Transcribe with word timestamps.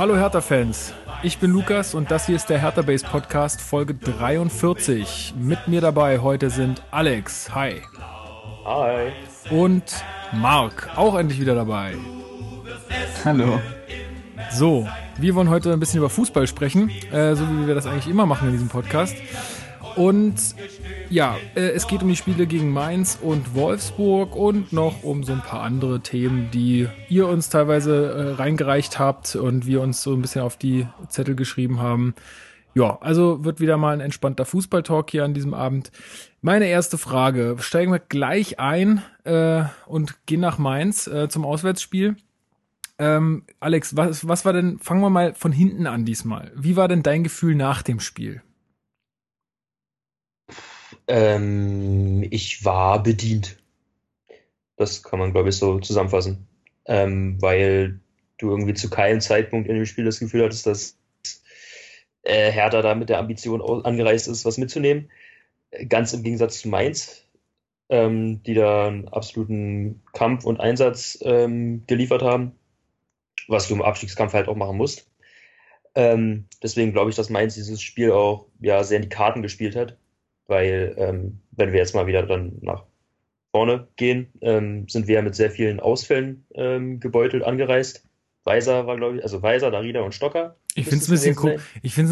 Hallo 0.00 0.16
Hertha-Fans, 0.16 0.94
ich 1.22 1.36
bin 1.36 1.50
Lukas 1.50 1.92
und 1.92 2.10
das 2.10 2.24
hier 2.24 2.34
ist 2.34 2.48
der 2.48 2.58
Hertha 2.58 2.80
Base 2.80 3.04
Podcast 3.04 3.60
Folge 3.60 3.92
43. 3.92 5.34
Mit 5.38 5.68
mir 5.68 5.82
dabei 5.82 6.20
heute 6.20 6.48
sind 6.48 6.82
Alex, 6.90 7.54
hi. 7.54 7.82
Hi. 8.64 9.12
Und 9.50 10.02
Marc, 10.32 10.88
auch 10.96 11.18
endlich 11.18 11.38
wieder 11.38 11.54
dabei. 11.54 11.96
Hallo. 13.26 13.60
So, 14.50 14.88
wir 15.18 15.34
wollen 15.34 15.50
heute 15.50 15.70
ein 15.70 15.80
bisschen 15.80 15.98
über 15.98 16.08
Fußball 16.08 16.46
sprechen, 16.46 16.88
äh, 17.12 17.34
so 17.34 17.46
wie 17.50 17.66
wir 17.66 17.74
das 17.74 17.84
eigentlich 17.84 18.08
immer 18.08 18.24
machen 18.24 18.48
in 18.48 18.52
diesem 18.52 18.68
Podcast. 18.68 19.14
Und 19.96 20.34
ja, 21.08 21.36
äh, 21.54 21.70
es 21.70 21.86
geht 21.86 22.02
um 22.02 22.08
die 22.08 22.16
Spiele 22.16 22.46
gegen 22.46 22.72
Mainz 22.72 23.18
und 23.20 23.54
Wolfsburg 23.54 24.36
und 24.36 24.72
noch 24.72 25.02
um 25.02 25.24
so 25.24 25.32
ein 25.32 25.42
paar 25.42 25.62
andere 25.62 26.00
Themen, 26.00 26.50
die 26.52 26.88
ihr 27.08 27.26
uns 27.28 27.50
teilweise 27.50 28.12
äh, 28.12 28.34
reingereicht 28.34 28.98
habt 28.98 29.36
und 29.36 29.66
wir 29.66 29.80
uns 29.80 30.02
so 30.02 30.12
ein 30.12 30.22
bisschen 30.22 30.42
auf 30.42 30.56
die 30.56 30.86
Zettel 31.08 31.34
geschrieben 31.34 31.80
haben. 31.80 32.14
Ja, 32.74 32.98
also 33.00 33.44
wird 33.44 33.60
wieder 33.60 33.76
mal 33.76 33.94
ein 33.94 34.00
entspannter 34.00 34.44
Fußballtalk 34.44 35.10
hier 35.10 35.24
an 35.24 35.34
diesem 35.34 35.54
Abend. 35.54 35.90
Meine 36.40 36.66
erste 36.66 36.98
Frage, 36.98 37.56
steigen 37.58 37.92
wir 37.92 37.98
gleich 37.98 38.60
ein 38.60 39.02
äh, 39.24 39.64
und 39.86 40.24
gehen 40.26 40.40
nach 40.40 40.58
Mainz 40.58 41.06
äh, 41.06 41.28
zum 41.28 41.44
Auswärtsspiel. 41.44 42.16
Ähm, 42.98 43.44
Alex, 43.58 43.96
was, 43.96 44.28
was 44.28 44.44
war 44.44 44.52
denn, 44.52 44.78
fangen 44.78 45.00
wir 45.00 45.10
mal 45.10 45.34
von 45.34 45.52
hinten 45.52 45.86
an 45.86 46.04
diesmal. 46.04 46.52
Wie 46.54 46.76
war 46.76 46.86
denn 46.86 47.02
dein 47.02 47.24
Gefühl 47.24 47.54
nach 47.54 47.82
dem 47.82 47.98
Spiel? 47.98 48.42
Ähm, 51.10 52.24
ich 52.30 52.64
war 52.64 53.02
bedient. 53.02 53.58
Das 54.76 55.02
kann 55.02 55.18
man, 55.18 55.32
glaube 55.32 55.48
ich, 55.48 55.56
so 55.56 55.80
zusammenfassen. 55.80 56.46
Ähm, 56.86 57.36
weil 57.42 57.98
du 58.38 58.50
irgendwie 58.50 58.74
zu 58.74 58.88
keinem 58.90 59.20
Zeitpunkt 59.20 59.68
in 59.68 59.74
dem 59.74 59.86
Spiel 59.86 60.04
das 60.04 60.20
Gefühl 60.20 60.44
hattest, 60.44 60.66
dass 60.66 60.96
äh, 62.22 62.52
Hertha 62.52 62.80
da 62.80 62.94
mit 62.94 63.08
der 63.08 63.18
Ambition 63.18 63.60
angereist 63.60 64.28
ist, 64.28 64.44
was 64.44 64.56
mitzunehmen. 64.56 65.10
Ganz 65.88 66.12
im 66.12 66.22
Gegensatz 66.22 66.60
zu 66.60 66.68
Mainz, 66.68 67.24
ähm, 67.88 68.42
die 68.44 68.54
da 68.54 68.86
einen 68.86 69.08
absoluten 69.08 70.02
Kampf 70.12 70.44
und 70.44 70.60
Einsatz 70.60 71.18
ähm, 71.22 71.82
geliefert 71.88 72.22
haben, 72.22 72.52
was 73.48 73.66
du 73.66 73.74
im 73.74 73.82
Abstiegskampf 73.82 74.32
halt 74.32 74.46
auch 74.46 74.56
machen 74.56 74.76
musst. 74.76 75.10
Ähm, 75.96 76.46
deswegen 76.62 76.92
glaube 76.92 77.10
ich, 77.10 77.16
dass 77.16 77.30
Mainz 77.30 77.54
dieses 77.54 77.82
Spiel 77.82 78.12
auch 78.12 78.46
ja 78.60 78.84
sehr 78.84 78.98
in 78.98 79.02
die 79.02 79.08
Karten 79.08 79.42
gespielt 79.42 79.74
hat 79.74 79.96
weil 80.50 80.94
ähm, 80.98 81.40
wenn 81.52 81.72
wir 81.72 81.78
jetzt 81.78 81.94
mal 81.94 82.06
wieder 82.06 82.24
dann 82.24 82.58
nach 82.60 82.84
vorne 83.52 83.88
gehen, 83.96 84.32
ähm, 84.42 84.86
sind 84.88 85.06
wir 85.08 85.14
ja 85.16 85.22
mit 85.22 85.34
sehr 85.34 85.50
vielen 85.50 85.80
Ausfällen 85.80 86.44
ähm, 86.54 87.00
gebeutelt 87.00 87.42
angereist. 87.42 88.04
Weiser 88.44 88.86
war, 88.86 88.96
glaube 88.96 89.18
ich, 89.18 89.22
also 89.22 89.42
Weiser, 89.42 89.70
Darida 89.70 90.00
und 90.00 90.14
Stocker. 90.14 90.56
Ich 90.74 90.86
finde 90.86 90.98
es 90.98 91.08
ein, 91.10 91.36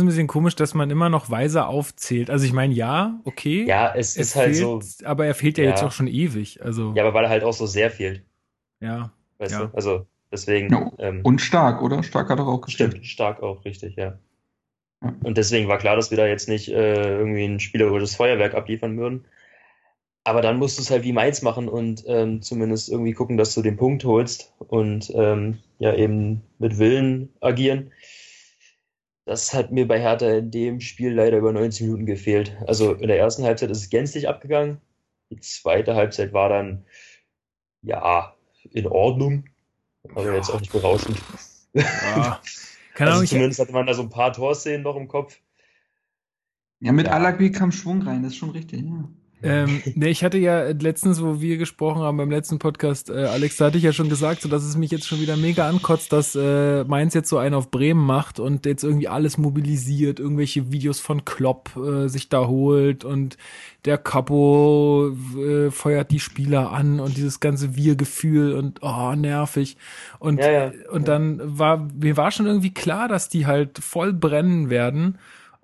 ein 0.01 0.07
bisschen 0.07 0.27
komisch, 0.27 0.57
dass 0.57 0.75
man 0.75 0.91
immer 0.91 1.09
noch 1.09 1.31
Weiser 1.31 1.69
aufzählt. 1.69 2.29
Also 2.29 2.45
ich 2.45 2.53
meine, 2.53 2.75
ja, 2.75 3.21
okay. 3.25 3.65
Ja, 3.67 3.93
es, 3.95 4.11
es 4.11 4.29
ist 4.29 4.37
halt 4.37 4.57
fehlt, 4.57 4.85
so. 4.85 5.07
Aber 5.07 5.27
er 5.27 5.35
fehlt 5.35 5.59
ja, 5.59 5.65
ja, 5.65 5.71
jetzt 5.71 5.83
auch 5.83 5.93
schon 5.93 6.07
ewig. 6.07 6.63
Also. 6.63 6.93
Ja, 6.95 7.05
aber 7.05 7.15
weil 7.15 7.25
er 7.25 7.31
halt 7.31 7.45
auch 7.45 7.53
so 7.53 7.67
sehr 7.67 7.91
fehlt. 7.91 8.25
Ja. 8.81 9.13
Weißt 9.39 9.53
ja. 9.53 9.67
du? 9.67 9.75
Also 9.75 10.07
deswegen. 10.31 10.71
Ja, 10.71 10.93
ähm, 10.99 11.21
und 11.23 11.41
stark, 11.41 11.83
oder? 11.83 12.03
Stark 12.03 12.29
hat 12.29 12.39
er 12.39 12.47
auch 12.47 12.61
gespielt. 12.61 12.91
Stimmt, 12.91 13.07
stark 13.07 13.43
auch, 13.43 13.65
richtig, 13.65 13.97
ja. 13.97 14.19
Und 15.01 15.39
deswegen 15.39 15.69
war 15.69 15.79
klar, 15.79 15.97
dass 15.97 16.11
wir 16.11 16.19
da 16.19 16.27
jetzt 16.27 16.49
nicht 16.49 16.69
äh, 16.69 17.19
irgendwie 17.19 17.45
ein 17.45 17.61
spielerisches 17.61 18.17
Feuerwerk 18.17 18.55
abliefern 18.55 18.99
würden. 18.99 19.27
Aber 20.25 20.43
dann 20.43 20.59
musst 20.59 20.77
du 20.77 20.83
es 20.83 20.91
halt 20.91 21.05
wie 21.05 21.13
Mainz 21.13 21.43
machen 21.43 21.69
und 21.69 22.05
ähm, 22.07 22.43
zumindest 22.43 22.89
irgendwie 22.91 23.13
gucken, 23.13 23.37
dass 23.37 23.55
du 23.55 23.63
den 23.63 23.77
Punkt 23.77 24.05
holst 24.05 24.53
und 24.59 25.11
ähm, 25.15 25.61
ja 25.79 25.95
eben 25.95 26.43
mit 26.59 26.79
Willen 26.79 27.33
agieren. 27.41 27.93
Das 29.25 29.55
hat 29.55 29.73
mir 29.73 29.87
bei 29.87 30.01
Hertha 30.01 30.31
in 30.31 30.51
dem 30.51 30.81
Spiel 30.81 31.15
leider 31.15 31.39
über 31.39 31.53
90 31.53 31.83
Minuten 31.83 32.07
gefehlt. 32.07 32.57
Also 32.67 32.93
in 32.93 33.09
der 33.09 33.19
ersten 33.19 33.45
Halbzeit 33.45 33.71
ist 33.71 33.79
es 33.79 33.91
gänzlich 33.91 34.29
abgegangen. 34.29 34.81
Die 35.31 35.41
zweite 35.41 35.95
Halbzeit 35.95 36.33
war 36.33 36.49
dann 36.49 36.85
ja 37.83 38.35
in 38.71 38.87
Ordnung, 38.87 39.45
aber 40.15 40.35
jetzt 40.35 40.51
auch 40.51 40.61
nicht 40.61 40.73
berauschend. 40.73 41.19
Ja. 41.75 42.41
Keine 42.99 43.13
also 43.13 43.21
Ahnung, 43.21 43.29
zumindest 43.29 43.61
hatte 43.61 43.71
man 43.71 43.87
da 43.87 43.95
so 43.95 44.03
ein 44.03 44.11
paar 44.11 44.33
Torszenen 44.33 44.83
noch 44.83 44.97
im 44.97 45.07
Kopf. 45.07 45.41
Ja, 46.81 46.91
mit 46.91 47.07
ja. 47.07 47.13
Alagui 47.13 47.53
kam 47.53 47.71
Schwung 47.71 48.03
rein, 48.03 48.25
das 48.25 48.33
ist 48.33 48.39
schon 48.39 48.51
richtig, 48.51 48.83
ja. 48.83 49.09
Ähm, 49.43 49.83
ne, 49.95 50.09
ich 50.09 50.25
hatte 50.25 50.39
ja 50.39 50.69
letztens, 50.71 51.23
wo 51.23 51.41
wir 51.41 51.59
gesprochen 51.59 52.03
haben 52.03 52.17
beim 52.17 52.31
letzten 52.31 52.59
Podcast, 52.59 53.11
äh, 53.11 53.25
Alex, 53.25 53.57
da 53.57 53.67
hatte 53.67 53.79
ich 53.79 53.85
ja 53.85 53.93
schon 53.93 54.09
gesagt, 54.09 54.43
so 54.43 54.49
dass 54.49 54.65
es 54.65 54.77
mich 54.77 54.91
jetzt 54.91 55.07
schon 55.07 55.21
wieder 55.21 55.37
mega 55.37 55.69
ankotzt, 55.69 56.13
dass 56.13 56.35
äh, 56.35 56.85
Mainz 56.85 57.15
jetzt 57.15 57.29
so 57.29 57.39
einen 57.39 57.55
auf 57.55 57.71
Bremen 57.71 58.05
macht 58.05 58.41
und 58.41 58.67
jetzt 58.67 58.85
irgendwie 58.85 59.09
alles 59.09 59.39
mobilisiert, 59.39 60.19
irgendwelche 60.21 60.73
Videos 60.73 61.01
von 61.01 61.25
Klopp 61.25 61.77
äh, 61.77 62.09
sich 62.09 62.29
da 62.29 62.47
holt 62.47 63.05
und 63.05 63.37
der 63.85 63.97
Capo 63.97 65.13
äh, 65.37 65.71
feuert 65.71 66.11
die 66.11 66.21
Spieler 66.21 66.73
an 66.73 67.01
und 67.01 67.17
dieses 67.17 67.41
ganze 67.41 67.77
Wir-Gefühl 67.77 68.55
und 68.55 68.83
oh, 68.83 69.15
nervig. 69.15 69.77
Und, 70.19 70.41
ja, 70.41 70.51
ja. 70.51 70.73
und 70.91 71.07
dann 71.07 71.41
war, 71.59 71.89
mir 71.99 72.17
war 72.17 72.31
schon 72.31 72.47
irgendwie 72.47 72.75
klar, 72.75 73.09
dass 73.09 73.29
die 73.29 73.47
halt 73.47 73.79
voll 73.79 74.13
brennen 74.13 74.69
werden. 74.69 75.19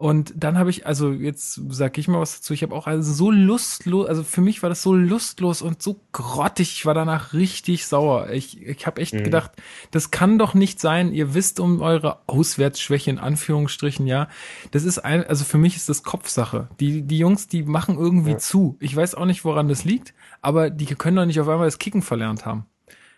Und 0.05 0.35
dann 0.37 0.59
habe 0.59 0.69
ich, 0.69 0.87
also 0.87 1.13
jetzt 1.13 1.63
sag 1.71 1.97
ich 1.97 2.09
mal 2.09 2.21
was 2.21 2.37
dazu, 2.37 2.53
ich 2.53 2.63
habe 2.63 2.75
auch 2.75 2.87
also 2.87 3.11
so 3.11 3.31
lustlos, 3.31 4.07
also 4.07 4.23
für 4.23 4.43
mich 4.43 4.63
war 4.63 4.69
das 4.69 4.83
so 4.83 4.93
lustlos 4.93 5.63
und 5.63 5.81
so 5.81 5.99
grottig, 6.13 6.75
ich 6.75 6.85
war 6.85 6.93
danach 6.93 7.33
richtig 7.33 7.87
sauer. 7.87 8.29
Ich, 8.29 8.61
ich 8.61 8.87
habe 8.87 9.01
echt 9.01 9.15
mhm. 9.15 9.25
gedacht, 9.25 9.53
das 9.93 10.11
kann 10.11 10.39
doch 10.39 10.53
nicht 10.53 10.79
sein, 10.79 11.11
ihr 11.11 11.33
wisst 11.33 11.59
um 11.59 11.81
eure 11.81 12.19
Auswärtsschwäche 12.27 13.09
in 13.09 13.19
Anführungsstrichen, 13.19 14.07
ja. 14.07 14.29
Das 14.73 14.85
ist 14.85 14.99
ein, 14.99 15.25
also 15.25 15.43
für 15.43 15.57
mich 15.57 15.75
ist 15.75 15.89
das 15.89 16.03
Kopfsache. 16.03 16.69
Die, 16.81 17.01
die 17.01 17.17
Jungs, 17.17 17.49
die 17.49 17.63
machen 17.63 17.97
irgendwie 17.97 18.33
ja. 18.33 18.39
zu. 18.39 18.77
Ich 18.81 18.95
weiß 18.95 19.15
auch 19.15 19.25
nicht, 19.25 19.47
woran 19.47 19.69
das 19.69 19.87
liegt, 19.87 20.13
aber 20.43 20.69
die 20.69 20.85
können 20.85 21.17
doch 21.17 21.25
nicht 21.25 21.41
auf 21.41 21.49
einmal 21.49 21.67
das 21.67 21.79
Kicken 21.79 22.03
verlernt 22.03 22.45
haben. 22.45 22.67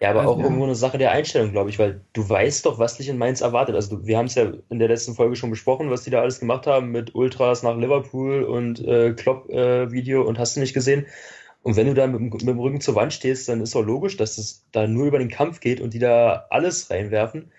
Ja, 0.01 0.11
aber 0.11 0.21
also, 0.21 0.33
auch 0.33 0.39
ja. 0.39 0.45
irgendwo 0.45 0.65
eine 0.65 0.75
Sache 0.75 0.99
der 0.99 1.13
Einstellung, 1.13 1.53
glaube 1.53 1.71
ich, 1.71 1.79
weil 1.79 2.03
du 2.13 2.29
weißt 2.29 2.67
doch, 2.67 2.79
was 2.79 2.99
dich 2.99 3.09
in 3.09 3.17
Mainz 3.17 3.41
erwartet. 3.41 3.75
Also 3.75 3.97
du, 3.97 4.07
wir 4.07 4.19
haben 4.19 4.27
es 4.27 4.35
ja 4.35 4.53
in 4.69 4.79
der 4.79 4.89
letzten 4.89 5.15
Folge 5.15 5.37
schon 5.37 5.51
besprochen, 5.51 5.91
was 5.91 6.05
die 6.05 6.11
da 6.11 6.21
alles 6.21 6.39
gemacht 6.39 6.67
haben 6.67 6.91
mit 6.91 7.15
Ultras 7.15 7.63
nach 7.63 7.77
Liverpool 7.77 8.43
und 8.43 8.81
äh, 8.81 9.15
Klopp-Video 9.15 10.23
äh, 10.23 10.27
und 10.27 10.39
hast 10.39 10.57
du 10.57 10.61
nicht 10.61 10.75
gesehen. 10.75 11.07
Und 11.63 11.77
wenn 11.77 11.87
du 11.87 11.95
da 11.95 12.07
mit, 12.07 12.21
mit, 12.21 12.43
dem 12.43 12.61
Rücken 12.61 12.81
zur 12.81 12.95
Wand 12.95 13.13
stehst, 13.13 13.49
dann 13.49 13.61
ist 13.61 13.75
doch 13.75 13.85
logisch, 13.85 14.17
dass 14.17 14.39
es 14.39 14.67
da 14.71 14.87
nur 14.87 15.07
über 15.07 15.19
den 15.19 15.31
Kampf 15.31 15.61
geht 15.61 15.81
und 15.81 15.95
die 15.95 15.99
da 15.99 16.47
alles 16.51 16.91
reinwerfen. 16.91 17.51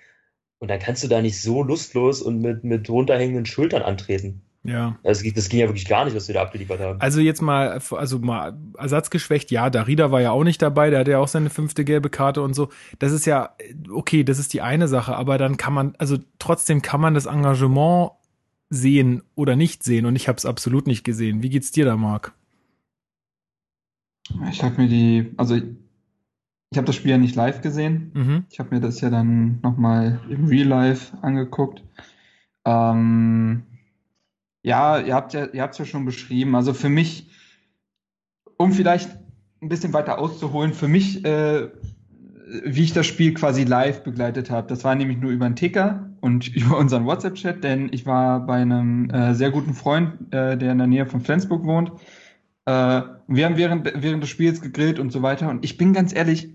Und 0.59 0.70
dann 0.70 0.80
kannst 0.80 1.03
du 1.03 1.08
da 1.08 1.22
nicht 1.22 1.42
so 1.42 1.64
lustlos 1.64 2.22
und 2.22 2.40
mit, 2.42 2.64
mit 2.64 2.90
runterhängenden 2.90 3.46
Schultern 3.46 3.81
antreten. 3.81 4.47
Ja. 4.67 4.97
Also 5.01 5.29
das 5.33 5.47
ging 5.47 5.61
ja 5.61 5.67
wirklich 5.67 5.88
gar 5.88 6.03
nicht, 6.03 6.16
was 6.16 6.28
wir 6.28 6.35
da 6.35 6.41
abgeliefert 6.41 6.81
haben. 6.81 7.00
Also 7.00 7.22
jetzt 7.22 7.41
mal, 7.41 7.79
also 7.91 8.19
mal 8.19 8.57
ersatzgeschwächt, 8.78 9.50
ja, 9.50 9.69
Darida 9.69 10.11
war 10.11 10.19
ja 10.19 10.31
auch 10.31 10.44
nicht 10.44 10.61
dabei, 10.61 10.89
der 10.89 11.00
hatte 11.00 11.11
ja 11.11 11.19
auch 11.19 11.29
seine 11.29 11.50
fünfte 11.50 11.85
gelbe 11.85 12.09
Karte 12.09 12.41
und 12.41 12.53
so. 12.53 12.67
Das 13.00 13.13
ist 13.13 13.25
ja, 13.25 13.55
okay, 13.89 14.25
das 14.25 14.39
ist 14.39 14.53
die 14.53 14.61
eine 14.61 14.89
Sache, 14.89 15.16
aber 15.16 15.38
dann 15.38 15.55
kann 15.55 15.73
man, 15.73 15.95
also 16.00 16.17
trotzdem 16.38 16.81
kann 16.81 17.00
man 17.00 17.13
das 17.13 17.28
Engagement 17.28 18.11
sehen 18.69 19.23
oder 19.35 19.55
nicht 19.55 19.83
sehen 19.83 20.05
und 20.05 20.17
ich 20.17 20.28
habe 20.28 20.38
es 20.38 20.45
absolut 20.45 20.85
nicht 20.85 21.05
gesehen. 21.05 21.41
Wie 21.41 21.49
geht's 21.49 21.72
dir 21.72 21.85
da, 21.85 21.95
Marc? 21.95 22.34
Ich 24.51 24.61
habe 24.63 24.81
mir 24.81 24.89
die, 24.89 25.31
also 25.38 25.55
ich 25.55 26.78
habe 26.78 26.85
das 26.85 26.97
Spiel 26.97 27.11
ja 27.11 27.17
nicht 27.17 27.35
live 27.38 27.61
gesehen. 27.61 28.11
Mhm. 28.13 28.45
Ich 28.49 28.59
habe 28.59 28.75
mir 28.75 28.81
das 28.81 28.99
ja 28.99 29.09
dann 29.09 29.61
nochmal 29.61 30.19
im 30.29 30.47
Real 30.47 30.67
Life 30.67 31.17
angeguckt. 31.22 31.81
Ähm, 32.66 33.63
ja, 34.67 35.00
ihr 35.00 35.16
habt 35.16 35.33
ja, 35.33 35.45
ihr 35.45 35.61
habt 35.61 35.79
ja 35.79 35.85
schon 35.85 36.03
beschrieben. 36.03 36.53
Also 36.53 36.73
für 36.73 36.89
mich, 36.89 37.29
um 38.57 38.73
vielleicht 38.73 39.09
ein 39.61 39.69
bisschen 39.69 39.93
weiter 39.93 40.19
auszuholen, 40.19 40.73
für 40.73 40.90
mich, 40.90 41.23
äh, 41.23 41.69
wie 42.66 42.84
ich 42.84 42.91
das 42.91 43.05
Spiel 43.05 43.34
quasi 43.34 43.64
live 43.64 44.03
begleitet 44.03 44.52
habe, 44.52 44.67
das 44.67 44.84
war 44.84 44.93
nämlich 44.93 45.19
nur 45.19 45.31
über 45.31 45.46
einen 45.46 45.55
Ticker 45.55 46.09
und 46.19 46.47
über 46.55 46.78
unseren 46.78 47.05
WhatsApp-Chat, 47.05 47.64
denn 47.64 47.87
ich 47.93 48.05
war 48.05 48.46
bei 48.46 48.58
einem 48.58 49.09
äh, 49.09 49.34
sehr 49.34 49.52
guten 49.52 49.73
Freund, 49.73 50.34
äh, 50.34 50.58
der 50.58 50.73
in 50.73 50.79
der 50.79 50.87
Nähe 50.87 51.05
von 51.05 51.22
Flensburg 51.22 51.63
wohnt. 51.63 51.91
Äh, 52.66 53.03
wir 53.29 53.46
haben 53.46 53.55
während, 53.55 53.90
während 53.96 54.22
des 54.22 54.29
Spiels 54.29 54.59
gegrillt 54.59 54.99
und 54.99 55.13
so 55.13 55.22
weiter. 55.22 55.49
Und 55.49 55.63
ich 55.63 55.78
bin 55.78 55.93
ganz 55.93 56.13
ehrlich, 56.13 56.49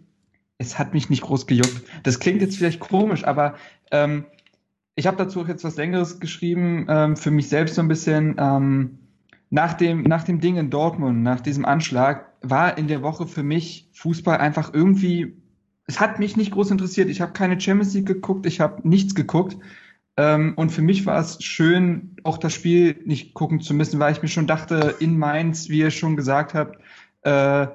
es 0.59 0.79
hat 0.79 0.93
mich 0.93 1.09
nicht 1.09 1.23
groß 1.23 1.47
gejuckt. 1.47 1.83
Das 2.03 2.21
klingt 2.21 2.43
jetzt 2.43 2.59
vielleicht 2.59 2.79
komisch, 2.79 3.25
aber 3.25 3.55
ähm, 3.91 4.27
ich 4.95 5.07
habe 5.07 5.17
dazu 5.17 5.45
jetzt 5.47 5.65
was 5.65 5.77
Längeres 5.77 6.21
geschrieben, 6.21 6.87
ähm, 6.89 7.17
für 7.17 7.31
mich 7.31 7.49
selbst 7.49 7.75
so 7.77 7.83
ein 7.83 7.89
bisschen. 7.89 8.37
Ähm, 8.39 8.99
nach, 9.51 9.75
dem, 9.75 10.03
nach 10.05 10.25
dem 10.25 10.41
Ding 10.41 10.57
in 10.57 10.71
Dortmund, 10.71 11.23
nach 11.23 11.41
diesem 11.41 11.67
Anschlag, 11.67 12.33
war 12.41 12.79
in 12.79 12.89
der 12.89 13.03
Woche 13.03 13.27
für 13.27 13.43
mich 13.43 13.91
Fußball 13.93 14.39
einfach 14.39 14.73
irgendwie. 14.73 15.37
Es 15.87 16.01
hat 16.01 16.19
mich 16.19 16.39
nicht 16.39 16.53
groß 16.53 16.71
interessiert. 16.71 17.11
Ich 17.11 17.21
habe 17.21 17.33
keine 17.33 17.61
Champions 17.61 17.93
League 17.93 18.07
geguckt, 18.07 18.47
ich 18.47 18.61
habe 18.61 18.89
nichts 18.89 19.15
geguckt. 19.15 19.59
Ähm, 20.17 20.55
und 20.57 20.71
für 20.71 20.81
mich 20.81 21.05
war 21.05 21.21
es 21.21 21.43
schön, 21.43 22.17
auch 22.23 22.39
das 22.39 22.55
Spiel 22.55 23.03
nicht 23.05 23.35
gucken 23.35 23.61
zu 23.61 23.75
müssen, 23.75 24.01
weil 24.01 24.13
ich 24.13 24.23
mir 24.23 24.29
schon 24.29 24.47
dachte, 24.47 24.95
in 25.01 25.19
Mainz, 25.19 25.69
wie 25.69 25.81
ihr 25.81 25.91
schon 25.91 26.17
gesagt 26.17 26.55
habt, 26.55 26.79
äh, 27.23 27.67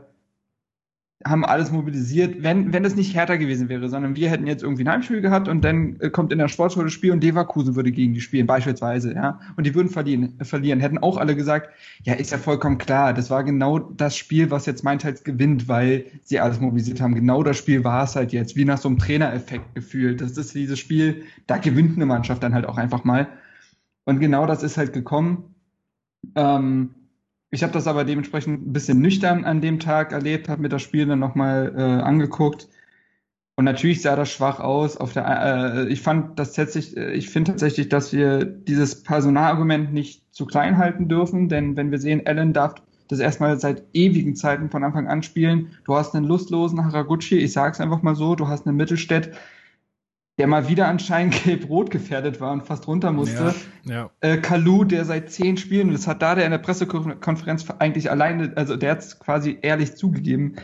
haben 1.29 1.45
alles 1.45 1.71
mobilisiert, 1.71 2.43
wenn, 2.43 2.73
wenn 2.73 2.83
das 2.83 2.95
nicht 2.95 3.15
härter 3.15 3.37
gewesen 3.37 3.69
wäre, 3.69 3.89
sondern 3.89 4.15
wir 4.15 4.29
hätten 4.29 4.47
jetzt 4.47 4.63
irgendwie 4.63 4.83
ein 4.83 4.89
Heimspiel 4.89 5.21
gehabt 5.21 5.47
und 5.47 5.63
dann 5.63 5.99
äh, 5.99 6.09
kommt 6.09 6.31
in 6.31 6.39
der 6.39 6.47
Sportschule 6.47 6.85
das 6.85 6.93
Spiel 6.93 7.11
und 7.11 7.23
Leverkusen 7.23 7.75
würde 7.75 7.91
gegen 7.91 8.13
die 8.13 8.21
spielen, 8.21 8.47
beispielsweise, 8.47 9.13
ja. 9.13 9.39
Und 9.55 9.65
die 9.65 9.75
würden 9.75 9.89
verlieren, 9.89 10.39
äh, 10.39 10.45
verlieren. 10.45 10.79
Hätten 10.79 10.97
auch 10.97 11.17
alle 11.17 11.35
gesagt, 11.35 11.69
ja, 12.03 12.13
ist 12.13 12.31
ja 12.31 12.37
vollkommen 12.37 12.77
klar, 12.77 13.13
das 13.13 13.29
war 13.29 13.43
genau 13.43 13.79
das 13.79 14.15
Spiel, 14.17 14.51
was 14.51 14.65
jetzt 14.65 14.83
Mainz 14.83 15.03
gewinnt, 15.23 15.67
weil 15.67 16.05
sie 16.23 16.39
alles 16.39 16.59
mobilisiert 16.59 17.01
haben. 17.01 17.15
Genau 17.15 17.43
das 17.43 17.57
Spiel 17.57 17.83
war 17.83 18.03
es 18.03 18.15
halt 18.15 18.33
jetzt, 18.33 18.55
wie 18.55 18.65
nach 18.65 18.77
so 18.77 18.89
einem 18.89 18.97
Trainereffekt 18.97 19.75
gefühlt. 19.75 20.21
Das 20.21 20.37
ist 20.37 20.53
dieses 20.53 20.79
Spiel, 20.79 21.23
da 21.47 21.57
gewinnt 21.57 21.95
eine 21.95 22.05
Mannschaft 22.05 22.43
dann 22.43 22.53
halt 22.53 22.65
auch 22.65 22.77
einfach 22.77 23.03
mal. 23.03 23.27
Und 24.05 24.19
genau 24.19 24.45
das 24.45 24.63
ist 24.63 24.77
halt 24.77 24.93
gekommen. 24.93 25.55
Ähm, 26.35 26.91
ich 27.49 27.63
habe 27.63 27.73
das 27.73 27.87
aber 27.87 28.03
dementsprechend 28.03 28.67
ein 28.67 28.73
bisschen 28.73 28.99
nüchtern 28.99 29.45
an 29.45 29.61
dem 29.61 29.79
Tag 29.79 30.11
erlebt, 30.11 30.49
habe 30.49 30.61
mir 30.61 30.69
das 30.69 30.81
Spiel 30.81 31.05
dann 31.05 31.19
nochmal 31.19 31.73
äh, 31.77 31.81
angeguckt. 31.81 32.67
Und 33.55 33.65
natürlich 33.65 34.01
sah 34.01 34.15
das 34.15 34.29
schwach 34.29 34.59
aus. 34.59 34.97
Auf 34.97 35.13
der, 35.13 35.25
äh, 35.25 35.87
ich 35.87 36.01
fand 36.01 36.37
das 36.37 36.53
tatsächlich, 36.53 36.97
äh, 36.97 37.13
ich 37.13 37.29
finde 37.29 37.51
tatsächlich, 37.51 37.89
dass 37.89 38.13
wir 38.13 38.45
dieses 38.45 39.01
Personalargument 39.01 39.93
nicht 39.93 40.23
zu 40.33 40.45
klein 40.45 40.77
halten 40.77 41.07
dürfen, 41.07 41.49
denn 41.49 41.75
wenn 41.75 41.89
wir 41.89 41.99
sehen, 41.99 42.21
Allen 42.27 42.53
darf 42.53 42.75
das 43.07 43.19
erstmal 43.19 43.57
seit 43.59 43.83
ewigen 43.93 44.35
Zeiten 44.35 44.69
von 44.69 44.83
Anfang 44.83 45.07
an 45.07 45.23
spielen. 45.23 45.71
Du 45.85 45.95
hast 45.95 46.13
einen 46.13 46.25
lustlosen 46.25 46.83
Haraguchi, 46.83 47.37
ich 47.37 47.53
sag's 47.53 47.79
einfach 47.79 48.01
mal 48.01 48.15
so, 48.15 48.35
du 48.35 48.47
hast 48.47 48.67
einen 48.67 48.77
Mittelstädt, 48.77 49.31
der 50.37 50.47
mal 50.47 50.67
wieder 50.67 50.87
anscheinend 50.87 51.33
gelb-rot 51.43 51.91
gefährdet 51.91 52.39
war 52.39 52.51
und 52.51 52.65
fast 52.65 52.87
runter 52.87 53.11
musste. 53.11 53.55
Ja, 53.83 53.93
ja. 53.93 54.11
Äh, 54.21 54.37
Kalu, 54.37 54.83
der 54.83 55.05
seit 55.05 55.31
zehn 55.31 55.57
Spielen, 55.57 55.91
das 55.91 56.07
hat 56.07 56.21
da 56.21 56.35
der 56.35 56.45
in 56.45 56.51
der 56.51 56.57
Pressekonferenz 56.59 57.65
eigentlich 57.79 58.11
alleine, 58.11 58.53
also 58.55 58.75
der 58.75 58.91
hat 58.91 58.99
es 58.99 59.19
quasi 59.19 59.57
ehrlich 59.61 59.95
zugegeben, 59.95 60.55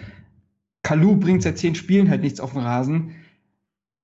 Kalu 0.83 1.15
bringt 1.17 1.43
seit 1.43 1.57
zehn 1.57 1.75
Spielen 1.75 2.09
halt 2.09 2.21
nichts 2.21 2.39
auf 2.39 2.51
den 2.51 2.61
Rasen. 2.61 3.15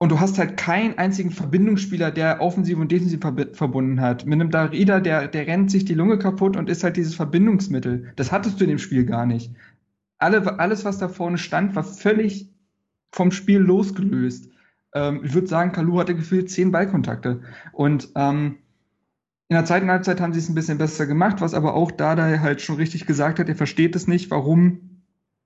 Und 0.02 0.14
du 0.14 0.20
hast 0.22 0.40
halt 0.40 0.56
keinen 0.56 0.98
einzigen 0.98 1.30
Verbindungsspieler, 1.30 2.10
der 2.10 2.42
offensiv 2.42 2.80
und 2.80 2.90
defensiv 2.90 3.20
verbunden 3.20 4.00
hat. 4.00 4.26
Mit 4.26 4.40
einem 4.40 4.50
Darida, 4.50 5.02
der, 5.02 5.28
der 5.28 5.46
rennt 5.46 5.70
sich 5.70 5.84
die 5.84 5.94
Lunge 5.94 6.18
kaputt 6.18 6.56
und 6.56 6.70
ist 6.70 6.86
halt 6.86 6.96
dieses 6.96 7.16
Verbindungsmittel. 7.16 8.14
Das 8.16 8.32
hattest 8.32 8.60
du 8.60 8.64
in 8.64 8.70
dem 8.70 8.80
Spiel 8.80 9.06
gar 9.06 9.26
nicht. 9.26 9.52
Alle, 10.18 10.58
alles, 10.58 10.86
was 10.86 11.00
da 11.00 11.10
vorne 11.10 11.38
stand, 11.38 11.76
war 11.76 11.84
völlig 11.84 12.50
vom 13.12 13.32
Spiel 13.32 13.60
losgelöst. 13.60 14.49
Ähm, 14.94 15.22
ich 15.24 15.34
würde 15.34 15.48
sagen, 15.48 15.72
Kalu 15.72 16.00
hatte 16.00 16.16
gefühlt 16.16 16.50
zehn 16.50 16.72
Ballkontakte. 16.72 17.42
Und 17.72 18.10
ähm, 18.16 18.58
in 19.50 19.56
der 19.56 19.66
zweiten 19.66 19.90
Halbzeit 19.90 20.22
haben 20.22 20.34
sie 20.34 20.40
es 20.40 20.50
ein 20.50 20.56
bisschen 20.56 20.78
besser 20.78 21.08
gemacht, 21.08 21.42
was 21.42 21.54
aber 21.54 21.74
auch 21.74 21.92
Dada 21.92 22.40
halt 22.40 22.62
schon 22.62 22.76
richtig 22.76 23.06
gesagt 23.06 23.40
hat, 23.40 23.50
er 23.50 23.56
versteht 23.56 23.96
es 23.96 24.08
nicht, 24.08 24.30
warum 24.30 25.02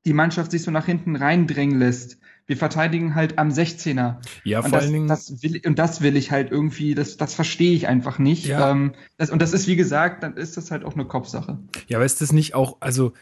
die 0.05 0.13
Mannschaft 0.13 0.51
sich 0.51 0.63
so 0.63 0.71
nach 0.71 0.85
hinten 0.85 1.15
reindrängen 1.15 1.79
lässt. 1.79 2.17
Wir 2.45 2.57
verteidigen 2.57 3.15
halt 3.15 3.39
am 3.39 3.49
16er. 3.49 4.17
Ja, 4.43 4.59
und 4.59 4.69
vor 4.69 4.71
das, 4.71 4.83
allen 4.83 4.93
Dingen. 4.93 5.07
Das 5.07 5.41
will, 5.41 5.61
und 5.65 5.79
das 5.79 6.01
will 6.01 6.17
ich 6.17 6.31
halt 6.31 6.51
irgendwie, 6.51 6.93
das, 6.93 7.15
das 7.15 7.33
verstehe 7.33 7.73
ich 7.73 7.87
einfach 7.87 8.19
nicht. 8.19 8.45
Ja. 8.45 8.71
Ähm, 8.71 8.93
das, 9.17 9.29
und 9.29 9.41
das 9.41 9.53
ist, 9.53 9.67
wie 9.67 9.77
gesagt, 9.77 10.23
dann 10.23 10.35
ist 10.35 10.57
das 10.57 10.69
halt 10.69 10.83
auch 10.83 10.95
eine 10.95 11.05
Kopfsache. 11.05 11.59
Ja, 11.87 11.97
aber 11.97 12.05
ist 12.05 12.19
das 12.19 12.33
nicht 12.33 12.53
auch, 12.53 12.77
also 12.81 13.13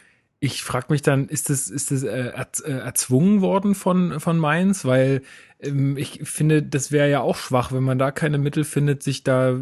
ich 0.44 0.64
frage 0.64 0.86
mich 0.88 1.02
dann, 1.02 1.28
ist 1.28 1.50
das, 1.50 1.70
ist 1.70 1.92
das 1.92 2.02
äh, 2.02 2.32
äh, 2.64 2.72
erzwungen 2.72 3.42
worden 3.42 3.76
von, 3.76 4.18
von 4.18 4.38
Mainz? 4.40 4.84
Weil 4.84 5.22
ähm, 5.60 5.96
ich 5.96 6.18
finde, 6.24 6.64
das 6.64 6.90
wäre 6.90 7.08
ja 7.08 7.20
auch 7.20 7.36
schwach, 7.36 7.70
wenn 7.70 7.84
man 7.84 7.96
da 7.96 8.10
keine 8.10 8.38
Mittel 8.38 8.64
findet, 8.64 9.04
sich 9.04 9.22
da 9.22 9.54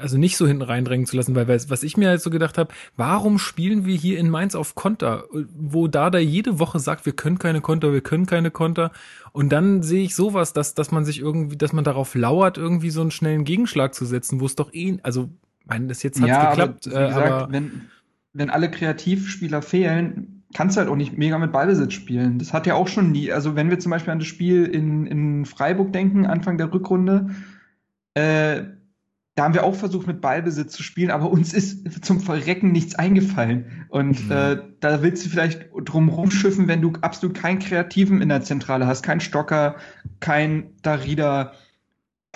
also 0.00 0.16
nicht 0.16 0.36
so 0.36 0.46
hinten 0.46 0.62
reindrängen 0.62 1.06
zu 1.06 1.16
lassen. 1.16 1.34
Weil 1.34 1.48
was 1.48 1.82
ich 1.82 1.96
mir 1.96 2.10
halt 2.10 2.22
so 2.22 2.30
gedacht 2.30 2.56
habe, 2.56 2.72
warum 2.96 3.40
spielen 3.40 3.84
wir 3.84 3.96
hier 3.96 4.16
in 4.16 4.30
Mainz 4.30 4.54
auf 4.54 4.76
Konter, 4.76 5.24
wo 5.56 5.88
da 5.88 6.08
da 6.08 6.20
jede 6.20 6.60
Woche 6.60 6.78
sagt, 6.78 7.04
wir 7.04 7.14
können 7.14 7.40
keine 7.40 7.60
Konter, 7.60 7.92
wir 7.92 8.00
können 8.00 8.26
keine 8.26 8.52
Konter. 8.52 8.92
Und 9.32 9.48
dann 9.50 9.82
sehe 9.82 10.04
ich 10.04 10.14
sowas, 10.14 10.52
dass, 10.52 10.72
dass 10.72 10.92
man 10.92 11.04
sich 11.04 11.18
irgendwie, 11.18 11.56
dass 11.56 11.72
man 11.72 11.82
darauf 11.82 12.14
lauert, 12.14 12.58
irgendwie 12.58 12.90
so 12.90 13.00
einen 13.00 13.10
schnellen 13.10 13.42
Gegenschlag 13.42 13.92
zu 13.92 14.06
setzen, 14.06 14.38
wo 14.38 14.46
es 14.46 14.54
doch 14.54 14.72
eh, 14.72 14.98
also, 15.02 15.30
mein, 15.66 15.88
das 15.88 16.04
jetzt 16.04 16.20
hat's 16.20 16.28
ja, 16.28 16.50
geklappt, 16.50 16.86
aber, 16.86 17.00
wie 17.00 17.08
gesagt, 17.08 17.26
äh, 17.26 17.26
aber 17.26 17.52
wenn, 17.52 17.90
wenn 18.38 18.50
alle 18.50 18.70
Kreativspieler 18.70 19.62
fehlen, 19.62 20.42
kannst 20.54 20.76
du 20.76 20.80
halt 20.80 20.88
auch 20.88 20.96
nicht 20.96 21.18
mega 21.18 21.38
mit 21.38 21.52
Ballbesitz 21.52 21.92
spielen. 21.92 22.38
Das 22.38 22.52
hat 22.52 22.66
ja 22.66 22.74
auch 22.74 22.88
schon 22.88 23.12
nie, 23.12 23.30
also 23.32 23.54
wenn 23.54 23.68
wir 23.68 23.78
zum 23.78 23.90
Beispiel 23.90 24.12
an 24.12 24.18
das 24.18 24.28
Spiel 24.28 24.64
in, 24.64 25.06
in 25.06 25.44
Freiburg 25.44 25.92
denken, 25.92 26.24
Anfang 26.26 26.56
der 26.56 26.72
Rückrunde, 26.72 27.28
äh, 28.14 28.62
da 29.34 29.44
haben 29.44 29.54
wir 29.54 29.62
auch 29.62 29.74
versucht, 29.76 30.08
mit 30.08 30.20
Ballbesitz 30.20 30.72
zu 30.72 30.82
spielen, 30.82 31.12
aber 31.12 31.30
uns 31.30 31.54
ist 31.54 32.04
zum 32.04 32.18
Verrecken 32.18 32.72
nichts 32.72 32.96
eingefallen. 32.96 33.86
Und 33.88 34.24
Mhm. 34.26 34.32
äh, 34.32 34.56
da 34.80 35.02
willst 35.02 35.24
du 35.24 35.28
vielleicht 35.28 35.68
drum 35.84 36.08
rumschiffen, 36.08 36.66
wenn 36.66 36.82
du 36.82 36.92
absolut 37.02 37.36
keinen 37.36 37.60
Kreativen 37.60 38.20
in 38.20 38.30
der 38.30 38.42
Zentrale 38.42 38.88
hast, 38.88 39.02
kein 39.04 39.20
Stocker, 39.20 39.76
kein 40.18 40.70
Darida, 40.82 41.52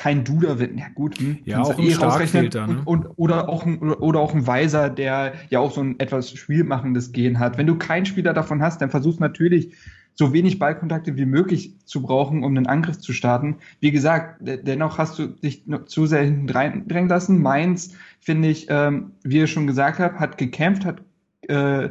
kein 0.02 0.24
Duda 0.24 0.58
wird, 0.58 0.76
ja 0.76 0.86
gut, 0.96 1.16
hm, 1.20 1.38
Ja, 1.44 1.60
auch 1.62 1.78
rausrechnen. 1.78 2.42
fehlt 2.42 2.54
da, 2.56 2.66
ne? 2.66 2.82
und, 2.84 3.06
und, 3.06 3.12
oder 3.16 3.48
auch 3.48 3.64
ein, 3.64 3.78
oder, 3.80 4.18
auch 4.18 4.34
ein 4.34 4.48
Weiser, 4.48 4.90
der 4.90 5.34
ja 5.48 5.60
auch 5.60 5.70
so 5.70 5.80
ein 5.80 6.00
etwas 6.00 6.32
spielmachendes 6.32 7.12
Gen 7.12 7.38
hat. 7.38 7.56
Wenn 7.56 7.68
du 7.68 7.76
keinen 7.76 8.04
Spieler 8.04 8.32
davon 8.34 8.60
hast, 8.62 8.80
dann 8.82 8.90
versuchst 8.90 9.20
natürlich 9.20 9.76
so 10.14 10.32
wenig 10.32 10.58
Ballkontakte 10.58 11.16
wie 11.16 11.24
möglich 11.24 11.76
zu 11.84 12.02
brauchen, 12.02 12.42
um 12.42 12.56
einen 12.56 12.66
Angriff 12.66 12.98
zu 12.98 13.12
starten. 13.12 13.58
Wie 13.78 13.92
gesagt, 13.92 14.44
de- 14.46 14.60
dennoch 14.60 14.98
hast 14.98 15.20
du 15.20 15.28
dich 15.28 15.68
noch 15.68 15.84
zu 15.84 16.06
sehr 16.06 16.22
hinten 16.24 16.50
reindrängen 16.50 17.08
lassen. 17.08 17.40
Mainz, 17.40 17.94
finde 18.18 18.48
ich, 18.48 18.66
ähm, 18.70 19.12
wie 19.22 19.36
ihr 19.38 19.46
schon 19.46 19.68
gesagt 19.68 20.00
habt, 20.00 20.18
hat 20.18 20.36
gekämpft, 20.36 20.84
hat, 20.84 21.00
äh, 21.48 21.84
äh, 21.84 21.90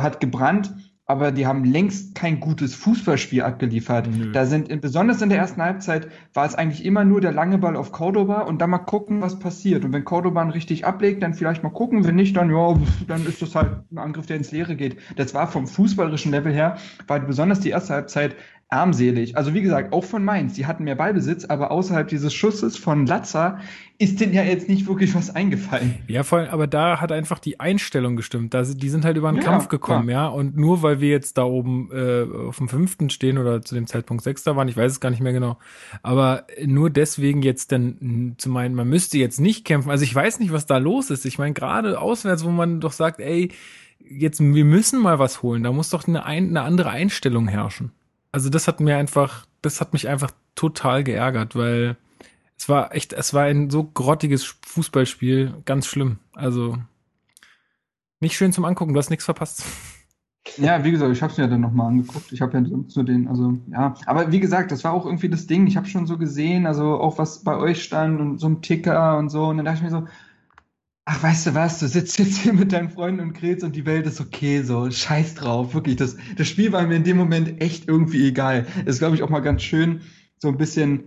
hat 0.00 0.20
gebrannt, 0.20 0.74
aber 1.10 1.32
die 1.32 1.46
haben 1.46 1.64
längst 1.64 2.14
kein 2.14 2.38
gutes 2.38 2.74
Fußballspiel 2.74 3.40
abgeliefert. 3.42 4.08
Nö. 4.14 4.30
Da 4.30 4.44
sind, 4.44 4.68
in- 4.68 4.82
besonders 4.82 5.22
in 5.22 5.30
der 5.30 5.38
ersten 5.38 5.62
Halbzeit, 5.62 6.08
war 6.34 6.44
es 6.44 6.54
eigentlich 6.54 6.84
immer 6.84 7.04
nur 7.04 7.22
der 7.22 7.32
lange 7.32 7.56
Ball 7.56 7.76
auf 7.76 7.92
Cordoba 7.92 8.42
und 8.42 8.60
dann 8.60 8.68
mal 8.68 8.78
gucken, 8.78 9.22
was 9.22 9.38
passiert. 9.38 9.86
Und 9.86 9.92
wenn 9.94 10.04
Cordoba 10.04 10.42
ihn 10.44 10.50
richtig 10.50 10.84
ablegt, 10.84 11.22
dann 11.22 11.32
vielleicht 11.32 11.62
mal 11.62 11.70
gucken. 11.70 12.06
Wenn 12.06 12.14
nicht, 12.16 12.36
dann, 12.36 12.50
ja, 12.50 12.78
dann 13.06 13.24
ist 13.26 13.40
das 13.40 13.54
halt 13.54 13.90
ein 13.90 13.96
Angriff, 13.98 14.26
der 14.26 14.36
ins 14.36 14.52
Leere 14.52 14.76
geht. 14.76 14.98
Das 15.16 15.32
war 15.32 15.48
vom 15.48 15.66
fußballerischen 15.66 16.30
Level 16.30 16.52
her, 16.52 16.76
war 17.06 17.18
besonders 17.20 17.60
die 17.60 17.70
erste 17.70 17.94
Halbzeit 17.94 18.36
armselig. 18.70 19.36
Also 19.36 19.54
wie 19.54 19.62
gesagt, 19.62 19.92
auch 19.94 20.04
von 20.04 20.22
Mainz. 20.24 20.52
Die 20.54 20.66
hatten 20.66 20.84
mehr 20.84 20.94
Ballbesitz, 20.94 21.46
aber 21.46 21.70
außerhalb 21.70 22.06
dieses 22.08 22.34
Schusses 22.34 22.76
von 22.76 23.06
Latza 23.06 23.60
ist 23.96 24.20
denen 24.20 24.34
ja 24.34 24.42
jetzt 24.42 24.68
nicht 24.68 24.86
wirklich 24.86 25.14
was 25.14 25.34
eingefallen. 25.34 25.94
Ja, 26.06 26.22
voll, 26.22 26.48
aber 26.50 26.66
da 26.66 27.00
hat 27.00 27.10
einfach 27.10 27.38
die 27.38 27.60
Einstellung 27.60 28.14
gestimmt. 28.14 28.52
Da, 28.54 28.62
die 28.62 28.88
sind 28.90 29.04
halt 29.06 29.16
über 29.16 29.32
den 29.32 29.38
Ja, 29.38 29.42
Kampf 29.42 29.68
gekommen, 29.68 30.08
klar. 30.08 30.24
ja. 30.24 30.28
Und 30.28 30.56
nur 30.56 30.82
weil 30.82 31.00
wir 31.00 31.08
jetzt 31.08 31.38
da 31.38 31.44
oben 31.44 31.88
äh, 31.92 32.24
auf 32.48 32.58
dem 32.58 32.68
fünften 32.68 33.08
stehen 33.10 33.38
oder 33.38 33.62
zu 33.62 33.74
dem 33.74 33.86
Zeitpunkt 33.86 34.22
Sechster 34.22 34.54
waren, 34.54 34.68
ich 34.68 34.76
weiß 34.76 34.92
es 34.92 35.00
gar 35.00 35.10
nicht 35.10 35.22
mehr 35.22 35.32
genau. 35.32 35.58
Aber 36.02 36.46
nur 36.64 36.90
deswegen 36.90 37.42
jetzt 37.42 37.72
dann 37.72 37.96
mh, 38.00 38.34
zu 38.38 38.50
meinen, 38.50 38.74
man 38.74 38.88
müsste 38.88 39.16
jetzt 39.18 39.40
nicht 39.40 39.64
kämpfen. 39.64 39.90
Also 39.90 40.04
ich 40.04 40.14
weiß 40.14 40.40
nicht, 40.40 40.52
was 40.52 40.66
da 40.66 40.76
los 40.76 41.10
ist. 41.10 41.24
Ich 41.24 41.38
meine, 41.38 41.54
gerade 41.54 41.98
auswärts, 42.00 42.44
wo 42.44 42.50
man 42.50 42.80
doch 42.80 42.92
sagt, 42.92 43.18
ey, 43.18 43.50
jetzt, 43.98 44.40
wir 44.40 44.64
müssen 44.64 45.00
mal 45.00 45.18
was 45.18 45.42
holen. 45.42 45.62
Da 45.62 45.72
muss 45.72 45.90
doch 45.90 46.06
eine, 46.06 46.24
ein, 46.24 46.50
eine 46.50 46.62
andere 46.62 46.90
Einstellung 46.90 47.48
herrschen. 47.48 47.92
Also 48.38 48.50
das 48.50 48.68
hat 48.68 48.78
mir 48.78 48.96
einfach, 48.96 49.46
das 49.62 49.80
hat 49.80 49.92
mich 49.92 50.06
einfach 50.06 50.30
total 50.54 51.02
geärgert, 51.02 51.56
weil 51.56 51.96
es 52.56 52.68
war 52.68 52.94
echt, 52.94 53.12
es 53.12 53.34
war 53.34 53.42
ein 53.42 53.68
so 53.68 53.82
grottiges 53.82 54.54
Fußballspiel, 54.64 55.54
ganz 55.64 55.88
schlimm. 55.88 56.18
Also 56.34 56.78
nicht 58.20 58.36
schön 58.36 58.52
zum 58.52 58.64
Angucken, 58.64 58.92
du 58.92 58.98
hast 59.00 59.10
nichts 59.10 59.24
verpasst. 59.24 59.64
Ja, 60.56 60.84
wie 60.84 60.92
gesagt, 60.92 61.10
ich 61.10 61.20
habe 61.20 61.32
es 61.32 61.38
mir 61.38 61.48
dann 61.48 61.62
nochmal 61.62 61.88
angeguckt. 61.88 62.30
Ich 62.30 62.40
habe 62.40 62.56
ja 62.56 62.64
sonst 62.64 62.94
nur 62.94 63.04
den, 63.04 63.26
also 63.26 63.58
ja. 63.72 63.94
Aber 64.06 64.30
wie 64.30 64.38
gesagt, 64.38 64.70
das 64.70 64.84
war 64.84 64.92
auch 64.92 65.04
irgendwie 65.04 65.28
das 65.28 65.48
Ding. 65.48 65.66
Ich 65.66 65.76
habe 65.76 65.88
schon 65.88 66.06
so 66.06 66.16
gesehen, 66.16 66.64
also 66.64 67.00
auch 67.00 67.18
was 67.18 67.42
bei 67.42 67.56
euch 67.56 67.82
stand 67.82 68.20
und 68.20 68.38
so 68.38 68.46
ein 68.46 68.62
Ticker 68.62 69.18
und 69.18 69.30
so. 69.30 69.46
Und 69.46 69.56
dann 69.56 69.66
dachte 69.66 69.78
ich 69.78 69.82
mir 69.82 69.90
so, 69.90 70.06
ach, 71.10 71.22
weißt 71.22 71.46
du 71.46 71.54
was, 71.54 71.80
du 71.80 71.88
sitzt 71.88 72.18
jetzt 72.18 72.36
hier 72.36 72.52
mit 72.52 72.70
deinen 72.70 72.90
Freunden 72.90 73.20
und 73.20 73.32
grätst 73.32 73.64
und 73.64 73.74
die 73.74 73.86
Welt 73.86 74.06
ist 74.06 74.20
okay, 74.20 74.62
so 74.62 74.90
scheiß 74.90 75.36
drauf. 75.36 75.72
Wirklich, 75.72 75.96
das, 75.96 76.18
das 76.36 76.46
Spiel 76.48 76.70
war 76.70 76.86
mir 76.86 76.96
in 76.96 77.04
dem 77.04 77.16
Moment 77.16 77.62
echt 77.62 77.88
irgendwie 77.88 78.28
egal. 78.28 78.66
Ist, 78.84 78.98
glaube 78.98 79.16
ich, 79.16 79.22
auch 79.22 79.30
mal 79.30 79.40
ganz 79.40 79.62
schön, 79.62 80.02
so 80.36 80.48
ein 80.48 80.58
bisschen 80.58 81.04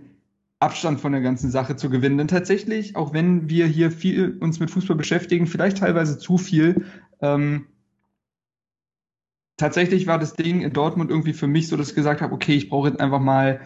Abstand 0.58 1.00
von 1.00 1.12
der 1.12 1.20
ganzen 1.20 1.52
Sache 1.52 1.76
zu 1.76 1.88
gewinnen. 1.88 2.18
Denn 2.18 2.26
tatsächlich, 2.26 2.96
auch 2.96 3.12
wenn 3.12 3.48
wir 3.48 3.66
hier 3.66 3.92
viel 3.92 4.38
uns 4.40 4.58
mit 4.58 4.72
Fußball 4.72 4.96
beschäftigen, 4.96 5.46
vielleicht 5.46 5.78
teilweise 5.78 6.18
zu 6.18 6.36
viel, 6.36 6.84
ähm, 7.20 7.66
tatsächlich 9.56 10.08
war 10.08 10.18
das 10.18 10.34
Ding 10.34 10.62
in 10.62 10.72
Dortmund 10.72 11.10
irgendwie 11.10 11.32
für 11.32 11.46
mich 11.46 11.68
so, 11.68 11.76
dass 11.76 11.90
ich 11.90 11.94
gesagt 11.94 12.22
habe, 12.22 12.34
okay, 12.34 12.56
ich 12.56 12.68
brauche 12.68 12.88
jetzt 12.88 13.00
einfach 13.00 13.20
mal 13.20 13.60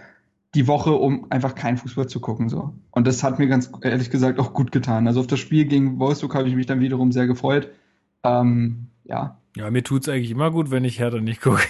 die 0.57 0.67
Woche, 0.67 0.93
um 0.93 1.31
einfach 1.31 1.55
keinen 1.55 1.77
Fußball 1.77 2.09
zu 2.09 2.21
gucken. 2.21 2.49
so. 2.49 2.73
Und 2.91 3.07
das 3.07 3.23
hat 3.23 3.39
mir 3.39 3.47
ganz 3.47 3.71
ehrlich 3.83 4.11
gesagt 4.11 4.41
auch 4.41 4.53
gut 4.55 4.73
getan. 4.73 5.07
Also 5.07 5.21
auf 5.21 5.27
das 5.27 5.39
Spiel 5.39 5.67
gegen 5.67 5.99
Wolfsburg 5.99 6.35
habe 6.35 6.49
ich 6.49 6.57
mich 6.57 6.67
dann 6.67 6.81
wiederum 6.81 7.13
sehr 7.13 7.27
gefreut. 7.27 7.71
Ähm, 8.25 8.89
ja. 9.09 9.39
Ja, 9.57 9.71
mir 9.71 9.83
tut's 9.83 10.07
eigentlich 10.07 10.31
immer 10.31 10.51
gut, 10.51 10.71
wenn 10.71 10.85
ich 10.85 10.99
Hertha 10.99 11.19
nicht 11.19 11.41
gucke. 11.41 11.63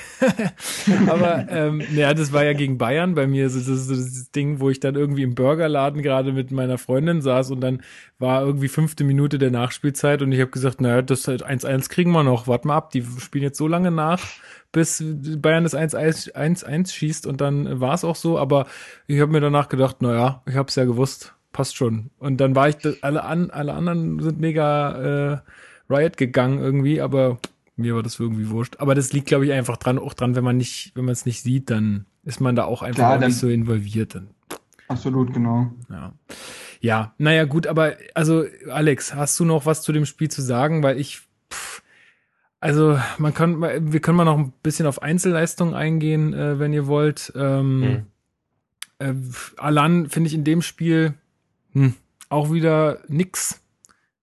Aber 1.06 1.46
ähm, 1.48 1.80
ja, 1.94 2.14
das 2.14 2.32
war 2.32 2.42
ja 2.42 2.52
gegen 2.52 2.78
Bayern 2.78 3.14
bei 3.14 3.28
mir 3.28 3.44
das, 3.44 3.64
das 3.64 4.30
Ding, 4.32 4.58
wo 4.58 4.70
ich 4.70 4.80
dann 4.80 4.96
irgendwie 4.96 5.22
im 5.22 5.36
Burgerladen 5.36 6.02
gerade 6.02 6.32
mit 6.32 6.50
meiner 6.50 6.78
Freundin 6.78 7.22
saß 7.22 7.52
und 7.52 7.60
dann 7.60 7.82
war 8.18 8.42
irgendwie 8.42 8.66
fünfte 8.66 9.04
Minute 9.04 9.38
der 9.38 9.52
Nachspielzeit 9.52 10.20
und 10.20 10.32
ich 10.32 10.40
habe 10.40 10.50
gesagt, 10.50 10.80
naja, 10.80 11.00
das 11.00 11.28
1-1 11.28 11.88
kriegen 11.88 12.10
wir 12.10 12.24
noch, 12.24 12.48
warte 12.48 12.66
mal 12.66 12.76
ab, 12.76 12.90
die 12.90 13.04
spielen 13.20 13.44
jetzt 13.44 13.58
so 13.58 13.68
lange 13.68 13.92
nach, 13.92 14.20
bis 14.72 15.04
Bayern 15.38 15.62
das 15.62 15.76
1-1 15.76 16.92
schießt 16.92 17.24
und 17.24 17.40
dann 17.40 17.78
war 17.80 17.94
es 17.94 18.02
auch 18.02 18.16
so, 18.16 18.36
aber 18.36 18.66
ich 19.06 19.20
habe 19.20 19.30
mir 19.30 19.40
danach 19.40 19.68
gedacht, 19.68 20.02
naja, 20.02 20.42
ich 20.46 20.56
habe 20.56 20.68
es 20.68 20.74
ja 20.74 20.86
gewusst, 20.86 21.36
passt 21.52 21.76
schon. 21.76 22.10
Und 22.18 22.38
dann 22.38 22.56
war 22.56 22.68
ich, 22.68 22.76
alle, 23.02 23.22
an, 23.22 23.52
alle 23.52 23.74
anderen 23.74 24.18
sind 24.20 24.40
mega 24.40 25.34
äh, 25.34 25.38
Riot 25.88 26.16
gegangen 26.16 26.58
irgendwie, 26.58 27.00
aber 27.00 27.38
mir 27.76 27.94
war 27.94 28.02
das 28.02 28.18
irgendwie 28.18 28.48
wurscht. 28.50 28.76
Aber 28.78 28.94
das 28.94 29.12
liegt, 29.12 29.26
glaube 29.26 29.46
ich, 29.46 29.52
einfach 29.52 29.76
dran, 29.76 29.98
auch 29.98 30.14
dran, 30.14 30.34
wenn 30.34 30.44
man 30.44 30.56
nicht, 30.56 30.92
wenn 30.94 31.04
man 31.04 31.12
es 31.12 31.26
nicht 31.26 31.42
sieht, 31.42 31.70
dann 31.70 32.06
ist 32.24 32.40
man 32.40 32.56
da 32.56 32.64
auch 32.64 32.82
einfach 32.82 32.96
Klar, 32.96 33.16
auch 33.16 33.20
nicht 33.20 33.36
so 33.36 33.48
involviert. 33.48 34.14
Dann. 34.14 34.28
Absolut, 34.88 35.32
genau. 35.32 35.70
Ja. 35.90 36.12
Ja, 36.80 37.14
naja, 37.18 37.44
gut, 37.44 37.66
aber 37.66 37.96
also, 38.14 38.44
Alex, 38.70 39.14
hast 39.14 39.40
du 39.40 39.44
noch 39.44 39.66
was 39.66 39.82
zu 39.82 39.92
dem 39.92 40.06
Spiel 40.06 40.30
zu 40.30 40.42
sagen? 40.42 40.82
Weil 40.82 41.00
ich, 41.00 41.22
pff, 41.50 41.82
also 42.60 42.98
man 43.18 43.34
kann, 43.34 43.60
wir 43.60 44.00
können 44.00 44.16
mal 44.16 44.24
noch 44.24 44.38
ein 44.38 44.52
bisschen 44.62 44.86
auf 44.86 45.02
Einzelleistungen 45.02 45.74
eingehen, 45.74 46.34
äh, 46.34 46.58
wenn 46.58 46.72
ihr 46.72 46.86
wollt. 46.86 47.32
Ähm, 47.34 48.06
hm. 49.00 49.24
äh, 49.24 49.60
Alan 49.60 50.08
finde 50.08 50.28
ich 50.28 50.34
in 50.34 50.44
dem 50.44 50.62
Spiel 50.62 51.14
hm, 51.72 51.94
auch 52.28 52.52
wieder 52.52 53.00
nix. 53.08 53.60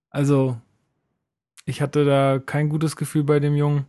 Also 0.10 0.58
ich 1.66 1.82
hatte 1.82 2.06
da 2.06 2.40
kein 2.44 2.70
gutes 2.70 2.96
Gefühl 2.96 3.24
bei 3.24 3.40
dem 3.40 3.56
Jungen. 3.56 3.86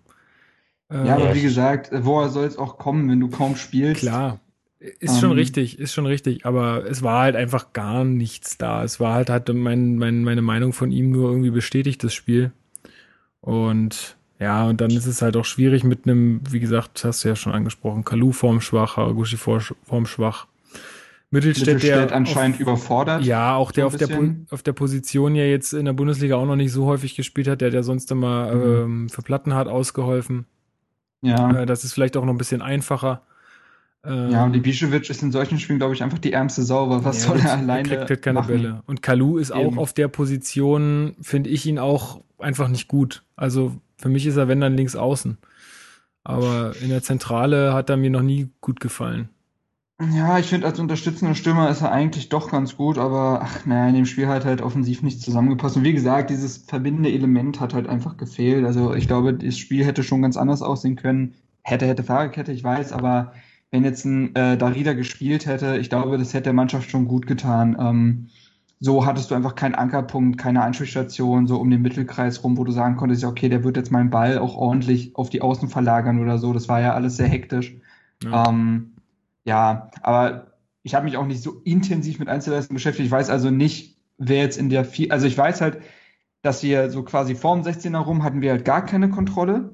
Äh, 0.91 1.07
ja, 1.07 1.17
aber 1.17 1.35
wie 1.35 1.43
gesagt, 1.43 1.91
woher 1.93 2.29
soll 2.29 2.47
es 2.47 2.57
auch 2.57 2.79
kommen, 2.79 3.11
wenn 3.11 3.21
du 3.21 3.29
kaum 3.29 3.57
spielst? 3.57 4.01
Klar. 4.01 4.41
Ist 5.01 5.19
schon 5.19 5.31
ähm, 5.31 5.37
richtig, 5.37 5.79
ist 5.79 5.95
schon 5.95 6.05
richtig, 6.05 6.45
aber 6.45 6.85
es 6.85 7.03
war 7.03 7.23
halt 7.23 7.37
einfach 7.37 7.73
gar 7.73 8.05
nichts 8.05 8.59
da. 8.59 8.85
Es 8.85 9.01
war 9.01 9.15
halt, 9.15 9.31
hat 9.31 9.49
mein, 9.49 9.97
mein, 9.97 10.25
meine 10.25 10.43
Meinung 10.43 10.75
von 10.75 10.91
ihm 10.91 11.11
nur 11.11 11.31
irgendwie 11.31 11.51
bestätigt, 11.51 12.05
das 12.05 12.13
Spiel. 12.13 12.53
Und 13.41 14.17
ja, 14.39 14.67
und 14.67 14.83
dann 14.83 14.91
ist 14.91 15.07
es 15.07 15.23
halt 15.23 15.37
auch 15.39 15.47
schwierig 15.47 15.85
mit 15.85 16.07
einem, 16.07 16.41
wie 16.51 16.61
gesagt, 16.61 17.03
hast 17.03 17.25
du 17.25 17.29
ja 17.29 17.37
schon 17.37 17.55
angesprochen, 17.55 18.05
Kalu 18.05 18.33
formschwach, 18.33 18.99
Haraguchi 18.99 19.39
formschwach. 19.39 20.47
Mittelstädt, 21.35 21.75
Mittelstädt 21.75 22.11
der 22.11 22.17
anscheinend 22.17 22.57
auf, 22.57 22.61
überfordert. 22.61 23.25
Ja, 23.25 23.57
auch 23.57 23.73
der 23.73 23.89
auf 23.89 23.97
der, 23.97 24.09
auf 24.51 24.63
der 24.63 24.73
Position 24.73 25.35
ja 25.35 25.45
jetzt 25.45 25.73
in 25.73 25.85
der 25.85 25.93
Bundesliga 25.93 26.37
auch 26.37 26.47
noch 26.47 26.55
nicht 26.55 26.71
so 26.71 26.87
häufig 26.87 27.17
gespielt 27.17 27.49
hat, 27.49 27.61
der 27.61 27.71
der 27.71 27.83
sonst 27.83 28.11
immer 28.13 28.55
mhm. 28.55 28.63
ähm, 28.63 29.09
für 29.09 29.23
Plattenhardt 29.23 29.67
ausgeholfen. 29.67 30.47
Ja. 31.23 31.63
Äh, 31.63 31.67
das 31.67 31.83
ist 31.83 31.93
vielleicht 31.93 32.17
auch 32.17 32.25
noch 32.25 32.33
ein 32.33 32.39
bisschen 32.39 32.63
einfacher. 32.63 33.23
Ähm, 34.05 34.31
ja, 34.31 34.45
und 34.45 34.55
Ibišević 34.55 35.11
ist 35.11 35.25
in 35.25 35.33
solchen 35.33 35.59
Spielen, 35.59 35.81
glaube 35.81 35.95
ich, 35.95 36.05
einfach 36.05 36.19
die 36.19 36.33
ärmste 36.33 36.63
Sau, 36.63 36.89
was 37.03 37.25
ja, 37.25 37.29
soll 37.29 37.41
er 37.41 37.55
alleine 37.55 37.89
kriegt 37.89 38.11
halt 38.11 38.23
keine 38.23 38.39
machen. 38.39 38.55
Bälle. 38.55 38.83
Und 38.87 39.03
Kalu 39.03 39.39
ist 39.39 39.51
Eben. 39.51 39.59
auch 39.59 39.77
auf 39.77 39.93
der 39.93 40.07
Position, 40.07 41.17
finde 41.21 41.51
ich 41.51 41.67
ihn 41.67 41.81
auch 41.81 42.21
einfach 42.39 42.69
nicht 42.69 42.87
gut. 42.87 43.25
Also 43.35 43.75
für 43.97 44.09
mich 44.09 44.25
ist 44.25 44.37
er, 44.37 44.47
wenn 44.47 44.61
dann 44.61 44.77
links 44.77 44.95
außen. 44.95 45.37
Aber 46.23 46.75
in 46.81 46.91
der 46.91 47.03
Zentrale 47.03 47.75
hat 47.75 47.91
er 47.91 47.97
mir 47.97 48.11
noch 48.11 48.23
nie 48.23 48.51
gut 48.61 48.79
gefallen. 48.79 49.31
Ja, 50.01 50.41
ich 50.41 50.47
finde, 50.47 50.67
als 50.67 50.81
unterstützender 50.81 51.37
Stürmer 51.37 51.71
ist 51.71 51.81
er 51.81 51.93
eigentlich 51.93 52.29
doch 52.29 52.51
ganz 52.51 52.77
gut, 52.77 52.99
aber 52.99 53.41
ach, 53.43 53.65
naja, 53.65 53.89
in 53.89 53.95
dem 53.95 54.07
Spiel 54.07 54.27
hat 54.27 54.45
halt 54.45 54.61
offensiv 54.61 55.03
nicht 55.03 55.21
zusammengepasst. 55.21 55.77
Und 55.77 55.85
wie 55.85 55.93
gesagt, 55.93 56.31
dieses 56.31 56.59
verbindende 56.59 57.13
Element 57.13 57.61
hat 57.61 57.75
halt 57.75 57.87
einfach 57.87 58.17
gefehlt. 58.17 58.65
Also 58.65 58.93
ich 58.95 59.07
glaube, 59.07 59.35
das 59.35 59.57
Spiel 59.57 59.85
hätte 59.85 60.03
schon 60.03 60.23
ganz 60.23 60.37
anders 60.37 60.63
aussehen 60.63 60.97
können. 60.97 61.35
Hätte, 61.63 61.87
hätte 61.87 62.03
Fahrerkette, 62.03 62.51
ich 62.53 62.65
weiß, 62.65 62.93
aber 62.93 63.35
wenn 63.71 63.85
jetzt 63.85 64.05
ein 64.05 64.35
äh, 64.35 64.59
Darida 64.59 64.95
gespielt 64.95 65.47
hätte, 65.47 65.77
ich 65.79 65.91
glaube, 65.91 66.19
das 66.19 66.35
hätte 66.35 66.45
der 66.45 66.53
Mannschaft 66.55 66.91
schon 66.91 67.07
gut 67.07 67.27
getan. 67.29 67.77
Ähm, 67.79 68.29
so 68.81 69.07
hattest 69.07 69.31
du 69.31 69.37
einfach 69.37 69.55
keinen 69.55 69.77
Ankerpunkt, 69.77 70.39
keine 70.39 70.63
Anspielstation, 70.63 71.47
so 71.47 71.59
um 71.59 71.71
den 71.71 71.83
Mittelkreis 71.83 72.43
rum, 72.43 72.59
wo 72.59 72.65
du 72.65 72.73
sagen 72.73 72.97
konntest, 72.97 73.23
ja, 73.23 73.29
okay, 73.29 73.49
der 73.49 73.63
wird 73.63 73.77
jetzt 73.77 73.93
meinen 73.93 74.11
Ball 74.11 74.39
auch 74.39 74.57
ordentlich 74.57 75.15
auf 75.15 75.31
die 75.31 75.41
Außen 75.41 75.69
verlagern 75.69 76.21
oder 76.21 76.39
so. 76.39 76.53
Das 76.53 76.69
war 76.69 76.81
ja 76.81 76.95
alles 76.95 77.17
sehr 77.17 77.29
hektisch. 77.29 77.77
Ja. 78.23 78.49
Ähm, 78.49 78.94
ja, 79.45 79.91
aber 80.03 80.55
ich 80.83 80.95
habe 80.95 81.05
mich 81.05 81.17
auch 81.17 81.27
nicht 81.27 81.43
so 81.43 81.61
intensiv 81.65 82.19
mit 82.19 82.29
Einzelleistungen 82.29 82.77
beschäftigt. 82.77 83.07
Ich 83.07 83.13
weiß 83.13 83.31
also 83.31 83.51
nicht, 83.51 83.99
wer 84.19 84.39
jetzt 84.39 84.59
in 84.59 84.69
der 84.69 84.85
vier, 84.85 85.13
also 85.13 85.27
ich 85.27 85.37
weiß 85.37 85.61
halt, 85.61 85.79
dass 86.43 86.63
wir 86.63 86.91
so 86.91 87.03
quasi 87.03 87.35
vorm 87.35 87.63
16er 87.63 87.99
rum 87.99 88.23
hatten 88.23 88.43
wir 88.43 88.51
halt 88.51 88.65
gar 88.65 88.85
keine 88.85 89.09
Kontrolle. 89.09 89.71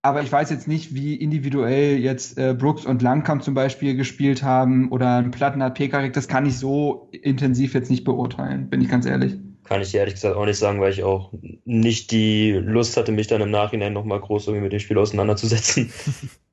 Aber 0.00 0.22
ich 0.22 0.30
weiß 0.30 0.48
jetzt 0.50 0.68
nicht, 0.68 0.94
wie 0.94 1.16
individuell 1.16 1.98
jetzt 1.98 2.38
äh, 2.38 2.54
Brooks 2.54 2.86
und 2.86 3.02
Langkamp 3.02 3.42
zum 3.42 3.54
Beispiel 3.54 3.96
gespielt 3.96 4.44
haben 4.44 4.92
oder 4.92 5.16
ein 5.16 5.32
Plattenhardt 5.32 5.74
Pekarik. 5.74 6.12
Das 6.12 6.28
kann 6.28 6.46
ich 6.46 6.56
so 6.56 7.10
intensiv 7.10 7.74
jetzt 7.74 7.90
nicht 7.90 8.04
beurteilen, 8.04 8.70
bin 8.70 8.80
ich 8.80 8.88
ganz 8.88 9.06
ehrlich. 9.06 9.34
Kann 9.64 9.82
ich 9.82 9.92
ehrlich 9.94 10.14
gesagt 10.14 10.36
auch 10.36 10.46
nicht 10.46 10.56
sagen, 10.56 10.80
weil 10.80 10.92
ich 10.92 11.02
auch 11.02 11.32
nicht 11.64 12.12
die 12.12 12.52
Lust 12.52 12.96
hatte, 12.96 13.10
mich 13.10 13.26
dann 13.26 13.40
im 13.40 13.50
Nachhinein 13.50 13.92
nochmal 13.92 14.20
groß 14.20 14.46
irgendwie 14.46 14.62
mit 14.62 14.72
dem 14.72 14.80
Spiel 14.80 14.98
auseinanderzusetzen. 14.98 15.92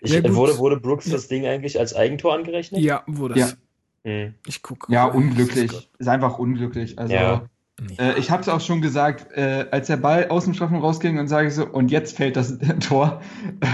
Ich, 0.00 0.12
ja, 0.12 0.34
wurde, 0.34 0.58
wurde 0.58 0.78
Brooks 0.78 1.06
ja. 1.06 1.12
das 1.12 1.28
Ding 1.28 1.46
eigentlich 1.46 1.78
als 1.78 1.94
Eigentor 1.94 2.34
angerechnet? 2.34 2.80
Ja, 2.80 3.02
wurde 3.06 3.34
es. 3.34 3.56
Ja. 4.04 4.10
Hm. 4.10 4.34
Ich 4.46 4.62
gucke. 4.62 4.90
Ja, 4.92 5.04
unglücklich. 5.06 5.90
Ist 5.98 6.08
einfach 6.08 6.38
unglücklich. 6.38 6.98
Also, 6.98 7.12
ja. 7.12 7.44
äh, 7.98 8.18
ich 8.18 8.30
habe 8.30 8.42
es 8.42 8.48
auch 8.48 8.60
schon 8.60 8.80
gesagt, 8.80 9.30
äh, 9.36 9.66
als 9.70 9.88
der 9.88 9.98
Ball 9.98 10.28
aus 10.28 10.44
dem 10.44 10.54
Strafraum 10.54 10.80
rausging 10.80 11.18
und 11.18 11.28
sage 11.28 11.48
ich 11.48 11.54
so, 11.54 11.66
und 11.66 11.90
jetzt 11.90 12.16
fällt 12.16 12.36
das 12.36 12.58
Tor. 12.80 13.20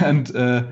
Und 0.08 0.34
äh, 0.34 0.64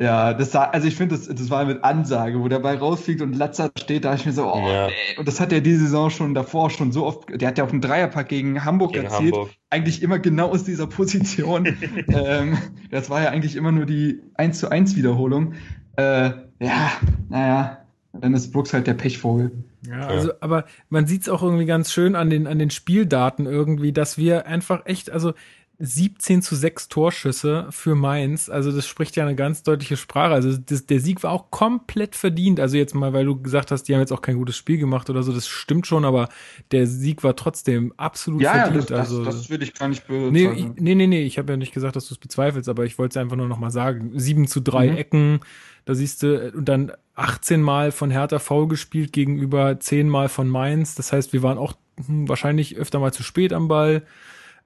ja, 0.00 0.32
das 0.32 0.52
sah, 0.52 0.64
also 0.64 0.86
ich 0.86 0.94
finde, 0.94 1.16
das, 1.16 1.26
das 1.26 1.50
war 1.50 1.64
mit 1.64 1.82
Ansage, 1.82 2.40
wo 2.40 2.46
der 2.46 2.60
Ball 2.60 2.76
rausfliegt 2.76 3.20
und 3.20 3.34
Latzer 3.34 3.70
steht, 3.76 4.04
da 4.04 4.14
ich 4.14 4.24
mir 4.26 4.32
so, 4.32 4.52
oh, 4.52 4.68
ja. 4.68 4.86
nee. 4.86 5.18
Und 5.18 5.26
das 5.26 5.40
hat 5.40 5.52
er 5.52 5.60
diese 5.60 5.80
Saison 5.80 6.10
schon 6.10 6.34
davor 6.34 6.70
schon 6.70 6.92
so 6.92 7.04
oft, 7.04 7.28
der 7.28 7.48
hat 7.48 7.58
ja 7.58 7.64
auch 7.64 7.72
einen 7.72 7.80
Dreierpack 7.80 8.28
gegen 8.28 8.64
Hamburg 8.64 8.92
gegen 8.92 9.06
erzielt. 9.06 9.34
Hamburg. 9.34 9.50
Eigentlich 9.70 10.02
immer 10.02 10.20
genau 10.20 10.50
aus 10.50 10.62
dieser 10.62 10.86
Position. 10.86 11.66
ähm, 12.08 12.58
das 12.92 13.10
war 13.10 13.22
ja 13.22 13.30
eigentlich 13.30 13.56
immer 13.56 13.72
nur 13.72 13.86
die 13.86 14.20
1 14.34 14.60
zu 14.60 14.70
1 14.70 14.94
Wiederholung. 14.94 15.54
Äh, 15.96 16.30
ja, 16.60 16.92
naja, 17.28 17.78
dann 18.12 18.34
ist 18.34 18.52
Brooks 18.52 18.72
halt 18.72 18.86
der 18.86 18.94
Pechvogel. 18.94 19.50
Ja, 19.86 20.06
also, 20.06 20.32
aber 20.40 20.64
man 20.90 21.06
sieht 21.06 21.22
es 21.22 21.28
auch 21.28 21.42
irgendwie 21.42 21.66
ganz 21.66 21.92
schön 21.92 22.14
an 22.14 22.30
den, 22.30 22.46
an 22.46 22.58
den 22.58 22.70
Spieldaten 22.70 23.46
irgendwie, 23.46 23.92
dass 23.92 24.18
wir 24.18 24.46
einfach 24.46 24.86
echt, 24.86 25.10
also 25.10 25.34
17 25.80 26.42
zu 26.42 26.56
6 26.56 26.88
Torschüsse 26.88 27.68
für 27.70 27.94
Mainz. 27.94 28.48
Also 28.48 28.72
das 28.72 28.86
spricht 28.88 29.14
ja 29.14 29.24
eine 29.24 29.36
ganz 29.36 29.62
deutliche 29.62 29.96
Sprache. 29.96 30.34
Also 30.34 30.56
das, 30.56 30.86
der 30.86 30.98
Sieg 30.98 31.22
war 31.22 31.30
auch 31.30 31.52
komplett 31.52 32.16
verdient. 32.16 32.58
Also 32.58 32.76
jetzt 32.76 32.96
mal, 32.96 33.12
weil 33.12 33.24
du 33.24 33.40
gesagt 33.40 33.70
hast, 33.70 33.84
die 33.84 33.94
haben 33.94 34.00
jetzt 34.00 34.12
auch 34.12 34.20
kein 34.20 34.36
gutes 34.36 34.56
Spiel 34.56 34.78
gemacht 34.78 35.08
oder 35.08 35.22
so, 35.22 35.32
das 35.32 35.46
stimmt 35.46 35.86
schon, 35.86 36.04
aber 36.04 36.30
der 36.72 36.88
Sieg 36.88 37.22
war 37.22 37.36
trotzdem 37.36 37.92
absolut 37.96 38.42
ja, 38.42 38.54
verdient. 38.54 38.90
Ja, 38.90 38.96
das, 38.96 39.08
also, 39.08 39.24
das, 39.24 39.36
das 39.36 39.50
würde 39.50 39.64
ich 39.64 39.74
gar 39.74 39.86
nicht 39.86 40.06
bezweifeln. 40.08 40.32
Nee, 40.32 40.72
nee, 40.76 40.94
nee, 40.96 41.06
nee. 41.06 41.22
ich 41.22 41.38
habe 41.38 41.52
ja 41.52 41.56
nicht 41.56 41.72
gesagt, 41.72 41.94
dass 41.94 42.08
du 42.08 42.14
es 42.14 42.18
bezweifelst, 42.18 42.68
aber 42.68 42.84
ich 42.84 42.98
wollte 42.98 43.18
es 43.18 43.22
einfach 43.22 43.36
nur 43.36 43.48
noch 43.48 43.58
mal 43.58 43.70
sagen. 43.70 44.10
7 44.14 44.48
zu 44.48 44.60
3 44.60 44.90
mhm. 44.90 44.96
Ecken, 44.96 45.40
da 45.84 45.94
siehst 45.94 46.24
du, 46.24 46.52
und 46.54 46.68
dann 46.68 46.90
18 47.14 47.62
Mal 47.62 47.92
von 47.92 48.10
Hertha 48.10 48.40
V 48.40 48.66
gespielt 48.66 49.12
gegenüber 49.12 49.78
10 49.78 50.08
Mal 50.08 50.28
von 50.28 50.48
Mainz. 50.48 50.96
Das 50.96 51.12
heißt, 51.12 51.32
wir 51.32 51.44
waren 51.44 51.56
auch 51.56 51.74
hm, 52.04 52.28
wahrscheinlich 52.28 52.76
öfter 52.76 52.98
mal 52.98 53.12
zu 53.12 53.22
spät 53.22 53.52
am 53.52 53.68
Ball. 53.68 54.02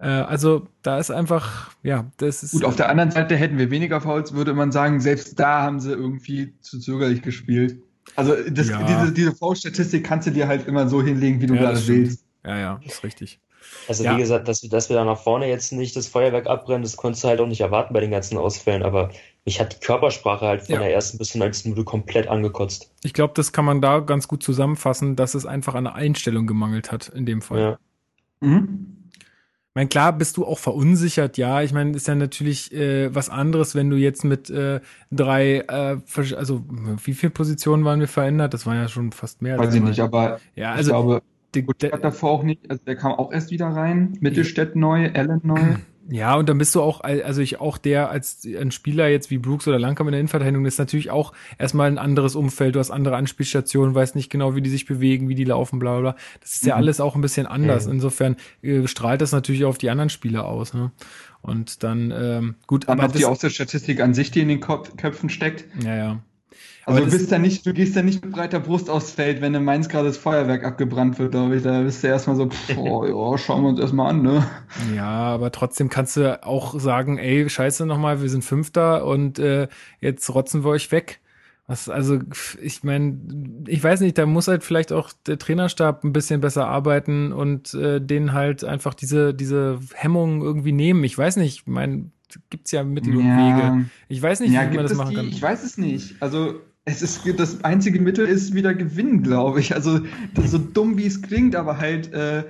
Äh, 0.03 0.07
also 0.07 0.67
da 0.83 0.99
ist 0.99 1.13
einfach, 1.13 1.71
ja, 1.85 2.11
das 2.17 2.43
ist. 2.43 2.53
Gut, 2.53 2.65
auf 2.65 2.75
der 2.75 2.89
anderen 2.89 3.13
Seite 3.13 3.37
hätten 3.37 3.57
wir 3.57 3.71
weniger 3.71 4.01
Fouls, 4.01 4.35
würde 4.35 4.53
man 4.53 4.73
sagen, 4.73 5.01
selbst 5.01 5.39
da 5.39 5.63
haben 5.63 5.79
sie 5.79 5.93
irgendwie 5.93 6.53
zu 6.61 6.81
zögerlich 6.81 7.23
gespielt. 7.23 7.81
Also 8.17 8.35
das, 8.51 8.69
ja. 8.69 8.83
diese, 8.83 9.13
diese 9.13 9.33
Foul-Statistik 9.33 10.05
kannst 10.05 10.27
du 10.27 10.33
dir 10.33 10.49
halt 10.49 10.67
immer 10.67 10.89
so 10.89 11.03
hinlegen, 11.03 11.41
wie 11.41 11.47
du 11.47 11.55
ja, 11.55 11.63
gerade 11.63 11.87
willst. 11.87 12.25
Ja, 12.45 12.59
ja, 12.59 12.81
ist 12.85 13.05
richtig. 13.05 13.39
Also 13.87 14.03
ja. 14.03 14.17
wie 14.17 14.21
gesagt, 14.21 14.49
dass, 14.49 14.61
dass 14.61 14.89
wir 14.89 14.97
da 14.97 15.05
nach 15.05 15.19
vorne 15.19 15.49
jetzt 15.49 15.73
nicht 15.73 15.95
das 15.95 16.09
Feuerwerk 16.09 16.49
abbrennen, 16.49 16.83
das 16.83 16.97
konntest 16.97 17.23
du 17.23 17.29
halt 17.29 17.41
auch 17.41 17.47
nicht 17.47 17.61
erwarten 17.61 17.95
bei 17.95 18.01
den 18.01 18.11
ganzen 18.11 18.37
Ausfällen, 18.39 18.83
aber 18.83 19.11
mich 19.45 19.61
hat 19.61 19.75
die 19.75 19.87
Körpersprache 19.87 20.45
halt 20.45 20.63
von 20.63 20.75
ja. 20.75 20.81
der 20.81 20.93
ersten 20.93 21.19
bis 21.19 21.29
zur 21.29 21.39
90. 21.39 21.67
Minute 21.67 21.85
komplett 21.85 22.27
angekotzt. 22.27 22.91
Ich 23.05 23.13
glaube, 23.13 23.35
das 23.37 23.53
kann 23.53 23.65
man 23.65 23.81
da 23.81 24.01
ganz 24.01 24.27
gut 24.27 24.43
zusammenfassen, 24.43 25.15
dass 25.15 25.35
es 25.35 25.47
einfach 25.47 25.77
an 25.77 25.85
der 25.85 25.95
Einstellung 25.95 26.49
gemangelt 26.49 26.91
hat 26.91 27.09
in 27.09 27.25
dem 27.25 27.41
Fall. 27.41 27.61
Ja. 27.61 27.79
Mhm. 28.41 28.92
Ich 29.73 29.76
meine, 29.76 29.88
klar 29.88 30.12
bist 30.12 30.37
du 30.37 30.45
auch 30.45 30.59
verunsichert, 30.59 31.38
ja. 31.38 31.62
Ich 31.62 31.73
meine, 31.73 31.97
ist 31.97 32.07
ja 32.07 32.14
natürlich 32.14 32.75
äh, 32.75 33.14
was 33.14 33.31
anderes, 33.31 33.75
wenn 33.75 33.88
du 33.88 33.97
jetzt 33.97 34.23
mit 34.23 34.50
äh, 34.50 34.81
drei, 35.11 35.64
äh, 35.67 35.97
also 36.37 36.62
wie 37.02 37.14
viele 37.14 37.31
Positionen 37.31 37.83
waren 37.87 37.99
wir 37.99 38.07
verändert? 38.07 38.52
Das 38.52 38.67
war 38.67 38.75
ja 38.75 38.88
schon 38.88 39.12
fast 39.12 39.41
mehr. 39.41 39.59
Weiß 39.59 39.73
ich 39.73 39.81
nicht, 39.81 40.00
aber 40.00 40.41
ja, 40.55 40.73
also, 40.73 40.91
ich 40.91 41.62
glaube, 41.62 41.75
der, 41.81 41.93
hat 41.93 42.05
davor 42.05 42.33
auch 42.33 42.43
nicht, 42.43 42.71
also 42.71 42.83
der 42.87 42.97
kam 42.97 43.12
auch 43.12 43.33
erst 43.33 43.50
wieder 43.50 43.69
rein. 43.69 44.19
Mittelstädt 44.21 44.76
neu, 44.76 45.11
Allen 45.14 45.41
neu. 45.43 45.59
Ja, 46.09 46.35
und 46.35 46.49
dann 46.49 46.59
bist 46.59 46.75
du 46.75 46.83
auch, 46.83 47.01
also 47.01 47.41
ich 47.41 47.61
auch 47.61 47.79
der 47.79 48.11
als 48.11 48.45
ein 48.45 48.73
Spieler 48.73 49.09
jetzt 49.09 49.31
wie 49.31 49.39
Brooks 49.39 49.69
oder 49.69 49.79
Langkamp 49.79 50.09
in 50.09 50.13
der 50.13 50.21
Innenverteidigung, 50.21 50.67
ist 50.67 50.79
natürlich 50.79 51.11
auch 51.11 51.33
erstmal 51.59 51.89
ein 51.89 51.99
anderes 51.99 52.35
Umfeld. 52.35 52.75
Du 52.75 52.81
hast 52.81 52.91
andere 52.91 53.17
Anspielstationen, 53.17 53.95
weißt 53.95 54.17
nicht 54.17 54.29
genau, 54.29 54.57
wie 54.57 54.63
die 54.63 54.71
sich 54.71 54.87
bewegen, 54.87 55.29
wie 55.29 55.35
die 55.35 55.45
laufen, 55.45 55.79
bla 55.79 55.93
bla 55.93 56.13
bla. 56.13 56.23
Das 56.41 56.55
ist 56.55 56.65
mhm. 56.65 56.71
ja 56.71 56.77
alles 56.77 57.01
auch 57.01 57.15
ein 57.15 57.21
bisschen 57.21 57.47
anders. 57.47 57.87
Mhm. 57.87 57.93
Insofern 57.93 58.37
äh, 58.63 58.87
strahlt 58.87 59.21
das 59.21 59.33
natürlich 59.33 59.65
auf 59.65 59.79
die 59.79 59.91
anderen 59.91 60.11
Spieler 60.11 60.47
aus. 60.47 60.75
Ne? 60.75 60.91
Und 61.41 61.83
dann, 61.83 62.11
ähm, 62.11 62.55
gut, 62.67 62.89
dann 62.89 62.99
aber. 62.99 63.09
Auch 63.09 63.17
die 63.17 63.25
Außerstatistik 63.25 64.01
an 64.01 64.15
sich, 64.15 64.31
die 64.31 64.41
in 64.41 64.49
den 64.49 64.61
Köpfen 64.61 65.29
steckt. 65.29 65.65
Ja, 65.85 65.97
ja. 65.97 66.23
Also 66.85 67.05
du 67.05 67.11
bist 67.11 67.31
da 67.31 67.39
nicht, 67.39 67.65
du 67.65 67.73
gehst 67.73 67.95
da 67.95 68.03
nicht 68.03 68.25
mit 68.25 68.35
breiter 68.35 68.59
Brust 68.59 68.91
aufs 68.91 69.12
Feld, 69.12 69.41
wenn 69.41 69.55
in 69.55 69.65
Mainz 69.65 69.89
gerade 69.89 70.09
das 70.09 70.17
Feuerwerk 70.17 70.65
abgebrannt 70.65 71.19
wird, 71.19 71.31
glaube 71.31 71.57
ich. 71.57 71.62
Da 71.62 71.81
bist 71.83 72.03
du 72.03 72.09
erstmal 72.09 72.37
so, 72.37 72.49
pff, 72.49 72.77
oh, 72.77 73.05
ja, 73.05 73.39
schauen 73.39 73.62
wir 73.62 73.69
uns 73.69 73.81
erstmal 73.81 74.11
an, 74.11 74.23
ne? 74.23 74.47
Ja, 74.97 75.09
aber 75.09 75.53
trotzdem 75.53 75.89
kannst 75.89 76.17
du 76.17 76.43
auch 76.45 76.79
sagen, 76.81 77.19
ey, 77.19 77.49
scheiße 77.49 77.87
nochmal, 77.87 78.21
wir 78.21 78.29
sind 78.29 78.45
Fünfter 78.45 79.07
und 79.07 79.39
äh, 79.39 79.69
jetzt 80.01 80.29
rotzen 80.35 80.65
wir 80.65 80.71
euch 80.71 80.91
weg. 80.91 81.21
Was, 81.69 81.89
also, 81.89 82.19
ich 82.61 82.83
meine, 82.83 83.19
ich 83.69 83.83
weiß 83.83 84.01
nicht, 84.01 84.19
da 84.19 84.27
muss 84.27 84.49
halt 84.49 84.65
vielleicht 84.65 84.93
auch 84.93 85.12
der 85.27 85.39
Trainerstab 85.39 86.03
ein 86.03 86.12
bisschen 86.12 86.41
besser 86.41 86.67
arbeiten 86.67 87.33
und 87.33 87.73
äh, 87.75 88.01
denen 88.01 88.33
halt 88.33 88.65
einfach 88.65 88.95
diese, 88.95 89.33
diese 89.33 89.79
Hemmungen 89.95 90.43
irgendwie 90.43 90.73
nehmen. 90.73 91.05
Ich 91.05 91.17
weiß 91.17 91.37
nicht, 91.37 91.61
ich 91.61 91.67
meine, 91.69 92.11
gibt's 92.51 92.73
ja 92.73 92.83
Mittel 92.83 93.17
und 93.17 93.27
ja. 93.27 93.37
Wege. 93.37 93.85
Ich 94.09 94.21
weiß 94.21 94.41
nicht, 94.41 94.53
ja, 94.53 94.71
wie 94.71 94.77
man 94.77 94.87
das 94.87 94.95
machen 94.95 95.11
die? 95.11 95.17
kann. 95.17 95.29
Ich 95.29 95.41
weiß 95.41 95.62
es 95.62 95.79
nicht. 95.79 96.17
Also, 96.21 96.61
es 96.85 97.03
ist 97.03 97.23
das 97.37 97.65
einzige 97.65 98.01
Mittel 98.01 98.27
ist 98.27 98.55
wieder 98.55 98.75
gewinnen, 98.75 99.23
glaube 99.23 99.61
ich. 99.61 99.75
Also 99.75 100.01
so 100.45 100.59
dumm 100.59 100.99
wie 100.99 101.07
es 101.07 101.23
klingt, 101.23 101.55
aber 101.55 101.79
halt 101.79 102.12
äh, 102.12 102.45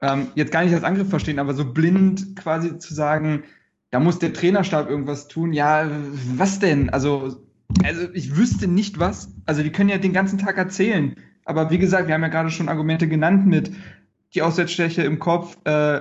ähm, 0.00 0.28
jetzt 0.34 0.52
gar 0.52 0.64
nicht 0.64 0.74
als 0.74 0.84
Angriff 0.84 1.08
verstehen, 1.08 1.38
aber 1.38 1.54
so 1.54 1.64
blind 1.64 2.36
quasi 2.36 2.78
zu 2.78 2.92
sagen, 2.94 3.44
da 3.90 4.00
muss 4.00 4.18
der 4.18 4.32
Trainerstab 4.32 4.88
irgendwas 4.88 5.28
tun. 5.28 5.52
Ja, 5.52 5.90
was 6.36 6.58
denn? 6.58 6.90
Also 6.90 7.42
also 7.84 8.08
ich 8.12 8.36
wüsste 8.36 8.68
nicht 8.68 8.98
was. 8.98 9.32
Also 9.46 9.62
die 9.62 9.72
können 9.72 9.88
ja 9.88 9.98
den 9.98 10.12
ganzen 10.12 10.38
Tag 10.38 10.58
erzählen. 10.58 11.16
Aber 11.44 11.70
wie 11.70 11.78
gesagt, 11.78 12.06
wir 12.06 12.14
haben 12.14 12.22
ja 12.22 12.28
gerade 12.28 12.50
schon 12.50 12.68
Argumente 12.68 13.08
genannt 13.08 13.46
mit 13.46 13.72
die 14.34 14.42
Auswärtsschwäche 14.42 15.02
im 15.02 15.18
Kopf, 15.18 15.56
äh, 15.64 16.00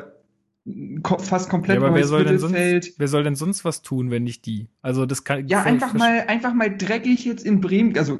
fast 1.19 1.49
komplett 1.49 1.79
ja, 1.79 1.85
aber 1.85 1.95
wer 1.95 2.05
soll, 2.05 2.23
denn 2.23 2.37
sonst, 2.37 2.55
wer 2.55 3.07
soll 3.07 3.23
denn 3.23 3.35
sonst 3.35 3.65
was 3.65 3.81
tun, 3.81 4.11
wenn 4.11 4.23
nicht 4.23 4.45
die? 4.45 4.67
Also 4.81 5.05
das 5.05 5.23
kann 5.23 5.47
ja 5.47 5.63
einfach 5.63 5.93
mal 5.93 6.25
einfach 6.27 6.53
mal 6.53 6.75
dreckig 6.75 7.25
jetzt 7.25 7.45
in 7.45 7.61
Bremen, 7.61 7.97
also 7.97 8.19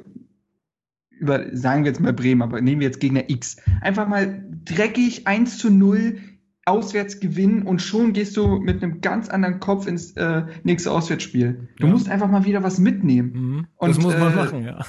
über 1.11 1.55
sagen 1.55 1.83
wir 1.83 1.91
jetzt 1.91 2.01
mal 2.01 2.13
Bremen, 2.13 2.41
aber 2.41 2.61
nehmen 2.61 2.81
wir 2.81 2.87
jetzt 2.87 2.99
Gegner 2.99 3.29
X, 3.29 3.57
einfach 3.81 4.07
mal 4.07 4.43
dreckig 4.65 5.27
1 5.27 5.59
zu 5.59 5.69
0 5.69 6.17
auswärts 6.65 7.19
gewinnen 7.19 7.63
und 7.63 7.81
schon 7.81 8.13
gehst 8.13 8.37
du 8.37 8.59
mit 8.59 8.83
einem 8.83 9.01
ganz 9.01 9.29
anderen 9.29 9.59
Kopf 9.59 9.87
ins 9.87 10.11
äh, 10.13 10.43
nächste 10.63 10.91
Auswärtsspiel. 10.91 11.69
Du 11.77 11.87
ja. 11.87 11.93
musst 11.93 12.09
einfach 12.09 12.29
mal 12.29 12.45
wieder 12.45 12.63
was 12.63 12.79
mitnehmen. 12.79 13.31
Mhm. 13.33 13.67
Und, 13.75 13.89
das 13.89 13.99
muss 13.99 14.17
man 14.17 14.33
äh, 14.33 14.35
machen, 14.35 14.63
ja. 14.63 14.85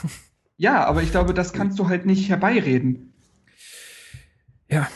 Ja, 0.58 0.84
aber 0.84 1.02
ich 1.02 1.10
glaube, 1.10 1.34
das 1.34 1.52
kannst 1.52 1.78
du 1.78 1.88
halt 1.88 2.06
nicht 2.06 2.28
herbeireden. 2.28 3.14
Ja. 4.70 4.86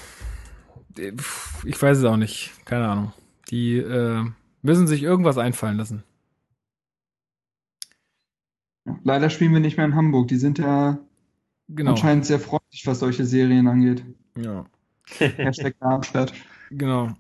Ich 0.99 1.81
weiß 1.81 1.99
es 1.99 2.05
auch 2.05 2.17
nicht. 2.17 2.53
Keine 2.65 2.89
Ahnung. 2.89 3.13
Die 3.51 3.79
äh, 3.79 4.25
müssen 4.63 4.87
sich 4.87 5.03
irgendwas 5.03 5.39
einfallen 5.39 5.77
lassen. 5.77 6.03
Leider 9.03 9.31
spielen 9.31 9.53
wir 9.53 9.61
nicht 9.61 9.77
mehr 9.77 9.87
in 9.87 9.95
Hamburg. 9.95 10.29
Die 10.29 10.37
sind 10.37 10.59
ja 10.59 10.99
genau. 11.69 11.93
anscheinend 11.93 12.27
sehr 12.27 12.39
freundlich, 12.39 12.87
was 12.87 13.01
solche 13.01 13.25
Serien 13.25 13.67
angeht. 13.67 14.05
Ja. 14.37 14.67
Hashtag 15.19 15.77
Darmstadt. 15.81 16.33
Genau. 16.71 17.11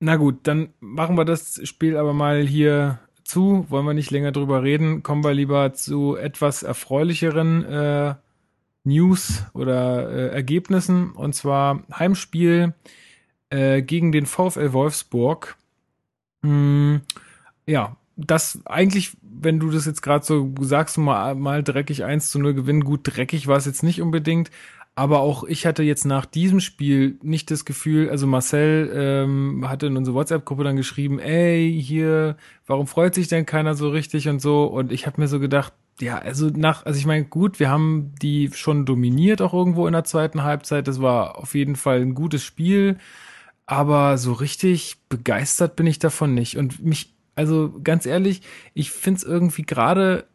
Na 0.00 0.16
gut, 0.16 0.40
dann 0.42 0.70
machen 0.80 1.16
wir 1.16 1.24
das 1.24 1.66
Spiel 1.66 1.96
aber 1.96 2.12
mal 2.12 2.46
hier 2.46 2.98
zu. 3.24 3.66
Wollen 3.68 3.86
wir 3.86 3.94
nicht 3.94 4.10
länger 4.10 4.32
drüber 4.32 4.62
reden. 4.62 5.02
Kommen 5.02 5.24
wir 5.24 5.32
lieber 5.32 5.72
zu 5.72 6.16
etwas 6.16 6.62
erfreulicheren 6.62 7.64
äh, 7.64 8.14
News 8.86 9.44
oder 9.52 10.10
äh, 10.10 10.28
Ergebnissen. 10.28 11.12
Und 11.12 11.34
zwar 11.34 11.82
Heimspiel 11.92 12.74
äh, 13.50 13.82
gegen 13.82 14.12
den 14.12 14.26
VfL 14.26 14.72
Wolfsburg. 14.72 15.56
Hm, 16.42 17.02
ja, 17.66 17.96
das 18.16 18.60
eigentlich, 18.64 19.16
wenn 19.22 19.60
du 19.60 19.70
das 19.70 19.86
jetzt 19.86 20.02
gerade 20.02 20.24
so 20.24 20.54
sagst, 20.60 20.98
mal, 20.98 21.34
mal 21.34 21.62
dreckig 21.62 22.04
1 22.04 22.30
zu 22.30 22.38
0 22.38 22.54
gewinnen, 22.54 22.84
gut, 22.84 23.00
dreckig 23.04 23.46
war 23.46 23.56
es 23.56 23.66
jetzt 23.66 23.82
nicht 23.82 24.00
unbedingt, 24.00 24.50
aber 24.94 25.20
auch 25.20 25.44
ich 25.44 25.66
hatte 25.66 25.82
jetzt 25.82 26.06
nach 26.06 26.24
diesem 26.24 26.60
Spiel 26.60 27.18
nicht 27.22 27.50
das 27.50 27.66
Gefühl, 27.66 28.08
also 28.08 28.26
Marcel 28.26 28.90
ähm, 28.94 29.68
hatte 29.68 29.86
in 29.86 29.96
unsere 29.96 30.16
WhatsApp-Gruppe 30.16 30.64
dann 30.64 30.76
geschrieben, 30.76 31.18
ey, 31.18 31.78
hier, 31.82 32.38
warum 32.66 32.86
freut 32.86 33.14
sich 33.14 33.28
denn 33.28 33.44
keiner 33.44 33.74
so 33.74 33.90
richtig 33.90 34.28
und 34.28 34.40
so? 34.40 34.64
Und 34.64 34.92
ich 34.92 35.06
habe 35.06 35.20
mir 35.20 35.28
so 35.28 35.38
gedacht, 35.38 35.74
ja, 36.00 36.18
also 36.18 36.48
nach, 36.48 36.84
also 36.84 36.98
ich 36.98 37.06
meine, 37.06 37.24
gut, 37.24 37.58
wir 37.58 37.70
haben 37.70 38.14
die 38.20 38.50
schon 38.52 38.84
dominiert 38.84 39.40
auch 39.40 39.54
irgendwo 39.54 39.86
in 39.86 39.92
der 39.92 40.04
zweiten 40.04 40.42
Halbzeit. 40.42 40.88
Das 40.88 41.00
war 41.00 41.38
auf 41.38 41.54
jeden 41.54 41.76
Fall 41.76 42.00
ein 42.00 42.14
gutes 42.14 42.42
Spiel. 42.42 42.98
Aber 43.66 44.18
so 44.18 44.32
richtig 44.32 44.98
begeistert 45.08 45.76
bin 45.76 45.86
ich 45.86 45.98
davon 45.98 46.34
nicht. 46.34 46.56
Und 46.56 46.84
mich, 46.84 47.14
also 47.34 47.74
ganz 47.82 48.06
ehrlich, 48.06 48.42
ich 48.74 48.90
find's 48.90 49.22
irgendwie 49.22 49.62
gerade 49.62 50.26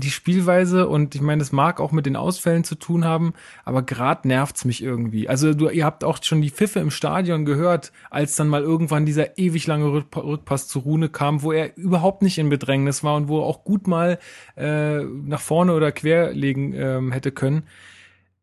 die 0.00 0.10
Spielweise 0.10 0.88
und 0.88 1.14
ich 1.14 1.22
meine, 1.22 1.38
das 1.38 1.52
mag 1.52 1.80
auch 1.80 1.90
mit 1.90 2.04
den 2.04 2.16
Ausfällen 2.16 2.64
zu 2.64 2.74
tun 2.74 3.04
haben, 3.04 3.32
aber 3.64 3.82
gerade 3.82 4.28
nervt's 4.28 4.64
mich 4.64 4.82
irgendwie. 4.82 5.28
Also 5.28 5.54
du, 5.54 5.68
ihr 5.70 5.86
habt 5.86 6.04
auch 6.04 6.22
schon 6.22 6.42
die 6.42 6.50
Pfiffe 6.50 6.80
im 6.80 6.90
Stadion 6.90 7.46
gehört, 7.46 7.92
als 8.10 8.36
dann 8.36 8.48
mal 8.48 8.62
irgendwann 8.62 9.06
dieser 9.06 9.38
ewig 9.38 9.66
lange 9.66 10.04
Rückpass 10.14 10.68
zu 10.68 10.80
Rune 10.80 11.08
kam, 11.08 11.42
wo 11.42 11.50
er 11.50 11.76
überhaupt 11.78 12.22
nicht 12.22 12.36
in 12.38 12.50
Bedrängnis 12.50 13.02
war 13.04 13.16
und 13.16 13.28
wo 13.28 13.40
er 13.40 13.46
auch 13.46 13.64
gut 13.64 13.86
mal 13.86 14.18
äh, 14.56 15.02
nach 15.02 15.40
vorne 15.40 15.72
oder 15.72 15.92
quer 15.92 16.32
legen 16.32 16.74
ähm, 16.74 17.12
hätte 17.12 17.32
können 17.32 17.64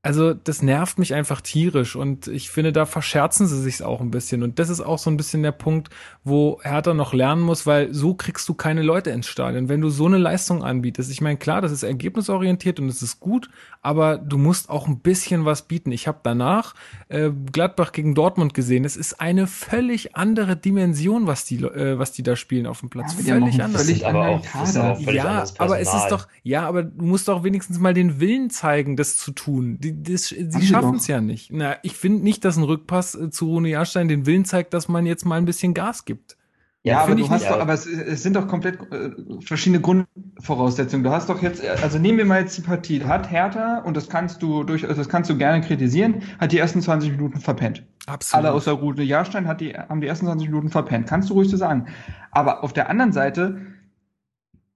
also 0.06 0.34
das 0.34 0.62
nervt 0.62 1.00
mich 1.00 1.13
einfach 1.13 1.39
tierisch 1.39 1.96
und 1.96 2.28
ich 2.28 2.50
finde, 2.50 2.74
da 2.74 2.86
verscherzen 2.86 3.48
sie 3.48 3.62
sich 3.62 3.82
auch 3.84 4.02
ein 4.02 4.12
bisschen. 4.12 4.44
Und 4.44 4.60
das 4.60 4.68
ist 4.68 4.82
auch 4.82 5.00
so 5.00 5.10
ein 5.10 5.16
bisschen 5.16 5.44
der 5.44 5.54
Punkt, 5.54 5.89
wo 6.26 6.60
Hertha 6.62 6.94
noch 6.94 7.13
lernen 7.13 7.42
muss, 7.42 7.66
weil 7.66 7.94
so 7.94 8.13
kriegst 8.13 8.50
du 8.50 8.54
keine 8.54 8.82
Leute 8.82 9.12
ins 9.12 9.28
Stadion. 9.28 9.70
Wenn 9.70 9.80
du 9.80 9.89
so 9.89 10.06
eine 10.06 10.18
Leistung 10.18 10.62
anbietest, 10.62 11.10
ich 11.10 11.22
meine, 11.22 11.38
klar, 11.38 11.62
das 11.62 11.72
ist 11.72 11.84
ergebnisorientiert 11.84 12.82
und 12.82 12.89
es 12.89 13.02
ist 13.02 13.22
gut, 13.22 13.50
aber 13.82 14.18
du 14.18 14.38
musst 14.38 14.70
auch 14.70 14.88
ein 14.88 15.00
bisschen 15.00 15.46
was 15.46 15.62
bieten. 15.62 15.94
Ich 15.94 16.06
habe 16.06 16.20
danach 16.22 16.76
äh, 17.08 17.30
Gladbach 17.54 17.94
gegen 17.94 18.13
Dortmund 18.13 18.54
gesehen. 18.54 18.84
Es 18.84 18.98
ist 18.98 19.22
eine 19.22 19.48
völlig 19.48 20.18
andere 20.18 20.58
Dimension, 20.58 21.28
was 21.28 21.46
die, 21.46 21.63
äh, 21.63 21.98
was 21.98 22.12
die 22.12 22.24
da 22.24 22.36
spielen 22.36 22.68
auf 22.68 22.82
dem 22.82 22.89
Platz. 22.89 23.16
Ja, 23.24 23.39
völlig 23.39 23.63
anders. 23.63 23.84
Völlig 23.84 24.06
aber 24.06 24.28
auch, 24.28 24.56
auch 24.56 25.02
völlig 25.02 25.24
ja, 25.24 25.46
aber 25.60 25.80
es 25.80 25.94
ist 25.94 26.10
doch, 26.10 26.28
ja, 26.44 26.68
aber 26.68 26.84
du 26.84 27.06
musst 27.06 27.30
doch 27.30 27.46
wenigstens 27.46 27.80
mal 27.80 27.94
den 27.94 28.20
Willen 28.20 28.50
zeigen, 28.50 28.98
das 28.98 29.18
zu 29.18 29.32
tun. 29.32 29.78
Die, 29.80 29.93
das, 30.02 30.28
sie 30.30 30.66
schaffen 30.66 30.96
es 30.96 31.08
ja 31.08 31.22
nicht. 31.22 31.52
Na, 31.52 31.76
ich 31.84 31.94
finde 31.94 32.24
nicht, 32.24 32.44
dass 32.46 32.58
ein 32.58 32.64
Rückpass 32.64 33.16
äh, 33.16 33.30
zu 33.30 33.48
Rune 33.48 33.70
Jahrstein 33.70 34.08
den 34.08 34.26
Willen 34.26 34.46
zeigt, 34.46 34.74
dass 34.74 34.88
man 34.88 35.06
jetzt 35.06 35.26
mal 35.26 35.38
ein 35.38 35.46
bisschen 35.46 35.74
Gas 35.74 36.06
gibt. 36.06 36.38
Ja, 36.86 37.00
aber 37.00 37.16
du 37.16 37.30
hast 37.30 37.50
doch, 37.50 37.62
aber 37.62 37.72
es, 37.72 37.86
es, 37.86 38.24
sind 38.24 38.36
doch 38.36 38.46
komplett 38.50 38.78
äh, 38.92 39.12
verschiedene 39.40 39.80
Grundvoraussetzungen. 39.80 41.06
Du 41.06 41.12
hast 41.12 41.30
doch 41.30 41.42
jetzt, 41.42 41.66
also 41.66 41.98
nehmen 41.98 42.18
wir 42.18 42.26
mal 42.26 42.42
jetzt 42.42 42.58
die 42.58 42.62
Partie. 42.62 43.02
Hat 43.02 43.32
Hertha, 43.32 43.80
und 43.80 43.96
das 43.96 44.10
kannst 44.10 44.44
du 44.44 44.66
durch, 44.66 44.84
also 44.84 44.96
das 44.96 45.08
kannst 45.08 45.30
du 45.30 45.38
gerne 45.38 45.62
kritisieren, 45.66 46.24
hat 46.40 46.52
die 46.52 46.58
ersten 46.58 46.82
20 46.82 47.12
Minuten 47.12 47.40
verpennt. 47.40 47.86
Absolut. 48.06 48.46
Alle 48.46 48.54
außer 48.54 48.74
Rune 48.74 49.04
Jahrstein 49.04 49.48
hat 49.48 49.62
die, 49.62 49.74
haben 49.74 50.02
die 50.02 50.08
ersten 50.08 50.26
20 50.26 50.50
Minuten 50.50 50.70
verpennt. 50.70 51.08
Kannst 51.08 51.30
du 51.30 51.36
ruhig 51.36 51.50
so 51.50 51.56
sagen. 51.56 51.86
Aber 52.32 52.66
auf 52.66 52.74
der 52.74 52.90
anderen 52.90 53.14
Seite, 53.14 53.62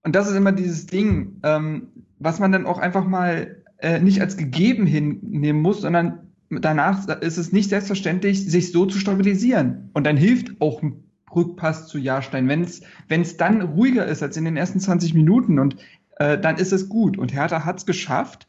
und 0.04 0.16
das 0.16 0.30
ist 0.30 0.36
immer 0.38 0.54
dieses 0.54 0.86
Ding, 0.86 1.42
ähm, 1.44 1.90
was 2.20 2.40
man 2.40 2.54
dann 2.54 2.66
auch 2.66 2.80
einfach 2.80 3.06
mal 3.06 3.57
äh, 3.80 4.00
nicht 4.00 4.22
als 4.22 4.38
gegeben 4.38 4.86
hinnehmen 4.86 5.62
muss, 5.62 5.82
sondern 5.82 6.32
danach 6.50 7.08
ist 7.22 7.38
es 7.38 7.52
nicht 7.52 7.70
selbstverständlich, 7.70 8.50
sich 8.50 8.72
so 8.72 8.86
zu 8.86 9.00
stabilisieren. 9.00 9.90
Und 9.94 10.06
dann 10.06 10.18
hilft 10.18 10.62
auch 10.62 10.82
ein 10.82 11.04
Rückpass 11.34 11.88
zu 11.88 11.98
Jahrstein. 11.98 12.48
Wenn 12.48 13.22
es 13.22 13.38
dann 13.38 13.62
ruhiger 13.62 14.06
ist 14.06 14.24
als 14.24 14.38
in 14.38 14.46
den 14.46 14.58
ersten 14.58 14.80
20 14.80 15.13
Minuten 15.13 15.60
und 15.60 15.76
äh, 16.18 16.38
dann 16.38 16.58
ist 16.58 16.74
es 16.74 16.90
gut. 16.90 17.18
Und 17.18 17.34
Hertha 17.34 17.66
hat 17.66 17.78
es 17.78 17.86
geschafft, 17.86 18.48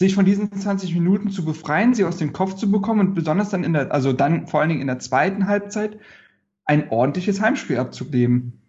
sich 0.00 0.14
von 0.14 0.24
diesen 0.24 0.52
20 0.52 0.94
Minuten 0.94 1.30
zu 1.30 1.44
befreien, 1.44 1.94
sie 1.94 2.04
aus 2.04 2.16
dem 2.16 2.32
Kopf 2.32 2.54
zu 2.54 2.70
bekommen 2.70 3.08
und 3.08 3.14
besonders 3.14 3.50
dann 3.50 3.62
in 3.62 3.72
der, 3.72 3.92
also 3.92 4.12
dann 4.12 4.48
vor 4.48 4.60
allen 4.60 4.68
Dingen 4.68 4.80
in 4.80 4.88
der 4.88 4.98
zweiten 4.98 5.46
Halbzeit, 5.46 5.98
ein 6.64 6.90
ordentliches 6.90 7.40
Heimspiel 7.40 7.78
abzugeben. 7.78 8.61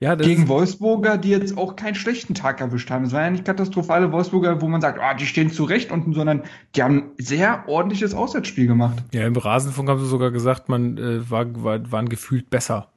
Ja, 0.00 0.14
gegen 0.14 0.46
Wolfsburger, 0.46 1.18
die 1.18 1.30
jetzt 1.30 1.58
auch 1.58 1.74
keinen 1.74 1.96
schlechten 1.96 2.32
Tag 2.32 2.60
erwischt 2.60 2.88
haben. 2.88 3.04
Es 3.04 3.12
waren 3.12 3.24
ja 3.24 3.30
nicht 3.30 3.44
katastrophale 3.44 4.12
Wolfsburger, 4.12 4.62
wo 4.62 4.68
man 4.68 4.80
sagt, 4.80 5.00
ah, 5.00 5.14
die 5.14 5.26
stehen 5.26 5.50
zurecht 5.50 5.90
unten, 5.90 6.12
sondern 6.12 6.44
die 6.76 6.84
haben 6.84 6.98
ein 6.98 7.10
sehr 7.18 7.64
ordentliches 7.66 8.14
Auswärtsspiel 8.14 8.68
gemacht. 8.68 9.02
Ja, 9.12 9.26
im 9.26 9.34
Rasenfunk 9.34 9.88
haben 9.88 9.98
sie 9.98 10.06
sogar 10.06 10.30
gesagt, 10.30 10.68
man 10.68 10.98
äh, 10.98 11.28
war, 11.28 11.46
war, 11.64 11.90
waren 11.90 12.08
gefühlt 12.08 12.48
besser. 12.48 12.92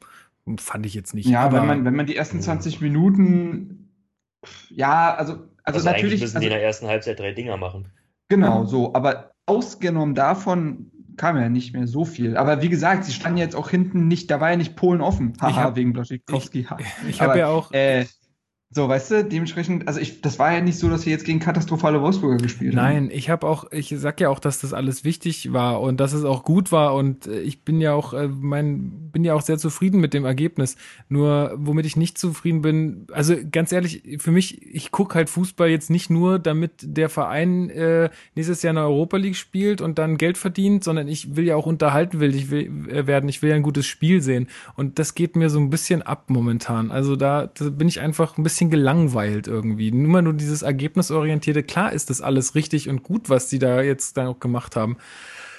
Fand 0.58 0.86
ich 0.86 0.94
jetzt 0.94 1.16
nicht. 1.16 1.28
Ja, 1.28 1.42
aber 1.42 1.62
wenn 1.62 1.68
man, 1.68 1.86
wenn 1.86 1.96
man 1.96 2.06
die 2.06 2.16
ersten 2.16 2.40
20 2.40 2.82
Minuten, 2.82 3.90
ja, 4.70 5.16
also, 5.16 5.34
also, 5.34 5.48
also 5.64 5.90
natürlich. 5.90 6.22
müssen 6.22 6.36
also, 6.36 6.40
die 6.40 6.54
in 6.54 6.54
der 6.54 6.64
ersten 6.64 6.86
Halbzeit 6.86 7.20
drei 7.20 7.32
Dinger 7.32 7.58
machen. 7.58 7.88
Genau, 8.30 8.66
so. 8.66 8.94
Aber 8.94 9.32
ausgenommen 9.48 10.14
davon 10.14 10.91
kam 11.22 11.38
ja 11.38 11.50
nicht 11.50 11.74
mehr 11.74 11.86
so 11.86 12.04
viel. 12.04 12.36
Aber 12.36 12.64
wie 12.64 12.70
gesagt, 12.70 13.06
sie 13.06 13.14
standen 13.14 13.38
jetzt 13.38 13.56
auch 13.56 13.70
hinten 13.70 14.08
nicht, 14.08 14.32
da 14.32 14.42
war 14.42 14.50
ja 14.50 14.58
nicht 14.58 14.76
Polen 14.76 15.02
offen. 15.02 15.34
Haha, 15.40 15.76
wegen 15.76 15.94
Blaschikowski. 15.94 16.66
Ich, 16.80 17.08
ich 17.10 17.22
habe 17.22 17.38
ja 17.38 17.48
auch. 17.48 17.72
Äh, 17.72 18.06
So, 18.74 18.88
weißt 18.88 19.12
du, 19.12 19.26
dementsprechend, 19.26 19.86
also 19.90 20.00
ich, 20.00 20.22
das 20.22 20.40
war 20.40 20.54
ja 20.54 20.62
nicht 20.62 20.80
so, 20.80 20.90
dass 20.90 21.06
wir 21.06 21.12
jetzt 21.12 21.26
gegen 21.26 21.40
katastrophale 21.40 22.02
Wolfsburger 22.02 22.38
gespielt 22.38 22.74
haben. 22.74 22.82
Nein, 22.82 23.10
ich 23.12 23.30
habe 23.30 23.46
auch, 23.46 23.70
ich 23.72 23.94
sag 23.98 24.22
ja 24.22 24.30
auch, 24.30 24.40
dass 24.40 24.62
das 24.62 24.72
alles 24.72 25.04
wichtig 25.04 25.52
war 25.52 25.82
und 25.82 26.00
dass 26.00 26.14
es 26.14 26.24
auch 26.24 26.46
gut 26.46 26.72
war 26.72 26.96
und 26.96 27.28
äh, 27.28 27.42
ich 27.42 27.64
bin 27.64 27.82
ja 27.82 27.94
auch, 27.94 28.14
äh, 28.14 28.30
mein, 28.30 29.10
bin 29.12 29.26
ja 29.26 29.34
auch 29.34 29.42
sehr 29.42 29.58
zufrieden 29.58 30.00
mit 30.00 30.14
dem 30.14 30.24
Ergebnis. 30.24 30.78
Nur, 31.10 31.52
womit 31.58 31.86
ich 31.86 31.98
nicht 31.98 32.18
zufrieden 32.18 32.62
bin, 32.62 33.08
also 33.12 33.36
ganz 33.52 33.74
ehrlich, 33.74 34.04
für 34.20 34.32
mich, 34.32 34.66
ich 34.66 34.92
gucke 34.92 35.16
halt 35.16 35.30
Fußball 35.30 35.68
jetzt 35.68 35.90
nicht 35.90 36.10
nur, 36.10 36.40
damit 36.40 36.72
der 36.82 37.10
Verein 37.10 37.70
äh, 37.72 38.10
nächstes 38.36 38.62
Jahr 38.62 38.72
in 38.72 38.78
der 38.78 38.86
Europa 38.86 39.18
League 39.18 39.36
spielt 39.36 39.82
und 39.82 40.00
dann 40.00 40.18
Geld 40.18 40.38
verdient, 40.38 40.86
sondern 40.86 41.10
ich 41.10 41.36
will 41.36 41.44
ja 41.44 41.58
auch 41.58 41.66
unterhalten 41.66 42.22
will, 42.22 42.34
ich 42.34 42.50
will 42.52 42.88
äh, 42.90 43.06
werden, 43.06 43.28
ich 43.28 43.42
will 43.42 43.50
ja 43.50 43.58
ein 43.58 43.64
gutes 43.64 43.86
Spiel 43.86 44.22
sehen 44.22 44.48
und 44.78 44.98
das 44.98 45.14
geht 45.14 45.36
mir 45.36 45.50
so 45.50 45.60
ein 45.60 45.70
bisschen 45.70 46.02
ab 46.02 46.30
momentan. 46.30 46.90
Also 46.90 47.18
da, 47.18 47.48
da 47.48 47.70
bin 47.70 47.90
ich 47.90 48.00
einfach 48.00 48.38
ein 48.38 48.44
bisschen 48.44 48.61
bisschen 48.62 48.70
gelangweilt 48.70 49.48
irgendwie. 49.48 49.92
Nur 49.92 50.22
nur 50.22 50.34
dieses 50.34 50.62
Ergebnisorientierte. 50.62 51.64
Klar 51.64 51.94
ist 51.94 52.10
das 52.10 52.22
alles 52.22 52.56
richtig 52.56 52.90
und 52.90 53.04
gut, 53.04 53.30
was 53.30 53.48
die 53.48 53.60
da 53.60 53.82
jetzt 53.82 54.18
dann 54.18 54.28
auch 54.28 54.40
gemacht 54.40 54.76
haben. 54.76 54.98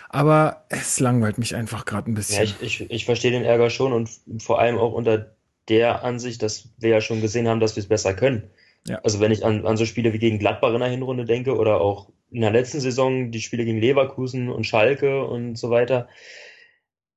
Aber 0.08 0.64
es 0.68 1.00
langweilt 1.00 1.38
mich 1.38 1.56
einfach 1.56 1.84
gerade 1.84 2.10
ein 2.10 2.14
bisschen. 2.14 2.36
Ja, 2.36 2.42
ich, 2.60 2.80
ich, 2.80 2.90
ich 2.90 3.04
verstehe 3.04 3.30
den 3.30 3.44
Ärger 3.44 3.70
schon 3.70 3.92
und 3.92 4.10
vor 4.38 4.58
allem 4.60 4.78
auch 4.78 4.92
unter 4.92 5.34
der 5.68 6.04
Ansicht, 6.04 6.42
dass 6.42 6.68
wir 6.78 6.90
ja 6.90 7.00
schon 7.00 7.20
gesehen 7.20 7.48
haben, 7.48 7.60
dass 7.60 7.76
wir 7.76 7.82
es 7.82 7.88
besser 7.88 8.14
können. 8.14 8.50
Ja. 8.86 9.00
Also 9.02 9.20
wenn 9.20 9.32
ich 9.32 9.44
an, 9.44 9.64
an 9.66 9.76
so 9.76 9.86
Spiele 9.86 10.12
wie 10.12 10.18
gegen 10.18 10.38
Gladbach 10.38 10.74
in 10.74 10.80
der 10.80 10.88
Hinrunde 10.88 11.24
denke 11.24 11.56
oder 11.56 11.80
auch 11.80 12.10
in 12.30 12.40
der 12.40 12.50
letzten 12.50 12.80
Saison 12.80 13.30
die 13.30 13.40
Spiele 13.40 13.64
gegen 13.64 13.78
Leverkusen 13.78 14.48
und 14.48 14.66
Schalke 14.66 15.24
und 15.24 15.56
so 15.56 15.70
weiter, 15.70 16.08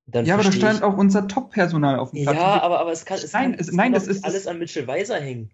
dann 0.08 0.26
ja, 0.26 0.36
aber 0.36 0.44
da 0.44 0.52
stand 0.52 0.84
auch 0.84 0.96
unser 0.96 1.28
Top-Personal 1.28 1.98
auf 1.98 2.12
dem 2.12 2.24
Platz. 2.24 2.38
Ja, 2.38 2.62
aber, 2.62 2.80
aber 2.80 2.92
es 2.92 3.06
kann, 3.06 3.18
es 3.18 3.34
nein, 3.34 3.52
kann, 3.52 3.60
es, 3.60 3.72
nein, 3.72 3.86
kann 3.86 3.94
das 3.94 4.08
ist 4.08 4.24
alles 4.24 4.46
an 4.46 4.60
Mitchell 4.60 4.86
Weiser 4.88 5.20
hängen. 5.20 5.52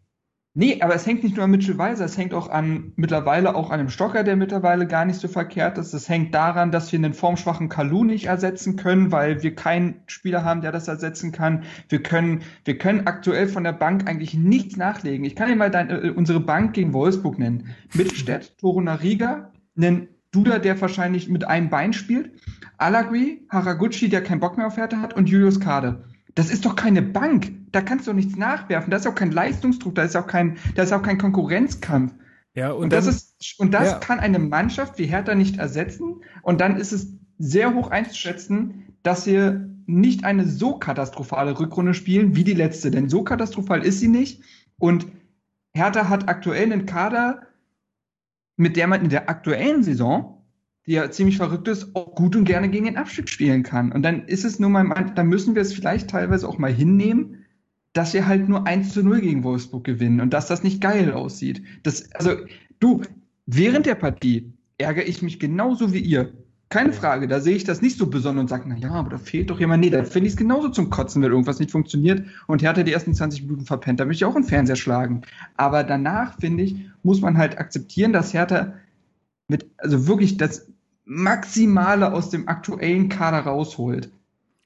Nee, 0.53 0.81
aber 0.81 0.95
es 0.95 1.05
hängt 1.05 1.23
nicht 1.23 1.37
nur 1.37 1.45
an 1.45 1.51
Mitchell 1.51 1.77
Weiser, 1.77 2.03
es 2.03 2.17
hängt 2.17 2.33
auch 2.33 2.49
an 2.49 2.91
mittlerweile 2.97 3.55
auch 3.55 3.69
an 3.69 3.79
einem 3.79 3.89
Stocker, 3.89 4.25
der 4.25 4.35
mittlerweile 4.35 4.85
gar 4.85 5.05
nicht 5.05 5.21
so 5.21 5.29
verkehrt 5.29 5.77
ist. 5.77 5.93
Es 5.93 6.09
hängt 6.09 6.35
daran, 6.35 6.71
dass 6.71 6.91
wir 6.91 6.99
einen 6.99 7.13
formschwachen 7.13 7.69
Kalu 7.69 8.03
nicht 8.03 8.25
ersetzen 8.25 8.75
können, 8.75 9.13
weil 9.13 9.43
wir 9.43 9.55
keinen 9.55 10.01
Spieler 10.07 10.43
haben, 10.43 10.59
der 10.59 10.73
das 10.73 10.89
ersetzen 10.89 11.31
kann. 11.31 11.63
Wir 11.87 12.03
können, 12.03 12.41
wir 12.65 12.77
können 12.77 13.07
aktuell 13.07 13.47
von 13.47 13.63
der 13.63 13.71
Bank 13.71 14.09
eigentlich 14.09 14.33
nichts 14.33 14.75
nachlegen. 14.75 15.23
Ich 15.23 15.37
kann 15.37 15.47
dir 15.47 15.55
mal 15.55 15.71
dein, 15.71 15.89
äh, 15.89 16.09
unsere 16.13 16.41
Bank 16.41 16.73
gegen 16.73 16.91
Wolfsburg 16.91 17.39
nennen. 17.39 17.69
Mittelstädt, 17.93 18.57
Torunariga, 18.57 19.53
einen 19.77 20.09
Duda, 20.31 20.59
der 20.59 20.79
wahrscheinlich 20.81 21.29
mit 21.29 21.47
einem 21.47 21.69
Bein 21.69 21.93
spielt, 21.93 22.31
Alagui, 22.77 23.47
Haraguchi, 23.49 24.09
der 24.09 24.21
keinen 24.21 24.41
Bock 24.41 24.57
mehr 24.57 24.67
auf 24.67 24.75
Härte 24.75 24.99
hat 24.99 25.13
und 25.13 25.29
Julius 25.29 25.61
Kade. 25.61 26.03
Das 26.35 26.51
ist 26.51 26.65
doch 26.65 26.75
keine 26.75 27.01
Bank. 27.01 27.53
Da 27.71 27.81
kannst 27.81 28.05
du 28.05 28.11
doch 28.11 28.15
nichts 28.15 28.35
nachwerfen. 28.35 28.91
Da 28.91 28.97
ist 28.97 29.07
auch 29.07 29.15
kein 29.15 29.31
Leistungsdruck, 29.31 29.95
da 29.95 30.03
ist 30.03 30.15
auch 30.15 30.27
kein, 30.27 30.57
da 30.75 30.83
ist 30.83 30.93
auch 30.93 31.03
kein 31.03 31.17
Konkurrenzkampf. 31.17 32.13
Ja, 32.53 32.71
und, 32.71 32.85
und 32.85 32.93
das 32.93 33.05
dann, 33.05 33.13
ist, 33.13 33.59
und 33.59 33.73
das 33.73 33.91
ja. 33.91 33.99
kann 33.99 34.19
eine 34.19 34.39
Mannschaft 34.39 34.97
wie 34.97 35.05
Hertha 35.05 35.35
nicht 35.35 35.57
ersetzen. 35.57 36.21
Und 36.41 36.59
dann 36.59 36.77
ist 36.77 36.91
es 36.91 37.13
sehr 37.37 37.73
hoch 37.73 37.91
einzuschätzen, 37.91 38.95
dass 39.03 39.25
wir 39.25 39.69
nicht 39.85 40.25
eine 40.25 40.45
so 40.45 40.77
katastrophale 40.77 41.59
Rückrunde 41.59 41.93
spielen 41.93 42.35
wie 42.35 42.43
die 42.43 42.53
letzte. 42.53 42.91
Denn 42.91 43.09
so 43.09 43.23
katastrophal 43.23 43.85
ist 43.85 43.99
sie 43.99 44.09
nicht. 44.09 44.43
Und 44.77 45.07
Hertha 45.73 46.09
hat 46.09 46.27
aktuell 46.27 46.71
einen 46.71 46.85
Kader, 46.85 47.47
mit 48.57 48.75
der 48.75 48.87
man 48.87 49.01
in 49.01 49.09
der 49.09 49.29
aktuellen 49.29 49.83
Saison 49.83 50.41
die 50.85 50.93
ja 50.93 51.11
ziemlich 51.11 51.37
verrückt 51.37 51.67
ist, 51.67 51.95
auch 51.95 52.15
gut 52.15 52.35
und 52.35 52.45
gerne 52.45 52.69
gegen 52.69 52.85
den 52.85 52.97
Abstieg 52.97 53.29
spielen 53.29 53.63
kann. 53.63 53.91
Und 53.91 54.01
dann 54.03 54.25
ist 54.25 54.45
es 54.45 54.59
nur 54.59 54.69
mal, 54.69 55.11
dann 55.15 55.27
müssen 55.27 55.55
wir 55.55 55.61
es 55.61 55.73
vielleicht 55.73 56.09
teilweise 56.09 56.47
auch 56.47 56.57
mal 56.57 56.73
hinnehmen, 56.73 57.40
dass 57.93 58.13
wir 58.13 58.27
halt 58.27 58.47
nur 58.47 58.67
1 58.67 58.93
zu 58.93 59.03
0 59.03 59.21
gegen 59.21 59.43
Wolfsburg 59.43 59.83
gewinnen 59.83 60.21
und 60.21 60.33
dass 60.33 60.47
das 60.47 60.63
nicht 60.63 60.81
geil 60.81 61.11
aussieht. 61.11 61.61
Das, 61.83 62.11
also, 62.13 62.35
du, 62.79 63.01
während 63.45 63.85
der 63.85 63.95
Partie 63.95 64.53
ärgere 64.77 65.07
ich 65.07 65.21
mich 65.21 65.39
genauso 65.39 65.93
wie 65.93 65.99
ihr. 65.99 66.31
Keine 66.69 66.93
Frage, 66.93 67.27
da 67.27 67.41
sehe 67.41 67.57
ich 67.57 67.65
das 67.65 67.81
nicht 67.81 67.97
so 67.97 68.07
besonders 68.07 68.43
und 68.43 68.47
sage, 68.47 68.63
na 68.67 68.77
ja, 68.77 68.91
aber 68.91 69.09
da 69.09 69.17
fehlt 69.17 69.49
doch 69.49 69.59
jemand. 69.59 69.83
Nee, 69.83 69.89
da 69.89 70.05
finde 70.05 70.27
ich 70.27 70.33
es 70.33 70.37
genauso 70.37 70.69
zum 70.69 70.89
Kotzen, 70.89 71.21
wenn 71.21 71.29
irgendwas 71.29 71.59
nicht 71.59 71.71
funktioniert. 71.71 72.25
Und 72.47 72.61
Hertha 72.61 72.83
die 72.83 72.93
ersten 72.93 73.13
20 73.13 73.43
Minuten 73.43 73.65
verpennt, 73.65 73.99
da 73.99 74.05
möchte 74.05 74.23
ich 74.23 74.25
auch 74.25 74.35
einen 74.37 74.45
Fernseher 74.45 74.77
schlagen. 74.77 75.23
Aber 75.57 75.83
danach, 75.83 76.39
finde 76.39 76.63
ich, 76.63 76.77
muss 77.03 77.19
man 77.19 77.37
halt 77.37 77.57
akzeptieren, 77.57 78.13
dass 78.13 78.33
Hertha 78.33 78.73
mit, 79.49 79.65
also 79.79 80.07
wirklich 80.07 80.37
das 80.37 80.67
Maximale 81.03 82.13
aus 82.13 82.29
dem 82.29 82.47
aktuellen 82.47 83.09
Kader 83.09 83.39
rausholt. 83.39 84.09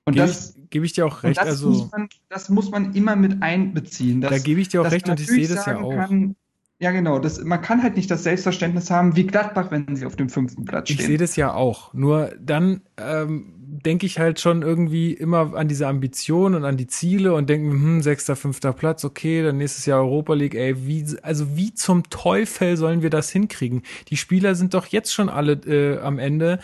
Und 0.06 0.14
Gebe 0.14 0.28
das 0.28 0.55
gebe 0.70 0.86
ich 0.86 0.94
dir 0.94 1.06
auch 1.06 1.24
recht. 1.24 1.38
Das, 1.38 1.48
also, 1.48 1.70
muss 1.70 1.92
man, 1.92 2.10
das 2.30 2.50
muss 2.50 2.72
man 2.72 2.94
immer 2.94 3.16
mit 3.16 3.42
einbeziehen. 3.42 4.22
Dass, 4.22 4.32
da 4.32 4.38
gebe 4.40 4.62
ich 4.62 4.70
dir 4.70 4.82
auch 4.82 4.92
recht 4.92 5.10
und 5.10 5.20
ich 5.20 5.28
sehe 5.28 5.48
das 5.48 5.66
ja 5.66 5.80
auch. 5.80 5.94
Kann, 5.94 6.36
ja, 6.80 6.92
genau. 6.92 7.20
Das, 7.20 7.42
man 7.42 7.62
kann 7.62 7.82
halt 7.84 7.96
nicht 7.96 8.12
das 8.12 8.24
Selbstverständnis 8.24 8.92
haben 8.92 9.16
wie 9.16 9.26
Gladbach, 9.26 9.72
wenn 9.72 9.96
sie 9.96 10.06
auf 10.06 10.18
dem 10.18 10.28
fünften 10.28 10.66
Platz 10.66 10.90
stehen. 10.90 11.00
Ich 11.00 11.06
sehe 11.06 11.18
das 11.18 11.38
ja 11.38 11.54
auch. 11.54 11.94
Nur 11.94 12.34
dann 12.38 12.82
ähm, 12.98 13.54
denke 13.58 14.06
ich 14.06 14.20
halt 14.20 14.42
schon 14.42 14.62
irgendwie 14.62 15.14
immer 15.14 15.56
an 15.56 15.70
diese 15.70 15.88
Ambition 15.88 16.54
und 16.54 16.66
an 16.66 16.76
die 16.76 16.88
Ziele 16.88 17.34
und 17.34 17.50
denke, 17.50 17.70
hm, 17.70 18.02
sechster, 18.02 18.36
fünfter 18.36 18.74
Platz, 18.74 19.06
okay, 19.06 19.42
dann 19.42 19.58
nächstes 19.58 19.86
Jahr 19.86 20.02
Europa 20.02 20.34
League, 20.34 20.56
ey, 20.56 20.86
wie, 20.86 21.06
also 21.22 21.56
wie 21.56 21.74
zum 21.74 22.10
Teufel 22.10 22.76
sollen 22.76 23.02
wir 23.02 23.10
das 23.10 23.32
hinkriegen? 23.32 23.84
Die 24.10 24.18
Spieler 24.18 24.56
sind 24.56 24.74
doch 24.74 24.88
jetzt 24.88 25.14
schon 25.14 25.30
alle 25.30 25.54
äh, 25.54 26.00
am 26.00 26.20
Ende. 26.20 26.60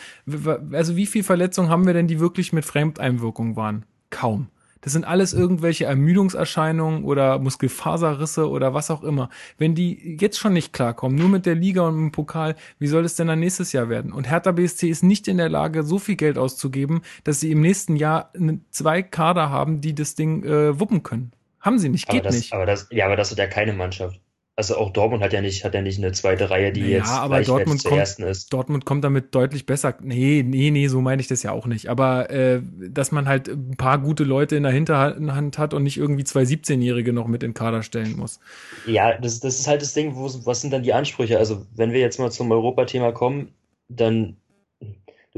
Also 0.71 0.97
wie 0.97 1.05
viel 1.05 1.23
Verletzungen 1.23 1.69
haben 1.69 1.85
wir 1.85 1.93
denn, 1.93 2.07
die 2.07 2.19
wirklich 2.19 2.51
mit 2.51 2.65
Fremdeinwirkung 2.65 3.55
waren? 3.55 3.85
Kaum. 4.11 4.49
Das 4.81 4.93
sind 4.93 5.05
alles 5.05 5.33
irgendwelche 5.33 5.85
Ermüdungserscheinungen 5.85 7.03
oder 7.03 7.37
Muskelfaserrisse 7.39 8.49
oder 8.49 8.73
was 8.73 8.89
auch 8.89 9.03
immer. 9.03 9.29
Wenn 9.57 9.75
die 9.75 10.17
jetzt 10.19 10.39
schon 10.39 10.53
nicht 10.53 10.73
klarkommen, 10.73 11.17
nur 11.17 11.29
mit 11.29 11.45
der 11.45 11.55
Liga 11.55 11.83
und 11.87 11.95
dem 11.95 12.11
Pokal, 12.11 12.55
wie 12.79 12.87
soll 12.87 13.05
es 13.05 13.15
denn 13.15 13.27
dann 13.27 13.39
nächstes 13.39 13.71
Jahr 13.73 13.89
werden? 13.89 14.11
Und 14.11 14.29
Hertha 14.29 14.51
BSC 14.51 14.89
ist 14.89 15.03
nicht 15.03 15.27
in 15.27 15.37
der 15.37 15.49
Lage, 15.49 15.83
so 15.83 15.99
viel 15.99 16.15
Geld 16.15 16.37
auszugeben, 16.37 17.01
dass 17.23 17.39
sie 17.39 17.51
im 17.51 17.61
nächsten 17.61 17.95
Jahr 17.95 18.31
zwei 18.71 19.03
Kader 19.03 19.49
haben, 19.51 19.81
die 19.81 19.93
das 19.93 20.15
Ding 20.15 20.43
äh, 20.43 20.79
wuppen 20.79 21.03
können. 21.03 21.31
Haben 21.59 21.77
sie 21.77 21.89
nicht, 21.89 22.07
geht 22.07 22.21
aber 22.21 22.29
das, 22.29 22.35
nicht. 22.35 22.53
Aber 22.53 22.65
das, 22.65 22.87
ja, 22.89 23.05
aber 23.05 23.15
das 23.15 23.29
hat 23.29 23.37
ja 23.37 23.47
keine 23.47 23.73
Mannschaft. 23.73 24.19
Also 24.57 24.75
auch 24.75 24.91
Dortmund 24.91 25.23
hat 25.23 25.31
ja 25.31 25.41
nicht, 25.41 25.63
hat 25.63 25.73
ja 25.73 25.81
nicht 25.81 25.97
eine 25.97 26.11
zweite 26.11 26.49
Reihe, 26.49 26.73
die 26.73 26.81
ja, 26.81 26.87
jetzt 26.87 27.09
aber 27.09 27.41
Dortmund 27.41 27.83
kommt, 27.83 27.99
ersten 27.99 28.23
ist. 28.23 28.51
Dortmund 28.51 28.85
kommt 28.85 29.03
damit 29.03 29.33
deutlich 29.33 29.65
besser. 29.65 29.95
Nee, 30.01 30.43
nee, 30.45 30.71
nee, 30.71 30.87
so 30.87 30.99
meine 30.99 31.21
ich 31.21 31.27
das 31.27 31.41
ja 31.41 31.51
auch 31.51 31.67
nicht. 31.67 31.87
Aber 31.87 32.29
äh, 32.29 32.61
dass 32.89 33.13
man 33.13 33.27
halt 33.27 33.47
ein 33.47 33.77
paar 33.77 33.97
gute 33.99 34.25
Leute 34.25 34.57
in 34.57 34.63
der 34.63 34.73
Hinterhand 34.73 35.57
hat 35.57 35.73
und 35.73 35.83
nicht 35.83 35.97
irgendwie 35.97 36.25
zwei 36.25 36.41
17-Jährige 36.41 37.13
noch 37.13 37.27
mit 37.27 37.43
in 37.43 37.51
den 37.51 37.53
Kader 37.53 37.81
stellen 37.81 38.17
muss. 38.17 38.39
Ja, 38.85 39.17
das, 39.17 39.39
das 39.39 39.57
ist 39.57 39.67
halt 39.67 39.81
das 39.81 39.93
Ding, 39.93 40.15
wo, 40.15 40.25
was 40.45 40.61
sind 40.61 40.71
dann 40.71 40.83
die 40.83 40.93
Ansprüche? 40.93 41.37
Also 41.39 41.65
wenn 41.73 41.93
wir 41.93 42.01
jetzt 42.01 42.19
mal 42.19 42.29
zum 42.29 42.51
Europathema 42.51 43.13
kommen, 43.13 43.53
dann, 43.87 44.35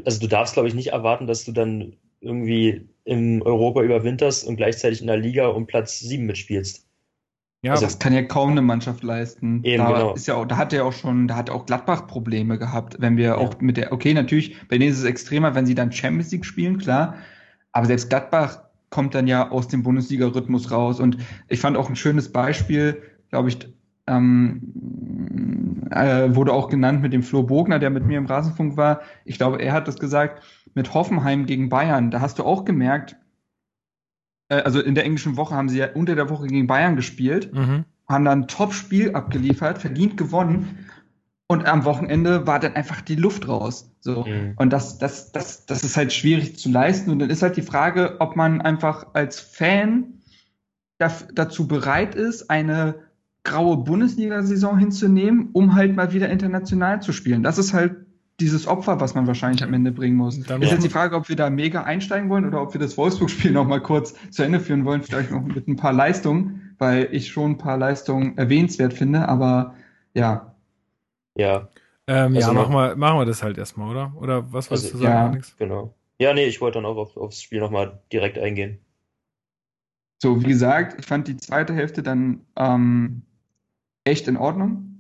also 0.04 0.20
du 0.20 0.28
darfst, 0.28 0.56
glaube 0.56 0.68
ich, 0.68 0.74
nicht 0.74 0.88
erwarten, 0.88 1.28
dass 1.28 1.46
du 1.46 1.52
dann 1.52 1.98
irgendwie 2.20 2.90
im 3.06 3.42
Europa 3.42 3.84
überwinterst 3.84 4.46
und 4.46 4.56
gleichzeitig 4.56 5.02
in 5.02 5.08
der 5.08 5.18
Liga 5.18 5.48
um 5.48 5.68
Platz 5.68 6.00
7 6.00 6.26
mitspielst. 6.26 6.83
Ja, 7.64 7.72
also, 7.72 7.86
das 7.86 7.98
kann 7.98 8.12
ja 8.12 8.22
kaum 8.22 8.52
eine 8.52 8.62
Mannschaft 8.62 9.04
leisten. 9.04 9.64
Eben, 9.64 9.82
da 9.82 9.92
genau. 9.92 10.14
ist 10.14 10.28
ja 10.28 10.36
auch, 10.36 10.46
da 10.46 10.58
hat 10.58 10.74
er 10.74 10.86
auch 10.86 10.92
schon, 10.92 11.30
da 11.30 11.38
hat 11.38 11.50
auch 11.50 11.66
Gladbach 11.66 12.08
Probleme 12.08 12.60
gehabt, 12.60 12.98
wenn 13.00 13.16
wir 13.16 13.26
ja. 13.26 13.36
auch 13.38 13.62
mit 13.62 13.78
der, 13.78 13.94
okay, 13.94 14.14
natürlich, 14.14 14.58
bei 14.68 14.78
denen 14.78 14.92
ist 14.92 15.00
es 15.00 15.06
extremer, 15.06 15.56
wenn 15.56 15.66
sie 15.66 15.74
dann 15.74 15.90
Champions 15.90 16.30
League 16.32 16.46
spielen, 16.46 16.78
klar. 16.78 17.16
Aber 17.72 17.86
selbst 17.86 18.10
Gladbach 18.10 18.60
kommt 18.90 19.16
dann 19.16 19.28
ja 19.28 19.50
aus 19.50 19.70
dem 19.70 19.82
Bundesliga-Rhythmus 19.82 20.72
raus. 20.72 21.00
Und 21.00 21.18
ich 21.48 21.62
fand 21.62 21.78
auch 21.78 21.88
ein 21.90 21.96
schönes 21.96 22.34
Beispiel, 22.34 23.02
glaube 23.30 23.48
ich, 23.48 23.58
ähm, 24.08 24.62
äh, 25.90 26.36
wurde 26.36 26.52
auch 26.52 26.68
genannt 26.68 27.02
mit 27.02 27.14
dem 27.14 27.24
Flo 27.24 27.44
Bogner, 27.44 27.80
der 27.80 27.92
mit 27.92 28.06
mir 28.06 28.18
im 28.18 28.26
Rasenfunk 28.26 28.76
war. 28.76 29.00
Ich 29.24 29.38
glaube, 29.38 29.62
er 29.62 29.72
hat 29.72 29.88
das 29.88 29.98
gesagt, 29.98 30.44
mit 30.74 30.94
Hoffenheim 30.94 31.46
gegen 31.46 31.70
Bayern. 31.70 32.12
Da 32.12 32.20
hast 32.20 32.40
du 32.40 32.44
auch 32.44 32.66
gemerkt, 32.66 33.16
also 34.62 34.80
in 34.80 34.96
der 34.96 35.06
englischen 35.06 35.38
Woche 35.38 35.56
haben 35.56 35.70
sie 35.70 35.80
ja 35.80 35.92
unter 35.94 36.16
der 36.16 36.30
Woche 36.30 36.48
gegen 36.48 36.68
Bayern 36.68 36.96
gespielt, 36.96 37.54
mhm. 37.54 37.86
haben 38.08 38.26
dann 38.26 38.44
ein 38.44 38.48
Top-Spiel 38.48 39.14
abgeliefert, 39.14 39.78
verdient 39.78 40.18
gewonnen. 40.18 40.88
Und 41.48 41.68
am 41.68 41.86
Wochenende 41.86 42.48
war 42.48 42.60
dann 42.60 42.76
einfach 42.76 43.02
die 43.02 43.16
Luft 43.16 43.48
raus. 43.48 43.92
So. 44.00 44.26
Mhm. 44.26 44.54
Und 44.56 44.72
das, 44.72 44.98
das, 44.98 45.32
das, 45.32 45.66
das 45.66 45.84
ist 45.84 45.98
halt 45.98 46.14
schwierig 46.14 46.58
zu 46.58 46.70
leisten. 46.70 47.12
Und 47.12 47.20
dann 47.20 47.30
ist 47.30 47.42
halt 47.44 47.58
die 47.58 47.62
Frage, 47.62 48.16
ob 48.20 48.36
man 48.36 48.62
einfach 48.62 49.08
als 49.14 49.40
Fan 49.40 50.22
dazu 50.98 51.68
bereit 51.68 52.16
ist, 52.16 52.50
eine 52.50 52.96
graue 53.44 53.78
Bundesliga-Saison 53.78 54.78
hinzunehmen, 54.78 55.50
um 55.52 55.76
halt 55.76 55.96
mal 55.96 56.14
wieder 56.14 56.30
international 56.30 57.02
zu 57.02 57.12
spielen. 57.12 57.44
Das 57.44 57.58
ist 57.58 57.74
halt 57.74 58.03
dieses 58.40 58.68
Opfer, 58.68 59.00
was 59.00 59.14
man 59.14 59.28
wahrscheinlich 59.28 59.64
am 59.64 59.74
Ende 59.74 59.92
bringen 59.92 60.18
muss. 60.18 60.40
Dann 60.42 60.62
ist 60.62 60.72
jetzt 60.72 60.84
die 60.84 60.90
Frage, 60.90 61.16
ob 61.16 61.30
wir 61.30 61.36
da 61.36 61.50
mega 61.50 61.84
einsteigen 61.84 62.30
wollen 62.30 62.46
oder 62.46 62.62
ob 62.62 62.74
wir 62.74 62.80
das 62.80 62.98
Wolfsburg-Spiel 62.98 63.52
noch 63.52 63.68
mal 63.68 63.82
kurz 63.82 64.16
zu 64.32 64.44
Ende 64.44 64.60
führen 64.60 64.86
wollen, 64.86 65.04
vielleicht 65.04 65.32
noch 65.32 65.42
mit 65.42 65.68
ein 65.68 65.76
paar 65.76 65.94
Leistungen, 65.94 66.76
weil 66.80 67.10
ich 67.12 67.30
schon 67.32 67.52
ein 67.52 67.58
paar 67.58 67.78
Leistungen 67.78 68.38
erwähnenswert 68.38 68.94
finde, 68.94 69.28
aber 69.28 69.76
ja. 70.14 70.56
Ja. 71.36 71.70
Ähm, 72.08 72.36
also 72.36 72.50
ja, 72.50 72.54
machen 72.54 72.74
wir, 72.74 72.96
machen 72.96 73.20
wir 73.20 73.26
das 73.26 73.44
halt 73.44 73.58
erstmal, 73.58 73.90
oder? 73.90 74.14
Oder 74.20 74.52
was 74.52 74.70
wolltest 74.70 74.94
also, 74.94 74.98
du 74.98 75.04
sagen, 75.04 75.16
ja, 75.16 75.30
Alex? 75.30 75.58
Genau. 75.58 75.94
Ja, 76.20 76.34
nee, 76.34 76.46
ich 76.46 76.60
wollte 76.60 76.80
dann 76.80 76.86
auch 76.86 76.98
auf, 76.98 77.18
aufs 77.18 77.42
Spiel 77.42 77.60
nochmal 77.60 78.02
direkt 78.12 78.38
eingehen. 78.38 78.80
So, 80.22 80.42
wie 80.42 80.48
gesagt, 80.48 81.00
ich 81.00 81.06
fand 81.06 81.28
die 81.28 81.38
zweite 81.38 81.74
Hälfte 81.74 82.02
dann 82.02 82.46
ähm, 82.56 83.24
echt 84.06 84.28
in 84.28 84.38
Ordnung. 84.38 84.93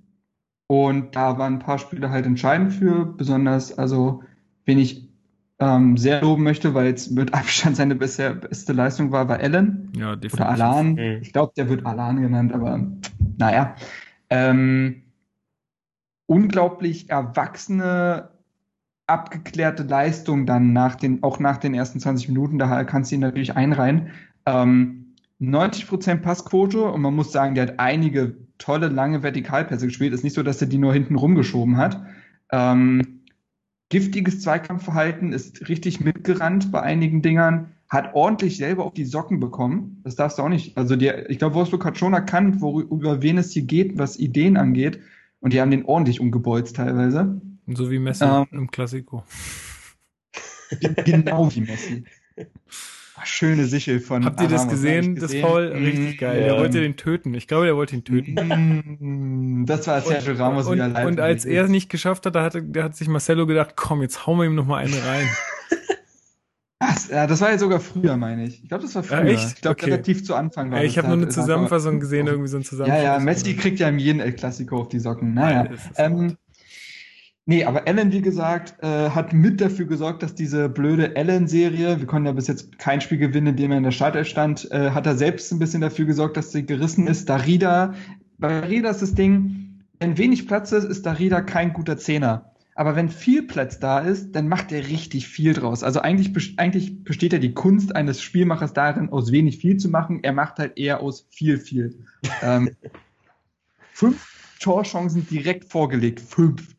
Und 0.67 1.15
da 1.15 1.37
waren 1.37 1.53
ein 1.53 1.59
paar 1.59 1.77
Spiele 1.77 2.09
halt 2.09 2.25
entscheidend 2.25 2.73
für, 2.73 3.05
besonders, 3.05 3.77
also, 3.77 4.23
wen 4.65 4.79
ich 4.79 5.09
ähm, 5.59 5.97
sehr 5.97 6.21
loben 6.21 6.43
möchte, 6.43 6.73
weil 6.73 6.93
es 6.93 7.09
mit 7.09 7.33
Abstand 7.33 7.75
seine 7.75 7.95
bisher 7.95 8.33
beste 8.35 8.73
Leistung 8.73 9.11
war, 9.11 9.27
war 9.29 9.39
Allen. 9.39 9.91
Ja, 9.95 10.15
definitiv. 10.15 10.39
Oder 10.39 10.49
Alan. 10.49 10.93
Mhm. 10.93 11.19
Ich 11.21 11.33
glaube, 11.33 11.53
der 11.55 11.69
wird 11.69 11.85
Alan 11.85 12.21
genannt, 12.21 12.53
aber 12.53 12.79
naja. 13.37 13.75
Ähm, 14.29 15.03
unglaublich 16.25 17.09
erwachsene, 17.09 18.29
abgeklärte 19.05 19.83
Leistung 19.83 20.45
dann 20.45 20.73
nach 20.73 20.95
den, 20.95 21.21
auch 21.23 21.39
nach 21.39 21.57
den 21.57 21.73
ersten 21.73 21.99
20 21.99 22.29
Minuten, 22.29 22.57
da 22.57 22.83
kannst 22.83 23.11
du 23.11 23.15
ihn 23.15 23.21
natürlich 23.21 23.55
einreihen. 23.55 24.09
Ähm, 24.45 25.02
90% 25.43 26.17
Passquote 26.17 26.83
und 26.83 27.01
man 27.01 27.15
muss 27.15 27.31
sagen, 27.31 27.55
der 27.55 27.67
hat 27.67 27.79
einige 27.79 28.37
tolle, 28.57 28.87
lange 28.87 29.23
Vertikalpässe 29.23 29.87
gespielt. 29.87 30.13
Ist 30.13 30.23
nicht 30.23 30.35
so, 30.35 30.43
dass 30.43 30.61
er 30.61 30.67
die 30.67 30.77
nur 30.77 30.93
hinten 30.93 31.15
rumgeschoben 31.15 31.77
hat. 31.77 32.01
Ähm, 32.51 33.21
giftiges 33.89 34.41
Zweikampfverhalten, 34.41 35.33
ist 35.33 35.67
richtig 35.67 35.99
mitgerannt 35.99 36.71
bei 36.71 36.81
einigen 36.81 37.21
Dingern, 37.21 37.71
hat 37.89 38.15
ordentlich 38.15 38.57
selber 38.57 38.85
auf 38.85 38.93
die 38.93 39.05
Socken 39.05 39.39
bekommen. 39.39 40.01
Das 40.03 40.15
darfst 40.15 40.39
du 40.39 40.43
auch 40.43 40.49
nicht. 40.49 40.77
Also 40.77 40.95
der, 40.95 41.29
ich 41.29 41.39
glaube, 41.39 41.55
Wolfsburg 41.55 41.85
hat 41.85 41.97
schon 41.97 42.13
erkannt, 42.13 42.61
worüber 42.61 43.21
wen 43.21 43.37
es 43.37 43.51
hier 43.51 43.63
geht, 43.63 43.97
was 43.97 44.17
Ideen 44.17 44.57
angeht. 44.57 44.99
Und 45.41 45.53
die 45.53 45.59
haben 45.59 45.71
den 45.71 45.85
ordentlich 45.85 46.21
umgebolzt 46.21 46.77
teilweise. 46.77 47.41
So 47.67 47.91
wie 47.91 47.99
Messi 47.99 48.23
ähm, 48.23 48.47
im 48.51 48.71
Klassiko. 48.71 49.23
Genau 51.05 51.53
wie 51.53 51.61
Messi. 51.61 52.03
Schöne 53.23 53.65
Sichel 53.65 53.99
von. 53.99 54.25
Habt 54.25 54.41
ihr 54.41 54.47
das 54.47 54.67
gesehen, 54.67 55.15
das 55.15 55.33
Foul? 55.35 55.67
Richtig 55.67 56.17
geil. 56.17 56.37
Ähm, 56.37 56.43
der 56.45 56.57
wollte 56.57 56.81
den 56.81 56.97
töten. 56.97 57.33
Ich 57.35 57.47
glaube, 57.47 57.65
der 57.65 57.75
wollte 57.75 57.95
ihn 57.95 58.03
töten. 58.03 59.65
Das 59.65 59.87
war 59.87 60.01
Sergio 60.01 60.33
Ramos 60.33 60.65
und, 60.67 60.75
wieder 60.75 60.87
live. 60.87 61.07
Und 61.07 61.19
als 61.19 61.45
er 61.45 61.65
es 61.65 61.69
nicht 61.69 61.89
geschafft 61.89 62.25
hat, 62.25 62.35
da 62.35 62.43
hat, 62.43 62.57
da 62.63 62.83
hat 62.83 62.95
sich 62.95 63.07
Marcelo 63.07 63.45
gedacht, 63.45 63.73
komm, 63.75 64.01
jetzt 64.01 64.25
hauen 64.25 64.39
wir 64.39 64.45
ihm 64.45 64.55
noch 64.55 64.65
mal 64.65 64.77
einen 64.77 64.93
rein. 64.93 65.27
Das, 67.09 67.39
war 67.41 67.51
ja 67.51 67.57
sogar 67.57 67.79
früher, 67.79 68.17
meine 68.17 68.45
ich. 68.45 68.61
Ich 68.61 68.67
glaube, 68.67 68.83
das 68.83 68.93
war 68.95 69.03
früher. 69.03 69.19
Ja, 69.19 69.31
echt? 69.31 69.53
Ich 69.55 69.61
glaube, 69.61 69.77
okay. 69.79 69.85
relativ 69.91 70.25
zu 70.25 70.35
Anfang 70.35 70.71
war 70.71 70.79
ja, 70.79 70.83
Ich 70.83 70.97
habe 70.97 71.07
nur 71.07 71.17
eine 71.17 71.29
Zusammenfassung 71.29 71.99
gesehen, 71.99 72.27
irgendwie 72.27 72.49
so 72.49 72.57
ein 72.57 72.63
Zusammenfassung. 72.63 73.05
Ja, 73.05 73.13
ja, 73.13 73.19
Messi 73.19 73.55
kriegt 73.55 73.79
ja 73.79 73.87
im 73.87 73.99
jeden 73.99 74.19
El 74.19 74.33
Clasico 74.33 74.81
auf 74.81 74.89
die 74.89 74.99
Socken. 74.99 75.33
Naja. 75.33 75.69
Ähm, 75.95 76.35
Nee, 77.45 77.65
aber 77.65 77.87
Allen, 77.87 78.13
wie 78.13 78.21
gesagt, 78.21 78.81
äh, 78.81 79.09
hat 79.09 79.33
mit 79.33 79.59
dafür 79.59 79.85
gesorgt, 79.85 80.23
dass 80.23 80.33
diese 80.33 80.69
blöde 80.69 81.17
Allen-Serie, 81.17 81.99
wir 81.99 82.07
konnten 82.07 82.27
ja 82.27 82.31
bis 82.31 82.47
jetzt 82.47 82.79
kein 82.79 83.01
Spiel 83.01 83.17
gewinnen, 83.17 83.47
in 83.47 83.55
dem 83.57 83.71
er 83.71 83.77
in 83.77 83.83
der 83.83 83.91
Startelf 83.91 84.29
stand, 84.29 84.71
äh, 84.71 84.91
hat 84.91 85.05
er 85.05 85.17
selbst 85.17 85.51
ein 85.51 85.59
bisschen 85.59 85.81
dafür 85.81 86.05
gesorgt, 86.05 86.37
dass 86.37 86.53
sie 86.53 86.65
gerissen 86.65 87.05
ist. 87.05 87.27
Darida, 87.27 87.95
bei 88.37 88.61
Darida 88.61 88.89
ist 88.89 89.01
das 89.01 89.13
Ding, 89.13 89.83
wenn 89.99 90.17
wenig 90.17 90.47
Platz 90.47 90.71
ist, 90.71 90.85
ist 90.85 91.05
Darida 91.05 91.41
kein 91.41 91.73
guter 91.73 91.97
Zehner. 91.97 92.53
Aber 92.75 92.95
wenn 92.95 93.09
viel 93.09 93.43
Platz 93.43 93.79
da 93.79 93.99
ist, 93.99 94.31
dann 94.31 94.47
macht 94.47 94.71
er 94.71 94.87
richtig 94.87 95.27
viel 95.27 95.53
draus. 95.53 95.83
Also 95.83 95.99
eigentlich, 95.99 96.57
eigentlich 96.57 97.03
besteht 97.03 97.33
ja 97.33 97.39
die 97.39 97.53
Kunst 97.53 97.95
eines 97.95 98.21
Spielmachers 98.21 98.73
darin, 98.73 99.09
aus 99.09 99.31
wenig 99.31 99.57
viel 99.57 99.77
zu 99.77 99.89
machen. 99.89 100.23
Er 100.23 100.33
macht 100.33 100.57
halt 100.59 100.77
eher 100.77 101.01
aus 101.01 101.27
viel, 101.29 101.57
viel. 101.57 101.99
ähm, 102.41 102.71
fünf 103.91 104.57
Torchancen 104.59 105.27
direkt 105.27 105.65
vorgelegt. 105.65 106.19
Fünf. 106.19 106.72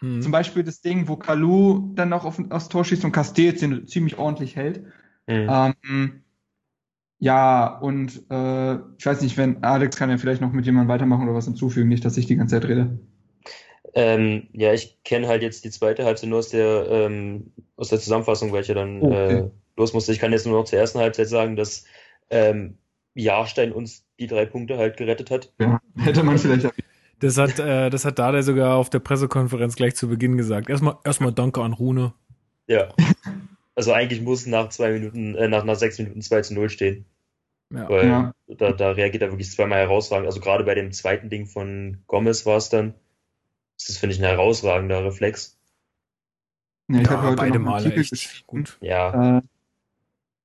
Hm. 0.00 0.22
Zum 0.22 0.32
Beispiel 0.32 0.62
das 0.62 0.80
Ding, 0.80 1.08
wo 1.08 1.16
Kalu 1.16 1.92
dann 1.94 2.08
noch 2.08 2.24
auf, 2.24 2.40
aufs 2.50 2.68
Tor 2.68 2.84
schießt 2.84 3.04
und 3.04 3.12
Castells 3.12 3.60
den 3.60 3.86
ziemlich 3.86 4.18
ordentlich 4.18 4.56
hält. 4.56 4.84
Hm. 5.26 5.48
Ähm, 5.50 6.22
ja, 7.18 7.78
und 7.78 8.22
äh, 8.30 8.74
ich 8.96 9.06
weiß 9.06 9.22
nicht, 9.22 9.36
wenn 9.36 9.64
Alex 9.64 9.96
kann 9.96 10.10
ja 10.10 10.18
vielleicht 10.18 10.40
noch 10.40 10.52
mit 10.52 10.66
jemandem 10.66 10.88
weitermachen 10.88 11.24
oder 11.24 11.34
was 11.34 11.46
hinzufügen, 11.46 11.88
nicht, 11.88 12.04
dass 12.04 12.16
ich 12.16 12.26
die 12.26 12.36
ganze 12.36 12.60
Zeit 12.60 12.68
rede. 12.68 12.98
Ähm, 13.94 14.48
ja, 14.52 14.72
ich 14.72 15.02
kenne 15.02 15.26
halt 15.26 15.42
jetzt 15.42 15.64
die 15.64 15.70
zweite 15.70 16.04
Halbzeit 16.04 16.30
nur 16.30 16.38
aus 16.38 16.50
der, 16.50 16.86
ähm, 16.88 17.52
aus 17.76 17.88
der 17.88 17.98
Zusammenfassung, 17.98 18.52
welche 18.52 18.74
dann 18.74 19.02
okay. 19.02 19.38
äh, 19.38 19.50
los 19.76 19.94
musste. 19.94 20.12
Ich 20.12 20.20
kann 20.20 20.30
jetzt 20.30 20.46
nur 20.46 20.58
noch 20.58 20.66
zur 20.66 20.78
ersten 20.78 21.00
Halbzeit 21.00 21.28
sagen, 21.28 21.56
dass 21.56 21.84
ähm, 22.30 22.78
Jahrstein 23.14 23.72
uns 23.72 24.04
die 24.20 24.26
drei 24.28 24.46
Punkte 24.46 24.78
halt 24.78 24.96
gerettet 24.96 25.30
hat. 25.30 25.52
Ja, 25.58 25.80
hätte 25.96 26.22
man 26.22 26.38
vielleicht 26.38 26.68
das 27.20 27.38
hat, 27.38 27.58
äh, 27.58 27.90
das 27.90 28.04
hat 28.04 28.18
Dada 28.18 28.42
sogar 28.42 28.76
auf 28.76 28.90
der 28.90 29.00
Pressekonferenz 29.00 29.76
gleich 29.76 29.96
zu 29.96 30.08
Beginn 30.08 30.36
gesagt. 30.36 30.68
Erstmal, 30.68 30.96
erstmal 31.04 31.32
Danke 31.32 31.62
an 31.62 31.72
Rune. 31.72 32.12
Ja. 32.66 32.88
Also 33.74 33.92
eigentlich 33.92 34.20
muss 34.20 34.46
nach 34.46 34.70
zwei 34.70 34.92
Minuten, 34.92 35.34
äh, 35.34 35.48
nach, 35.48 35.64
nach 35.64 35.76
sechs 35.76 35.98
Minuten 35.98 36.20
2 36.20 36.42
zu 36.42 36.54
0 36.54 36.68
stehen. 36.68 37.04
Ja. 37.70 37.88
Weil 37.88 38.08
ja. 38.08 38.32
Da, 38.48 38.72
da 38.72 38.90
reagiert 38.92 39.22
er 39.22 39.30
wirklich 39.30 39.50
zweimal 39.50 39.78
herausragend. 39.78 40.26
Also 40.26 40.40
gerade 40.40 40.64
bei 40.64 40.74
dem 40.74 40.92
zweiten 40.92 41.28
Ding 41.28 41.46
von 41.46 41.98
Gomez 42.06 42.46
war 42.46 42.56
es 42.56 42.70
dann. 42.70 42.94
Das 43.78 43.90
ist, 43.90 43.98
finde 43.98 44.14
ich, 44.14 44.20
ein 44.20 44.28
herausragender 44.28 45.04
Reflex. 45.04 45.56
Ja, 46.88 47.00
ich 47.00 47.06
ja, 47.06 47.10
habe 47.12 47.26
heute 47.28 47.36
beide 47.36 47.58
Male 47.58 47.94
echt 47.94 48.46
gut. 48.46 48.78
Ja. 48.80 49.38
Äh, 49.38 49.42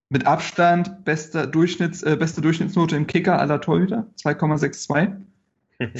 mit 0.09 0.27
Abstand 0.27 1.05
bester 1.05 1.47
Durchschnitts, 1.47 2.03
äh, 2.03 2.15
beste 2.15 2.41
Durchschnittsnote 2.41 2.95
im 2.95 3.07
Kicker 3.07 3.39
aller 3.39 3.59
Torhüter, 3.61 4.05
2,62. 4.21 5.15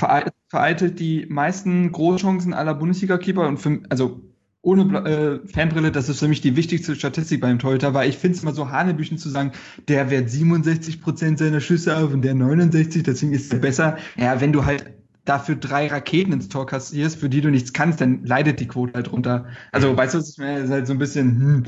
vereitelt 0.50 1.00
die 1.00 1.26
meisten 1.28 1.92
Großchancen 1.92 2.54
aller 2.54 2.76
Bundesliga-Keeper 2.76 3.48
und 3.48 3.58
für, 3.58 3.82
also 3.90 4.22
ohne 4.64 4.84
äh, 5.06 5.48
Fanbrille, 5.48 5.92
das 5.92 6.08
ist 6.08 6.20
für 6.20 6.30
mich 6.30 6.40
die 6.40 6.56
wichtigste 6.56 6.96
Statistik 6.96 7.42
beim 7.42 7.60
Torhüter, 7.60 7.94
weil 7.94 8.10
ich 8.10 8.18
finde 8.18 8.38
es 8.38 8.44
immer 8.44 8.54
so 8.54 8.72
hanebüchen 8.72 9.18
zu 9.18 9.30
sagen, 9.30 9.52
der 9.90 10.10
wehrt 10.10 10.30
67 10.30 11.02
Prozent 11.02 11.40
seiner 11.40 11.60
Schüsse 11.60 11.98
auf 11.98 12.14
und 12.14 12.22
der 12.22 12.34
69, 12.34 13.04
deswegen 13.04 13.34
ist 13.34 13.52
er 13.52 13.60
besser. 13.60 13.98
Ja, 14.16 14.40
wenn 14.40 14.54
du 14.54 14.64
halt 14.64 14.86
dafür 15.26 15.56
drei 15.56 15.88
Raketen 15.88 16.32
ins 16.32 16.48
Tor 16.48 16.66
kassierst, 16.66 17.20
für 17.20 17.30
die 17.30 17.42
du 17.42 17.50
nichts 17.50 17.74
kannst, 17.74 18.00
dann 18.00 18.26
leidet 18.26 18.62
die 18.62 18.68
Quote 18.68 18.94
halt 18.94 19.12
runter. 19.12 19.48
Also, 19.74 19.96
weißt 19.96 20.14
du? 20.14 20.20
Das 20.20 20.30
ist 20.30 20.40
halt 20.40 20.88
so 20.88 20.94
ein 20.94 21.00
bisschen, 21.00 21.40
hm, 21.40 21.64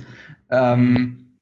ähm, 0.50 1.38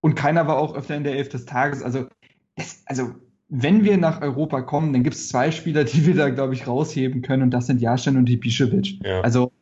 und 0.00 0.14
keiner 0.14 0.46
war 0.46 0.56
auch 0.56 0.74
öfter 0.74 0.96
in 0.96 1.04
der 1.04 1.16
Elf 1.16 1.28
des 1.28 1.44
Tages. 1.44 1.82
Also, 1.82 2.08
es, 2.56 2.82
also 2.86 3.14
wenn 3.56 3.84
wir 3.84 3.96
nach 3.98 4.20
Europa 4.20 4.62
kommen, 4.62 4.92
dann 4.92 5.04
gibt 5.04 5.14
es 5.14 5.28
zwei 5.28 5.52
Spieler, 5.52 5.84
die 5.84 6.06
wir 6.06 6.16
da, 6.16 6.28
glaube 6.30 6.54
ich, 6.54 6.66
rausheben 6.66 7.22
können, 7.22 7.44
und 7.44 7.50
das 7.52 7.68
sind 7.68 7.80
Jahrstein 7.80 8.16
und 8.16 8.28
Ibišević. 8.28 9.06
Ja. 9.06 9.20
Also 9.20 9.52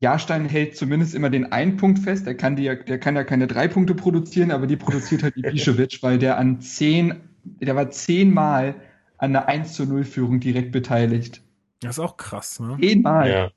Jahrstein 0.00 0.44
hält 0.44 0.76
zumindest 0.76 1.12
immer 1.12 1.28
den 1.28 1.50
einen 1.50 1.76
Punkt 1.76 1.98
fest. 1.98 2.26
Er 2.28 2.36
kann, 2.36 2.54
die, 2.54 2.64
der 2.64 3.00
kann 3.00 3.16
ja 3.16 3.24
keine 3.24 3.48
drei 3.48 3.66
Punkte 3.66 3.96
produzieren, 3.96 4.52
aber 4.52 4.68
die 4.68 4.76
produziert 4.76 5.24
halt 5.24 5.34
Ibišević, 5.36 5.98
weil 6.02 6.18
der 6.18 6.38
an 6.38 6.60
zehn, 6.60 7.14
der 7.44 7.74
war 7.74 7.90
zehnmal 7.90 8.76
an 9.18 9.34
einer 9.34 9.48
1 9.48 9.72
zu 9.72 9.86
0 9.86 10.04
Führung 10.04 10.38
direkt 10.38 10.70
beteiligt. 10.70 11.42
Das 11.80 11.96
ist 11.96 12.04
auch 12.04 12.16
krass, 12.16 12.60
ne? 12.60 12.76
Zehnmal. 12.80 13.30
Ja. 13.30 13.50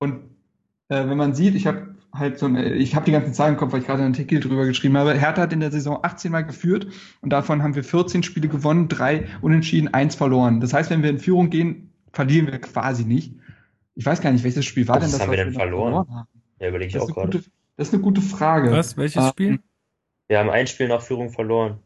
Und 0.00 0.22
äh, 0.88 1.06
wenn 1.06 1.16
man 1.16 1.34
sieht, 1.34 1.54
ich 1.54 1.66
habe 1.68 1.94
halt 2.12 2.38
so 2.38 2.46
eine, 2.46 2.74
ich 2.74 2.94
habe 2.94 3.04
die 3.04 3.12
ganzen 3.12 3.34
Zahlen 3.34 3.54
im 3.54 3.58
Kopf, 3.58 3.72
weil 3.72 3.80
ich 3.80 3.86
gerade 3.86 4.02
einen 4.02 4.12
Artikel 4.12 4.40
drüber 4.40 4.66
geschrieben 4.66 4.96
habe. 4.96 5.14
Hertha 5.14 5.42
hat 5.42 5.52
in 5.52 5.60
der 5.60 5.70
Saison 5.70 6.00
18 6.02 6.32
Mal 6.32 6.42
geführt 6.42 6.86
und 7.20 7.30
davon 7.30 7.62
haben 7.62 7.74
wir 7.74 7.84
14 7.84 8.22
Spiele 8.22 8.48
gewonnen, 8.48 8.88
drei 8.88 9.26
unentschieden, 9.40 9.92
eins 9.94 10.14
verloren. 10.14 10.60
Das 10.60 10.72
heißt, 10.72 10.90
wenn 10.90 11.02
wir 11.02 11.10
in 11.10 11.18
Führung 11.18 11.50
gehen, 11.50 11.92
verlieren 12.12 12.46
wir 12.46 12.58
quasi 12.58 13.04
nicht. 13.04 13.34
Ich 13.94 14.06
weiß 14.06 14.20
gar 14.20 14.32
nicht, 14.32 14.44
welches 14.44 14.64
Spiel 14.64 14.88
war 14.88 14.96
was 14.96 15.04
denn 15.04 15.10
das? 15.12 15.20
Was 15.20 15.26
haben 15.26 15.30
wir 15.30 15.44
denn 15.44 15.52
verloren? 15.52 16.04
verloren 16.06 16.26
ja, 16.60 16.68
überlege 16.68 16.96
ich 16.96 17.02
auch 17.02 17.12
gerade. 17.12 17.42
Das 17.76 17.88
ist 17.88 17.94
eine 17.94 18.02
gute 18.02 18.20
Frage. 18.20 18.70
Was? 18.70 18.96
Welches 18.96 19.24
ähm, 19.24 19.30
Spiel? 19.30 19.60
Wir 20.28 20.38
haben 20.38 20.50
ein 20.50 20.66
Spiel 20.66 20.88
nach 20.88 21.00
Führung 21.00 21.30
verloren. 21.30 21.78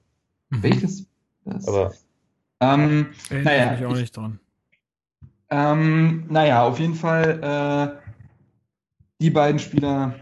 Mhm. 0.50 0.62
Welches? 0.62 1.06
Das? 1.44 1.68
Aber. 1.68 1.94
Ähm, 2.60 3.08
naja, 3.30 3.74
ich 3.78 3.84
auch 3.87 3.94
nicht 3.94 4.16
dran. 4.16 4.40
Ähm, 5.50 6.26
naja, 6.28 6.64
auf 6.64 6.80
jeden 6.80 6.94
Fall, 6.94 7.40
äh, 7.42 8.04
die 9.24 9.30
beiden 9.30 9.58
Spieler, 9.58 10.14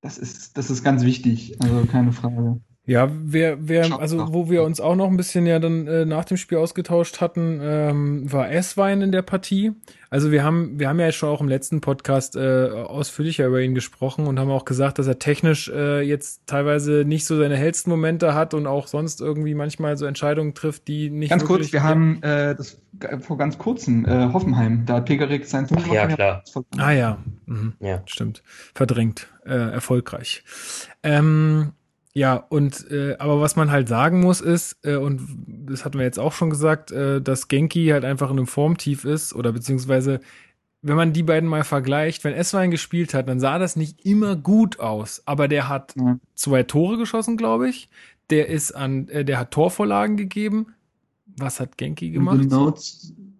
das 0.00 0.16
ist, 0.16 0.56
das 0.56 0.70
ist 0.70 0.84
ganz 0.84 1.02
wichtig, 1.02 1.60
also 1.60 1.84
keine 1.86 2.12
Frage. 2.12 2.60
Ja, 2.86 3.10
wer, 3.10 3.66
wer, 3.66 3.98
also 3.98 4.34
wo 4.34 4.50
wir 4.50 4.62
uns 4.62 4.78
auch 4.78 4.94
noch 4.94 5.08
ein 5.08 5.16
bisschen 5.16 5.46
ja 5.46 5.58
dann 5.58 5.86
äh, 5.86 6.04
nach 6.04 6.26
dem 6.26 6.36
Spiel 6.36 6.58
ausgetauscht 6.58 7.22
hatten, 7.22 7.58
ähm, 7.62 8.30
war 8.30 8.50
Esswein 8.50 9.00
in 9.00 9.10
der 9.10 9.22
Partie. 9.22 9.72
Also 10.10 10.30
wir 10.30 10.44
haben, 10.44 10.78
wir 10.78 10.90
haben 10.90 11.00
ja 11.00 11.10
schon 11.10 11.30
auch 11.30 11.40
im 11.40 11.48
letzten 11.48 11.80
Podcast 11.80 12.36
äh, 12.36 12.68
ausführlicher 12.68 13.46
über 13.46 13.62
ihn 13.62 13.74
gesprochen 13.74 14.26
und 14.26 14.38
haben 14.38 14.50
auch 14.50 14.66
gesagt, 14.66 14.98
dass 14.98 15.06
er 15.06 15.18
technisch 15.18 15.70
äh, 15.70 16.02
jetzt 16.02 16.42
teilweise 16.46 17.04
nicht 17.06 17.24
so 17.24 17.38
seine 17.38 17.56
hellsten 17.56 17.88
Momente 17.88 18.34
hat 18.34 18.52
und 18.52 18.66
auch 18.66 18.86
sonst 18.86 19.22
irgendwie 19.22 19.54
manchmal 19.54 19.96
so 19.96 20.04
Entscheidungen 20.04 20.52
trifft, 20.52 20.86
die 20.86 21.08
nicht. 21.08 21.30
Ganz 21.30 21.46
kurz, 21.46 21.72
wir 21.72 21.82
haben 21.82 22.22
äh, 22.22 22.54
das 22.54 22.82
vor 23.20 23.38
ganz 23.38 23.56
kurzem 23.56 24.04
äh, 24.04 24.30
Hoffenheim, 24.30 24.84
da 24.84 24.96
hat 24.96 25.06
Pegarik 25.06 25.46
sein 25.46 25.66
Tor 25.66 25.78
Ja, 25.90 26.06
klar. 26.06 26.44
Ah 26.76 26.92
ja. 26.92 27.18
Mhm. 27.46 27.72
ja, 27.80 28.02
stimmt. 28.04 28.42
Verdrängt, 28.74 29.28
äh, 29.46 29.54
erfolgreich. 29.54 30.44
Ähm, 31.02 31.72
ja, 32.16 32.36
und 32.36 32.88
äh, 32.92 33.16
aber 33.18 33.40
was 33.40 33.56
man 33.56 33.72
halt 33.72 33.88
sagen 33.88 34.20
muss 34.20 34.40
ist, 34.40 34.78
äh, 34.84 34.94
und 34.94 35.20
das 35.66 35.84
hatten 35.84 35.98
wir 35.98 36.04
jetzt 36.04 36.20
auch 36.20 36.32
schon 36.32 36.48
gesagt, 36.48 36.92
äh, 36.92 37.20
dass 37.20 37.48
Genki 37.48 37.88
halt 37.88 38.04
einfach 38.04 38.30
in 38.30 38.38
einem 38.38 38.46
Formtief 38.46 39.04
ist, 39.04 39.34
oder 39.34 39.50
beziehungsweise, 39.52 40.20
wenn 40.80 40.94
man 40.94 41.12
die 41.12 41.24
beiden 41.24 41.48
mal 41.48 41.64
vergleicht, 41.64 42.22
wenn 42.22 42.32
Esswein 42.32 42.70
gespielt 42.70 43.14
hat, 43.14 43.28
dann 43.28 43.40
sah 43.40 43.58
das 43.58 43.74
nicht 43.74 44.06
immer 44.06 44.36
gut 44.36 44.78
aus. 44.78 45.22
Aber 45.26 45.48
der 45.48 45.68
hat 45.68 45.94
ja. 45.96 46.20
zwei 46.36 46.62
Tore 46.62 46.98
geschossen, 46.98 47.36
glaube 47.36 47.68
ich. 47.68 47.88
Der 48.30 48.48
ist 48.48 48.72
an, 48.72 49.08
äh, 49.08 49.24
der 49.24 49.40
hat 49.40 49.50
Torvorlagen 49.50 50.16
gegeben. 50.16 50.74
was 51.36 51.58
hat 51.58 51.76
Genki 51.76 52.10
gemacht? 52.10 52.42
Genau, 52.42 52.72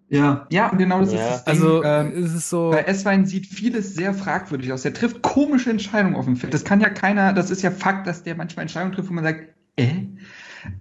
ja, 0.07 0.45
ja, 0.51 0.69
genau 0.69 0.99
das 0.99 1.13
ja. 1.13 1.19
ist 1.19 1.29
das 1.29 1.43
Ding. 1.45 1.53
Also 1.53 1.83
ähm, 1.83 2.13
ist 2.13 2.33
es 2.33 2.49
so. 2.49 2.69
Bei 2.71 2.81
S-Wein 2.81 3.25
sieht 3.25 3.47
vieles 3.47 3.95
sehr 3.95 4.13
fragwürdig 4.13 4.71
aus. 4.71 4.83
Der 4.83 4.93
trifft 4.93 5.21
komische 5.21 5.71
Entscheidungen 5.71 6.15
auf 6.15 6.25
dem 6.25 6.35
Feld. 6.35 6.53
Das 6.53 6.63
kann 6.63 6.79
ja 6.79 6.89
keiner, 6.89 7.33
das 7.33 7.49
ist 7.49 7.63
ja 7.63 7.71
Fakt, 7.71 8.05
dass 8.05 8.23
der 8.23 8.35
manchmal 8.35 8.63
Entscheidungen 8.63 8.93
trifft, 8.93 9.09
wo 9.09 9.13
man 9.13 9.23
sagt, 9.23 9.49
äh. 9.77 10.05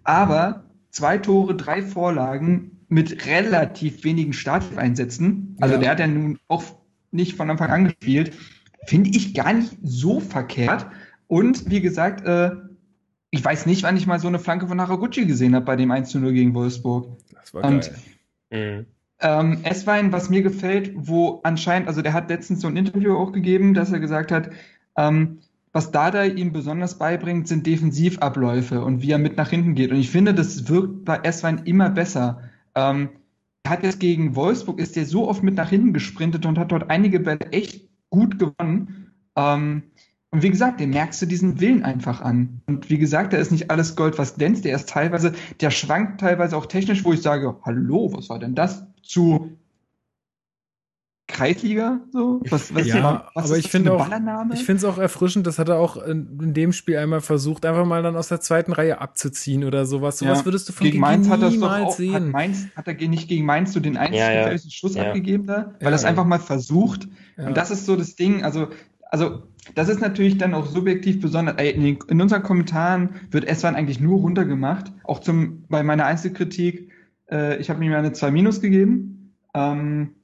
Aber 0.04 0.64
zwei 0.90 1.18
Tore, 1.18 1.54
drei 1.56 1.82
Vorlagen 1.82 2.74
mit 2.88 3.26
relativ 3.26 4.04
wenigen 4.04 4.32
Startelf-Einsätzen. 4.32 5.56
Also 5.60 5.74
ja. 5.74 5.80
der 5.80 5.90
hat 5.90 6.00
ja 6.00 6.06
nun 6.06 6.38
auch 6.48 6.62
nicht 7.10 7.36
von 7.36 7.50
Anfang 7.50 7.70
an 7.70 7.84
gespielt. 7.84 8.32
Finde 8.86 9.10
ich 9.10 9.34
gar 9.34 9.52
nicht 9.52 9.76
so 9.82 10.20
verkehrt. 10.20 10.86
Und 11.26 11.70
wie 11.70 11.80
gesagt, 11.80 12.26
äh, 12.26 12.52
ich 13.30 13.44
weiß 13.44 13.66
nicht, 13.66 13.82
wann 13.82 13.96
ich 13.96 14.06
mal 14.06 14.20
so 14.20 14.28
eine 14.28 14.38
Flanke 14.38 14.68
von 14.68 14.80
Haraguchi 14.80 15.26
gesehen 15.26 15.54
habe 15.54 15.64
bei 15.64 15.76
dem 15.76 15.90
1-0 15.90 16.32
gegen 16.32 16.54
Wolfsburg. 16.54 17.18
Das 17.32 17.54
war 17.54 17.64
Und, 17.64 17.90
geil. 18.50 18.80
Mhm. 18.80 18.86
Ähm, 19.24 19.60
S-Wein, 19.62 20.12
was 20.12 20.28
mir 20.28 20.42
gefällt, 20.42 20.92
wo 20.94 21.40
anscheinend, 21.44 21.88
also 21.88 22.02
der 22.02 22.12
hat 22.12 22.28
letztens 22.28 22.60
so 22.60 22.68
ein 22.68 22.76
Interview 22.76 23.16
auch 23.16 23.32
gegeben, 23.32 23.72
dass 23.72 23.90
er 23.90 23.98
gesagt 23.98 24.30
hat, 24.30 24.50
ähm, 24.98 25.38
was 25.72 25.90
Dada 25.90 26.24
ihm 26.24 26.52
besonders 26.52 26.98
beibringt, 26.98 27.48
sind 27.48 27.66
Defensivabläufe 27.66 28.84
und 28.84 29.00
wie 29.00 29.10
er 29.10 29.18
mit 29.18 29.38
nach 29.38 29.48
hinten 29.48 29.74
geht. 29.74 29.90
Und 29.90 29.96
ich 29.98 30.10
finde, 30.10 30.34
das 30.34 30.68
wirkt 30.68 31.06
bei 31.06 31.16
S-Wein 31.16 31.62
immer 31.64 31.88
besser. 31.88 32.42
Ähm, 32.74 33.08
hat 33.66 33.82
jetzt 33.82 33.98
gegen 33.98 34.36
Wolfsburg, 34.36 34.78
ist 34.78 34.94
der 34.94 35.06
so 35.06 35.26
oft 35.26 35.42
mit 35.42 35.54
nach 35.54 35.70
hinten 35.70 35.94
gesprintet 35.94 36.44
und 36.44 36.58
hat 36.58 36.70
dort 36.70 36.90
einige 36.90 37.18
Bälle 37.18 37.50
echt 37.50 37.88
gut 38.10 38.38
gewonnen. 38.38 39.10
Ähm, 39.36 39.84
und 40.34 40.42
wie 40.42 40.50
gesagt, 40.50 40.80
den 40.80 40.90
merkst 40.90 41.22
du 41.22 41.26
diesen 41.26 41.60
Willen 41.60 41.84
einfach 41.84 42.20
an. 42.20 42.60
Und 42.66 42.90
wie 42.90 42.98
gesagt, 42.98 43.32
da 43.32 43.36
ist 43.36 43.52
nicht 43.52 43.70
alles 43.70 43.94
Gold, 43.94 44.18
was 44.18 44.34
glänzt. 44.34 44.64
Der 44.64 44.74
ist 44.74 44.88
teilweise, 44.88 45.32
der 45.60 45.70
schwankt 45.70 46.20
teilweise 46.20 46.56
auch 46.56 46.66
technisch, 46.66 47.04
wo 47.04 47.12
ich 47.12 47.22
sage, 47.22 47.54
hallo, 47.62 48.10
was 48.12 48.30
war 48.30 48.40
denn 48.40 48.56
das? 48.56 48.84
Zu 49.00 49.56
Kreisliga, 51.28 52.00
so? 52.12 52.40
Was, 52.50 52.74
was 52.74 52.88
ja, 52.88 53.28
was 53.34 53.44
aber 53.44 53.58
ich 53.58 53.70
finde 53.70 53.92
auch, 53.92 54.08
ich 54.52 54.64
finde 54.64 54.78
es 54.78 54.84
auch 54.84 54.98
erfrischend, 54.98 55.46
das 55.46 55.60
hat 55.60 55.68
er 55.68 55.78
auch 55.78 55.96
in, 55.96 56.36
in, 56.42 56.52
dem 56.52 56.72
Spiel 56.72 56.96
einmal 56.96 57.20
versucht, 57.20 57.64
einfach 57.64 57.86
mal 57.86 58.02
dann 58.02 58.16
aus 58.16 58.26
der 58.26 58.40
zweiten 58.40 58.72
Reihe 58.72 59.00
abzuziehen 59.00 59.62
oder 59.62 59.86
sowas. 59.86 60.18
Sowas 60.18 60.40
ja. 60.40 60.44
würdest 60.46 60.68
du 60.68 60.72
von 60.72 60.84
gegen 60.84 60.98
Mainz 60.98 61.28
hat 61.28 61.42
das 61.42 61.56
doch 61.56 61.78
auch, 61.78 61.92
sehen. 61.92 62.14
Hat, 62.14 62.24
Mainz, 62.24 62.66
hat 62.74 62.88
er 62.88 62.94
nicht 63.08 63.28
gegen 63.28 63.46
Mainz 63.46 63.72
so 63.72 63.78
den 63.78 63.96
einzigen 63.96 64.18
ja, 64.18 64.50
ja. 64.50 64.58
Schuss 64.58 64.96
abgegeben 64.96 65.46
da, 65.46 65.74
weil 65.80 65.92
er 65.92 65.94
es 65.94 66.04
einfach 66.04 66.24
mal 66.24 66.40
versucht. 66.40 67.06
Und 67.36 67.56
das 67.56 67.70
ist 67.70 67.86
so 67.86 67.94
das 67.94 68.16
Ding, 68.16 68.42
also 68.42 68.68
also 69.14 69.44
das 69.76 69.88
ist 69.88 70.00
natürlich 70.00 70.38
dann 70.38 70.54
auch 70.54 70.66
subjektiv 70.66 71.20
besonders. 71.20 71.54
In, 71.62 71.98
in 72.08 72.20
unseren 72.20 72.42
Kommentaren 72.42 73.10
wird 73.30 73.44
S-Bahn 73.44 73.76
eigentlich 73.76 74.00
nur 74.00 74.18
runtergemacht. 74.18 74.92
Auch 75.04 75.20
zum, 75.20 75.62
bei 75.68 75.84
meiner 75.84 76.04
Einzelkritik, 76.04 76.90
äh, 77.30 77.56
ich 77.58 77.70
habe 77.70 77.84
ihm 77.84 77.92
eine 77.92 78.12
2 78.12 78.32
Minus 78.32 78.60
gegeben. 78.60 79.36
Ähm, 79.54 80.16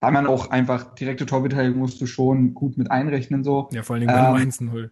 weil 0.00 0.12
man 0.12 0.28
auch 0.28 0.52
einfach 0.52 0.94
direkte 0.94 1.26
Torbeteiligung 1.26 1.80
musst 1.80 2.00
du 2.00 2.06
schon 2.06 2.54
gut 2.54 2.78
mit 2.78 2.88
einrechnen. 2.88 3.42
so. 3.42 3.68
Ja, 3.72 3.82
vor 3.82 3.94
allen 3.94 4.06
Dingen 4.06 4.14
bei 4.14 4.42
ähm, 4.42 4.48
1-0. 4.48 4.90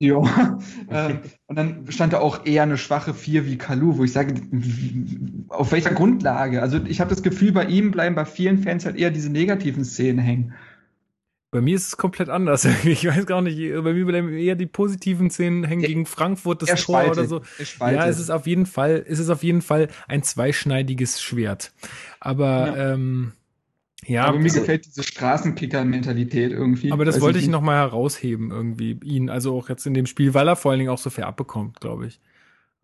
Ja, 0.00 0.58
ähm, 0.90 1.20
und 1.46 1.56
dann 1.56 1.86
stand 1.90 2.12
da 2.12 2.18
auch 2.18 2.44
eher 2.44 2.64
eine 2.64 2.76
schwache 2.76 3.14
4 3.14 3.46
wie 3.46 3.56
Kalu, 3.56 3.98
wo 3.98 4.02
ich 4.02 4.12
sage, 4.12 4.34
auf 5.46 5.70
welcher 5.70 5.94
Grundlage? 5.94 6.60
Also 6.60 6.80
ich 6.86 7.00
habe 7.00 7.10
das 7.10 7.22
Gefühl, 7.22 7.52
bei 7.52 7.66
ihm 7.66 7.92
bleiben 7.92 8.16
bei 8.16 8.24
vielen 8.24 8.58
Fans 8.58 8.84
halt 8.84 8.96
eher 8.96 9.12
diese 9.12 9.30
negativen 9.30 9.84
Szenen 9.84 10.18
hängen. 10.18 10.54
Bei 11.56 11.62
mir 11.62 11.74
ist 11.74 11.86
es 11.86 11.96
komplett 11.96 12.28
anders. 12.28 12.68
Ich 12.84 13.06
weiß 13.06 13.24
gar 13.24 13.40
nicht. 13.40 13.58
Bei 13.82 13.94
mir 13.94 14.04
bleiben 14.04 14.30
eher 14.30 14.56
die 14.56 14.66
positiven 14.66 15.30
Szenen 15.30 15.64
hängen 15.64 15.80
gegen 15.80 16.04
Frankfurt, 16.04 16.60
das 16.60 16.68
Tor 16.68 16.76
spaltet, 16.76 17.18
oder 17.18 17.26
so. 17.26 17.42
Ja, 17.80 18.06
es 18.06 18.20
ist 18.20 18.28
auf 18.28 18.46
jeden 18.46 18.66
Fall, 18.66 19.02
es 19.08 19.18
ist 19.18 19.30
auf 19.30 19.42
jeden 19.42 19.62
Fall 19.62 19.88
ein 20.06 20.22
zweischneidiges 20.22 21.22
Schwert. 21.22 21.72
Aber 22.20 22.76
ja. 22.76 22.92
ähm, 22.92 23.32
ja, 24.04 24.26
aber 24.26 24.36
mir 24.36 24.44
also, 24.44 24.60
gefällt 24.60 24.84
diese 24.84 25.02
Straßenkicker-Mentalität 25.02 26.52
irgendwie. 26.52 26.92
Aber 26.92 27.06
das 27.06 27.22
wollte 27.22 27.38
ich, 27.38 27.46
ich 27.46 27.50
nochmal 27.50 27.76
herausheben, 27.76 28.50
irgendwie, 28.50 29.00
ihn, 29.02 29.30
also 29.30 29.56
auch 29.56 29.70
jetzt 29.70 29.86
in 29.86 29.94
dem 29.94 30.04
Spiel, 30.04 30.34
weil 30.34 30.46
er 30.48 30.56
vor 30.56 30.72
allen 30.72 30.80
Dingen 30.80 30.90
auch 30.90 30.98
so 30.98 31.08
fair 31.08 31.26
abbekommt, 31.26 31.80
glaube 31.80 32.06
ich. 32.06 32.20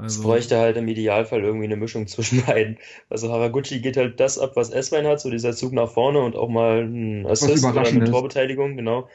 Also, 0.02 0.20
es 0.20 0.26
bräuchte 0.26 0.58
halt 0.58 0.76
im 0.76 0.88
Idealfall 0.88 1.42
irgendwie 1.42 1.66
eine 1.66 1.76
Mischung 1.76 2.06
zwischen 2.08 2.44
beiden. 2.44 2.78
Also 3.08 3.30
Haraguchi 3.30 3.80
geht 3.80 3.96
halt 3.96 4.18
das 4.20 4.38
ab, 4.38 4.52
was 4.54 4.70
S-Wein 4.70 5.06
hat, 5.06 5.20
so 5.20 5.30
dieser 5.30 5.52
Zug 5.52 5.72
nach 5.72 5.90
vorne 5.90 6.20
und 6.20 6.36
auch 6.36 6.48
mal 6.48 6.82
ein 6.82 7.26
Assist 7.26 7.64
oder 7.64 7.86
eine 7.86 8.10
Torbeteiligung, 8.10 8.76
genau. 8.76 9.08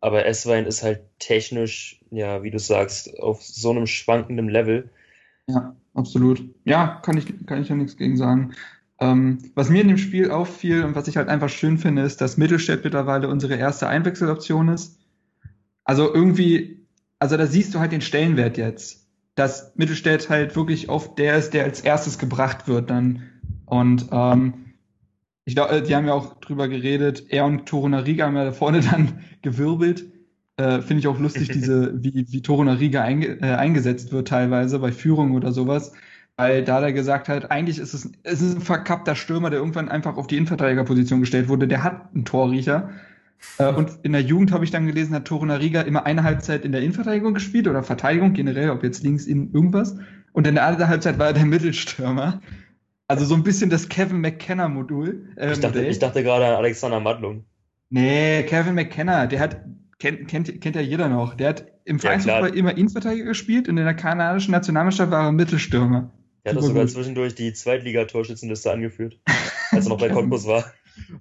Aber 0.00 0.26
S-Wein 0.26 0.66
ist 0.66 0.82
halt 0.82 1.00
technisch, 1.18 2.00
ja, 2.10 2.42
wie 2.42 2.50
du 2.50 2.58
sagst, 2.58 3.18
auf 3.20 3.42
so 3.42 3.70
einem 3.70 3.86
schwankenden 3.86 4.48
Level. 4.48 4.90
Ja, 5.48 5.74
absolut. 5.94 6.44
Ja, 6.64 7.00
kann 7.02 7.16
ich, 7.16 7.46
kann 7.46 7.62
ich 7.62 7.68
ja 7.68 7.74
nichts 7.74 7.96
gegen 7.96 8.16
sagen. 8.16 8.54
Ähm, 8.98 9.38
was 9.54 9.70
mir 9.70 9.80
in 9.80 9.88
dem 9.88 9.98
Spiel 9.98 10.30
auffiel 10.30 10.84
und 10.84 10.94
was 10.94 11.08
ich 11.08 11.16
halt 11.16 11.28
einfach 11.28 11.48
schön 11.48 11.78
finde, 11.78 12.02
ist, 12.02 12.20
dass 12.20 12.36
Mittelstädt 12.36 12.84
mittlerweile 12.84 13.28
unsere 13.28 13.56
erste 13.56 13.88
Einwechseloption 13.88 14.68
ist. 14.68 14.98
Also 15.84 16.12
irgendwie, 16.12 16.86
also 17.18 17.36
da 17.36 17.46
siehst 17.46 17.74
du 17.74 17.78
halt 17.78 17.92
den 17.92 18.00
Stellenwert 18.00 18.58
jetzt 18.58 19.05
dass 19.36 19.72
Mittelstädt 19.76 20.28
halt 20.28 20.56
wirklich 20.56 20.88
oft 20.88 21.18
der 21.18 21.36
ist, 21.36 21.54
der 21.54 21.64
als 21.64 21.82
erstes 21.82 22.18
gebracht 22.18 22.66
wird 22.66 22.90
dann. 22.90 23.22
Und 23.66 24.08
ähm, 24.10 24.54
ich 25.44 25.54
glaube, 25.54 25.82
die 25.82 25.94
haben 25.94 26.06
ja 26.06 26.14
auch 26.14 26.40
drüber 26.40 26.68
geredet, 26.68 27.26
er 27.28 27.44
und 27.44 27.66
Torunariga 27.66 28.26
haben 28.26 28.36
ja 28.36 28.46
da 28.46 28.52
vorne 28.52 28.80
dann 28.90 29.20
gewirbelt. 29.42 30.06
Äh, 30.56 30.80
Finde 30.80 31.00
ich 31.00 31.06
auch 31.06 31.20
lustig, 31.20 31.50
diese, 31.50 31.92
wie, 32.02 32.26
wie 32.32 32.42
Torunariga 32.42 33.02
einge 33.02 33.38
äh, 33.40 33.54
eingesetzt 33.54 34.10
wird 34.10 34.28
teilweise 34.28 34.78
bei 34.78 34.90
Führung 34.90 35.32
oder 35.32 35.52
sowas. 35.52 35.92
Weil 36.38 36.64
da 36.64 36.80
der 36.80 36.92
gesagt 36.92 37.28
hat, 37.28 37.50
eigentlich 37.50 37.78
ist 37.78 37.94
es, 37.94 38.10
es 38.22 38.40
ist 38.40 38.56
ein 38.56 38.60
verkappter 38.62 39.14
Stürmer, 39.14 39.50
der 39.50 39.58
irgendwann 39.58 39.88
einfach 39.88 40.16
auf 40.16 40.26
die 40.26 40.36
Innenverteidigerposition 40.36 41.20
gestellt 41.20 41.48
wurde. 41.48 41.68
Der 41.68 41.82
hat 41.82 42.14
einen 42.14 42.24
Torriecher. 42.24 42.90
Äh, 43.58 43.72
und 43.72 43.98
in 44.02 44.12
der 44.12 44.22
Jugend 44.22 44.52
habe 44.52 44.64
ich 44.64 44.70
dann 44.70 44.86
gelesen, 44.86 45.14
hat 45.14 45.26
Torunariga 45.26 45.82
immer 45.82 46.06
eine 46.06 46.22
Halbzeit 46.22 46.64
in 46.64 46.72
der 46.72 46.82
Innenverteidigung 46.82 47.34
gespielt 47.34 47.68
oder 47.68 47.82
Verteidigung 47.82 48.32
generell, 48.32 48.70
ob 48.70 48.82
jetzt 48.82 49.02
links 49.02 49.26
in 49.26 49.52
irgendwas. 49.52 49.96
Und 50.32 50.46
in 50.46 50.54
der 50.54 50.66
anderen 50.66 50.88
Halbzeit 50.88 51.18
war 51.18 51.28
er 51.28 51.32
der 51.32 51.46
Mittelstürmer. 51.46 52.40
Also 53.08 53.24
so 53.24 53.34
ein 53.34 53.42
bisschen 53.42 53.70
das 53.70 53.88
Kevin 53.88 54.20
McKenna-Modul. 54.20 55.28
Äh, 55.36 55.52
ich, 55.52 55.60
dachte, 55.60 55.84
ich 55.84 55.98
dachte 55.98 56.22
gerade 56.22 56.46
an 56.46 56.54
Alexander 56.54 57.00
Madlung. 57.00 57.44
Nee, 57.88 58.42
Kevin 58.42 58.74
McKenna, 58.74 59.26
der 59.26 59.40
hat, 59.40 59.64
kennt, 59.98 60.26
kennt, 60.28 60.60
kennt 60.60 60.76
ja 60.76 60.82
jeder 60.82 61.08
noch. 61.08 61.34
Der 61.34 61.50
hat 61.50 61.66
im 61.84 62.00
Vereinsfußball 62.00 62.50
ja, 62.50 62.54
immer 62.54 62.76
Innenverteidiger 62.76 63.26
gespielt 63.26 63.68
und 63.68 63.78
in 63.78 63.84
der 63.84 63.94
kanadischen 63.94 64.50
Nationalmannschaft 64.52 65.10
war 65.12 65.26
er 65.26 65.32
Mittelstürmer. 65.32 66.10
Er 66.42 66.54
hat 66.54 66.62
sogar 66.62 66.82
gut. 66.82 66.92
zwischendurch 66.92 67.34
die 67.34 67.52
Zweitligatorschützenliste 67.52 68.70
angeführt, 68.70 69.20
als 69.70 69.86
er 69.86 69.88
noch 69.90 69.98
bei 69.98 70.08
Cottbus 70.10 70.46
war. 70.46 70.64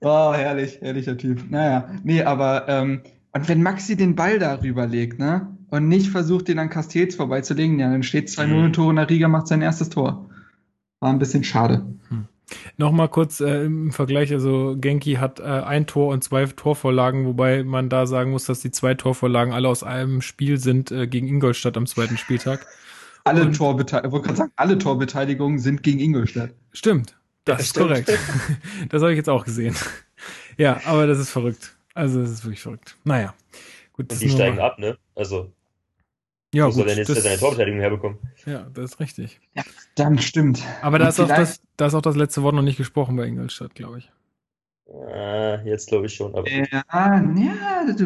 Oh, 0.02 0.34
herrlich, 0.34 0.80
herrlicher 0.82 1.18
Typ. 1.18 1.50
Naja, 1.50 1.90
nee, 2.04 2.24
aber 2.24 2.68
ähm, 2.68 3.02
und 3.34 3.50
wenn 3.50 3.62
Maxi 3.62 3.98
den 3.98 4.16
Ball 4.16 4.40
darüber 4.40 4.88
legt, 4.88 5.20
ne? 5.20 5.48
Und 5.70 5.90
nicht 5.90 6.10
versucht, 6.10 6.48
den 6.48 6.60
an 6.60 6.70
Castells 6.70 7.16
vorbeizulegen, 7.16 7.80
ja, 7.80 7.92
dann 7.92 8.04
steht 8.04 8.30
2-0 8.30 8.48
mhm. 8.48 8.74
Tore 8.74 8.90
und 8.90 9.00
Riga 9.00 9.28
macht 9.28 9.48
sein 9.48 9.62
erstes 9.62 9.90
Tor. 9.90 10.30
War 11.02 11.12
ein 11.12 11.20
bisschen 11.20 11.44
schade. 11.44 11.86
Hm. 12.08 12.26
Nochmal 12.78 13.10
kurz 13.10 13.42
äh, 13.42 13.66
im 13.66 13.92
Vergleich, 13.92 14.32
also 14.32 14.78
Genki 14.78 15.16
hat 15.16 15.40
äh, 15.40 15.44
ein 15.44 15.88
Tor 15.88 16.14
und 16.14 16.24
zwei 16.24 16.46
Torvorlagen, 16.46 17.26
wobei 17.26 17.64
man 17.64 17.90
da 17.90 18.06
sagen 18.06 18.32
muss, 18.32 18.46
dass 18.46 18.62
die 18.62 18.72
zwei 18.72 18.94
Torvorlagen 18.94 19.54
alle 19.54 19.68
aus 19.68 19.84
einem 19.84 20.22
Spiel 20.22 20.58
sind 20.58 20.92
äh, 20.92 21.08
gegen 21.08 21.28
Ingolstadt 21.28 21.76
am 21.76 21.88
zweiten 21.88 22.18
Spieltag. 22.18 22.66
Alle 23.24 23.52
Torbeteiligungen, 23.52 24.52
alle 24.56 24.78
Torbeteiligungen 24.78 25.58
sind 25.58 25.84
gegen 25.84 26.00
Ingolstadt. 26.00 26.52
Stimmt. 26.72 27.18
Das, 27.46 27.62
ist 27.62 27.76
korrekt. 27.76 28.10
das 28.90 29.02
habe 29.02 29.12
ich 29.12 29.18
jetzt 29.18 29.30
auch 29.30 29.46
gesehen. 29.46 29.76
Ja, 30.58 30.82
aber 30.86 31.08
das 31.08 31.20
ist 31.20 31.30
verrückt. 31.30 31.76
Also, 31.94 32.22
das 32.22 32.32
ist 32.32 32.44
wirklich 32.44 32.62
verrückt. 32.62 32.98
Naja. 33.04 33.34
Gut, 33.94 34.12
Und 34.12 34.22
die 34.22 34.30
steigen 34.30 34.60
ab, 34.60 34.80
ne? 34.80 34.98
Also. 35.16 35.52
Ja, 36.54 36.66
wo 36.66 36.70
gut, 36.70 36.76
soll 36.76 36.86
denn 36.88 36.98
jetzt 36.98 37.10
das, 37.10 37.24
seine 37.24 37.38
Torbeteiligung 37.38 37.80
herbekommen? 37.80 38.18
Ja, 38.46 38.68
das 38.74 38.92
ist 38.92 39.00
richtig. 39.00 39.40
Ja, 39.54 39.64
dann 39.96 40.20
stimmt. 40.20 40.62
Aber 40.82 41.00
da 41.00 41.08
ist, 41.08 41.20
auch 41.20 41.28
das, 41.28 41.62
da 41.78 41.88
ist 41.88 41.94
auch 41.94 42.02
das 42.02 42.16
letzte 42.16 42.44
Wort 42.44 42.56
noch 42.56 42.62
nicht 42.62 42.78
gesprochen 42.78 43.16
bei 43.16 43.26
Ingolstadt, 43.26 43.76
glaube 43.76 44.00
ich. 44.00 44.12
Ah, 44.94 45.62
jetzt 45.66 45.88
glaube 45.88 46.06
ich 46.06 46.14
schon. 46.14 46.36
Aber 46.36 46.48
ja, 46.50 46.66
ja 46.72 47.86
du, 47.98 48.06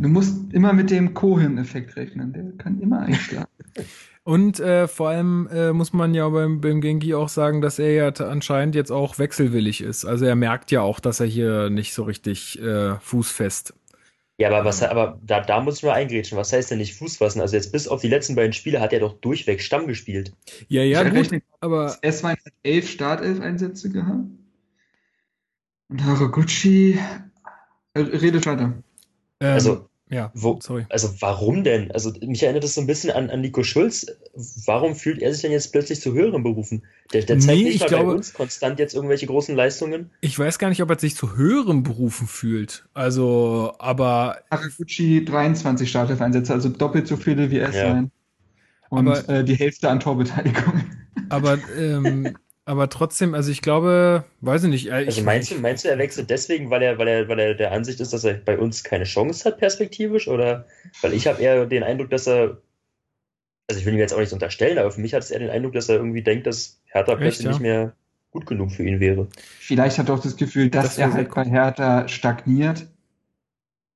du 0.00 0.08
musst 0.08 0.52
immer 0.52 0.72
mit 0.72 0.90
dem 0.90 1.12
Cohen-Effekt 1.12 1.96
rechnen. 1.96 2.32
Der 2.32 2.44
kann 2.56 2.80
immer 2.80 3.00
einschlagen. 3.00 3.48
Und 4.22 4.60
äh, 4.60 4.86
vor 4.86 5.08
allem 5.08 5.48
äh, 5.50 5.72
muss 5.72 5.92
man 5.92 6.14
ja 6.14 6.28
beim, 6.28 6.60
beim 6.60 6.80
Genki 6.80 7.14
auch 7.14 7.30
sagen, 7.30 7.62
dass 7.62 7.78
er 7.78 7.92
ja 7.92 8.08
anscheinend 8.24 8.74
jetzt 8.74 8.92
auch 8.92 9.18
wechselwillig 9.18 9.80
ist. 9.80 10.04
Also 10.04 10.26
er 10.26 10.36
merkt 10.36 10.70
ja 10.70 10.82
auch, 10.82 11.00
dass 11.00 11.20
er 11.20 11.26
hier 11.26 11.70
nicht 11.70 11.94
so 11.94 12.04
richtig 12.04 12.60
äh, 12.60 12.96
fußfest. 13.00 13.74
Ja, 14.38 14.48
aber 14.48 14.64
was 14.64 14.82
aber 14.82 15.18
da, 15.22 15.40
da 15.40 15.60
muss 15.60 15.78
ich 15.78 15.82
mal 15.82 15.92
eingrätschen. 15.92 16.38
Was 16.38 16.52
heißt 16.52 16.70
denn 16.70 16.78
nicht 16.78 16.94
Fuß 16.94 17.18
fassen? 17.18 17.40
Also 17.40 17.56
jetzt 17.56 17.72
bis 17.72 17.88
auf 17.88 18.00
die 18.00 18.08
letzten 18.08 18.36
beiden 18.36 18.52
Spiele 18.52 18.80
hat 18.80 18.92
er 18.92 19.00
doch 19.00 19.14
durchweg 19.14 19.60
Stamm 19.60 19.86
gespielt. 19.86 20.32
Ja, 20.68 20.82
ja, 20.82 21.02
ich 21.02 21.30
gut, 21.30 21.42
aber. 21.60 21.98
S-Wein 22.00 22.36
hat 22.36 22.52
elf 22.62 22.88
Startelf-Einsätze 22.88 23.90
gehabt. 23.90 24.24
Und 25.90 26.04
Haraguchi. 26.04 26.98
Äh, 27.94 28.00
redet 28.00 28.46
weiter. 28.46 28.74
Ähm, 29.40 29.52
also 29.52 29.88
Ja, 30.08 30.30
Wo, 30.34 30.58
sorry. 30.62 30.86
Also 30.90 31.14
warum 31.20 31.62
denn? 31.64 31.90
Also 31.92 32.12
mich 32.20 32.42
erinnert 32.42 32.64
das 32.64 32.74
so 32.74 32.80
ein 32.80 32.86
bisschen 32.88 33.10
an, 33.12 33.30
an 33.30 33.40
Nico 33.42 33.62
Schulz. 33.62 34.06
Warum 34.66 34.94
fühlt 34.96 35.22
er 35.22 35.32
sich 35.32 35.42
denn 35.42 35.52
jetzt 35.52 35.70
plötzlich 35.72 36.00
zu 36.00 36.12
höheren 36.14 36.42
Berufen? 36.42 36.82
Der, 37.12 37.22
der 37.22 37.38
zeigt 37.38 37.58
Nee, 37.58 37.64
nicht 37.64 37.74
ich 37.76 37.80
mal 37.82 37.86
glaube- 37.88 38.06
bei 38.06 38.12
uns 38.16 38.32
konstant 38.34 38.78
jetzt 38.80 38.94
irgendwelche 38.94 39.26
großen 39.26 39.54
Leistungen. 39.54 40.10
Ich 40.20 40.36
weiß 40.38 40.58
gar 40.58 40.68
nicht, 40.68 40.82
ob 40.82 40.90
er 40.90 40.98
sich 40.98 41.14
zu 41.16 41.36
höheren 41.36 41.82
Berufen 41.84 42.26
fühlt. 42.26 42.88
Also, 42.94 43.74
aber 43.78 44.38
Haraguchi 44.50 45.24
23 45.24 45.88
Startelf-Einsätze, 45.88 46.52
also 46.54 46.68
doppelt 46.70 47.06
so 47.08 47.16
viele 47.16 47.50
wie 47.52 47.58
es 47.58 47.74
Ja. 47.74 47.82
sein. 47.92 48.10
Und 48.88 49.08
Aber- 49.08 49.28
äh, 49.28 49.44
die 49.44 49.54
Hälfte 49.54 49.88
an 49.90 50.00
Torbeteiligung. 50.00 50.82
Aber, 51.28 51.58
ähm, 51.78 52.36
aber 52.64 52.88
trotzdem, 52.88 53.34
also 53.34 53.50
ich 53.50 53.62
glaube, 53.62 54.24
weiß 54.40 54.64
ich 54.64 54.70
nicht. 54.70 54.86
äh, 54.88 55.06
Also 55.06 55.22
meinst 55.22 55.50
du, 55.50 55.56
meinst 55.56 55.84
du, 55.84 55.88
er 55.88 55.98
wechselt 55.98 56.30
deswegen, 56.30 56.70
weil 56.70 56.82
er, 56.82 56.98
weil 56.98 57.08
er, 57.08 57.28
weil 57.28 57.38
er 57.38 57.54
der 57.54 57.72
Ansicht 57.72 58.00
ist, 58.00 58.12
dass 58.12 58.24
er 58.24 58.34
bei 58.34 58.58
uns 58.58 58.84
keine 58.84 59.04
Chance 59.04 59.44
hat, 59.44 59.58
perspektivisch? 59.58 60.28
Oder 60.28 60.66
weil 61.02 61.12
ich 61.12 61.26
habe 61.26 61.42
eher 61.42 61.66
den 61.66 61.82
Eindruck, 61.82 62.10
dass 62.10 62.26
er. 62.26 62.58
Also 63.68 63.80
ich 63.80 63.86
will 63.86 63.94
ihm 63.94 64.00
jetzt 64.00 64.12
auch 64.12 64.18
nichts 64.18 64.32
unterstellen, 64.32 64.78
aber 64.78 64.90
für 64.90 65.00
mich 65.00 65.14
hat 65.14 65.22
es 65.22 65.30
eher 65.30 65.38
den 65.38 65.50
Eindruck, 65.50 65.74
dass 65.74 65.88
er 65.88 65.96
irgendwie 65.96 66.22
denkt, 66.22 66.46
dass 66.46 66.80
Hertha 66.86 67.14
plötzlich 67.14 67.44
ja? 67.44 67.50
nicht 67.52 67.60
mehr 67.60 67.92
gut 68.32 68.46
genug 68.46 68.72
für 68.72 68.82
ihn 68.82 68.98
wäre. 69.00 69.28
Vielleicht 69.60 69.98
hat 69.98 70.08
er 70.08 70.14
auch 70.16 70.20
das 70.20 70.36
Gefühl, 70.36 70.70
dass 70.70 70.84
Das 70.84 70.98
er 70.98 71.12
halt 71.12 71.32
bei 71.32 71.44
Hertha 71.44 72.08
stagniert. 72.08 72.86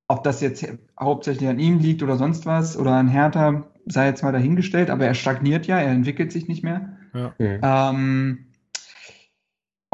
Ob 0.06 0.22
das 0.22 0.40
jetzt 0.40 0.66
hauptsächlich 0.98 1.48
an 1.48 1.58
ihm 1.58 1.78
liegt 1.78 2.02
oder 2.02 2.16
sonst 2.16 2.46
was 2.46 2.76
oder 2.76 2.92
an 2.92 3.08
Hertha, 3.08 3.64
sei 3.86 4.06
jetzt 4.06 4.22
mal 4.22 4.32
dahingestellt, 4.32 4.90
aber 4.90 5.06
er 5.06 5.14
stagniert 5.14 5.66
ja, 5.66 5.80
er 5.80 5.90
entwickelt 5.90 6.30
sich 6.30 6.46
nicht 6.46 6.62
mehr. 6.62 6.96
Hm. 7.12 7.60
Ähm, 7.62 8.46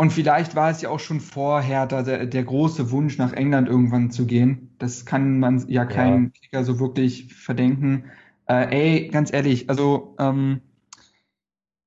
und 0.00 0.12
vielleicht 0.12 0.54
war 0.56 0.70
es 0.70 0.80
ja 0.80 0.88
auch 0.88 0.98
schon 0.98 1.20
vor 1.20 1.60
Hertha 1.60 2.02
der, 2.02 2.24
der 2.26 2.42
große 2.44 2.90
Wunsch, 2.90 3.18
nach 3.18 3.34
England 3.34 3.68
irgendwann 3.68 4.10
zu 4.10 4.26
gehen. 4.26 4.74
Das 4.78 5.04
kann 5.04 5.38
man 5.38 5.68
ja 5.68 5.84
keinem 5.84 6.32
Kicker 6.32 6.64
so 6.64 6.80
wirklich 6.80 7.34
verdenken. 7.34 8.04
Äh, 8.46 9.02
ey, 9.04 9.08
ganz 9.08 9.30
ehrlich, 9.30 9.68
also 9.68 10.16
ähm, 10.18 10.62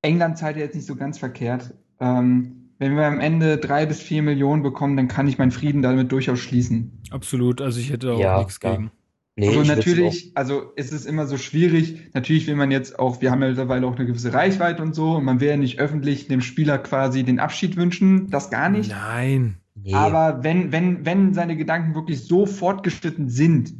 England 0.03 0.37
zahlt 0.37 0.55
ja 0.57 0.63
jetzt 0.63 0.75
nicht 0.75 0.85
so 0.85 0.95
ganz 0.95 1.17
verkehrt. 1.17 1.73
Ähm, 1.99 2.69
wenn 2.77 2.95
wir 2.95 3.05
am 3.07 3.19
Ende 3.19 3.57
drei 3.57 3.85
bis 3.87 3.99
vier 4.01 4.21
Millionen 4.21 4.61
bekommen, 4.61 4.95
dann 4.97 5.07
kann 5.07 5.27
ich 5.27 5.39
meinen 5.39 5.51
Frieden 5.51 5.81
damit 5.81 6.11
durchaus 6.11 6.39
schließen. 6.39 6.91
absolut, 7.09 7.61
also 7.61 7.79
ich 7.79 7.91
hätte 7.91 8.13
auch 8.13 8.19
Ja, 8.19 8.37
nichts 8.37 8.59
klar. 8.59 8.77
gegen. 8.77 8.91
Nee, 9.35 9.47
also 9.47 9.63
natürlich, 9.63 10.31
also 10.35 10.73
es 10.75 10.91
ist 10.91 11.05
immer 11.05 11.25
so 11.25 11.37
schwierig. 11.37 12.13
Natürlich 12.13 12.45
will 12.45 12.55
man 12.55 12.69
jetzt 12.69 12.99
auch, 12.99 13.19
wir 13.19 13.31
haben 13.31 13.41
ja 13.41 13.47
mittlerweile 13.47 13.87
auch 13.87 13.95
eine 13.95 14.05
gewisse 14.05 14.31
Reichweite 14.31 14.83
und 14.83 14.93
so, 14.93 15.15
und 15.15 15.23
man 15.23 15.39
will 15.39 15.49
ja 15.49 15.57
nicht 15.57 15.79
öffentlich 15.79 16.27
dem 16.27 16.41
Spieler 16.41 16.77
quasi 16.77 17.23
den 17.23 17.39
Abschied 17.39 17.75
wünschen, 17.75 18.29
das 18.29 18.51
gar 18.51 18.69
nicht. 18.69 18.91
Nein. 18.91 19.57
nee. 19.73 19.93
Aber 19.93 20.43
wenn, 20.43 20.71
wenn, 20.71 21.03
wenn 21.05 21.33
seine 21.33 21.57
Gedanken 21.57 21.95
wirklich 21.95 22.23
so 22.25 22.45
fortgeschritten 22.45 23.27
sind 23.27 23.73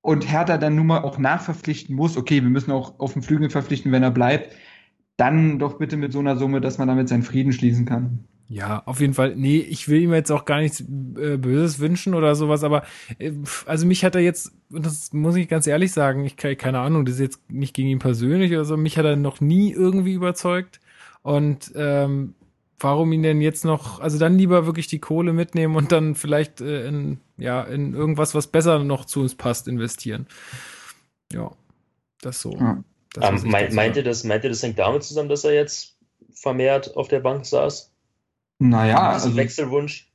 und 0.00 0.28
Hertha 0.28 0.58
dann 0.58 0.74
nun 0.74 0.88
mal 0.88 1.02
auch 1.02 1.18
nachverpflichten 1.18 1.94
muss, 1.94 2.16
okay, 2.16 2.42
wir 2.42 2.50
müssen 2.50 2.72
auch 2.72 2.98
auf 2.98 3.12
dem 3.12 3.22
Flügel 3.22 3.48
verpflichten, 3.48 3.92
wenn 3.92 4.02
er 4.02 4.10
bleibt, 4.10 4.56
dann 5.16 5.60
doch 5.60 5.78
bitte 5.78 5.96
mit 5.96 6.12
so 6.12 6.18
einer 6.18 6.36
Summe, 6.36 6.60
dass 6.60 6.78
man 6.78 6.88
damit 6.88 7.08
seinen 7.08 7.22
Frieden 7.22 7.52
schließen 7.52 7.84
kann. 7.84 8.24
Ja, 8.54 8.82
auf 8.84 9.00
jeden 9.00 9.14
Fall. 9.14 9.34
Nee, 9.34 9.60
ich 9.60 9.88
will 9.88 10.02
ihm 10.02 10.12
jetzt 10.12 10.30
auch 10.30 10.44
gar 10.44 10.60
nichts 10.60 10.80
äh, 10.80 11.38
Böses 11.38 11.78
wünschen 11.78 12.12
oder 12.12 12.34
sowas, 12.34 12.64
aber 12.64 12.82
äh, 13.18 13.32
also 13.64 13.86
mich 13.86 14.04
hat 14.04 14.14
er 14.14 14.20
jetzt, 14.20 14.52
und 14.70 14.84
das 14.84 15.12
muss 15.14 15.36
ich 15.36 15.48
ganz 15.48 15.66
ehrlich 15.66 15.90
sagen, 15.92 16.26
ich 16.26 16.36
ke- 16.36 16.54
keine 16.56 16.80
Ahnung, 16.80 17.06
das 17.06 17.14
ist 17.14 17.20
jetzt 17.20 17.50
nicht 17.50 17.72
gegen 17.72 17.88
ihn 17.88 17.98
persönlich 17.98 18.52
oder 18.52 18.66
so, 18.66 18.76
mich 18.76 18.98
hat 18.98 19.06
er 19.06 19.16
noch 19.16 19.40
nie 19.40 19.72
irgendwie 19.72 20.12
überzeugt. 20.12 20.80
Und 21.22 21.72
ähm, 21.76 22.34
warum 22.78 23.12
ihn 23.12 23.22
denn 23.22 23.40
jetzt 23.40 23.64
noch, 23.64 24.00
also 24.00 24.18
dann 24.18 24.36
lieber 24.36 24.66
wirklich 24.66 24.86
die 24.86 24.98
Kohle 24.98 25.32
mitnehmen 25.32 25.74
und 25.76 25.90
dann 25.90 26.14
vielleicht 26.14 26.60
äh, 26.60 26.86
in, 26.88 27.20
ja, 27.38 27.62
in 27.62 27.94
irgendwas, 27.94 28.34
was 28.34 28.48
besser 28.48 28.84
noch 28.84 29.06
zu 29.06 29.20
uns 29.22 29.34
passt, 29.34 29.66
investieren. 29.66 30.26
Ja, 31.32 31.52
das 32.20 32.42
so. 32.42 32.52
Ja. 32.58 32.84
Das, 33.14 33.24
Ähm, 33.24 33.50
mein, 33.50 33.64
dazu 33.64 33.76
meint, 33.76 33.96
ihr 33.96 34.02
sage. 34.02 34.08
das, 34.10 34.24
meint 34.24 34.44
ihr, 34.44 34.50
das 34.50 34.62
hängt 34.62 34.78
damit 34.78 35.04
zusammen, 35.04 35.28
dass 35.30 35.44
er 35.44 35.54
jetzt 35.54 35.96
vermehrt 36.34 36.96
auf 36.96 37.08
der 37.08 37.20
Bank 37.20 37.46
saß? 37.46 37.91
Naja, 38.68 39.10
also, 39.10 39.34
Wechselwunsch? 39.36 40.08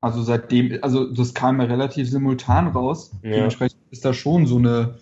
also 0.00 0.22
seitdem, 0.22 0.78
also 0.82 1.10
das 1.12 1.32
kam 1.34 1.60
ja 1.60 1.66
relativ 1.66 2.08
simultan 2.10 2.68
raus. 2.68 3.12
Ja. 3.22 3.30
Dementsprechend 3.30 3.80
ist 3.90 4.04
da 4.04 4.12
schon 4.12 4.46
so 4.46 4.58
eine 4.58 4.98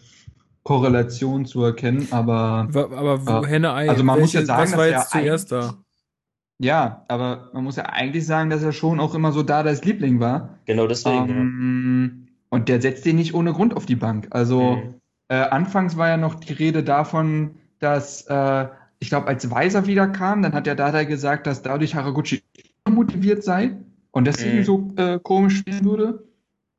Korrelation 0.63 1.45
zu 1.45 1.63
erkennen, 1.65 2.07
aber 2.13 2.69
Aber 2.73 3.27
wo 3.27 3.31
Ja. 3.31 3.47
Henne 3.47 3.73
Ei, 3.75 3.89
Also 3.89 4.05
man 4.05 4.21
muss 4.21 4.33
ja 4.33 4.45
sagen, 4.45 4.71
was 4.73 4.79
war 4.79 4.87
dass 4.89 4.91
jetzt 4.91 5.15
er 5.15 5.21
zuerst 5.21 5.53
da? 5.53 5.75
ja, 6.61 7.05
aber 7.09 7.51
man 7.53 7.65
muss 7.65 7.75
ja 7.77 7.87
eigentlich 7.87 8.25
sagen, 8.27 8.49
dass 8.51 8.63
er 8.63 8.73
schon 8.73 9.01
auch 9.01 9.15
immer 9.17 9.33
so 9.33 9.43
da 9.43 9.65
das 9.65 9.85
Liebling 9.85 10.21
war. 10.21 10.59
Genau 10.67 10.87
deswegen. 10.87 11.29
Ähm, 11.29 12.29
und 12.51 12.69
der 12.69 12.81
setzt 12.81 13.05
den 13.05 13.17
nicht 13.17 13.35
ohne 13.35 13.53
Grund 13.53 13.77
auf 13.77 13.87
die 13.87 13.97
Bank. 13.97 14.29
Also 14.31 14.77
Mhm. 14.77 14.95
äh, 15.29 15.35
anfangs 15.35 15.97
war 15.97 16.09
ja 16.09 16.17
noch 16.17 16.37
die 16.37 16.53
Rede 16.53 16.85
davon, 16.85 17.57
dass 17.81 18.23
äh, 18.29 18.69
ich 19.01 19.09
glaube, 19.09 19.27
als 19.27 19.51
Weiser 19.51 19.87
wieder 19.89 20.07
kam, 20.07 20.43
dann 20.43 20.53
hat 20.53 20.67
der 20.67 20.77
Dada 20.77 21.03
gesagt, 21.03 21.49
dass 21.49 21.63
dadurch 21.63 21.97
Haraguchi 21.97 22.41
motiviert 22.91 23.45
sei 23.45 23.77
und 24.11 24.27
deswegen 24.27 24.59
Mhm. 24.59 24.65
so 24.65 24.89
äh, 24.97 25.19
komisch 25.23 25.59
spielen 25.59 25.85
würde. 25.85 26.25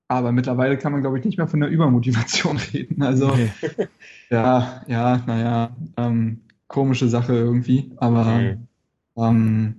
Aber 0.07 0.31
mittlerweile 0.31 0.77
kann 0.77 0.91
man, 0.91 1.01
glaube 1.01 1.17
ich, 1.17 1.25
nicht 1.25 1.37
mehr 1.37 1.47
von 1.47 1.59
der 1.61 1.69
Übermotivation 1.69 2.57
reden. 2.73 3.01
Also 3.01 3.35
Nee. 3.35 3.49
ja, 4.29 4.81
ja, 4.87 5.23
naja, 5.25 5.75
ähm, 5.97 6.41
komische 6.67 7.07
Sache 7.07 7.33
irgendwie. 7.33 7.91
Aber 7.97 8.25
Mhm. 8.25 8.67
ähm, 9.17 9.75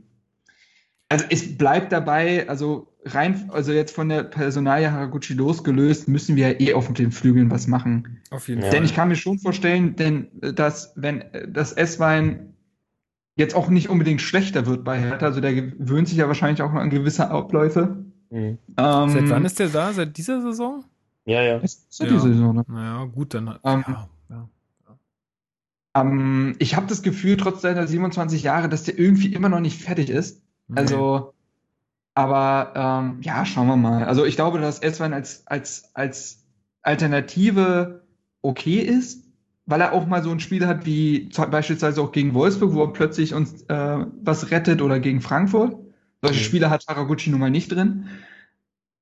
also 1.09 1.27
es 1.31 1.57
bleibt 1.57 1.93
dabei, 1.93 2.49
also 2.49 2.89
rein, 3.05 3.51
also 3.53 3.73
jetzt 3.73 3.95
von 3.95 4.09
der 4.09 4.25
Personalie 4.25 4.91
Haraguchi 4.91 5.35
losgelöst, 5.35 6.09
müssen 6.09 6.35
wir 6.35 6.53
ja 6.53 6.61
eh 6.61 6.75
auf 6.75 6.93
den 6.93 7.13
Flügeln 7.13 7.51
was 7.51 7.67
machen. 7.69 8.21
Auf 8.31 8.49
jeden. 8.49 8.63
Fall. 8.63 8.71
Denn 8.71 8.85
ich 8.85 8.95
kann 8.95 9.09
mir 9.09 9.17
schon 9.17 9.39
vorstellen, 9.39 9.95
denn 9.97 10.29
äh, 10.43 10.53
dass 10.53 10.93
wenn 10.97 11.21
äh, 11.21 11.47
das 11.49 11.73
S-Wein 11.73 12.54
jetzt 13.37 13.55
auch 13.55 13.69
nicht 13.69 13.89
unbedingt 13.89 14.21
schlechter 14.21 14.67
wird 14.67 14.85
bei 14.85 14.99
Hertha, 14.99 15.27
also 15.27 15.41
der 15.41 15.55
gewöhnt 15.55 16.09
sich 16.09 16.19
ja 16.19 16.29
wahrscheinlich 16.29 16.63
auch 16.63 16.73
an 16.73 16.91
gewisse 16.91 17.31
Abläufe. 17.31 18.05
Mhm. 18.31 18.59
Ähm, 18.77 19.09
Seit 19.09 19.31
wann 19.31 19.45
ist 19.45 19.59
der 19.59 19.69
da? 19.69 19.93
Seit 19.93 20.17
dieser 20.17 20.41
Saison? 20.41 20.85
Ja, 21.25 21.43
ja. 21.43 21.57
ist 21.59 21.99
ja 21.99 22.07
diese 22.07 22.21
Saison, 22.21 22.55
ne? 22.55 22.65
Naja, 22.69 23.05
gut, 23.05 23.35
dann. 23.35 23.59
Ähm, 23.65 23.85
ja, 23.87 24.09
ja. 24.31 24.49
Ähm, 25.95 26.57
ich 26.59 26.77
habe 26.77 26.87
das 26.87 27.03
Gefühl, 27.03 27.37
trotz 27.37 27.63
seiner 27.63 27.87
27 27.87 28.43
Jahre, 28.43 28.69
dass 28.69 28.85
der 28.85 28.99
irgendwie 28.99 29.33
immer 29.33 29.49
noch 29.49 29.61
nicht 29.61 29.83
fertig 29.83 30.11
ist. 30.11 30.43
Also, 30.75 31.35
aber 32.15 32.73
ähm, 32.75 33.23
ja, 33.23 33.45
schauen 33.45 33.67
wir 33.67 33.77
mal. 33.77 34.05
Also 34.05 34.25
ich 34.25 34.37
glaube, 34.37 34.61
dass 34.61 34.79
S-Wein 34.79 35.13
als, 35.13 35.47
als, 35.47 35.91
als 35.95 36.45
Alternative 36.83 38.05
okay 38.43 38.79
ist, 38.79 39.24
weil 39.67 39.81
er 39.81 39.93
auch 39.93 40.07
mal 40.07 40.23
so 40.23 40.31
ein 40.31 40.41
Spiel 40.41 40.67
hat 40.67 40.87
wie 40.87 41.31
beispielsweise 41.51 42.01
auch 42.03 42.13
gegen 42.13 42.35
Wolfsburg, 42.35 42.73
wo 42.75 42.83
er 42.83 42.93
plötzlich 42.93 43.35
uns 43.35 43.63
äh, 43.69 44.07
was 44.23 44.51
rettet 44.51 44.83
oder 44.83 45.01
gegen 45.01 45.21
Frankfurt. 45.21 45.77
Solche 46.23 46.41
Mhm. 46.41 46.45
Spiele 46.45 46.71
hat 46.71 46.85
Haraguchi 46.89 47.31
nun 47.31 47.41
mal 47.41 47.51
nicht 47.51 47.73
drin. 47.73 48.09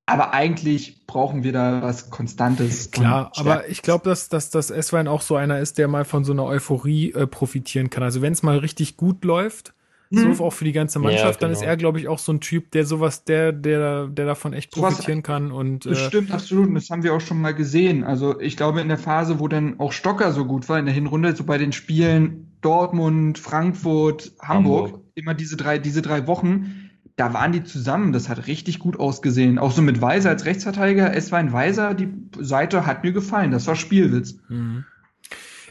Aber 0.07 0.35
eigentlich 0.35 1.07
brauchen 1.07 1.45
wir 1.45 1.53
da 1.53 1.81
was 1.83 2.11
Konstantes. 2.11 2.91
Klar, 2.91 3.33
aber 3.37 3.69
ich 3.69 3.83
glaube, 3.83 4.05
dass, 4.05 4.29
dass 4.29 4.51
das 4.51 4.71
S-Wein 4.71 5.07
auch 5.09 5.23
so 5.23 5.37
einer 5.37 5.61
ist, 5.61 5.79
der 5.79 5.87
mal 5.89 6.05
von 6.05 6.25
so 6.25 6.33
einer 6.33 6.45
Euphorie 6.45 7.13
äh, 7.13 7.27
profitieren 7.27 7.89
kann. 7.89 8.03
Also 8.03 8.21
wenn 8.21 8.33
es 8.33 8.43
mal 8.43 8.59
richtig 8.59 8.97
gut 8.97 9.25
läuft, 9.25 9.75
Mhm. 10.13 10.35
so 10.35 10.45
auch 10.45 10.53
für 10.53 10.65
die 10.65 10.73
ganze 10.73 10.99
Mannschaft, 10.99 11.41
Ja, 11.41 11.41
dann 11.41 11.51
ist 11.53 11.61
genau. 11.61 11.71
er, 11.71 11.77
glaube 11.77 11.99
ich, 12.01 12.09
auch 12.09 12.19
so 12.19 12.33
ein 12.33 12.41
Typ, 12.41 12.71
der 12.73 12.85
sowas, 12.85 13.25
der, 13.25 13.53
der, 13.53 14.07
der 14.09 14.27
davon 14.27 14.53
echt 14.53 14.75
Sowas- 14.75 14.95
profitieren 14.95 15.23
kann. 15.23 15.51
Und 15.53 15.87
Das 15.87 15.99
äh, 15.99 16.07
stimmt, 16.09 16.31
absolut. 16.33 16.69
Und 16.69 16.75
das 16.75 16.91
haben 16.91 17.03
wir 17.03 17.15
auch 17.15 17.21
schon 17.21 17.41
mal 17.41 17.55
gesehen. 17.55 18.05
Also 18.05 18.39
ich 18.41 18.57
glaube, 18.57 18.81
in 18.81 18.89
der 18.89 18.99
Phase, 18.99 19.41
wo 19.41 19.49
dann 19.49 19.81
auch 19.81 19.93
Stocker 19.93 20.33
so 20.33 20.45
gut 20.45 20.69
war, 20.69 20.79
in 20.79 20.85
der 20.87 20.95
Hinrunde, 20.95 21.35
so 21.35 21.45
bei 21.45 21.59
den 21.59 21.73
Spielen 21.73 22.49
Dortmund, 22.61 23.39
Frankfurt, 23.39 24.33
Hamburg, 24.41 24.87
Hamburg. 24.93 25.01
immer 25.15 25.35
diese 25.35 25.57
drei, 25.57 25.79
diese 25.79 26.03
drei 26.03 26.27
Wochen, 26.27 26.91
da 27.17 27.35
waren 27.35 27.53
die 27.53 27.63
zusammen. 27.65 28.13
Das 28.13 28.29
hat 28.29 28.47
richtig 28.47 28.79
gut 28.79 28.99
ausgesehen. 28.99 29.59
Auch 29.59 29.73
so 29.73 29.83
mit 29.83 30.01
Weiser 30.01 30.31
als 30.31 30.45
Rechtsverteidiger. 30.47 31.15
Es 31.15 31.31
war 31.33 31.39
ein 31.39 31.53
Weiser, 31.53 31.95
die 31.95 32.09
Seite 32.39 32.87
hat 32.87 33.03
mir 33.05 33.13
gefallen. 33.13 33.51
Das 33.51 33.67
war 33.67 33.77
Spielwitz. 33.77 34.37
Mhm. 34.49 34.85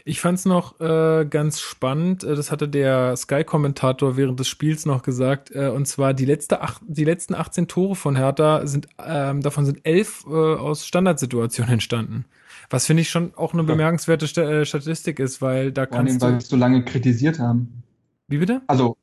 Ich 0.04 0.20
fand's 0.20 0.44
noch 0.44 0.80
äh, 0.80 1.24
ganz 1.28 1.60
spannend, 1.60 2.24
äh, 2.24 2.34
das 2.34 2.50
hatte 2.50 2.68
der 2.68 3.16
Sky-Kommentator 3.16 4.16
während 4.16 4.38
des 4.40 4.48
Spiels 4.48 4.84
noch 4.86 5.02
gesagt, 5.02 5.50
äh, 5.54 5.68
und 5.68 5.86
zwar 5.86 6.12
die, 6.14 6.24
letzte 6.24 6.60
ach, 6.60 6.80
die 6.86 7.04
letzten 7.04 7.34
18 7.34 7.68
Tore 7.68 7.94
von 7.94 8.16
Hertha 8.16 8.66
sind, 8.66 8.88
ähm, 9.04 9.40
davon 9.42 9.64
sind 9.64 9.80
elf 9.84 10.24
äh, 10.26 10.30
aus 10.30 10.86
Standardsituationen 10.86 11.72
entstanden. 11.74 12.24
Was 12.70 12.86
finde 12.86 13.02
ich 13.02 13.10
schon 13.10 13.32
auch 13.36 13.52
eine 13.52 13.64
bemerkenswerte 13.64 14.26
Sta 14.26 14.42
äh, 14.42 14.64
Statistik 14.66 15.18
ist, 15.20 15.40
weil 15.42 15.72
da 15.72 15.86
Vor 15.86 15.98
allem, 15.98 16.06
kannst 16.06 16.20
weil 16.22 16.30
wir 16.30 16.32
du. 16.38 16.38
es 16.38 16.48
so 16.48 16.56
lange 16.56 16.84
kritisiert 16.84 17.38
haben. 17.38 17.82
Wie 18.28 18.38
bitte? 18.38 18.62
Also, 18.66 18.96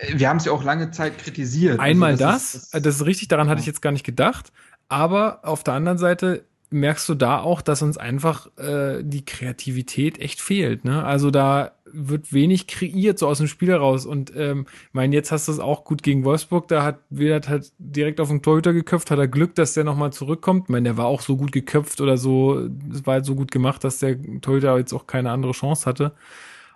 äh, 0.00 0.18
wir 0.18 0.28
haben 0.28 0.36
es 0.38 0.44
ja 0.46 0.52
auch 0.52 0.64
lange 0.64 0.90
Zeit 0.90 1.18
kritisiert. 1.18 1.80
Einmal 1.80 2.12
also, 2.12 2.24
das, 2.24 2.54
ist- 2.54 2.74
das, 2.74 2.96
ist 2.96 3.04
richtig, 3.06 3.28
daran 3.28 3.48
hatte 3.48 3.60
ich 3.60 3.66
Ja. 3.66 3.72
jetzt 3.72 3.82
gar 3.82 3.92
nicht 3.92 4.04
gedacht. 4.04 4.52
Aber 4.88 5.40
auf 5.42 5.64
der 5.64 5.74
anderen 5.74 5.98
Seite 5.98 6.44
merkst 6.70 7.08
du 7.08 7.14
da 7.14 7.40
auch, 7.40 7.62
dass 7.62 7.82
uns 7.82 7.96
einfach 7.96 8.48
äh, 8.58 9.02
die 9.02 9.24
Kreativität 9.24 10.20
echt 10.20 10.40
fehlt. 10.40 10.84
Ne? 10.84 11.04
Also 11.04 11.30
da 11.30 11.72
wird 11.84 12.32
wenig 12.32 12.66
kreiert 12.66 13.18
so 13.18 13.28
aus 13.28 13.38
dem 13.38 13.46
Spiel 13.46 13.68
heraus. 13.68 14.06
Und 14.06 14.32
ähm, 14.36 14.66
mein, 14.92 15.12
jetzt 15.12 15.32
hast 15.32 15.48
du 15.48 15.52
es 15.52 15.60
auch 15.60 15.84
gut 15.84 16.02
gegen 16.02 16.24
Wolfsburg. 16.24 16.68
Da 16.68 16.82
hat 16.82 16.98
Willert 17.10 17.48
halt 17.48 17.72
direkt 17.78 18.20
auf 18.20 18.28
den 18.28 18.42
Torhüter 18.42 18.72
geköpft, 18.72 19.10
hat 19.10 19.18
er 19.18 19.28
Glück, 19.28 19.54
dass 19.54 19.74
der 19.74 19.84
nochmal 19.84 20.12
zurückkommt. 20.12 20.64
Ich 20.64 20.68
meine, 20.70 20.84
der 20.84 20.96
war 20.96 21.06
auch 21.06 21.20
so 21.20 21.36
gut 21.36 21.52
geköpft 21.52 22.00
oder 22.00 22.16
so, 22.16 22.68
es 22.92 23.06
war 23.06 23.14
halt 23.14 23.24
so 23.24 23.34
gut 23.34 23.50
gemacht, 23.50 23.84
dass 23.84 23.98
der 23.98 24.16
Torhüter 24.40 24.76
jetzt 24.78 24.92
auch 24.92 25.06
keine 25.06 25.30
andere 25.30 25.52
Chance 25.52 25.86
hatte. 25.86 26.12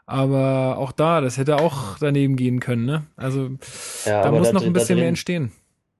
Aber 0.06 0.78
auch 0.78 0.90
da, 0.90 1.20
das 1.20 1.38
hätte 1.38 1.58
auch 1.58 1.98
daneben 1.98 2.34
gehen 2.34 2.58
können, 2.58 2.84
ne? 2.84 3.06
Also 3.16 3.50
ja, 4.04 4.22
da 4.22 4.32
muss 4.32 4.48
da 4.48 4.54
noch 4.54 4.64
ein 4.64 4.72
bisschen 4.72 4.96
drehen, 4.96 4.98
mehr 4.98 5.08
entstehen. 5.08 5.52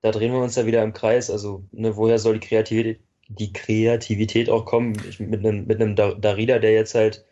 Da 0.02 0.10
drehen 0.10 0.32
wir 0.32 0.40
uns 0.40 0.56
ja 0.56 0.66
wieder 0.66 0.82
im 0.82 0.92
Kreis. 0.92 1.30
Also, 1.30 1.62
ne, 1.70 1.96
woher 1.96 2.18
soll 2.18 2.40
die 2.40 2.46
Kreativität, 2.46 3.00
die 3.30 3.52
Kreativität 3.52 4.50
auch 4.50 4.64
kommen? 4.64 4.94
Ich, 5.08 5.20
mit 5.20 5.44
einem, 5.44 5.66
mit 5.66 5.80
einem 5.80 5.96
Darida, 5.96 6.58
der 6.58 6.72
jetzt 6.72 6.94
halt 6.94 7.24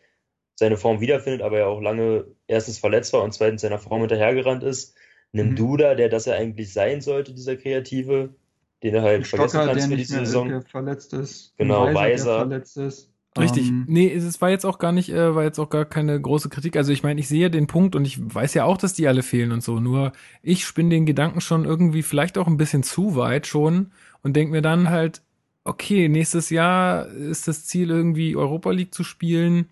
seine 0.55 0.77
Form 0.77 1.01
wiederfindet, 1.01 1.43
aber 1.43 1.59
ja 1.59 1.67
auch 1.67 1.81
lange 1.81 2.25
erstens 2.47 2.79
verletzt 2.79 3.13
war 3.13 3.23
und 3.23 3.33
zweitens 3.33 3.63
seiner 3.63 3.79
Form 3.79 4.01
hinterhergerannt 4.01 4.63
ist. 4.63 4.97
Einem 5.33 5.51
mhm. 5.51 5.57
Duda, 5.57 5.95
der 5.95 6.09
das 6.09 6.25
ja 6.25 6.35
eigentlich 6.35 6.73
sein 6.73 7.01
sollte, 7.01 7.35
dieser 7.35 7.57
Kreative, 7.57 8.35
den 8.83 8.95
er 8.95 9.03
halt 9.03 9.27
Stocker, 9.27 9.49
vergessen 9.49 9.73
kannst 9.73 9.89
für 9.89 9.97
diese 9.97 10.19
Saison. 10.21 10.63
Verletzt 10.63 11.13
ist. 11.13 11.55
Genau, 11.59 11.87
Weiser. 11.87 11.95
Weiser. 11.95 12.39
Verletzt 12.39 12.77
ist. 12.77 13.13
Richtig. 13.39 13.69
Ähm, 13.69 13.85
nee, 13.89 14.13
es 14.13 14.41
war 14.41 14.51
jetzt 14.51 14.65
auch 14.65 14.79
gar 14.79 14.93
nicht, 14.93 15.11
äh, 15.11 15.35
war 15.35 15.45
jetzt 15.45 15.59
auch 15.59 15.71
gar 15.71 15.85
keine 15.85 16.21
große 16.21 16.49
Kritik. 16.49 16.77
Also 16.77 16.93
ich 16.93 17.03
meine, 17.03 17.21
ich 17.21 17.29
sehe 17.29 17.51
den 17.51 17.67
Punkt 17.67 17.95
und 17.95 18.05
ich 18.05 18.19
weiß 18.35 18.55
ja 18.55 18.65
auch, 18.65 18.79
dass 18.79 18.95
die 18.95 19.07
alle 19.07 19.23
fehlen 19.23 19.53
und 19.53 19.63
so. 19.63 19.81
Nur 19.81 20.13
ich 20.43 20.65
spinne 20.65 20.91
den 20.91 21.07
Gedanken 21.07 21.41
schon 21.41 21.65
irgendwie 21.65 22.03
vielleicht 22.03 22.39
auch 22.39 22.47
ein 22.47 22.57
bisschen 22.57 22.83
zu 22.83 23.17
weit 23.17 23.47
schon 23.47 23.93
und 24.23 24.35
denke 24.35 24.53
mir 24.53 24.63
dann 24.63 24.91
halt, 24.91 25.23
okay, 25.69 26.09
nächstes 26.09 26.51
Jahr 26.51 27.07
ist 27.07 27.47
das 27.47 27.67
Ziel 27.67 27.91
irgendwie 27.91 28.37
Europa 28.37 28.71
League 28.71 28.95
zu 28.95 29.05
spielen 29.05 29.67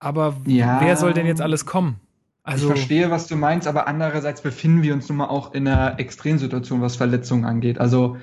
aber 0.00 0.40
ja, 0.46 0.80
wer 0.80 0.96
soll 0.96 1.12
denn 1.12 1.26
jetzt 1.26 1.42
alles 1.42 1.66
kommen? 1.66 2.00
Also, 2.42 2.68
ich 2.68 2.72
verstehe, 2.72 3.10
was 3.10 3.26
du 3.26 3.36
meinst, 3.36 3.68
aber 3.68 3.86
andererseits 3.86 4.40
befinden 4.40 4.82
wir 4.82 4.94
uns 4.94 5.08
nun 5.08 5.18
mal 5.18 5.28
auch 5.28 5.54
in 5.54 5.68
einer 5.68 6.00
Extremsituation, 6.00 6.80
was 6.80 6.96
Verletzungen 6.96 7.44
angeht. 7.44 7.78
Also 7.78 8.16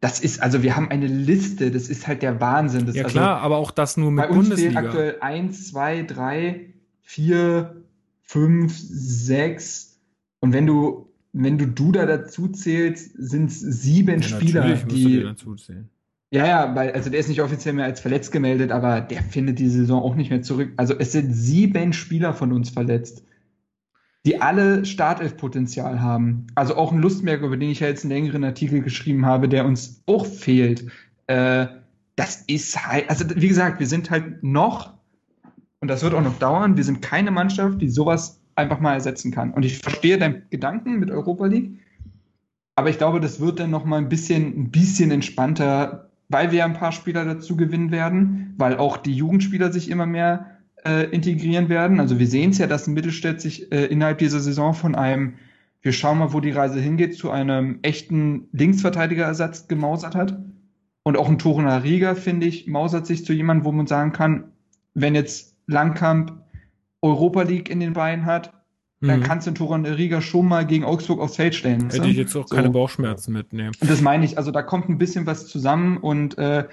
das 0.00 0.20
ist, 0.20 0.40
also 0.40 0.62
wir 0.62 0.76
haben 0.76 0.90
eine 0.90 1.08
Liste, 1.08 1.72
das 1.72 1.88
ist 1.88 2.06
halt 2.06 2.22
der 2.22 2.40
Wahnsinn. 2.40 2.86
Das 2.86 2.94
ja 2.94 3.04
also, 3.04 3.18
klar, 3.18 3.40
aber 3.40 3.56
auch 3.56 3.72
das 3.72 3.96
nur 3.96 4.12
mit 4.12 4.24
bei 4.24 4.30
uns 4.30 4.48
Bundesliga. 4.48 4.70
Fehlen 4.80 4.86
aktuell 4.86 5.16
eins, 5.20 5.68
zwei, 5.70 6.02
drei, 6.02 6.72
vier, 7.02 7.82
fünf, 8.22 8.72
sechs 8.78 9.98
und 10.40 10.52
wenn 10.52 10.66
du 10.66 11.10
wenn 11.32 11.58
du 11.58 11.66
Duda 11.66 12.06
dazu 12.06 12.46
zählst, 12.46 13.10
sind 13.18 13.50
es 13.50 13.58
sieben 13.58 14.20
ja, 14.20 14.28
Spieler, 14.28 14.74
die 14.76 15.34
ja, 16.34 16.48
ja, 16.48 16.74
weil, 16.74 16.90
also 16.90 17.10
der 17.10 17.20
ist 17.20 17.28
nicht 17.28 17.42
offiziell 17.42 17.74
mehr 17.74 17.84
als 17.84 18.00
verletzt 18.00 18.32
gemeldet, 18.32 18.72
aber 18.72 19.00
der 19.00 19.22
findet 19.22 19.60
die 19.60 19.68
Saison 19.68 20.02
auch 20.02 20.16
nicht 20.16 20.30
mehr 20.30 20.42
zurück. 20.42 20.72
Also 20.76 20.92
es 20.98 21.12
sind 21.12 21.32
sieben 21.32 21.92
Spieler 21.92 22.34
von 22.34 22.52
uns 22.52 22.70
verletzt, 22.70 23.22
die 24.26 24.42
alle 24.42 24.84
Startelf-Potenzial 24.84 26.00
haben. 26.00 26.48
Also 26.56 26.74
auch 26.74 26.90
ein 26.90 26.98
Lustmerk, 26.98 27.42
über 27.42 27.56
den 27.56 27.70
ich 27.70 27.78
ja 27.78 27.86
jetzt 27.86 28.02
einen 28.02 28.10
längeren 28.10 28.42
Artikel 28.42 28.82
geschrieben 28.82 29.24
habe, 29.24 29.48
der 29.48 29.64
uns 29.64 30.02
auch 30.06 30.26
fehlt. 30.26 30.86
Äh, 31.28 31.68
das 32.16 32.42
ist 32.48 32.84
halt, 32.84 33.08
also 33.08 33.26
wie 33.36 33.46
gesagt, 33.46 33.78
wir 33.78 33.86
sind 33.86 34.10
halt 34.10 34.42
noch, 34.42 34.92
und 35.78 35.86
das 35.86 36.02
wird 36.02 36.14
auch 36.14 36.22
noch 36.22 36.40
dauern, 36.40 36.76
wir 36.76 36.82
sind 36.82 37.00
keine 37.00 37.30
Mannschaft, 37.30 37.80
die 37.80 37.88
sowas 37.88 38.40
einfach 38.56 38.80
mal 38.80 38.94
ersetzen 38.94 39.30
kann. 39.30 39.52
Und 39.52 39.64
ich 39.64 39.78
verstehe 39.78 40.18
deinen 40.18 40.42
Gedanken 40.50 40.98
mit 40.98 41.12
Europa 41.12 41.46
League, 41.46 41.78
aber 42.74 42.90
ich 42.90 42.98
glaube, 42.98 43.20
das 43.20 43.38
wird 43.38 43.60
dann 43.60 43.70
noch 43.70 43.84
mal 43.84 43.98
ein 43.98 44.08
bisschen, 44.08 44.46
ein 44.58 44.70
bisschen 44.72 45.12
entspannter 45.12 46.10
weil 46.28 46.52
wir 46.52 46.64
ein 46.64 46.74
paar 46.74 46.92
Spieler 46.92 47.24
dazu 47.24 47.56
gewinnen 47.56 47.90
werden, 47.90 48.54
weil 48.56 48.76
auch 48.76 48.96
die 48.96 49.14
Jugendspieler 49.14 49.72
sich 49.72 49.90
immer 49.90 50.06
mehr 50.06 50.58
äh, 50.84 51.04
integrieren 51.10 51.68
werden. 51.68 52.00
Also 52.00 52.18
wir 52.18 52.26
sehen 52.26 52.50
es 52.50 52.58
ja, 52.58 52.66
dass 52.66 52.86
Mittelstädt 52.86 53.40
sich 53.40 53.72
äh, 53.72 53.86
innerhalb 53.86 54.18
dieser 54.18 54.40
Saison 54.40 54.74
von 54.74 54.94
einem, 54.94 55.34
wir 55.82 55.92
schauen 55.92 56.18
mal, 56.18 56.32
wo 56.32 56.40
die 56.40 56.50
Reise 56.50 56.80
hingeht, 56.80 57.16
zu 57.16 57.30
einem 57.30 57.78
echten 57.82 58.48
Linksverteidigerersatz 58.52 59.68
gemausert 59.68 60.14
hat. 60.14 60.38
Und 61.02 61.18
auch 61.18 61.28
ein 61.28 61.38
Toruna 61.38 61.78
Riga, 61.78 62.14
finde 62.14 62.46
ich, 62.46 62.66
mausert 62.66 63.06
sich 63.06 63.24
zu 63.24 63.34
jemandem, 63.34 63.66
wo 63.66 63.72
man 63.72 63.86
sagen 63.86 64.12
kann, 64.12 64.44
wenn 64.94 65.14
jetzt 65.14 65.56
Langkamp 65.66 66.32
Europa 67.02 67.42
League 67.42 67.68
in 67.68 67.80
den 67.80 67.92
Beinen 67.92 68.24
hat, 68.24 68.52
dann 69.06 69.20
mhm. 69.20 69.24
kannst 69.24 69.46
du 69.46 69.50
Toron 69.52 69.84
Riga 69.86 70.20
schon 70.20 70.46
mal 70.46 70.66
gegen 70.66 70.84
Augsburg 70.84 71.20
aufs 71.20 71.36
Feld 71.36 71.54
stellen. 71.54 71.90
Hätte 71.90 72.08
ich 72.08 72.16
jetzt 72.16 72.36
auch 72.36 72.46
so. 72.46 72.54
keine 72.54 72.70
Bauchschmerzen 72.70 73.32
mitnehmen. 73.32 73.72
Und 73.80 73.90
das 73.90 74.00
meine 74.00 74.24
ich, 74.24 74.38
also 74.38 74.50
da 74.50 74.62
kommt 74.62 74.88
ein 74.88 74.98
bisschen 74.98 75.26
was 75.26 75.46
zusammen 75.46 75.98
und 75.98 76.38
äh, 76.38 76.64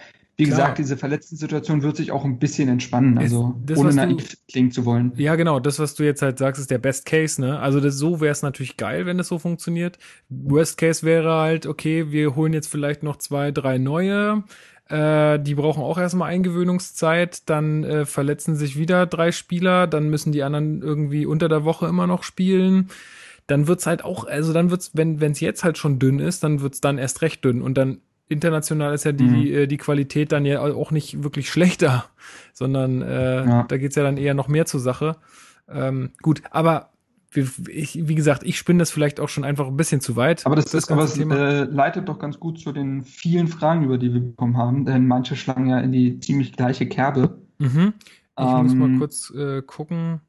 wie 0.42 0.46
Klar. 0.46 0.58
gesagt, 0.58 0.78
diese 0.80 0.98
verletzten 0.98 1.36
Situation 1.36 1.84
wird 1.84 1.98
sich 1.98 2.12
auch 2.12 2.26
ein 2.26 2.40
bisschen 2.40 2.68
entspannen, 2.68 3.18
also 3.20 3.54
das, 3.64 3.78
ohne 3.78 3.94
naiv 3.94 4.38
klingen 4.50 4.72
zu 4.72 4.86
wollen. 4.86 5.12
Ja, 5.16 5.36
genau, 5.36 5.60
das, 5.60 5.78
was 5.78 5.94
du 5.94 6.04
jetzt 6.04 6.24
halt 6.24 6.40
sagst, 6.40 6.60
ist 6.60 6.72
der 6.72 6.80
Best 6.80 7.06
Case, 7.06 7.40
ne? 7.40 7.60
Also 7.60 7.80
das, 7.80 7.96
so 7.96 8.22
wäre 8.22 8.32
es 8.32 8.42
natürlich 8.42 8.76
geil, 8.76 9.06
wenn 9.06 9.20
das 9.20 9.28
so 9.28 9.38
funktioniert. 9.38 10.00
Worst 10.30 10.80
Case 10.80 11.06
wäre 11.06 11.32
halt, 11.32 11.68
okay, 11.68 12.12
wir 12.12 12.36
holen 12.36 12.54
jetzt 12.54 12.70
vielleicht 12.70 13.04
noch 13.04 13.18
zwei, 13.18 13.52
drei 13.52 13.78
neue, 13.78 14.44
äh, 14.92 15.40
die 15.40 15.56
brauchen 15.56 15.82
auch 15.82 15.98
erstmal 15.98 16.30
Eingewöhnungszeit, 16.32 17.50
dann 17.50 17.84
äh, 17.86 18.06
verletzen 18.06 18.56
sich 18.56 18.78
wieder 18.78 19.06
drei 19.06 19.32
Spieler, 19.32 19.88
dann 19.88 20.10
müssen 20.10 20.34
die 20.34 20.44
anderen 20.44 20.82
irgendwie 20.82 21.26
unter 21.26 21.48
der 21.48 21.64
Woche 21.64 21.88
immer 21.88 22.08
noch 22.08 22.24
spielen. 22.24 22.90
Dann 23.48 23.68
wird's 23.68 23.88
halt 23.88 24.04
auch, 24.04 24.26
also 24.26 24.52
dann 24.52 24.70
wird's, 24.70 24.92
wenn 24.94 25.20
es 25.22 25.40
jetzt 25.40 25.64
halt 25.64 25.78
schon 25.78 25.98
dünn 25.98 26.20
ist, 26.20 26.44
dann 26.44 26.62
wird's 26.62 26.82
dann 26.82 26.98
erst 26.98 27.22
recht 27.22 27.44
dünn. 27.46 27.62
Und 27.62 27.78
dann 27.78 28.02
international 28.28 28.94
ist 28.94 29.06
ja 29.06 29.14
die, 29.14 29.24
mhm. 29.24 29.54
äh, 29.54 29.68
die 29.68 29.78
Qualität 29.78 30.34
dann 30.34 30.46
ja 30.46 30.62
auch 30.62 30.92
nicht 30.92 31.24
wirklich 31.24 31.50
schlechter, 31.50 32.06
sondern 32.54 33.02
äh, 33.02 33.46
ja. 33.46 33.64
da 33.64 33.78
geht's 33.78 33.96
ja 33.96 34.04
dann 34.04 34.18
eher 34.18 34.34
noch 34.34 34.50
mehr 34.50 34.66
zur 34.66 34.82
Sache. 34.82 35.16
Ähm, 35.70 36.12
gut, 36.22 36.42
aber 36.52 36.91
ich, 37.34 38.08
wie 38.08 38.16
gesagt, 38.16 38.44
ich 38.44 38.58
spinne 38.58 38.80
das 38.80 38.92
vielleicht 38.92 39.20
auch 39.20 39.30
schon 39.30 39.44
einfach 39.44 39.68
ein 39.68 39.78
bisschen 39.78 40.02
zu 40.02 40.16
weit. 40.16 40.46
Aber 40.46 40.56
das, 40.56 40.66
das, 40.66 40.86
das 40.86 40.92
aber 40.92 41.04
es, 41.04 41.18
äh, 41.18 41.64
leitet 41.64 42.10
doch 42.10 42.20
ganz 42.20 42.40
gut 42.40 42.60
zu 42.60 42.72
den 42.72 43.04
vielen 43.04 43.48
Fragen, 43.48 43.84
über 43.84 43.98
die 43.98 44.14
wir 44.14 44.22
bekommen 44.22 44.58
haben, 44.58 44.86
denn 44.86 45.08
manche 45.08 45.36
schlagen 45.36 45.68
ja 45.68 45.80
in 45.80 45.92
die 45.92 46.20
ziemlich 46.20 46.54
gleiche 46.54 46.88
Kerbe. 46.88 47.40
Mhm. 47.60 47.94
Ich 48.38 48.46
ähm, 48.46 48.64
muss 48.64 48.74
mal 48.74 48.98
kurz 48.98 49.34
äh, 49.36 49.62
gucken. 49.62 50.22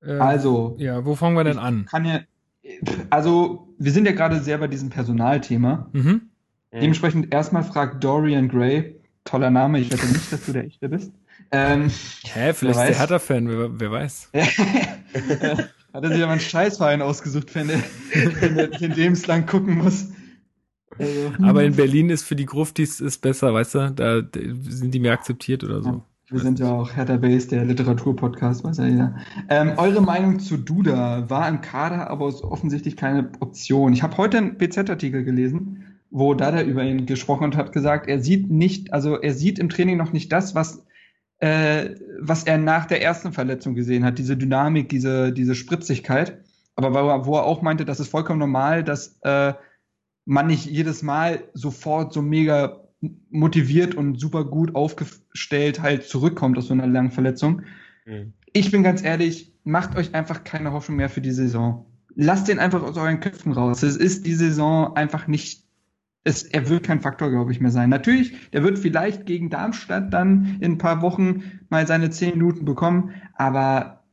Äh, 0.00 0.12
also. 0.12 0.76
Ja, 0.78 1.04
wo 1.04 1.14
fangen 1.14 1.36
wir 1.36 1.44
denn 1.44 1.58
an? 1.58 1.86
Kann 1.86 2.04
ja, 2.04 2.20
also, 3.10 3.68
wir 3.78 3.92
sind 3.92 4.06
ja 4.06 4.12
gerade 4.12 4.40
sehr 4.40 4.58
bei 4.58 4.68
diesem 4.68 4.90
Personalthema. 4.90 5.88
Mhm. 5.92 6.22
Dementsprechend 6.72 7.32
erstmal 7.32 7.64
fragt 7.64 8.04
Dorian 8.04 8.48
Gray, 8.48 9.00
toller 9.24 9.50
Name, 9.50 9.80
ich 9.80 9.90
wette 9.90 10.06
nicht, 10.06 10.32
dass 10.32 10.44
du 10.44 10.52
der 10.52 10.64
Echte 10.64 10.88
bist. 10.88 11.12
Ähm, 11.50 11.90
Hä, 12.24 12.52
vielleicht 12.52 12.78
ist 12.78 12.88
der 12.88 12.98
Hertha-Fan, 12.98 13.48
wer, 13.48 13.80
wer 13.80 13.90
weiß. 13.90 14.30
Hat 15.92 16.04
er 16.04 16.10
sich 16.10 16.22
aber 16.22 16.32
einen 16.32 16.40
Scheißverein 16.40 17.02
ausgesucht, 17.02 17.54
wenn 17.54 17.70
er, 17.70 17.82
wenn 18.40 18.58
er 18.58 18.66
den 18.68 18.92
lebenslang 18.92 19.46
gucken 19.46 19.78
muss. 19.78 20.08
Also, 20.98 21.32
aber 21.42 21.64
in 21.64 21.76
Berlin 21.76 22.10
ist 22.10 22.24
für 22.24 22.36
die 22.36 22.46
Gruftis 22.46 23.00
ist 23.00 23.18
besser, 23.18 23.54
weißt 23.54 23.74
du? 23.74 23.92
Da 23.92 24.22
sind 24.68 24.92
die 24.92 25.00
mehr 25.00 25.12
akzeptiert 25.12 25.64
oder 25.64 25.82
so. 25.82 26.02
wir 26.28 26.40
sind 26.40 26.58
ja 26.58 26.70
auch 26.70 26.94
Hertha 26.94 27.16
Base, 27.16 27.48
der 27.48 27.64
Literaturpodcast, 27.64 28.64
weiß 28.64 28.78
ja 28.78 28.86
jeder. 28.86 29.16
Ähm, 29.48 29.72
eure 29.76 30.02
Meinung 30.02 30.40
zu 30.40 30.56
Duda 30.56 31.30
war 31.30 31.48
im 31.48 31.60
Kader, 31.60 32.10
aber 32.10 32.28
ist 32.28 32.42
offensichtlich 32.42 32.96
keine 32.96 33.30
Option. 33.40 33.92
Ich 33.92 34.02
habe 34.02 34.16
heute 34.16 34.38
einen 34.38 34.58
BZ-Artikel 34.58 35.24
gelesen, 35.24 35.84
wo 36.10 36.34
Dada 36.34 36.62
über 36.62 36.82
ihn 36.82 37.06
gesprochen 37.06 37.44
und 37.44 37.56
hat 37.56 37.72
gesagt, 37.72 38.08
er 38.08 38.20
sieht 38.20 38.50
nicht, 38.50 38.92
also 38.92 39.16
er 39.16 39.34
sieht 39.34 39.58
im 39.58 39.68
Training 39.68 39.96
noch 39.96 40.12
nicht 40.12 40.32
das, 40.32 40.54
was 40.54 40.84
äh, 41.40 41.94
was 42.20 42.44
er 42.44 42.58
nach 42.58 42.86
der 42.86 43.02
ersten 43.02 43.32
Verletzung 43.32 43.74
gesehen 43.74 44.04
hat, 44.04 44.18
diese 44.18 44.36
Dynamik, 44.36 44.88
diese, 44.88 45.32
diese 45.32 45.54
Spritzigkeit. 45.54 46.38
Aber 46.74 46.92
wo 46.92 47.08
er, 47.08 47.26
wo 47.26 47.36
er 47.36 47.44
auch 47.44 47.62
meinte, 47.62 47.84
das 47.84 48.00
ist 48.00 48.08
vollkommen 48.08 48.38
normal, 48.38 48.84
dass 48.84 49.18
äh, 49.22 49.54
man 50.24 50.46
nicht 50.46 50.66
jedes 50.66 51.02
Mal 51.02 51.42
sofort 51.54 52.12
so 52.12 52.22
mega 52.22 52.84
motiviert 53.30 53.94
und 53.94 54.18
super 54.18 54.44
gut 54.44 54.74
aufgestellt 54.74 55.80
halt 55.80 56.04
zurückkommt 56.04 56.58
aus 56.58 56.66
so 56.66 56.74
einer 56.74 56.86
langen 56.86 57.10
Verletzung. 57.10 57.62
Mhm. 58.04 58.32
Ich 58.52 58.70
bin 58.70 58.82
ganz 58.82 59.02
ehrlich, 59.02 59.52
macht 59.64 59.96
euch 59.96 60.14
einfach 60.14 60.42
keine 60.42 60.72
Hoffnung 60.72 60.96
mehr 60.96 61.08
für 61.08 61.20
die 61.20 61.30
Saison. 61.30 61.86
Lasst 62.14 62.48
den 62.48 62.58
einfach 62.58 62.82
aus 62.82 62.96
euren 62.96 63.20
Köpfen 63.20 63.52
raus. 63.52 63.82
Es 63.82 63.96
ist 63.96 64.26
die 64.26 64.34
Saison 64.34 64.96
einfach 64.96 65.28
nicht 65.28 65.67
es, 66.28 66.42
er 66.42 66.68
wird 66.68 66.84
kein 66.84 67.00
Faktor, 67.00 67.30
glaube 67.30 67.52
ich, 67.52 67.60
mehr 67.60 67.70
sein. 67.70 67.88
Natürlich, 67.88 68.34
der 68.52 68.62
wird 68.62 68.78
vielleicht 68.78 69.24
gegen 69.24 69.48
Darmstadt 69.48 70.12
dann 70.12 70.58
in 70.60 70.72
ein 70.72 70.78
paar 70.78 71.00
Wochen 71.00 71.42
mal 71.70 71.86
seine 71.86 72.10
zehn 72.10 72.32
Minuten 72.32 72.66
bekommen, 72.66 73.14
aber 73.34 74.04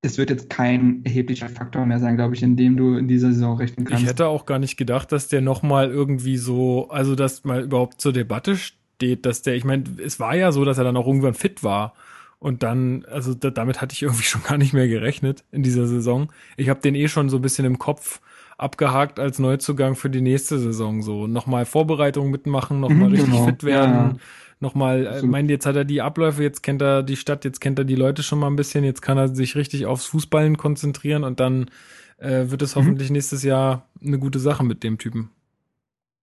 es 0.00 0.16
wird 0.16 0.30
jetzt 0.30 0.48
kein 0.48 1.04
erheblicher 1.04 1.48
Faktor 1.48 1.86
mehr 1.86 1.98
sein, 1.98 2.16
glaube 2.16 2.34
ich, 2.34 2.42
in 2.42 2.56
dem 2.56 2.76
du 2.76 2.96
in 2.96 3.08
dieser 3.08 3.32
Saison 3.32 3.56
rechnen 3.56 3.84
kannst. 3.84 4.02
Ich 4.02 4.08
hätte 4.08 4.28
auch 4.28 4.46
gar 4.46 4.60
nicht 4.60 4.76
gedacht, 4.76 5.10
dass 5.10 5.28
der 5.28 5.40
nochmal 5.40 5.90
irgendwie 5.90 6.36
so, 6.36 6.88
also 6.90 7.16
dass 7.16 7.42
mal 7.44 7.62
überhaupt 7.62 8.00
zur 8.00 8.12
Debatte 8.12 8.56
steht, 8.56 9.26
dass 9.26 9.42
der, 9.42 9.56
ich 9.56 9.64
meine, 9.64 9.84
es 10.04 10.20
war 10.20 10.36
ja 10.36 10.52
so, 10.52 10.64
dass 10.64 10.78
er 10.78 10.84
dann 10.84 10.96
auch 10.96 11.06
irgendwann 11.06 11.34
fit 11.34 11.64
war. 11.64 11.94
Und 12.38 12.62
dann, 12.62 13.06
also 13.06 13.34
da, 13.34 13.50
damit 13.50 13.80
hatte 13.80 13.94
ich 13.94 14.02
irgendwie 14.02 14.22
schon 14.24 14.42
gar 14.44 14.58
nicht 14.58 14.72
mehr 14.72 14.86
gerechnet 14.86 15.42
in 15.50 15.64
dieser 15.64 15.88
Saison. 15.88 16.30
Ich 16.56 16.68
habe 16.68 16.80
den 16.80 16.94
eh 16.94 17.08
schon 17.08 17.28
so 17.28 17.38
ein 17.38 17.42
bisschen 17.42 17.64
im 17.64 17.78
Kopf 17.78 18.20
abgehakt 18.58 19.18
als 19.18 19.38
Neuzugang 19.38 19.96
für 19.96 20.10
die 20.10 20.20
nächste 20.20 20.58
Saison. 20.58 21.02
So 21.02 21.26
nochmal 21.26 21.64
Vorbereitung 21.64 22.30
mitmachen, 22.30 22.80
nochmal 22.80 23.08
mhm, 23.08 23.14
richtig 23.14 23.30
genau. 23.32 23.44
fit 23.46 23.64
werden. 23.64 23.94
Ja. 23.94 24.16
Nochmal, 24.60 25.06
äh, 25.06 25.22
meint, 25.22 25.50
jetzt 25.50 25.66
hat 25.66 25.76
er 25.76 25.84
die 25.84 26.00
Abläufe, 26.00 26.42
jetzt 26.42 26.62
kennt 26.62 26.80
er 26.80 27.02
die 27.02 27.16
Stadt, 27.16 27.44
jetzt 27.44 27.60
kennt 27.60 27.78
er 27.78 27.84
die 27.84 27.96
Leute 27.96 28.22
schon 28.22 28.38
mal 28.38 28.46
ein 28.46 28.56
bisschen, 28.56 28.84
jetzt 28.84 29.02
kann 29.02 29.18
er 29.18 29.34
sich 29.34 29.56
richtig 29.56 29.84
aufs 29.84 30.06
Fußballen 30.06 30.56
konzentrieren 30.56 31.24
und 31.24 31.40
dann 31.40 31.66
äh, 32.18 32.50
wird 32.50 32.62
es 32.62 32.74
mhm. 32.74 32.80
hoffentlich 32.80 33.10
nächstes 33.10 33.42
Jahr 33.42 33.88
eine 34.02 34.18
gute 34.18 34.38
Sache 34.38 34.64
mit 34.64 34.82
dem 34.82 34.98
Typen. 34.98 35.30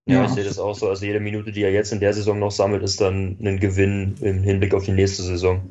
Ja, 0.07 0.15
ja, 0.15 0.25
ich 0.25 0.31
sehe 0.31 0.43
das 0.43 0.57
auch 0.57 0.73
so. 0.73 0.89
Also 0.89 1.05
jede 1.05 1.19
Minute, 1.19 1.51
die 1.51 1.61
er 1.61 1.71
jetzt 1.71 1.93
in 1.93 1.99
der 1.99 2.13
Saison 2.13 2.39
noch 2.39 2.51
sammelt, 2.51 2.81
ist 2.81 2.99
dann 2.99 3.37
ein 3.41 3.59
Gewinn 3.59 4.15
im 4.21 4.41
Hinblick 4.41 4.73
auf 4.73 4.85
die 4.85 4.93
nächste 4.93 5.21
Saison. 5.21 5.69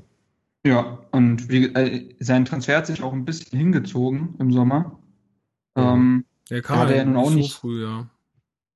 Ja, 0.64 0.98
und 1.11 1.48
wie, 1.48 1.66
äh, 1.74 2.14
sein 2.20 2.44
Transfer 2.44 2.76
hat 2.76 2.86
sich 2.86 3.02
auch 3.02 3.12
ein 3.12 3.24
bisschen 3.24 3.58
hingezogen 3.58 4.34
im 4.38 4.52
Sommer. 4.52 5.00
Ähm, 5.76 6.24
der 6.51 6.62
kam 6.62 6.88
ja, 6.88 6.96
ja 6.96 7.05
nun 7.05 7.16
auch 7.16 7.30
so 7.30 7.36
nicht 7.36 7.55
früh, 7.55 7.84
ja. 7.84 8.07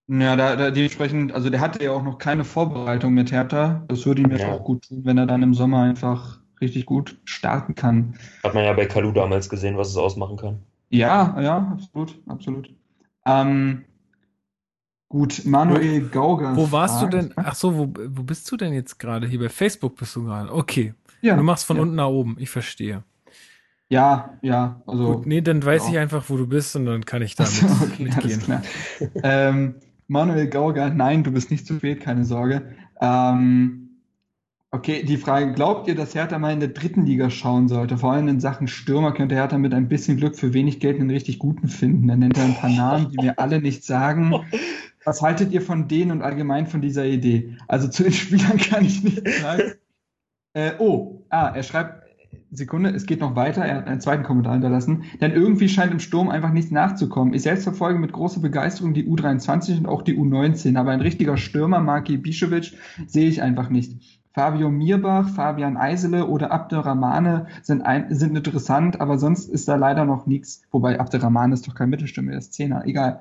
Ja, 0.06 0.36
da, 0.36 0.56
da 0.56 0.70
dementsprechend, 0.70 1.32
also 1.32 1.48
der 1.48 1.60
hatte 1.60 1.82
ja 1.82 1.92
auch 1.92 2.02
noch 2.02 2.18
keine 2.18 2.44
Vorbereitung 2.44 3.14
mit 3.14 3.32
Hertha. 3.32 3.84
Das 3.88 4.04
würde 4.04 4.20
ihm 4.20 4.30
jetzt 4.30 4.42
ja. 4.42 4.52
auch 4.52 4.62
gut 4.62 4.86
tun, 4.88 5.00
wenn 5.04 5.16
er 5.16 5.26
dann 5.26 5.42
im 5.42 5.54
Sommer 5.54 5.82
einfach 5.82 6.40
richtig 6.60 6.84
gut 6.84 7.16
starten 7.24 7.74
kann. 7.74 8.14
Hat 8.42 8.54
man 8.54 8.64
ja 8.64 8.72
bei 8.74 8.86
Kalu 8.86 9.12
damals 9.12 9.48
gesehen, 9.48 9.78
was 9.78 9.88
es 9.88 9.96
ausmachen 9.96 10.36
kann. 10.36 10.58
Ja, 10.90 11.40
ja, 11.40 11.56
absolut, 11.72 12.18
absolut. 12.26 12.70
Ähm, 13.26 13.84
gut, 15.08 15.42
Manuel 15.46 16.08
Gauger. 16.08 16.54
Wo 16.54 16.70
warst 16.70 17.00
fragt, 17.00 17.14
du 17.14 17.18
denn? 17.18 17.32
Ach 17.36 17.54
so, 17.54 17.76
wo, 17.76 17.88
wo 18.08 18.22
bist 18.22 18.50
du 18.52 18.58
denn 18.58 18.74
jetzt 18.74 18.98
gerade? 18.98 19.26
Hier 19.26 19.40
bei 19.40 19.48
Facebook 19.48 19.96
bist 19.96 20.14
du 20.16 20.24
gerade. 20.24 20.52
Okay. 20.52 20.94
Ja, 21.22 21.36
du 21.36 21.42
machst 21.42 21.64
von 21.64 21.76
ja. 21.76 21.82
unten 21.82 21.94
nach 21.94 22.08
oben. 22.08 22.36
Ich 22.38 22.50
verstehe. 22.50 23.02
Ja, 23.94 24.36
ja, 24.42 24.82
also. 24.88 25.18
Gut, 25.18 25.26
nee, 25.26 25.40
dann 25.40 25.64
weiß 25.64 25.84
ja. 25.84 25.92
ich 25.92 25.98
einfach, 25.98 26.28
wo 26.28 26.36
du 26.36 26.48
bist 26.48 26.74
und 26.74 26.84
dann 26.84 27.04
kann 27.04 27.22
ich 27.22 27.36
damit 27.36 27.52
so, 27.52 27.66
okay, 27.84 28.02
mitgehen. 28.02 28.42
ähm, 29.22 29.76
Manuel 30.08 30.48
Gauger, 30.48 30.90
nein, 30.90 31.22
du 31.22 31.30
bist 31.30 31.52
nicht 31.52 31.64
zu 31.64 31.76
spät, 31.76 32.00
keine 32.00 32.24
Sorge. 32.24 32.74
Ähm, 33.00 34.00
okay, 34.72 35.04
die 35.04 35.16
Frage, 35.16 35.52
glaubt 35.52 35.86
ihr, 35.86 35.94
dass 35.94 36.12
Hertha 36.12 36.40
mal 36.40 36.52
in 36.52 36.58
der 36.58 36.70
dritten 36.70 37.06
Liga 37.06 37.30
schauen 37.30 37.68
sollte? 37.68 37.96
Vor 37.96 38.12
allem 38.12 38.26
in 38.26 38.40
Sachen 38.40 38.66
Stürmer 38.66 39.12
könnte 39.12 39.36
Hertha 39.36 39.58
mit 39.58 39.72
ein 39.72 39.88
bisschen 39.88 40.16
Glück 40.16 40.34
für 40.34 40.52
wenig 40.52 40.80
Geld 40.80 40.98
einen 40.98 41.10
richtig 41.10 41.38
guten 41.38 41.68
finden. 41.68 42.08
Dann 42.08 42.18
nennt 42.18 42.36
er 42.36 42.46
ein 42.46 42.56
paar 42.56 42.70
Namen, 42.70 43.10
die 43.12 43.24
mir 43.24 43.38
alle 43.38 43.60
nicht 43.60 43.84
sagen. 43.84 44.34
Was 45.04 45.22
haltet 45.22 45.52
ihr 45.52 45.62
von 45.62 45.86
denen 45.86 46.10
und 46.10 46.22
allgemein 46.22 46.66
von 46.66 46.80
dieser 46.80 47.04
Idee? 47.04 47.56
Also 47.68 47.86
zu 47.86 48.02
den 48.02 48.12
Spielern 48.12 48.58
kann 48.58 48.84
ich 48.84 49.04
nicht 49.04 49.28
sagen. 49.40 49.74
Äh, 50.52 50.72
oh, 50.80 51.24
ah, 51.30 51.52
er 51.54 51.62
schreibt, 51.62 52.03
Sekunde, 52.50 52.90
es 52.90 53.06
geht 53.06 53.20
noch 53.20 53.36
weiter. 53.36 53.64
Er 53.64 53.76
hat 53.76 53.86
einen 53.86 54.00
zweiten 54.00 54.22
Kommentar 54.22 54.54
hinterlassen. 54.54 55.04
Denn 55.20 55.32
irgendwie 55.32 55.68
scheint 55.68 55.92
im 55.92 56.00
Sturm 56.00 56.28
einfach 56.28 56.52
nichts 56.52 56.70
nachzukommen. 56.70 57.34
Ich 57.34 57.42
selbst 57.42 57.64
verfolge 57.64 57.98
mit 57.98 58.12
großer 58.12 58.40
Begeisterung 58.40 58.94
die 58.94 59.06
U23 59.06 59.78
und 59.78 59.86
auch 59.86 60.02
die 60.02 60.16
U19, 60.16 60.76
aber 60.76 60.90
ein 60.90 61.00
richtiger 61.00 61.36
Stürmer, 61.36 61.80
Marki 61.80 62.16
Bischewitsch, 62.16 62.74
sehe 63.06 63.28
ich 63.28 63.42
einfach 63.42 63.70
nicht. 63.70 64.20
Fabio 64.34 64.68
Mirbach, 64.68 65.28
Fabian 65.28 65.76
Eisele 65.76 66.26
oder 66.26 66.50
Abderrahmane 66.50 67.46
sind, 67.62 67.82
ein, 67.82 68.12
sind 68.12 68.36
interessant, 68.36 69.00
aber 69.00 69.18
sonst 69.18 69.48
ist 69.48 69.68
da 69.68 69.76
leider 69.76 70.04
noch 70.04 70.26
nichts. 70.26 70.62
Wobei 70.72 70.98
Abderrahmane 70.98 71.54
ist 71.54 71.68
doch 71.68 71.74
kein 71.76 71.88
Mittelstürmer, 71.88 72.30
der 72.32 72.38
ist 72.38 72.52
Zehner, 72.52 72.84
egal. 72.84 73.20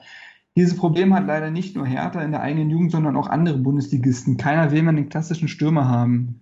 Dieses 0.55 0.75
Problem 0.75 1.13
hat 1.15 1.25
leider 1.25 1.51
nicht 1.51 1.75
nur 1.75 1.85
Hertha 1.85 2.21
in 2.21 2.31
der 2.31 2.41
eigenen 2.41 2.69
Jugend, 2.69 2.91
sondern 2.91 3.15
auch 3.15 3.27
andere 3.27 3.57
Bundesligisten. 3.57 4.37
Keiner 4.37 4.71
will 4.71 4.83
man 4.83 4.95
den 4.95 5.09
klassischen 5.09 5.47
Stürmer 5.47 5.87
haben. 5.87 6.41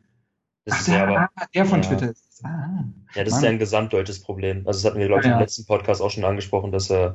Das 0.66 0.76
Ach, 0.76 0.80
ist 0.80 0.88
der, 0.88 0.96
ja 0.96 1.04
aber, 1.08 1.30
der 1.54 1.66
von 1.66 1.82
ja. 1.82 1.90
Twitter 1.90 2.12
ist 2.12 2.32
Ah, 2.44 2.84
ja, 3.16 3.24
das 3.24 3.32
Mann. 3.32 3.40
ist 3.40 3.44
ja 3.44 3.50
ein 3.50 3.60
gesamtdeutsches 3.60 4.22
Problem. 4.22 4.64
Also 4.66 4.80
das 4.80 4.86
hatten 4.86 5.00
wir, 5.00 5.08
glaube 5.08 5.22
ich, 5.22 5.28
ja. 5.28 5.34
im 5.34 5.40
letzten 5.40 5.66
Podcast 5.66 6.02
auch 6.02 6.10
schon 6.10 6.24
angesprochen, 6.24 6.72
dass 6.72 6.90
äh, 6.90 7.12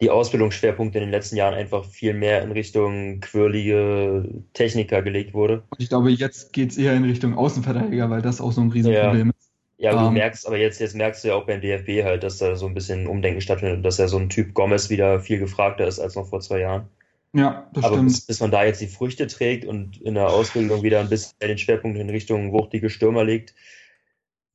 die 0.00 0.10
Ausbildungsschwerpunkte 0.10 0.98
in 0.98 1.04
den 1.04 1.10
letzten 1.10 1.36
Jahren 1.36 1.54
einfach 1.54 1.84
viel 1.84 2.14
mehr 2.14 2.42
in 2.42 2.52
Richtung 2.52 3.20
quirlige 3.20 4.24
Techniker 4.52 5.02
gelegt 5.02 5.34
wurde. 5.34 5.62
Und 5.70 5.80
ich 5.80 5.88
glaube, 5.88 6.10
jetzt 6.10 6.52
geht 6.52 6.72
es 6.72 6.78
eher 6.78 6.94
in 6.94 7.04
Richtung 7.04 7.36
Außenverteidiger, 7.36 8.10
weil 8.10 8.22
das 8.22 8.40
auch 8.40 8.52
so 8.52 8.60
ein 8.60 8.70
Riesenproblem 8.70 9.28
ja. 9.28 9.32
ist. 9.36 9.50
Ja, 9.78 9.90
aber 9.90 10.00
um, 10.00 10.04
du 10.04 10.08
ähm, 10.08 10.14
merkst, 10.14 10.46
aber 10.46 10.58
jetzt, 10.58 10.80
jetzt 10.80 10.94
merkst 10.94 11.24
du 11.24 11.28
ja 11.28 11.34
auch 11.34 11.46
beim 11.46 11.60
DFB 11.60 12.04
halt, 12.04 12.22
dass 12.22 12.38
da 12.38 12.54
so 12.54 12.66
ein 12.66 12.74
bisschen 12.74 13.06
Umdenken 13.06 13.40
stattfindet 13.40 13.78
und 13.78 13.82
dass 13.82 13.98
ja 13.98 14.06
so 14.06 14.18
ein 14.18 14.28
Typ 14.28 14.54
Gomez 14.54 14.90
wieder 14.90 15.18
viel 15.20 15.38
gefragter 15.38 15.86
ist 15.86 15.98
als 15.98 16.14
noch 16.14 16.28
vor 16.28 16.40
zwei 16.40 16.60
Jahren. 16.60 16.88
Ja, 17.34 17.68
das 17.72 17.84
aber 17.84 17.94
stimmt. 17.94 18.10
Bis, 18.10 18.26
bis 18.26 18.40
man 18.40 18.50
da 18.50 18.64
jetzt 18.64 18.80
die 18.80 18.86
Früchte 18.86 19.26
trägt 19.26 19.64
und 19.64 20.00
in 20.02 20.14
der 20.14 20.28
Ausbildung 20.28 20.82
wieder 20.82 21.00
ein 21.00 21.08
bisschen 21.08 21.38
den 21.40 21.58
Schwerpunkt 21.58 21.98
in 21.98 22.10
Richtung 22.10 22.52
wuchtige 22.52 22.90
Stürmer 22.90 23.24
legt, 23.24 23.54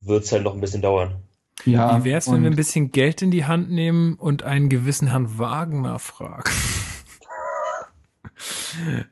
wird 0.00 0.24
es 0.24 0.32
halt 0.32 0.44
noch 0.44 0.54
ein 0.54 0.60
bisschen 0.60 0.82
dauern. 0.82 1.22
Ja, 1.64 1.98
Wie 1.98 2.04
wäre 2.04 2.18
es, 2.18 2.30
wenn 2.30 2.42
wir 2.42 2.50
ein 2.50 2.56
bisschen 2.56 2.92
Geld 2.92 3.20
in 3.20 3.32
die 3.32 3.46
Hand 3.46 3.70
nehmen 3.70 4.14
und 4.14 4.44
einen 4.44 4.68
gewissen 4.68 5.08
Herrn 5.08 5.38
Wagner 5.38 5.98
fragen? 5.98 6.48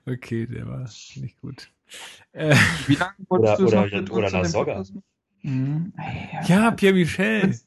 okay, 0.07 0.47
der 0.47 0.69
war 0.69 0.89
nicht 1.17 1.41
gut. 1.41 1.69
Äh, 2.33 2.55
Wie 2.87 2.95
lange 2.95 3.14
wolltest 3.29 3.61
oder, 3.61 3.89
du 3.89 3.97
oder, 3.97 3.99
oder, 3.99 4.12
oder 4.12 4.31
Lasogga? 4.31 4.85
Mhm. 5.43 5.93
Ja, 6.47 6.71
Pierre 6.71 6.95
Michel. 6.95 7.59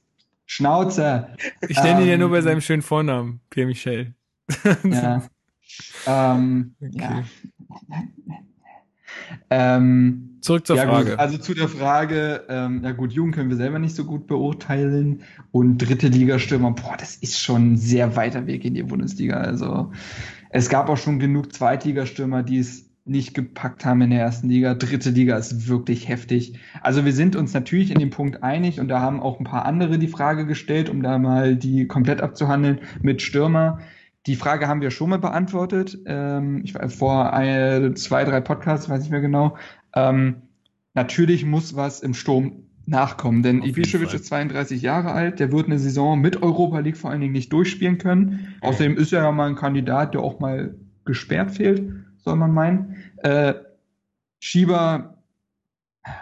Schnauze. 0.45 1.27
Ich 1.67 1.81
nenne 1.83 2.03
ihn 2.03 2.09
ja 2.09 2.17
nur 2.17 2.29
bei 2.29 2.37
ähm. 2.37 2.43
seinem 2.43 2.61
schönen 2.61 2.81
Vornamen, 2.81 3.41
Pierre 3.49 3.67
Michel. 3.67 4.13
ja. 4.83 5.23
ähm, 6.07 6.75
okay. 6.81 6.91
ja. 6.93 7.23
Ähm, 9.49 10.37
Zurück 10.41 10.65
zur 10.65 10.77
ja, 10.77 10.83
Frage. 10.83 11.11
Gut, 11.11 11.19
also 11.19 11.37
zu 11.37 11.53
der 11.53 11.67
Frage, 11.67 12.45
ähm, 12.47 12.81
ja 12.83 12.91
gut, 12.91 13.11
Jugend 13.11 13.35
können 13.35 13.49
wir 13.49 13.57
selber 13.57 13.79
nicht 13.79 13.95
so 13.95 14.05
gut 14.05 14.27
beurteilen 14.27 15.21
und 15.51 15.77
dritte 15.77 16.07
Liga-Stürmer, 16.07 16.71
boah, 16.71 16.95
das 16.97 17.15
ist 17.17 17.39
schon 17.39 17.73
ein 17.73 17.77
sehr 17.77 18.15
weiter 18.15 18.47
Weg 18.47 18.63
in 18.63 18.73
die 18.73 18.83
Bundesliga. 18.83 19.37
Also 19.37 19.91
es 20.49 20.69
gab 20.69 20.89
auch 20.89 20.97
schon 20.97 21.19
genug 21.19 21.53
Zweitligastürmer, 21.53 22.43
die 22.43 22.59
es 22.59 22.89
nicht 23.05 23.33
gepackt 23.33 23.85
haben 23.85 24.01
in 24.01 24.11
der 24.11 24.21
ersten 24.21 24.49
Liga. 24.49 24.75
Dritte 24.75 25.09
Liga 25.09 25.35
ist 25.37 25.67
wirklich 25.67 26.07
heftig. 26.07 26.59
Also 26.81 27.05
wir 27.05 27.13
sind 27.13 27.35
uns 27.35 27.53
natürlich 27.53 27.91
in 27.91 27.99
dem 27.99 28.11
Punkt 28.11 28.43
einig 28.43 28.79
und 28.79 28.87
da 28.87 29.01
haben 29.01 29.19
auch 29.19 29.39
ein 29.39 29.45
paar 29.45 29.65
andere 29.65 29.97
die 29.97 30.07
Frage 30.07 30.45
gestellt, 30.45 30.89
um 30.89 31.01
da 31.01 31.17
mal 31.17 31.55
die 31.55 31.87
komplett 31.87 32.21
abzuhandeln 32.21 32.79
mit 33.01 33.21
Stürmer. 33.21 33.79
Die 34.25 34.35
Frage 34.35 34.67
haben 34.67 34.81
wir 34.81 34.91
schon 34.91 35.09
mal 35.09 35.19
beantwortet. 35.19 35.97
Ähm, 36.05 36.61
ich 36.63 36.75
war 36.75 36.89
vor 36.89 37.33
ein, 37.33 37.95
zwei, 37.95 38.25
drei 38.25 38.41
Podcasts, 38.41 38.89
weiß 38.89 39.03
ich 39.03 39.09
mehr 39.09 39.21
genau. 39.21 39.57
Ähm, 39.95 40.43
natürlich 40.93 41.45
muss 41.45 41.75
was 41.75 42.01
im 42.01 42.13
Sturm 42.13 42.63
nachkommen, 42.85 43.43
denn 43.43 43.61
Ibišević 43.63 44.15
ist 44.15 44.25
32 44.25 44.81
Jahre 44.81 45.11
alt, 45.11 45.39
der 45.39 45.51
wird 45.51 45.67
eine 45.67 45.77
Saison 45.77 46.19
mit 46.19 46.41
Europa 46.41 46.79
League 46.79 46.97
vor 46.97 47.11
allen 47.11 47.21
Dingen 47.21 47.33
nicht 47.33 47.53
durchspielen 47.53 47.99
können. 47.99 48.55
Außerdem 48.61 48.97
ist 48.97 49.13
er 49.13 49.23
ja 49.23 49.31
mal 49.31 49.47
ein 49.47 49.55
Kandidat, 49.55 50.15
der 50.15 50.21
auch 50.21 50.39
mal 50.39 50.75
gesperrt 51.05 51.51
fehlt, 51.51 51.83
soll 52.17 52.35
man 52.35 52.51
meinen. 52.51 52.95
Äh, 53.17 53.53
Schieber, 54.39 55.21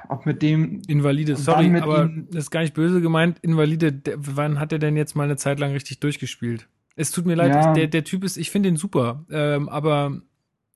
ob 0.09 0.25
mit 0.25 0.41
dem 0.41 0.81
Invalide, 0.87 1.35
sorry, 1.35 1.73
aber 1.79 2.05
ihm, 2.05 2.27
das 2.31 2.45
ist 2.45 2.51
gar 2.51 2.61
nicht 2.61 2.73
böse 2.73 2.99
gemeint. 2.99 3.39
Invalide, 3.41 4.01
wann 4.15 4.59
hat 4.59 4.71
er 4.71 4.79
denn 4.79 4.97
jetzt 4.97 5.15
mal 5.15 5.23
eine 5.23 5.37
Zeit 5.37 5.59
lang 5.59 5.71
richtig 5.71 5.99
durchgespielt? 5.99 6.67
Es 6.97 7.11
tut 7.11 7.25
mir 7.25 7.35
leid, 7.35 7.53
ja. 7.53 7.73
der, 7.73 7.87
der 7.87 8.03
Typ 8.03 8.23
ist, 8.23 8.37
ich 8.37 8.49
finde 8.51 8.69
ihn 8.69 8.75
super, 8.75 9.23
ähm, 9.29 9.69
aber 9.69 10.19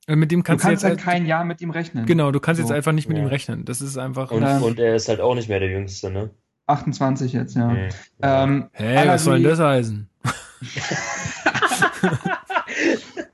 äh, 0.07 0.15
mit 0.15 0.31
dem 0.31 0.43
kannst 0.43 0.63
du 0.63 0.69
kannst 0.69 0.83
du 0.83 0.87
jetzt 0.87 0.97
halt 0.97 1.05
kein 1.05 1.25
Jahr 1.25 1.43
mit 1.43 1.61
ihm 1.61 1.71
rechnen. 1.71 2.05
Genau, 2.05 2.31
du 2.31 2.39
kannst 2.39 2.61
so. 2.61 2.67
jetzt 2.67 2.71
einfach 2.71 2.91
nicht 2.91 3.09
mit 3.09 3.17
ja. 3.17 3.23
ihm 3.23 3.27
rechnen. 3.27 3.65
Das 3.65 3.81
ist 3.81 3.97
einfach. 3.97 4.29
Und, 4.31 4.43
ähm, 4.43 4.61
und, 4.61 4.79
er 4.79 4.95
ist 4.95 5.09
halt 5.09 5.19
auch 5.19 5.33
nicht 5.33 5.49
mehr 5.49 5.59
der 5.59 5.69
Jüngste, 5.69 6.11
ne? 6.11 6.29
28 6.67 7.33
jetzt, 7.33 7.55
ja. 7.55 7.69
Okay. 7.69 7.89
Ähm, 8.21 8.69
hey, 8.73 9.07
was 9.07 9.23
soll 9.23 9.41
denn 9.41 9.49
das 9.49 9.59
heißen? 9.59 10.07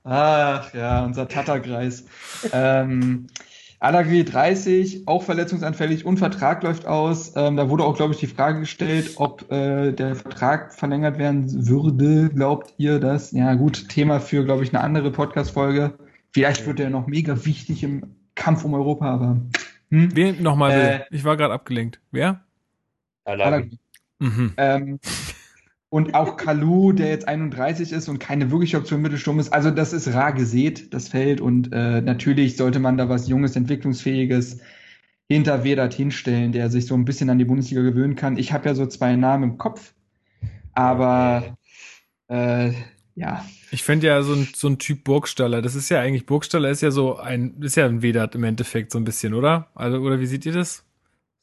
Ach 0.03 0.73
ja, 0.73 1.03
unser 1.03 1.27
Tatterkreis. 1.27 2.05
ähm, 2.53 3.27
Alagui 3.79 4.23
30, 4.23 5.07
auch 5.07 5.21
verletzungsanfällig 5.21 6.03
und 6.03 6.17
Vertrag 6.17 6.63
läuft 6.63 6.87
aus. 6.87 7.33
Ähm, 7.35 7.57
da 7.57 7.69
wurde 7.69 7.83
auch, 7.83 7.95
glaube 7.95 8.13
ich, 8.13 8.19
die 8.19 8.27
Frage 8.27 8.61
gestellt, 8.61 9.11
ob 9.17 9.51
äh, 9.51 9.91
der 9.91 10.15
Vertrag 10.15 10.73
verlängert 10.73 11.19
werden 11.19 11.67
würde. 11.67 12.29
Glaubt 12.29 12.73
ihr 12.77 12.99
das? 12.99 13.31
Ja, 13.33 13.53
gut, 13.53 13.87
Thema 13.89 14.19
für, 14.19 14.43
glaube 14.45 14.63
ich, 14.63 14.73
eine 14.73 14.83
andere 14.83 15.11
Podcast-Folge. 15.11 15.93
Vielleicht 16.31 16.65
wird 16.65 16.79
er 16.79 16.89
noch 16.89 17.05
mega 17.05 17.45
wichtig 17.45 17.83
im 17.83 18.15
Kampf 18.33 18.65
um 18.65 18.73
Europa, 18.73 19.13
aber. 19.13 19.41
Hm? 19.91 20.15
Wen 20.15 20.41
nochmal 20.41 20.71
äh, 20.71 21.15
Ich 21.15 21.23
war 21.23 21.37
gerade 21.37 21.53
abgelenkt. 21.53 21.99
Wer? 22.11 22.41
Alagui. 23.25 23.77
Mhm. 24.19 24.53
Ähm, 24.57 24.99
und 25.89 26.15
auch 26.15 26.35
Kalu, 26.35 26.91
der 26.91 27.09
jetzt 27.09 27.27
31 27.27 27.91
ist 27.91 28.09
und 28.09 28.19
keine 28.19 28.51
wirkliche 28.51 28.77
Option 28.77 29.01
Mittelsturm 29.01 29.39
ist. 29.39 29.53
Also 29.53 29.71
das 29.71 29.93
ist 29.93 30.13
rar 30.13 30.33
gesät, 30.33 30.93
das 30.93 31.07
Feld. 31.07 31.39
Und 31.39 31.71
äh, 31.71 32.01
natürlich 32.01 32.57
sollte 32.57 32.79
man 32.79 32.97
da 32.97 33.07
was 33.07 33.27
Junges, 33.27 33.55
Entwicklungsfähiges 33.55 34.59
hinter 35.29 35.63
Vedat 35.63 35.93
hinstellen, 35.93 36.51
der 36.51 36.69
sich 36.69 36.87
so 36.87 36.95
ein 36.95 37.05
bisschen 37.05 37.29
an 37.29 37.39
die 37.39 37.45
Bundesliga 37.45 37.81
gewöhnen 37.81 38.15
kann. 38.15 38.37
Ich 38.37 38.51
habe 38.51 38.67
ja 38.67 38.75
so 38.75 38.85
zwei 38.85 39.15
Namen 39.15 39.51
im 39.51 39.57
Kopf, 39.57 39.93
aber 40.73 41.57
äh, 42.27 42.71
ja. 43.15 43.45
Ich 43.71 43.83
finde 43.83 44.07
ja 44.07 44.21
so 44.23 44.33
ein, 44.33 44.47
so 44.55 44.67
ein 44.67 44.77
Typ 44.79 45.03
Burgstaller, 45.03 45.61
das 45.61 45.75
ist 45.75 45.89
ja 45.89 45.99
eigentlich, 45.99 46.25
Burgstaller 46.25 46.69
ist 46.69 46.81
ja 46.81 46.91
so 46.91 47.17
ein, 47.17 47.57
ist 47.61 47.75
ja 47.75 47.85
ein 47.85 48.01
Vedat 48.01 48.35
im 48.35 48.43
Endeffekt 48.43 48.91
so 48.91 48.99
ein 48.99 49.03
bisschen, 49.03 49.33
oder? 49.33 49.69
Also, 49.75 49.97
oder 49.97 50.19
wie 50.19 50.27
seht 50.27 50.45
ihr 50.45 50.53
das? 50.53 50.86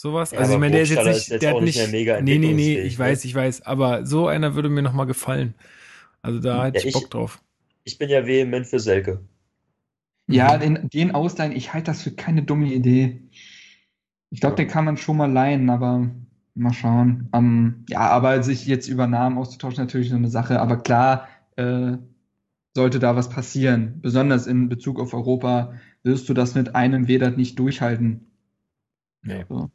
Sowas. 0.05 0.33
Ja, 0.33 0.41
also 0.41 0.53
ich 0.53 0.61
meine, 0.61 0.73
der 0.73 0.83
ist 0.83 0.91
jetzt 0.91 1.31
nicht, 1.31 1.43
der 1.43 1.55
hat 1.55 1.63
nicht, 1.63 1.91
nicht 1.91 2.23
nee, 2.23 2.39
nee, 2.39 2.53
nee, 2.53 2.79
ich 2.79 2.99
weiß, 2.99 3.25
ich 3.25 3.35
weiß, 3.35 3.63
aber 3.63 4.05
so 4.05 4.29
einer 4.29 4.55
würde 4.55 4.69
mir 4.69 4.83
noch 4.83 4.93
mal 4.93 5.07
gefallen. 5.07 5.55
Also 6.21 6.41
da 6.41 6.67
hätte 6.67 6.81
ja, 6.81 6.85
ich 6.85 6.93
Bock 6.93 7.11
drauf. 7.11 7.43
Ich 7.85 7.97
bin 7.97 8.11
ja 8.11 8.27
vehement 8.27 8.67
für 8.67 8.79
Selke. 8.79 9.21
Ja, 10.27 10.59
den, 10.59 10.89
den 10.91 11.15
Ausleihen, 11.15 11.53
ich 11.53 11.73
halte 11.73 11.87
das 11.87 12.03
für 12.03 12.11
keine 12.11 12.43
dumme 12.43 12.73
Idee. 12.73 13.23
Ich 14.31 14.41
glaube, 14.41 14.57
den 14.57 14.69
kann 14.69 14.85
man 14.85 14.97
schon 14.99 15.17
mal 15.17 15.31
leihen, 15.31 15.71
aber 15.71 16.11
mal 16.55 16.73
schauen. 16.73 17.29
Um, 17.33 17.85
ja, 17.89 18.01
aber 18.01 18.43
sich 18.43 18.67
jetzt 18.67 18.89
über 18.89 19.07
Namen 19.07 19.39
auszutauschen, 19.39 19.83
natürlich 19.83 20.11
so 20.11 20.17
eine 20.17 20.29
Sache. 20.29 20.61
Aber 20.61 20.77
klar, 20.79 21.29
äh, 21.57 21.97
sollte 22.75 22.99
da 22.99 23.17
was 23.17 23.31
passieren, 23.31 24.01
besonders 24.03 24.47
in 24.47 24.69
Bezug 24.69 25.01
auf 25.01 25.15
Europa, 25.15 25.75
wirst 26.03 26.29
du 26.29 26.35
das 26.35 26.55
mit 26.55 26.75
einem 26.75 27.09
Vedat 27.09 27.39
nicht 27.39 27.59
durchhalten. 27.59 28.27
Nee. 29.23 29.45
So. 29.49 29.71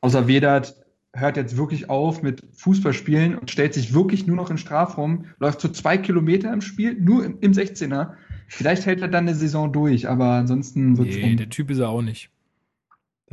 Außer 0.00 0.28
Vedat 0.28 0.74
hört 1.12 1.36
jetzt 1.36 1.56
wirklich 1.56 1.90
auf 1.90 2.22
mit 2.22 2.46
Fußballspielen 2.52 3.36
und 3.36 3.50
stellt 3.50 3.74
sich 3.74 3.92
wirklich 3.94 4.26
nur 4.26 4.36
noch 4.36 4.50
in 4.50 4.58
Strafraum, 4.58 5.26
läuft 5.38 5.60
so 5.60 5.68
zwei 5.68 5.98
Kilometer 5.98 6.52
im 6.52 6.60
Spiel, 6.60 6.94
nur 6.94 7.24
im, 7.24 7.38
im 7.40 7.52
16er. 7.52 8.12
Vielleicht 8.46 8.86
hält 8.86 9.02
er 9.02 9.08
dann 9.08 9.26
eine 9.26 9.34
Saison 9.34 9.72
durch, 9.72 10.08
aber 10.08 10.32
ansonsten 10.32 10.98
wird's 10.98 11.16
Nee, 11.16 11.36
der 11.36 11.48
Typ 11.48 11.70
ist 11.70 11.78
er 11.78 11.88
auch 11.88 12.02
nicht. 12.02 12.30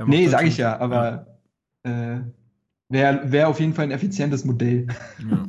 Nee, 0.06 0.28
sag 0.28 0.46
ich 0.46 0.58
ja, 0.58 0.80
aber 0.80 1.28
ja. 1.86 2.18
äh, 2.18 2.22
wäre 2.90 3.32
wär 3.32 3.50
auf 3.50 3.60
jeden 3.60 3.74
Fall 3.74 3.86
ein 3.86 3.92
effizientes 3.92 4.46
Modell. 4.46 4.88
Ja. 5.30 5.46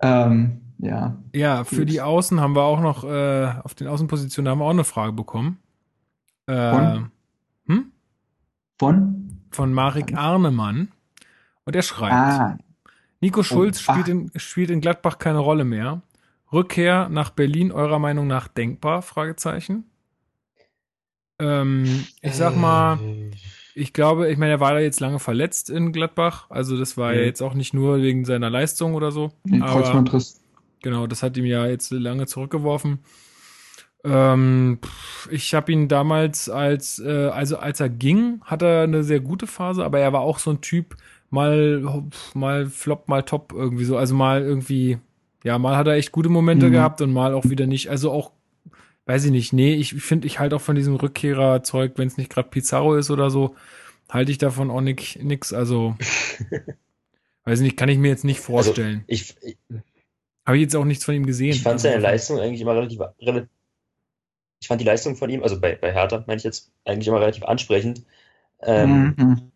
ähm, 0.26 0.60
ja. 0.78 1.16
Ja, 1.34 1.64
für 1.64 1.80
Gut. 1.80 1.90
die 1.90 2.00
Außen 2.00 2.40
haben 2.40 2.54
wir 2.54 2.62
auch 2.62 2.80
noch, 2.80 3.04
äh, 3.04 3.52
auf 3.62 3.74
den 3.74 3.88
Außenpositionen 3.88 4.50
haben 4.50 4.58
wir 4.58 4.64
auch 4.64 4.70
eine 4.70 4.84
Frage 4.84 5.12
bekommen. 5.12 5.58
Äh, 6.46 6.70
Von? 6.70 7.10
Hm? 7.66 7.92
Von? 8.78 9.25
Von 9.50 9.72
Marek 9.72 10.14
Arnemann. 10.14 10.88
Und 11.64 11.76
er 11.76 11.82
schreibt, 11.82 12.12
ah. 12.12 12.58
Nico 13.20 13.42
Schulz 13.42 13.84
oh, 13.88 13.92
spielt, 13.92 14.08
in, 14.08 14.30
spielt 14.36 14.70
in 14.70 14.80
Gladbach 14.80 15.18
keine 15.18 15.38
Rolle 15.38 15.64
mehr. 15.64 16.02
Rückkehr 16.52 17.08
nach 17.08 17.30
Berlin 17.30 17.72
eurer 17.72 17.98
Meinung 17.98 18.26
nach 18.26 18.48
denkbar? 18.48 19.02
Fragezeichen. 19.02 19.84
Ähm, 21.38 22.06
ich 22.22 22.34
sag 22.34 22.56
mal, 22.56 22.98
ich 23.74 23.92
glaube, 23.92 24.30
ich 24.30 24.38
meine, 24.38 24.52
er 24.52 24.60
war 24.60 24.72
da 24.72 24.80
jetzt 24.80 25.00
lange 25.00 25.18
verletzt 25.18 25.68
in 25.70 25.92
Gladbach. 25.92 26.46
Also 26.50 26.78
das 26.78 26.96
war 26.96 27.12
ja, 27.12 27.20
ja 27.20 27.26
jetzt 27.26 27.42
auch 27.42 27.54
nicht 27.54 27.74
nur 27.74 28.00
wegen 28.00 28.24
seiner 28.24 28.48
Leistung 28.48 28.94
oder 28.94 29.10
so. 29.12 29.32
Nee, 29.44 29.60
aber, 29.60 30.04
genau, 30.80 31.06
das 31.06 31.22
hat 31.22 31.36
ihm 31.36 31.44
ja 31.44 31.66
jetzt 31.66 31.90
lange 31.90 32.26
zurückgeworfen. 32.26 33.00
Ähm, 34.06 34.78
ich 35.30 35.52
habe 35.54 35.72
ihn 35.72 35.88
damals 35.88 36.48
als, 36.48 37.00
äh, 37.00 37.28
also 37.28 37.58
als 37.58 37.80
er 37.80 37.88
ging, 37.88 38.40
hat 38.42 38.62
er 38.62 38.82
eine 38.82 39.02
sehr 39.02 39.20
gute 39.20 39.48
Phase, 39.48 39.84
aber 39.84 39.98
er 39.98 40.12
war 40.12 40.20
auch 40.20 40.38
so 40.38 40.50
ein 40.50 40.60
Typ, 40.60 40.96
mal, 41.30 41.82
mal 42.34 42.66
flop, 42.66 43.08
mal 43.08 43.22
top 43.24 43.52
irgendwie 43.52 43.84
so. 43.84 43.96
Also 43.96 44.14
mal 44.14 44.42
irgendwie, 44.42 44.98
ja, 45.42 45.58
mal 45.58 45.76
hat 45.76 45.88
er 45.88 45.94
echt 45.94 46.12
gute 46.12 46.28
Momente 46.28 46.68
mhm. 46.68 46.72
gehabt 46.72 47.00
und 47.00 47.12
mal 47.12 47.34
auch 47.34 47.44
wieder 47.46 47.66
nicht. 47.66 47.90
Also 47.90 48.12
auch, 48.12 48.30
weiß 49.06 49.24
ich 49.24 49.32
nicht, 49.32 49.52
nee, 49.52 49.74
ich 49.74 49.94
finde, 49.94 50.28
ich 50.28 50.38
halt 50.38 50.54
auch 50.54 50.60
von 50.60 50.76
diesem 50.76 50.94
Rückkehrer-Zeug, 50.94 51.94
wenn 51.96 52.06
es 52.06 52.16
nicht 52.16 52.30
gerade 52.30 52.48
Pizarro 52.48 52.94
ist 52.94 53.10
oder 53.10 53.30
so, 53.30 53.56
halte 54.08 54.30
ich 54.30 54.38
davon 54.38 54.70
auch 54.70 54.80
nix. 54.80 55.16
nix 55.16 55.52
also, 55.52 55.96
weiß 57.44 57.58
ich 57.58 57.64
nicht, 57.64 57.76
kann 57.76 57.88
ich 57.88 57.98
mir 57.98 58.08
jetzt 58.08 58.24
nicht 58.24 58.38
also, 58.38 58.52
vorstellen. 58.52 59.04
Also 59.08 59.08
ich, 59.08 59.36
ich 59.42 59.56
habe 60.46 60.58
ich 60.58 60.62
jetzt 60.62 60.76
auch 60.76 60.84
nichts 60.84 61.04
von 61.04 61.14
ihm 61.14 61.26
gesehen. 61.26 61.50
Ich 61.50 61.62
fand 61.62 61.80
seine 61.80 61.96
also, 61.96 62.06
Leistung 62.06 62.38
eigentlich 62.38 62.60
immer 62.60 62.76
relativ, 62.76 63.00
relativ 63.20 63.48
ich 64.66 64.68
fand 64.68 64.80
die 64.80 64.84
Leistung 64.84 65.14
von 65.14 65.30
ihm, 65.30 65.44
also 65.44 65.60
bei, 65.60 65.76
bei 65.76 65.92
Hertha 65.92 66.24
meine 66.26 66.38
ich 66.38 66.42
jetzt, 66.42 66.72
eigentlich 66.84 67.06
immer 67.06 67.20
relativ 67.20 67.44
ansprechend. 67.44 68.02
Ähm, 68.64 69.14
mhm. 69.16 69.52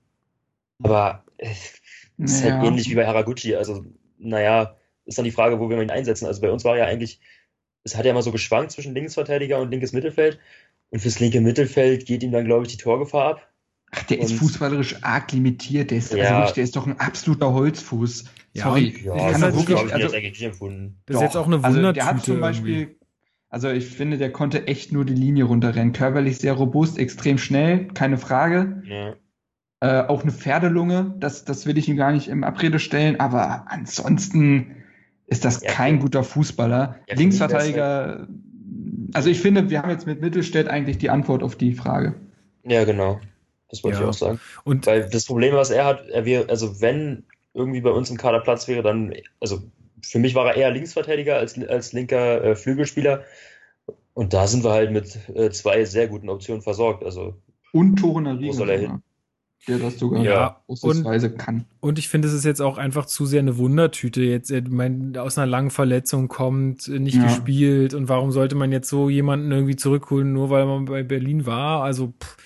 Aber 0.84 1.24
äh, 1.38 1.50
ist 2.18 2.44
halt 2.44 2.62
ähnlich 2.64 2.88
wie 2.88 2.94
bei 2.94 3.08
Haraguchi. 3.08 3.56
Also, 3.56 3.84
naja, 4.18 4.76
ist 5.06 5.18
dann 5.18 5.24
die 5.24 5.32
Frage, 5.32 5.58
wo 5.58 5.68
wir 5.68 5.82
ihn 5.82 5.90
einsetzen. 5.90 6.26
Also 6.26 6.40
bei 6.42 6.52
uns 6.52 6.64
war 6.64 6.76
ja 6.76 6.84
eigentlich, 6.84 7.18
es 7.82 7.96
hat 7.96 8.04
ja 8.04 8.12
immer 8.12 8.22
so 8.22 8.30
geschwankt 8.30 8.70
zwischen 8.70 8.94
Linksverteidiger 8.94 9.58
und 9.58 9.72
linkes 9.72 9.92
Mittelfeld. 9.92 10.38
Und 10.90 11.00
fürs 11.00 11.18
linke 11.18 11.40
Mittelfeld 11.40 12.06
geht 12.06 12.22
ihm 12.22 12.30
dann, 12.30 12.44
glaube 12.44 12.66
ich, 12.66 12.70
die 12.70 12.78
Torgefahr 12.78 13.30
ab. 13.30 13.48
Ach, 13.90 14.04
der 14.04 14.20
und, 14.20 14.26
ist 14.26 14.34
fußballerisch 14.34 15.02
arg 15.02 15.32
limitiert. 15.32 15.90
Der 15.90 15.98
ist, 15.98 16.12
also 16.12 16.18
ja. 16.18 16.28
also 16.28 16.36
wirklich, 16.36 16.54
der 16.54 16.64
ist 16.64 16.76
doch 16.76 16.86
ein 16.86 17.00
absoluter 17.00 17.52
Holzfuß. 17.52 18.26
Sorry. 18.54 19.02
Ja, 19.04 19.16
ich 19.16 19.32
kann 19.32 19.40
das 19.40 19.56
wirklich, 19.56 19.76
ich 19.76 19.92
also. 19.92 20.08
Das 21.06 21.16
ist 21.16 21.22
jetzt 21.22 21.36
auch 21.36 21.46
eine 21.46 21.60
Wundertüte. 21.64 21.66
Also 21.66 21.92
der 21.94 22.06
hat 22.06 22.24
zum 22.24 22.38
Beispiel, 22.38 22.78
irgendwie. 22.78 22.99
Also 23.50 23.68
ich 23.68 23.86
finde, 23.86 24.16
der 24.16 24.30
konnte 24.30 24.68
echt 24.68 24.92
nur 24.92 25.04
die 25.04 25.14
Linie 25.14 25.44
runterrennen. 25.44 25.92
Körperlich 25.92 26.38
sehr 26.38 26.52
robust, 26.52 26.98
extrem 26.98 27.36
schnell, 27.36 27.88
keine 27.88 28.16
Frage. 28.16 28.82
Ja. 28.86 29.14
Äh, 29.80 30.06
auch 30.06 30.22
eine 30.22 30.30
Pferdelunge, 30.30 31.14
das, 31.18 31.44
das 31.44 31.66
will 31.66 31.76
ich 31.76 31.88
ihm 31.88 31.96
gar 31.96 32.12
nicht 32.12 32.28
im 32.28 32.44
Abrede 32.44 32.78
stellen, 32.78 33.18
aber 33.18 33.64
ansonsten 33.68 34.76
ist 35.26 35.44
das 35.44 35.62
ja, 35.62 35.70
kein 35.70 36.00
guter 36.00 36.22
Fußballer. 36.22 36.96
Ja, 37.08 37.14
Linksverteidiger, 37.16 38.28
also 39.14 39.30
ich 39.30 39.40
finde, 39.40 39.70
wir 39.70 39.80
haben 39.82 39.90
jetzt 39.90 40.06
mit 40.06 40.20
Mittelstädt 40.20 40.68
eigentlich 40.68 40.98
die 40.98 41.10
Antwort 41.10 41.42
auf 41.42 41.56
die 41.56 41.72
Frage. 41.72 42.14
Ja, 42.64 42.84
genau. 42.84 43.20
Das 43.70 43.82
wollte 43.82 43.98
ja. 43.98 44.04
ich 44.04 44.08
auch 44.10 44.14
sagen. 44.14 44.40
Und 44.64 44.86
Weil 44.86 45.08
das 45.08 45.24
Problem, 45.24 45.54
was 45.54 45.70
er 45.70 45.86
hat, 45.86 46.08
er 46.08 46.24
wäre, 46.24 46.48
also 46.48 46.80
wenn 46.80 47.24
irgendwie 47.54 47.80
bei 47.80 47.90
uns 47.90 48.10
im 48.10 48.16
Kader 48.16 48.40
Platz 48.40 48.68
wäre, 48.68 48.82
dann, 48.82 49.14
also 49.40 49.62
für 50.02 50.18
mich 50.18 50.34
war 50.34 50.46
er 50.46 50.56
eher 50.56 50.70
Linksverteidiger 50.70 51.36
als, 51.36 51.58
als 51.58 51.92
linker 51.92 52.44
äh, 52.44 52.56
Flügelspieler. 52.56 53.24
Und 54.14 54.32
da 54.32 54.46
sind 54.46 54.64
wir 54.64 54.70
halt 54.70 54.92
mit 54.92 55.18
äh, 55.34 55.50
zwei 55.50 55.84
sehr 55.84 56.08
guten 56.08 56.28
Optionen 56.28 56.62
versorgt. 56.62 57.04
Also, 57.04 57.34
und 57.72 57.96
Tore 57.96 58.38
Riga 58.38 59.00
der 59.68 59.78
das 59.78 59.98
sogar 59.98 60.24
ja. 60.24 60.62
ausnahmsweise 60.66 61.30
kann. 61.34 61.66
Und 61.80 61.98
ich 61.98 62.08
finde, 62.08 62.28
es 62.28 62.34
ist 62.34 62.44
jetzt 62.44 62.62
auch 62.62 62.78
einfach 62.78 63.06
zu 63.06 63.26
sehr 63.26 63.40
eine 63.40 63.58
Wundertüte. 63.58 64.22
Jetzt, 64.22 64.50
er 64.50 64.62
mein, 64.68 65.16
aus 65.16 65.36
einer 65.36 65.46
langen 65.46 65.70
Verletzung 65.70 66.28
kommt, 66.28 66.88
nicht 66.88 67.16
ja. 67.16 67.24
gespielt 67.24 67.94
und 67.94 68.08
warum 68.08 68.32
sollte 68.32 68.54
man 68.54 68.72
jetzt 68.72 68.88
so 68.88 69.10
jemanden 69.10 69.52
irgendwie 69.52 69.76
zurückholen, 69.76 70.32
nur 70.32 70.50
weil 70.50 70.66
man 70.66 70.86
bei 70.86 71.02
Berlin 71.02 71.46
war? 71.46 71.82
Also, 71.82 72.14
pff, 72.20 72.36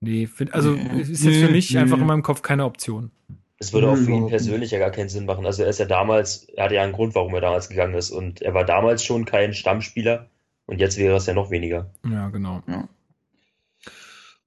nee, 0.00 0.26
find, 0.26 0.54
also 0.54 0.72
nee. 0.72 1.02
ist 1.02 1.24
jetzt 1.24 1.38
für 1.38 1.50
mich 1.50 1.72
nee. 1.72 1.78
einfach 1.78 1.98
in 1.98 2.06
meinem 2.06 2.22
Kopf 2.22 2.42
keine 2.42 2.64
Option. 2.64 3.10
Es 3.58 3.72
würde 3.72 3.88
auch 3.88 3.96
für 3.96 4.10
ihn 4.10 4.28
persönlich 4.28 4.70
ja 4.70 4.78
gar 4.78 4.90
keinen 4.90 5.08
Sinn 5.08 5.24
machen. 5.24 5.46
Also 5.46 5.62
er 5.62 5.70
ist 5.70 5.78
ja 5.78 5.86
damals, 5.86 6.44
er 6.54 6.64
hatte 6.64 6.74
ja 6.74 6.82
einen 6.82 6.92
Grund, 6.92 7.14
warum 7.14 7.34
er 7.34 7.40
damals 7.40 7.68
gegangen 7.68 7.94
ist 7.94 8.10
und 8.10 8.42
er 8.42 8.52
war 8.52 8.64
damals 8.64 9.02
schon 9.02 9.24
kein 9.24 9.54
Stammspieler 9.54 10.28
und 10.66 10.78
jetzt 10.78 10.98
wäre 10.98 11.16
es 11.16 11.26
ja 11.26 11.32
noch 11.32 11.50
weniger. 11.50 11.90
Ja, 12.04 12.28
genau. 12.28 12.62
Ja. 12.66 12.88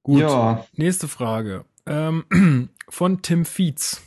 Gut, 0.03 0.21
ja. 0.21 0.65
nächste 0.75 1.07
Frage. 1.07 1.65
Ähm, 1.87 2.69
von 2.89 3.21
Tim 3.21 3.45
Fietz. 3.45 4.01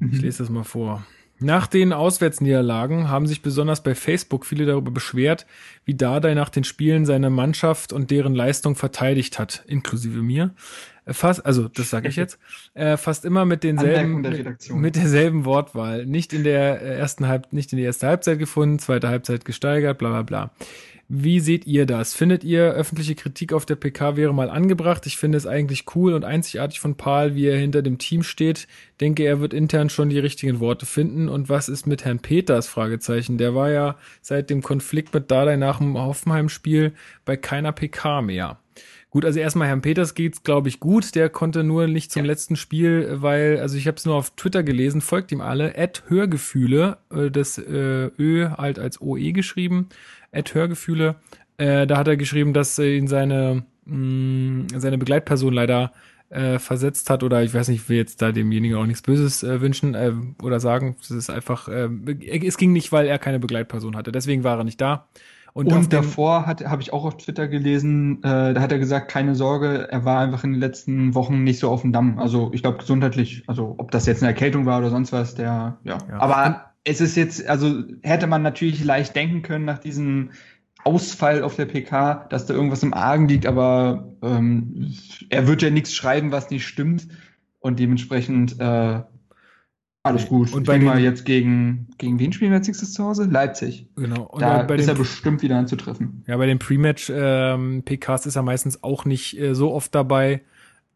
Ich 0.00 0.20
lese 0.20 0.38
das 0.38 0.50
mal 0.50 0.64
vor. 0.64 1.04
Nach 1.38 1.66
den 1.66 1.92
Auswärtsniederlagen 1.92 3.08
haben 3.08 3.26
sich 3.26 3.42
besonders 3.42 3.82
bei 3.82 3.96
Facebook 3.96 4.46
viele 4.46 4.64
darüber 4.64 4.92
beschwert, 4.92 5.46
wie 5.84 5.94
Dardai 5.94 6.34
nach 6.34 6.50
den 6.50 6.62
Spielen 6.62 7.04
seine 7.04 7.30
Mannschaft 7.30 7.92
und 7.92 8.12
deren 8.12 8.34
Leistung 8.34 8.76
verteidigt 8.76 9.40
hat, 9.40 9.64
inklusive 9.66 10.22
mir. 10.22 10.54
Fast, 11.06 11.44
also 11.44 11.66
das 11.66 11.90
sage 11.90 12.08
ich 12.08 12.16
jetzt, 12.16 12.38
äh, 12.74 12.96
fast 12.96 13.24
immer 13.24 13.44
mit 13.44 13.64
denselben, 13.64 14.20
mit 14.74 14.94
derselben 14.94 15.44
Wortwahl. 15.44 16.06
Nicht 16.06 16.32
in 16.32 16.44
der 16.44 16.80
ersten 16.80 17.26
Halb, 17.26 17.52
nicht 17.52 17.72
in 17.72 17.78
die 17.78 17.84
erste 17.84 18.06
Halbzeit 18.06 18.38
gefunden, 18.38 18.78
zweite 18.78 19.08
Halbzeit 19.08 19.44
gesteigert, 19.44 19.98
bla 19.98 20.10
bla 20.10 20.22
bla. 20.22 20.50
Wie 21.14 21.40
seht 21.40 21.66
ihr 21.66 21.84
das? 21.84 22.14
Findet 22.14 22.42
ihr, 22.42 22.70
öffentliche 22.70 23.14
Kritik 23.14 23.52
auf 23.52 23.66
der 23.66 23.74
PK 23.74 24.16
wäre 24.16 24.32
mal 24.32 24.48
angebracht? 24.48 25.04
Ich 25.06 25.18
finde 25.18 25.36
es 25.36 25.46
eigentlich 25.46 25.84
cool 25.94 26.14
und 26.14 26.24
einzigartig 26.24 26.80
von 26.80 26.96
Paul, 26.96 27.34
wie 27.34 27.48
er 27.48 27.58
hinter 27.58 27.82
dem 27.82 27.98
Team 27.98 28.22
steht. 28.22 28.66
Denke, 28.98 29.24
er 29.24 29.38
wird 29.38 29.52
intern 29.52 29.90
schon 29.90 30.08
die 30.08 30.18
richtigen 30.18 30.58
Worte 30.58 30.86
finden. 30.86 31.28
Und 31.28 31.50
was 31.50 31.68
ist 31.68 31.86
mit 31.86 32.06
Herrn 32.06 32.20
Peters? 32.20 32.66
Fragezeichen. 32.66 33.36
Der 33.36 33.54
war 33.54 33.70
ja 33.70 33.96
seit 34.22 34.48
dem 34.48 34.62
Konflikt 34.62 35.12
mit 35.12 35.30
Dardai 35.30 35.56
nach 35.56 35.78
dem 35.78 35.98
Hoffenheim-Spiel 35.98 36.94
bei 37.26 37.36
keiner 37.36 37.72
PK 37.72 38.22
mehr. 38.22 38.58
Gut, 39.12 39.26
also 39.26 39.40
erstmal 39.40 39.68
Herrn 39.68 39.82
Peters 39.82 40.14
geht's, 40.14 40.42
glaube 40.42 40.70
ich, 40.70 40.80
gut. 40.80 41.14
Der 41.14 41.28
konnte 41.28 41.64
nur 41.64 41.86
nicht 41.86 42.10
zum 42.10 42.24
ja. 42.24 42.30
letzten 42.30 42.56
Spiel, 42.56 43.08
weil, 43.20 43.58
also 43.60 43.76
ich 43.76 43.86
habe 43.86 43.98
es 43.98 44.06
nur 44.06 44.14
auf 44.14 44.30
Twitter 44.30 44.62
gelesen, 44.62 45.02
folgt 45.02 45.32
ihm 45.32 45.42
alle. 45.42 45.74
Ed 45.74 46.04
Hörgefühle, 46.08 46.96
äh, 47.10 47.30
das 47.30 47.58
äh, 47.58 48.10
Ö 48.18 48.48
halt 48.56 48.78
als 48.78 49.02
OE 49.02 49.32
geschrieben. 49.32 49.90
Ed 50.30 50.54
Hörgefühle. 50.54 51.16
Äh, 51.58 51.86
da 51.86 51.98
hat 51.98 52.08
er 52.08 52.16
geschrieben, 52.16 52.54
dass 52.54 52.78
äh, 52.78 52.96
ihn 52.96 53.06
seine, 53.06 53.66
mh, 53.84 53.96
mm, 53.96 54.66
seine 54.78 54.96
Begleitperson 54.96 55.52
leider 55.52 55.92
äh, 56.30 56.58
versetzt 56.58 57.10
hat 57.10 57.22
oder 57.22 57.42
ich 57.42 57.52
weiß 57.52 57.68
nicht, 57.68 57.82
ich 57.82 57.88
will 57.90 57.98
jetzt 57.98 58.22
da 58.22 58.32
demjenigen 58.32 58.78
auch 58.78 58.86
nichts 58.86 59.02
Böses 59.02 59.42
äh, 59.42 59.60
wünschen 59.60 59.94
äh, 59.94 60.14
oder 60.42 60.58
sagen. 60.58 60.96
Es 61.02 61.10
ist 61.10 61.28
einfach, 61.28 61.68
äh, 61.68 61.90
es 62.42 62.56
ging 62.56 62.72
nicht, 62.72 62.92
weil 62.92 63.06
er 63.06 63.18
keine 63.18 63.40
Begleitperson 63.40 63.94
hatte. 63.94 64.10
Deswegen 64.10 64.42
war 64.42 64.56
er 64.56 64.64
nicht 64.64 64.80
da. 64.80 65.06
Und, 65.54 65.70
und 65.70 65.92
davor 65.92 66.46
hat 66.46 66.64
habe 66.64 66.80
ich 66.80 66.94
auch 66.94 67.04
auf 67.04 67.18
Twitter 67.18 67.46
gelesen, 67.46 68.22
äh, 68.22 68.54
da 68.54 68.60
hat 68.60 68.72
er 68.72 68.78
gesagt, 68.78 69.10
keine 69.10 69.34
Sorge, 69.34 69.86
er 69.90 70.04
war 70.04 70.20
einfach 70.20 70.44
in 70.44 70.52
den 70.52 70.60
letzten 70.60 71.14
Wochen 71.14 71.44
nicht 71.44 71.58
so 71.58 71.70
auf 71.70 71.82
dem 71.82 71.92
Damm. 71.92 72.18
Also 72.18 72.50
ich 72.54 72.62
glaube 72.62 72.78
gesundheitlich, 72.78 73.44
also 73.46 73.74
ob 73.76 73.90
das 73.90 74.06
jetzt 74.06 74.22
eine 74.22 74.30
Erkältung 74.30 74.64
war 74.64 74.78
oder 74.78 74.88
sonst 74.88 75.12
was, 75.12 75.34
der 75.34 75.78
ja. 75.84 75.98
ja. 76.08 76.20
Aber 76.20 76.72
es 76.84 77.00
ist 77.02 77.16
jetzt, 77.16 77.46
also 77.48 77.82
hätte 78.02 78.26
man 78.26 78.42
natürlich 78.42 78.82
leicht 78.82 79.14
denken 79.14 79.42
können 79.42 79.66
nach 79.66 79.78
diesem 79.78 80.30
Ausfall 80.84 81.42
auf 81.42 81.56
der 81.56 81.66
PK, 81.66 82.26
dass 82.30 82.46
da 82.46 82.54
irgendwas 82.54 82.82
im 82.82 82.94
Argen 82.94 83.28
liegt, 83.28 83.46
aber 83.46 84.14
ähm, 84.22 84.92
er 85.28 85.46
wird 85.46 85.62
ja 85.62 85.70
nichts 85.70 85.94
schreiben, 85.94 86.32
was 86.32 86.50
nicht 86.50 86.66
stimmt. 86.66 87.08
Und 87.60 87.78
dementsprechend, 87.78 88.58
äh, 88.58 89.02
Alles 90.04 90.26
gut. 90.26 90.52
Und 90.52 90.66
bei 90.66 90.80
mal 90.80 90.98
jetzt 91.00 91.24
gegen, 91.24 91.86
gegen 91.96 92.18
wen 92.18 92.32
spielen 92.32 92.50
wir 92.50 92.58
als 92.58 92.66
nächstes 92.66 92.92
zu 92.92 93.04
Hause? 93.04 93.24
Leipzig. 93.24 93.86
Genau. 93.94 94.22
Und 94.24 94.42
da 94.42 94.62
ist 94.62 94.88
er 94.88 94.96
bestimmt 94.96 95.42
wieder 95.42 95.56
anzutreffen. 95.56 96.24
Ja, 96.26 96.36
bei 96.36 96.46
den 96.46 96.58
Pre-Match-PKs 96.58 98.24
ähm, 98.24 98.28
ist 98.28 98.36
er 98.36 98.42
meistens 98.42 98.82
auch 98.82 99.04
nicht 99.04 99.38
äh, 99.38 99.54
so 99.54 99.72
oft 99.72 99.94
dabei, 99.94 100.40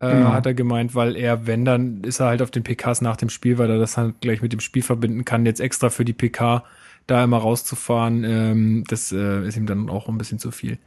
äh, 0.00 0.10
genau. 0.10 0.32
hat 0.32 0.46
er 0.46 0.54
gemeint, 0.54 0.96
weil 0.96 1.14
er, 1.14 1.46
wenn, 1.46 1.64
dann 1.64 2.02
ist 2.02 2.18
er 2.18 2.26
halt 2.26 2.42
auf 2.42 2.50
den 2.50 2.64
PKs 2.64 3.00
nach 3.00 3.16
dem 3.16 3.30
Spiel, 3.30 3.58
weil 3.58 3.70
er 3.70 3.78
das 3.78 3.96
halt 3.96 4.20
gleich 4.20 4.42
mit 4.42 4.52
dem 4.52 4.60
Spiel 4.60 4.82
verbinden 4.82 5.24
kann, 5.24 5.46
jetzt 5.46 5.60
extra 5.60 5.88
für 5.88 6.04
die 6.04 6.12
PK 6.12 6.64
da 7.06 7.22
immer 7.22 7.38
rauszufahren, 7.38 8.24
ähm, 8.24 8.84
das 8.88 9.12
äh, 9.12 9.46
ist 9.46 9.56
ihm 9.56 9.66
dann 9.66 9.88
auch 9.88 10.08
ein 10.08 10.18
bisschen 10.18 10.40
zu 10.40 10.50
viel. 10.50 10.78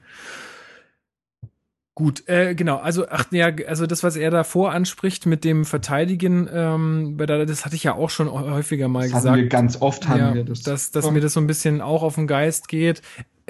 Gut, 1.99 2.29
äh, 2.29 2.55
genau, 2.55 2.77
also 2.77 3.09
ach 3.09 3.25
ja, 3.29 3.51
also 3.67 3.85
das, 3.85 4.03
was 4.03 4.15
er 4.15 4.31
davor 4.31 4.71
anspricht 4.71 5.25
mit 5.25 5.43
dem 5.43 5.65
Verteidigen, 5.65 6.47
ähm, 6.49 7.17
das 7.17 7.65
hatte 7.65 7.75
ich 7.75 7.83
ja 7.83 7.93
auch 7.93 8.09
schon 8.09 8.31
häufiger 8.31 8.87
mal 8.87 9.03
das 9.03 9.11
gesagt. 9.11 9.35
Wir 9.35 9.47
ganz 9.47 9.81
oft 9.81 10.07
haben 10.07 10.19
ja, 10.19 10.33
wir 10.33 10.45
das. 10.45 10.61
Dass, 10.61 10.91
dass 10.91 11.11
mir 11.11 11.19
das 11.19 11.33
so 11.33 11.41
ein 11.41 11.47
bisschen 11.47 11.81
auch 11.81 12.01
auf 12.01 12.15
den 12.15 12.25
Geist 12.25 12.69
geht, 12.69 13.01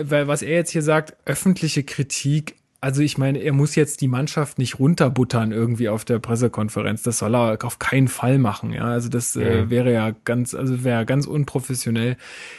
weil 0.01 0.27
was 0.27 0.41
er 0.41 0.55
jetzt 0.55 0.71
hier 0.71 0.81
sagt, 0.81 1.15
öffentliche 1.25 1.83
Kritik, 1.83 2.55
also 2.81 3.03
ich 3.03 3.19
meine, 3.19 3.37
er 3.37 3.53
muss 3.53 3.75
jetzt 3.75 4.01
die 4.01 4.07
Mannschaft 4.07 4.57
nicht 4.57 4.79
runterbuttern 4.79 5.51
irgendwie 5.51 5.87
auf 5.87 6.03
der 6.03 6.17
Pressekonferenz. 6.17 7.03
Das 7.03 7.19
soll 7.19 7.35
er 7.35 7.63
auf 7.63 7.77
keinen 7.77 8.07
Fall 8.07 8.39
machen. 8.39 8.73
Ja, 8.73 8.85
also 8.85 9.09
das 9.09 9.35
äh, 9.35 9.65
mhm. 9.65 9.69
wäre 9.69 9.93
ja 9.93 10.15
ganz, 10.25 10.55
also 10.55 10.83
wäre 10.83 11.05
ganz 11.05 11.27
unprofessionell. 11.27 12.17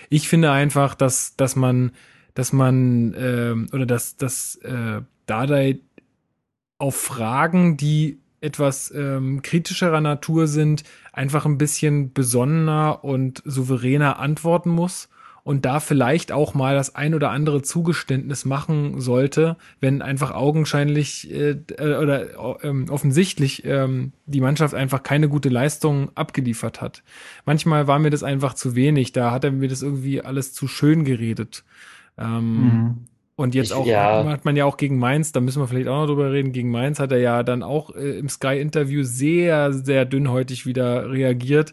Ich 0.08 0.28
finde 0.28 0.52
einfach, 0.52 0.94
dass 0.94 1.34
dass 1.34 1.56
man, 1.56 1.90
dass 2.34 2.52
man 2.52 3.12
äh, 3.14 3.74
oder 3.74 3.86
dass 3.86 4.16
dass 4.16 4.54
äh, 4.62 5.00
Dardai 5.30 5.78
auf 6.78 6.96
Fragen, 6.96 7.76
die 7.76 8.18
etwas 8.40 8.92
ähm, 8.94 9.42
kritischerer 9.42 10.00
Natur 10.00 10.46
sind, 10.46 10.82
einfach 11.12 11.46
ein 11.46 11.58
bisschen 11.58 12.12
besonnener 12.12 13.04
und 13.04 13.42
souveräner 13.44 14.18
antworten 14.18 14.70
muss 14.70 15.08
und 15.42 15.64
da 15.64 15.80
vielleicht 15.80 16.32
auch 16.32 16.54
mal 16.54 16.74
das 16.74 16.94
ein 16.94 17.14
oder 17.14 17.30
andere 17.30 17.62
Zugeständnis 17.62 18.44
machen 18.44 19.00
sollte, 19.00 19.56
wenn 19.80 20.02
einfach 20.02 20.32
augenscheinlich 20.32 21.30
äh, 21.30 21.56
äh 21.76 21.96
oder 21.96 22.62
äh, 22.64 22.90
offensichtlich 22.90 23.64
ähm, 23.64 24.12
die 24.26 24.40
Mannschaft 24.40 24.74
einfach 24.74 25.02
keine 25.02 25.28
gute 25.28 25.48
Leistung 25.48 26.10
abgeliefert 26.14 26.80
hat. 26.80 27.02
Manchmal 27.44 27.86
war 27.86 27.98
mir 27.98 28.10
das 28.10 28.22
einfach 28.22 28.54
zu 28.54 28.74
wenig, 28.74 29.12
da 29.12 29.30
hat 29.30 29.44
er 29.44 29.52
mir 29.52 29.68
das 29.68 29.82
irgendwie 29.82 30.22
alles 30.22 30.52
zu 30.52 30.68
schön 30.68 31.04
geredet. 31.04 31.64
Ähm, 32.18 32.62
mhm. 32.62 33.09
Und 33.40 33.54
jetzt 33.54 33.70
ich, 33.70 33.74
auch 33.74 33.86
ja. 33.86 34.22
hat 34.26 34.44
man 34.44 34.54
ja 34.54 34.66
auch 34.66 34.76
gegen 34.76 34.98
Mainz, 34.98 35.32
da 35.32 35.40
müssen 35.40 35.62
wir 35.62 35.66
vielleicht 35.66 35.88
auch 35.88 36.02
noch 36.02 36.08
drüber 36.08 36.30
reden, 36.30 36.52
gegen 36.52 36.70
Mainz 36.70 36.98
hat 37.00 37.10
er 37.10 37.20
ja 37.20 37.42
dann 37.42 37.62
auch 37.62 37.96
äh, 37.96 38.18
im 38.18 38.28
Sky-Interview 38.28 39.02
sehr, 39.02 39.72
sehr 39.72 40.04
dünnhäutig 40.04 40.66
wieder 40.66 41.10
reagiert, 41.10 41.72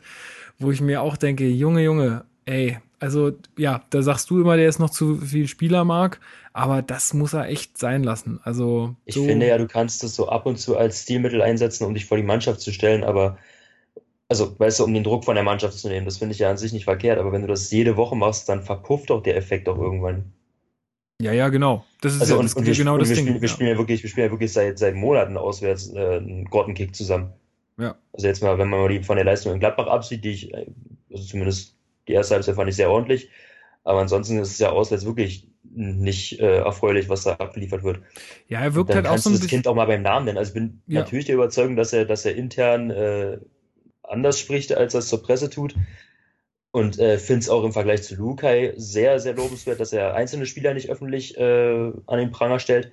wo 0.60 0.72
ich 0.72 0.80
mir 0.80 1.02
auch 1.02 1.18
denke, 1.18 1.46
Junge, 1.46 1.84
Junge, 1.84 2.24
ey, 2.46 2.78
also 3.02 3.34
ja, 3.58 3.82
da 3.90 4.02
sagst 4.02 4.30
du 4.30 4.40
immer, 4.40 4.56
der 4.56 4.70
ist 4.70 4.80
noch 4.80 4.92
zu 4.92 5.18
viel 5.18 5.50
Spieler 5.50 5.84
mag, 5.84 6.22
aber 6.54 6.82
das 6.82 7.14
muss 7.14 7.34
er 7.34 7.50
echt 7.50 7.78
sein 7.78 8.02
lassen. 8.02 8.40
Also 8.44 8.96
ich 9.04 9.16
so 9.16 9.26
finde 9.26 9.48
ja, 9.48 9.58
du 9.58 9.68
kannst 9.68 10.04
das 10.04 10.16
so 10.16 10.30
ab 10.30 10.46
und 10.46 10.58
zu 10.58 10.78
als 10.78 11.02
Stilmittel 11.02 11.42
einsetzen, 11.42 11.84
um 11.84 11.94
dich 11.94 12.06
vor 12.06 12.16
die 12.16 12.24
Mannschaft 12.24 12.62
zu 12.62 12.72
stellen, 12.72 13.04
aber 13.04 13.38
also 14.30 14.58
weißt 14.58 14.80
du, 14.80 14.86
um 14.86 14.94
den 14.94 15.04
Druck 15.04 15.26
von 15.26 15.36
der 15.36 15.44
Mannschaft 15.44 15.78
zu 15.78 15.90
nehmen, 15.90 16.06
das 16.06 16.20
finde 16.20 16.32
ich 16.32 16.40
ja 16.40 16.50
an 16.50 16.58
sich 16.58 16.72
nicht 16.72 16.86
verkehrt, 16.86 17.20
aber 17.20 17.34
wenn 17.34 17.42
du 17.42 17.50
das 17.50 17.70
jede 17.72 17.98
Woche 17.98 18.16
machst, 18.16 18.48
dann 18.48 18.64
verpufft 18.64 19.10
doch 19.10 19.22
der 19.22 19.36
Effekt 19.36 19.68
auch 19.68 19.78
irgendwann. 19.78 20.32
Ja, 21.22 21.32
ja, 21.32 21.50
genau. 21.50 21.84
Das 22.02 22.14
ist 22.14 22.22
also 22.22 22.34
ja, 22.34 22.40
und, 22.40 22.46
das 22.46 22.54
und 22.54 22.66
wir, 22.66 22.76
genau 22.76 22.98
das 22.98 23.10
wir 23.10 23.16
Ding. 23.16 23.26
Spielen, 23.26 23.42
wir 23.42 23.48
spielen 23.50 23.70
ja 23.70 23.78
wirklich, 23.78 24.04
wir 24.04 24.10
spielen 24.10 24.28
ja 24.28 24.32
wirklich 24.32 24.54
seit, 24.54 24.78
seit 24.78 24.96
Monaten 24.96 25.36
auswärts 25.38 25.92
äh, 25.92 26.18
einen 26.18 26.46
Gordon-Kick 26.46 26.96
zusammen. 26.96 27.34
Ja. 27.80 27.96
Also 28.14 28.28
jetzt 28.28 28.44
mal, 28.44 28.58
wenn 28.58 28.70
man 28.70 28.82
mal 28.82 28.90
die 28.90 29.04
von 29.04 29.16
der 29.16 29.26
Leistung 29.26 29.54
in 29.54 29.60
Gladbach 29.60 29.88
absieht, 29.88 30.24
die 30.24 30.32
ich, 30.32 30.54
äh, 30.54 30.68
also 31.12 31.24
zumindest 31.24 31.76
die 32.08 32.14
erste 32.14 32.36
Halbzeit 32.36 32.56
fand 32.56 32.70
ich 32.70 32.76
sehr 32.76 32.92
ordentlich. 32.92 33.30
Aber 33.84 34.02
ansonsten 34.02 34.38
ist 34.38 34.52
es 34.52 34.60
ja 34.60 34.70
auswärts 34.70 35.06
wirklich 35.06 35.48
nicht 35.64 36.40
äh, 36.40 36.58
erfreulich, 36.58 37.10
was 37.10 37.24
da 37.24 37.34
abgeliefert 37.34 37.84
wird. 37.84 38.02
Ja, 38.48 38.62
er 38.62 38.76
wirkt 38.76 38.94
halt 38.94 39.08
auch 39.08 39.18
so 39.18 39.30
ein 39.30 39.38
das 39.38 39.48
Kind 39.48 39.68
auch 39.68 39.76
mal 39.76 39.86
beim 39.86 40.02
Namen 40.02 40.26
nennen. 40.26 40.38
Also 40.38 40.50
ich 40.50 40.54
bin 40.54 40.82
ja. 40.88 41.00
natürlich 41.02 41.26
der 41.26 41.36
Überzeugung, 41.36 41.76
dass 41.76 41.94
er, 41.94 42.06
dass 42.06 42.26
er 42.26 42.36
intern 42.36 42.92
äh, 42.92 43.40
anders 44.04 44.40
spricht, 44.40 44.74
als 44.74 44.94
er 44.94 45.00
es 45.00 45.08
zur 45.08 45.24
Presse 45.24 45.50
tut. 45.50 45.76
Und 46.78 47.00
äh, 47.00 47.18
finde 47.18 47.40
es 47.40 47.50
auch 47.50 47.64
im 47.64 47.74
Vergleich 47.74 48.04
zu 48.04 48.14
Lukai 48.14 48.74
sehr, 48.78 49.20
sehr 49.20 49.34
lobenswert, 49.34 49.80
dass 49.80 49.94
er 49.94 50.14
einzelne 50.14 50.46
Spieler 50.46 50.76
nicht 50.76 50.92
öffentlich 50.92 51.36
äh, 51.36 51.92
an 52.06 52.20
den 52.20 52.30
Pranger 52.30 52.60
stellt. 52.60 52.92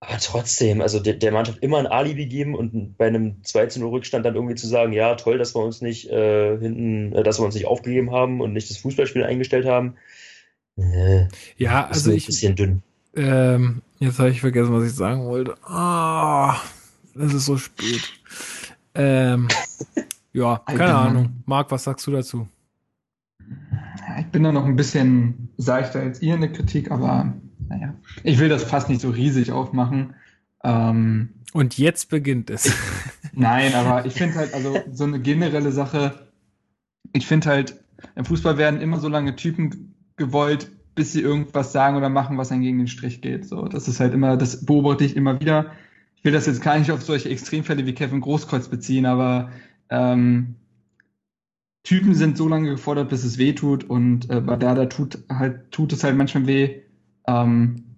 Aber 0.00 0.18
trotzdem, 0.18 0.82
also 0.82 1.00
der, 1.00 1.14
der 1.14 1.32
Mannschaft 1.32 1.62
immer 1.62 1.78
ein 1.78 1.86
Alibi 1.86 2.26
geben 2.26 2.54
und 2.54 2.98
bei 2.98 3.06
einem 3.06 3.42
2 3.44 3.78
0 3.78 3.88
Rückstand 3.88 4.26
dann 4.26 4.34
irgendwie 4.34 4.56
zu 4.56 4.66
sagen, 4.66 4.92
ja, 4.92 5.14
toll, 5.14 5.38
dass 5.38 5.54
wir 5.54 5.64
uns 5.64 5.80
nicht 5.80 6.10
äh, 6.10 6.58
hinten, 6.58 7.14
äh, 7.14 7.22
dass 7.22 7.40
wir 7.40 7.46
uns 7.46 7.54
nicht 7.54 7.66
aufgegeben 7.66 8.10
haben 8.10 8.42
und 8.42 8.52
nicht 8.52 8.68
das 8.68 8.76
Fußballspiel 8.76 9.24
eingestellt 9.24 9.64
haben. 9.64 9.94
Äh, 10.76 11.28
ja, 11.56 11.86
also 11.86 12.10
ich. 12.10 12.24
Ein 12.24 12.26
bisschen 12.26 12.56
dünn. 12.56 12.82
Ähm, 13.16 13.80
jetzt 14.00 14.18
habe 14.18 14.28
ich 14.28 14.40
vergessen, 14.40 14.74
was 14.74 14.84
ich 14.84 14.94
sagen 14.94 15.24
wollte. 15.24 15.56
Ah, 15.62 16.56
oh, 16.56 17.20
es 17.22 17.32
ist 17.32 17.46
so 17.46 17.56
spät. 17.56 18.02
Ähm, 18.94 19.48
Ja, 20.32 20.58
keine 20.64 20.94
Ahnung. 20.94 21.42
Marc, 21.46 21.70
was 21.70 21.84
sagst 21.84 22.06
du 22.06 22.12
dazu? 22.12 22.48
Ich 24.18 24.26
bin 24.26 24.42
da 24.44 24.52
noch 24.52 24.64
ein 24.64 24.76
bisschen 24.76 25.48
seichter 25.56 26.00
als 26.00 26.22
ihr 26.22 26.34
in 26.34 26.40
der 26.40 26.52
Kritik, 26.52 26.90
aber 26.90 27.34
naja, 27.68 27.94
ich 28.22 28.38
will 28.38 28.48
das 28.48 28.64
fast 28.64 28.88
nicht 28.88 29.00
so 29.00 29.10
riesig 29.10 29.52
aufmachen. 29.52 30.14
Ähm, 30.62 31.30
Und 31.52 31.78
jetzt 31.78 32.10
beginnt 32.10 32.50
es. 32.50 32.72
nein, 33.32 33.74
aber 33.74 34.06
ich 34.06 34.14
finde 34.14 34.36
halt, 34.36 34.54
also 34.54 34.76
so 34.92 35.04
eine 35.04 35.20
generelle 35.20 35.72
Sache, 35.72 36.28
ich 37.12 37.26
finde 37.26 37.48
halt, 37.48 37.80
im 38.14 38.24
Fußball 38.24 38.56
werden 38.58 38.80
immer 38.80 38.98
so 38.98 39.08
lange 39.08 39.36
Typen 39.36 39.94
gewollt, 40.16 40.70
bis 40.94 41.12
sie 41.12 41.20
irgendwas 41.20 41.72
sagen 41.72 41.96
oder 41.96 42.08
machen, 42.08 42.38
was 42.38 42.48
dann 42.48 42.62
gegen 42.62 42.78
den 42.78 42.88
Strich 42.88 43.20
geht. 43.20 43.46
So, 43.46 43.66
das 43.68 43.88
ist 43.88 44.00
halt 44.00 44.14
immer, 44.14 44.36
das 44.36 44.64
beobachte 44.64 45.04
ich 45.04 45.16
immer 45.16 45.40
wieder. 45.40 45.72
Ich 46.16 46.24
will 46.24 46.32
das 46.32 46.46
jetzt 46.46 46.62
gar 46.62 46.78
nicht 46.78 46.90
auf 46.90 47.02
solche 47.02 47.30
Extremfälle 47.30 47.86
wie 47.86 47.94
Kevin 47.94 48.20
Großkreuz 48.20 48.68
beziehen, 48.68 49.06
aber 49.06 49.50
ähm, 49.90 50.56
Typen 51.82 52.14
sind 52.14 52.36
so 52.36 52.48
lange 52.48 52.70
gefordert, 52.70 53.08
bis 53.08 53.24
es 53.24 53.38
weh 53.38 53.52
tut 53.52 53.84
und 53.84 54.30
äh, 54.30 54.40
bei 54.40 54.56
Dada 54.56 54.86
tut 54.86 55.18
halt 55.28 55.70
tut 55.70 55.92
es 55.92 56.04
halt 56.04 56.16
manchmal 56.16 56.46
weh. 56.46 56.82
Ähm, 57.26 57.96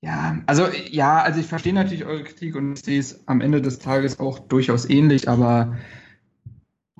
ja, 0.00 0.38
also 0.46 0.66
ja, 0.90 1.20
also 1.20 1.40
ich 1.40 1.46
verstehe 1.46 1.74
natürlich 1.74 2.04
eure 2.04 2.24
Kritik 2.24 2.56
und 2.56 2.74
ich 2.74 2.84
sehe 2.84 3.00
es 3.00 3.26
am 3.26 3.40
Ende 3.40 3.60
des 3.60 3.80
Tages 3.80 4.20
auch 4.20 4.38
durchaus 4.38 4.88
ähnlich, 4.88 5.28
aber 5.28 5.76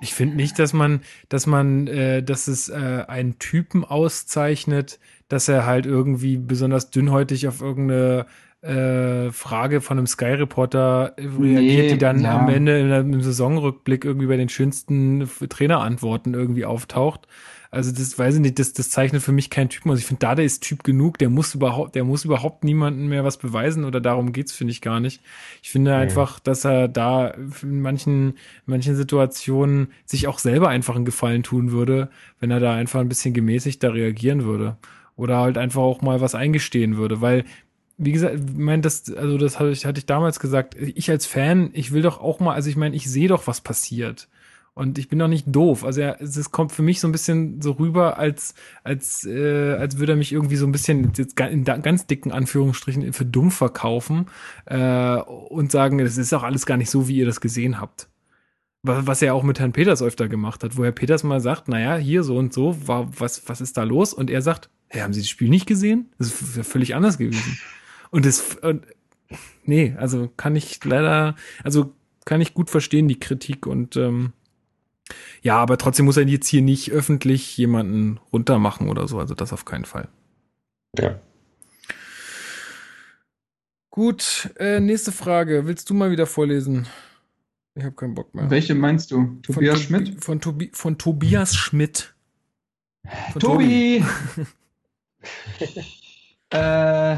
ich 0.01 0.15
finde 0.15 0.37
nicht, 0.37 0.59
dass 0.59 0.73
man, 0.73 1.01
dass 1.29 1.47
man, 1.47 1.87
äh, 1.87 2.23
dass 2.23 2.49
es 2.49 2.69
äh, 2.69 3.05
einen 3.09 3.39
Typen 3.39 3.85
auszeichnet, 3.85 5.01
dass 5.29 5.49
er 5.49 5.67
halt 5.67 5.87
irgendwie 5.87 6.37
besonders 6.37 6.91
dünnhäutig 6.91 7.49
auf 7.49 7.61
irgendeine 7.61 8.27
äh, 8.63 9.31
Frage 9.31 9.81
von 9.81 9.99
einem 9.99 10.07
Sky-Reporter 10.07 11.15
reagiert, 11.17 11.85
nee, 11.85 11.89
die 11.89 11.99
dann 11.99 12.21
ja. 12.21 12.39
am 12.39 12.49
Ende 12.49 12.79
in 12.79 12.91
einem 12.91 13.23
Saisonrückblick 13.23 14.05
irgendwie 14.05 14.27
bei 14.27 14.37
den 14.37 14.49
schönsten 14.49 15.29
Trainerantworten 15.49 16.35
irgendwie 16.35 16.65
auftaucht. 16.65 17.29
Also 17.71 17.93
das 17.93 18.19
weiß 18.19 18.37
ich 18.37 18.41
nicht, 18.41 18.59
das, 18.59 18.73
das 18.73 18.89
zeichnet 18.89 19.23
für 19.23 19.33
mich 19.33 19.51
keinen 19.51 19.69
Typen 19.69 19.91
aus. 19.91 19.99
Ich 19.99 20.07
finde, 20.07 20.21
Dada 20.21 20.43
ist 20.43 20.63
Typ 20.63 20.85
genug, 20.85 21.19
der 21.19 21.29
muss 21.29 21.55
überhaupt, 21.55 21.95
der 21.95 22.05
muss 22.05 22.25
überhaupt 22.25 22.65
niemanden 22.65 23.09
mehr 23.09 23.25
was 23.25 23.37
beweisen 23.37 23.85
oder 23.85 24.01
darum 24.01 24.33
geht's, 24.33 24.53
finde 24.53 24.73
ich 24.73 24.81
gar 24.81 25.01
nicht. 25.01 25.21
Ich 25.63 25.71
finde 25.71 25.93
mhm. 25.93 25.99
einfach, 25.99 26.41
dass 26.41 26.65
er 26.65 26.89
da 26.89 27.29
in 27.63 27.83
manchen, 27.83 28.31
in 28.31 28.37
manchen 28.67 28.97
Situationen 28.97 29.93
sich 30.07 30.29
auch 30.29 30.39
selber 30.39 30.71
einfach 30.71 30.97
einen 30.97 31.05
Gefallen 31.05 31.43
tun 31.43 31.71
würde, 31.71 32.09
wenn 32.41 32.51
er 32.51 32.61
da 32.61 32.75
einfach 32.75 33.01
ein 33.01 33.09
bisschen 33.09 33.35
gemäßigter 33.35 33.93
reagieren 33.93 34.45
würde. 34.45 34.79
Oder 35.17 35.39
halt 35.39 35.59
einfach 35.59 35.83
auch 35.83 36.01
mal 36.01 36.21
was 36.21 36.35
eingestehen 36.35 36.97
würde, 36.97 37.21
weil 37.21 37.45
wie 37.99 38.13
gesagt, 38.13 38.37
ich 38.37 38.57
meine, 38.57 38.83
das, 38.83 39.13
also 39.13 39.37
das 39.37 39.59
hatte 39.59 39.71
ich, 39.71 39.85
hatte 39.85 39.99
ich 39.99 40.07
damals 40.07 40.39
gesagt, 40.39 40.77
ich 40.77 41.11
als 41.11 41.27
Fan, 41.27 41.71
ich 41.73 41.93
will 41.93 42.03
doch 42.03 42.21
auch 42.21 42.39
mal, 42.39 42.55
also 42.55 42.71
ich 42.71 42.77
meine, 42.77 42.95
ich 42.95 43.11
sehe 43.11 43.29
doch, 43.29 43.47
was 43.47 43.61
passiert. 43.61 44.29
Und 44.75 44.97
ich 44.97 45.09
bin 45.09 45.19
doch 45.19 45.27
nicht 45.27 45.47
doof. 45.49 45.85
Also 45.85 46.03
er, 46.03 46.21
es 46.21 46.53
kommt 46.53 46.71
für 46.71 46.83
mich 46.83 47.01
so 47.01 47.09
ein 47.09 47.13
bisschen 47.13 47.61
so 47.61 47.73
rüber, 47.73 48.17
als, 48.17 48.55
als, 48.85 49.27
äh, 49.27 49.73
als 49.73 49.99
würde 49.99 50.13
er 50.13 50.17
mich 50.17 50.33
irgendwie 50.33 50.55
so 50.55 50.67
ein 50.67 50.71
bisschen 50.71 51.11
jetzt 51.17 51.41
in 51.41 51.65
ganz 51.65 52.07
dicken 52.07 52.31
Anführungsstrichen 52.31 53.13
für 53.13 53.25
dumm 53.25 53.51
verkaufen 53.51 54.27
äh, 54.67 55.17
und 55.17 55.73
sagen, 55.73 55.99
das 55.99 56.17
ist 56.17 56.33
auch 56.33 56.45
alles 56.45 56.65
gar 56.65 56.77
nicht 56.77 56.91
so, 56.91 57.09
wie 57.09 57.17
ihr 57.17 57.27
das 57.27 57.41
gesehen 57.41 57.81
habt. 57.81 58.09
Was, 58.85 59.09
was 59.09 59.23
er 59.23 59.35
auch 59.35 59.43
mit 59.43 59.59
Herrn 59.59 59.73
Peters 59.73 60.01
öfter 60.01 60.29
gemacht 60.29 60.63
hat, 60.63 60.77
wo 60.77 60.85
Herr 60.85 60.93
Peters 60.93 61.25
mal 61.25 61.41
sagt, 61.41 61.67
naja, 61.67 61.97
hier 61.97 62.23
so 62.23 62.37
und 62.37 62.53
so, 62.53 62.77
war, 62.87 63.09
was, 63.19 63.49
was 63.49 63.61
ist 63.61 63.77
da 63.77 63.83
los? 63.83 64.15
Und 64.15 64.31
er 64.31 64.43
sagt, 64.43 64.71
hey, 64.87 65.01
haben 65.01 65.13
Sie 65.13 65.23
das 65.23 65.29
Spiel 65.29 65.49
nicht 65.49 65.67
gesehen? 65.67 66.13
Das 66.19 66.41
ist 66.41 66.57
ja 66.57 66.63
völlig 66.63 66.95
anders 66.95 67.19
gewesen. 67.19 67.59
Und 68.11 68.25
das, 68.25 68.57
und, 68.57 68.87
nee, 69.65 69.95
also 69.99 70.29
kann 70.37 70.57
ich 70.57 70.83
leider, 70.85 71.35
also 71.63 71.93
kann 72.25 72.41
ich 72.41 72.55
gut 72.55 72.71
verstehen, 72.71 73.09
die 73.09 73.21
Kritik 73.21 73.67
und 73.67 73.97
ähm, 73.97 74.33
ja, 75.43 75.57
aber 75.57 75.79
trotzdem 75.79 76.05
muss 76.05 76.17
er 76.17 76.27
jetzt 76.27 76.49
hier 76.49 76.63
nicht 76.63 76.91
öffentlich 76.91 77.57
jemanden 77.57 78.21
runtermachen 78.33 78.89
oder 78.89 79.09
so, 79.09 79.19
also 79.19 79.35
das 79.35 79.53
auf 79.53 79.65
keinen 79.65 79.85
Fall. 79.85 80.09
Ja. 80.99 81.21
Gut, 83.91 84.51
äh, 84.59 84.81
nächste 84.81 85.13
Frage. 85.13 85.67
Willst 85.67 85.91
du 85.91 85.95
mal 85.95 86.11
wieder 86.11 86.27
vorlesen? 86.27 86.87
Ich 87.75 87.85
habe 87.85 87.95
keinen 87.95 88.15
Bock 88.15 88.35
mehr. 88.35 88.51
Welche 88.51 88.75
meinst 88.75 89.11
du? 89.11 89.39
Tobias 89.43 89.77
von, 89.77 89.87
Schmidt? 89.87 90.25
Von, 90.25 90.41
Tobi 90.41 90.71
von 90.73 90.99
Tobias 90.99 91.57
Schmidt. 91.57 92.15
Von 93.33 93.41
Tobi! 93.41 94.05
äh, 96.51 97.17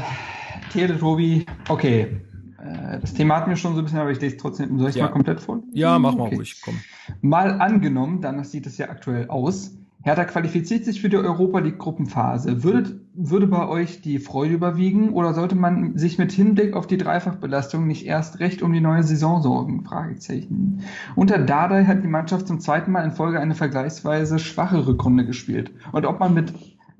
Tele 0.71 0.97
Tobi. 0.97 1.45
Okay. 1.69 2.21
Äh, 2.59 2.99
das 2.99 3.13
Thema 3.13 3.37
hatten 3.37 3.49
wir 3.49 3.57
schon 3.57 3.73
so 3.73 3.79
ein 3.79 3.83
bisschen, 3.83 3.99
aber 3.99 4.11
ich 4.11 4.21
lese 4.21 4.37
trotzdem. 4.37 4.77
Soll 4.79 4.89
ich 4.89 4.95
ja. 4.95 5.05
mal 5.05 5.11
komplett 5.11 5.39
vor? 5.39 5.61
Ja, 5.73 5.99
mach 5.99 6.13
okay. 6.13 6.19
mal 6.19 6.35
ruhig. 6.35 6.61
Komm. 6.63 6.79
Mal 7.21 7.59
angenommen, 7.61 8.21
danach 8.21 8.45
sieht 8.45 8.67
es 8.67 8.77
ja 8.77 8.89
aktuell 8.89 9.27
aus. 9.29 9.77
Hertha 10.03 10.25
qualifiziert 10.25 10.83
sich 10.83 10.99
für 10.99 11.09
die 11.09 11.17
Europa 11.17 11.59
League 11.59 11.77
Gruppenphase. 11.77 12.63
Würde, 12.63 13.01
würde 13.13 13.45
bei 13.45 13.67
euch 13.67 14.01
die 14.01 14.17
Freude 14.17 14.55
überwiegen 14.55 15.09
oder 15.13 15.35
sollte 15.35 15.55
man 15.55 15.95
sich 15.95 16.17
mit 16.17 16.31
Hinblick 16.31 16.75
auf 16.75 16.87
die 16.87 16.97
Dreifachbelastung 16.97 17.85
nicht 17.85 18.07
erst 18.07 18.39
recht 18.39 18.63
um 18.63 18.73
die 18.73 18.81
neue 18.81 19.03
Saison 19.03 19.43
sorgen? 19.43 19.83
Fragezeichen. 19.83 20.81
Unter 21.15 21.37
Dardai 21.37 21.85
hat 21.85 22.03
die 22.03 22.07
Mannschaft 22.07 22.47
zum 22.47 22.59
zweiten 22.59 22.91
Mal 22.91 23.03
in 23.03 23.11
Folge 23.11 23.39
eine 23.39 23.53
vergleichsweise 23.53 24.39
schwache 24.39 24.87
Rückrunde 24.87 25.23
gespielt. 25.23 25.71
Und 25.91 26.07
ob 26.07 26.19
man 26.19 26.33
mit 26.33 26.51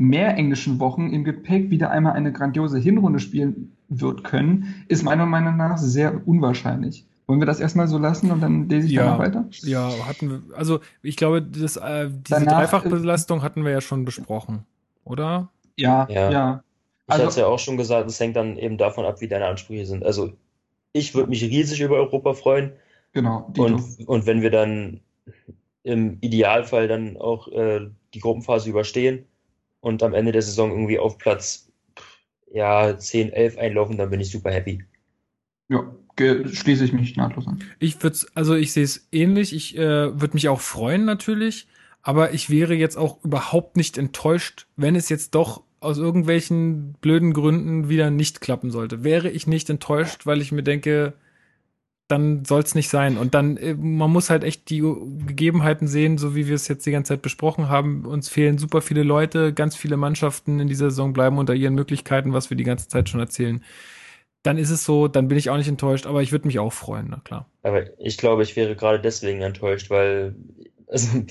mehr 0.01 0.35
englischen 0.35 0.79
Wochen 0.79 1.11
im 1.11 1.23
Gepäck 1.23 1.69
wieder 1.69 1.91
einmal 1.91 2.13
eine 2.13 2.31
grandiose 2.31 2.79
Hinrunde 2.79 3.19
spielen 3.19 3.77
wird 3.87 4.23
können, 4.23 4.83
ist 4.87 5.03
meiner 5.03 5.25
Meinung 5.25 5.57
nach 5.57 5.77
sehr 5.77 6.27
unwahrscheinlich. 6.27 7.05
Wollen 7.27 7.39
wir 7.39 7.45
das 7.45 7.59
erstmal 7.59 7.87
so 7.87 7.97
lassen 7.97 8.31
und 8.31 8.41
dann 8.41 8.67
lese 8.67 8.87
ich 8.87 8.93
ja, 8.93 9.03
danach 9.03 9.19
weiter? 9.19 9.45
Ja, 9.61 9.91
hatten 10.07 10.29
wir. 10.29 10.57
Also 10.57 10.79
ich 11.03 11.15
glaube, 11.15 11.41
das, 11.41 11.77
äh, 11.77 12.09
diese 12.09 12.39
danach, 12.39 12.59
Dreifachbelastung 12.59 13.43
hatten 13.43 13.63
wir 13.63 13.71
ja 13.71 13.81
schon 13.81 14.03
besprochen, 14.03 14.65
oder? 15.05 15.49
Ja, 15.77 16.07
ja. 16.09 16.31
ja. 16.31 16.63
Ich 17.07 17.13
also, 17.13 17.23
hatte 17.23 17.29
es 17.29 17.35
ja 17.37 17.45
auch 17.45 17.59
schon 17.59 17.77
gesagt, 17.77 18.09
es 18.09 18.19
hängt 18.19 18.35
dann 18.35 18.57
eben 18.57 18.77
davon 18.77 19.05
ab, 19.05 19.21
wie 19.21 19.27
deine 19.27 19.45
Ansprüche 19.45 19.85
sind. 19.85 20.03
Also 20.03 20.33
ich 20.93 21.13
würde 21.13 21.29
mich 21.29 21.43
riesig 21.43 21.79
über 21.79 21.95
Europa 21.95 22.33
freuen. 22.33 22.71
Genau. 23.13 23.51
Und, 23.57 24.07
und 24.07 24.25
wenn 24.25 24.41
wir 24.41 24.51
dann 24.51 25.01
im 25.83 26.17
Idealfall 26.21 26.87
dann 26.87 27.17
auch 27.17 27.47
äh, 27.49 27.81
die 28.13 28.19
Gruppenphase 28.19 28.69
überstehen 28.69 29.25
und 29.81 30.01
am 30.03 30.13
Ende 30.13 30.31
der 30.31 30.41
Saison 30.41 30.71
irgendwie 30.71 30.99
auf 30.99 31.17
Platz 31.17 31.71
ja, 32.53 32.97
10, 32.97 33.31
11 33.33 33.57
einlaufen, 33.57 33.97
dann 33.97 34.09
bin 34.09 34.19
ich 34.19 34.31
super 34.31 34.51
happy. 34.51 34.83
Ja, 35.69 35.91
schließe 36.17 36.85
ich 36.85 36.93
mich 36.93 37.15
nahtlos 37.15 37.47
an. 37.47 37.63
Ich 37.79 38.01
würde 38.03 38.17
also 38.35 38.55
ich 38.55 38.73
sehe 38.73 38.83
es 38.83 39.07
ähnlich. 39.11 39.55
Ich 39.55 39.77
äh, 39.77 40.19
würde 40.19 40.33
mich 40.33 40.49
auch 40.49 40.59
freuen 40.59 41.05
natürlich, 41.05 41.67
aber 42.01 42.33
ich 42.33 42.49
wäre 42.49 42.73
jetzt 42.73 42.97
auch 42.97 43.23
überhaupt 43.23 43.77
nicht 43.77 43.97
enttäuscht, 43.97 44.67
wenn 44.75 44.95
es 44.95 45.09
jetzt 45.09 45.33
doch 45.35 45.63
aus 45.79 45.97
irgendwelchen 45.97 46.93
blöden 47.01 47.33
Gründen 47.33 47.89
wieder 47.89 48.11
nicht 48.11 48.41
klappen 48.41 48.69
sollte. 48.69 49.03
Wäre 49.03 49.29
ich 49.29 49.47
nicht 49.47 49.69
enttäuscht, 49.69 50.25
weil 50.25 50.41
ich 50.41 50.51
mir 50.51 50.63
denke, 50.63 51.13
dann 52.11 52.45
soll 52.45 52.61
es 52.61 52.75
nicht 52.75 52.89
sein. 52.89 53.17
Und 53.17 53.33
dann, 53.33 53.57
äh, 53.57 53.73
man 53.73 54.11
muss 54.11 54.29
halt 54.29 54.43
echt 54.43 54.69
die 54.69 54.81
Gegebenheiten 55.25 55.87
sehen, 55.87 56.17
so 56.17 56.35
wie 56.35 56.47
wir 56.47 56.55
es 56.55 56.67
jetzt 56.67 56.85
die 56.85 56.91
ganze 56.91 57.13
Zeit 57.13 57.21
besprochen 57.21 57.69
haben. 57.69 58.05
Uns 58.05 58.29
fehlen 58.29 58.57
super 58.57 58.81
viele 58.81 59.03
Leute, 59.03 59.53
ganz 59.53 59.75
viele 59.75 59.97
Mannschaften 59.97 60.59
in 60.59 60.67
dieser 60.67 60.89
Saison 60.89 61.13
bleiben 61.13 61.37
unter 61.37 61.53
ihren 61.53 61.75
Möglichkeiten, 61.75 62.33
was 62.33 62.49
wir 62.49 62.57
die 62.57 62.63
ganze 62.63 62.87
Zeit 62.87 63.09
schon 63.09 63.19
erzählen 63.19 63.63
dann 64.43 64.57
ist 64.57 64.71
es 64.71 64.83
so, 64.83 65.07
dann 65.07 65.27
bin 65.27 65.37
ich 65.37 65.49
auch 65.49 65.57
nicht 65.57 65.67
enttäuscht, 65.67 66.07
aber 66.07 66.23
ich 66.23 66.31
würde 66.31 66.47
mich 66.47 66.57
auch 66.57 66.73
freuen, 66.73 67.07
na 67.11 67.21
klar. 67.23 67.47
Aber 67.61 67.83
ich 67.99 68.17
glaube, 68.17 68.41
ich 68.41 68.55
wäre 68.55 68.75
gerade 68.75 68.99
deswegen 68.99 69.41
enttäuscht, 69.41 69.91
weil 69.91 70.35
also, 70.91 71.23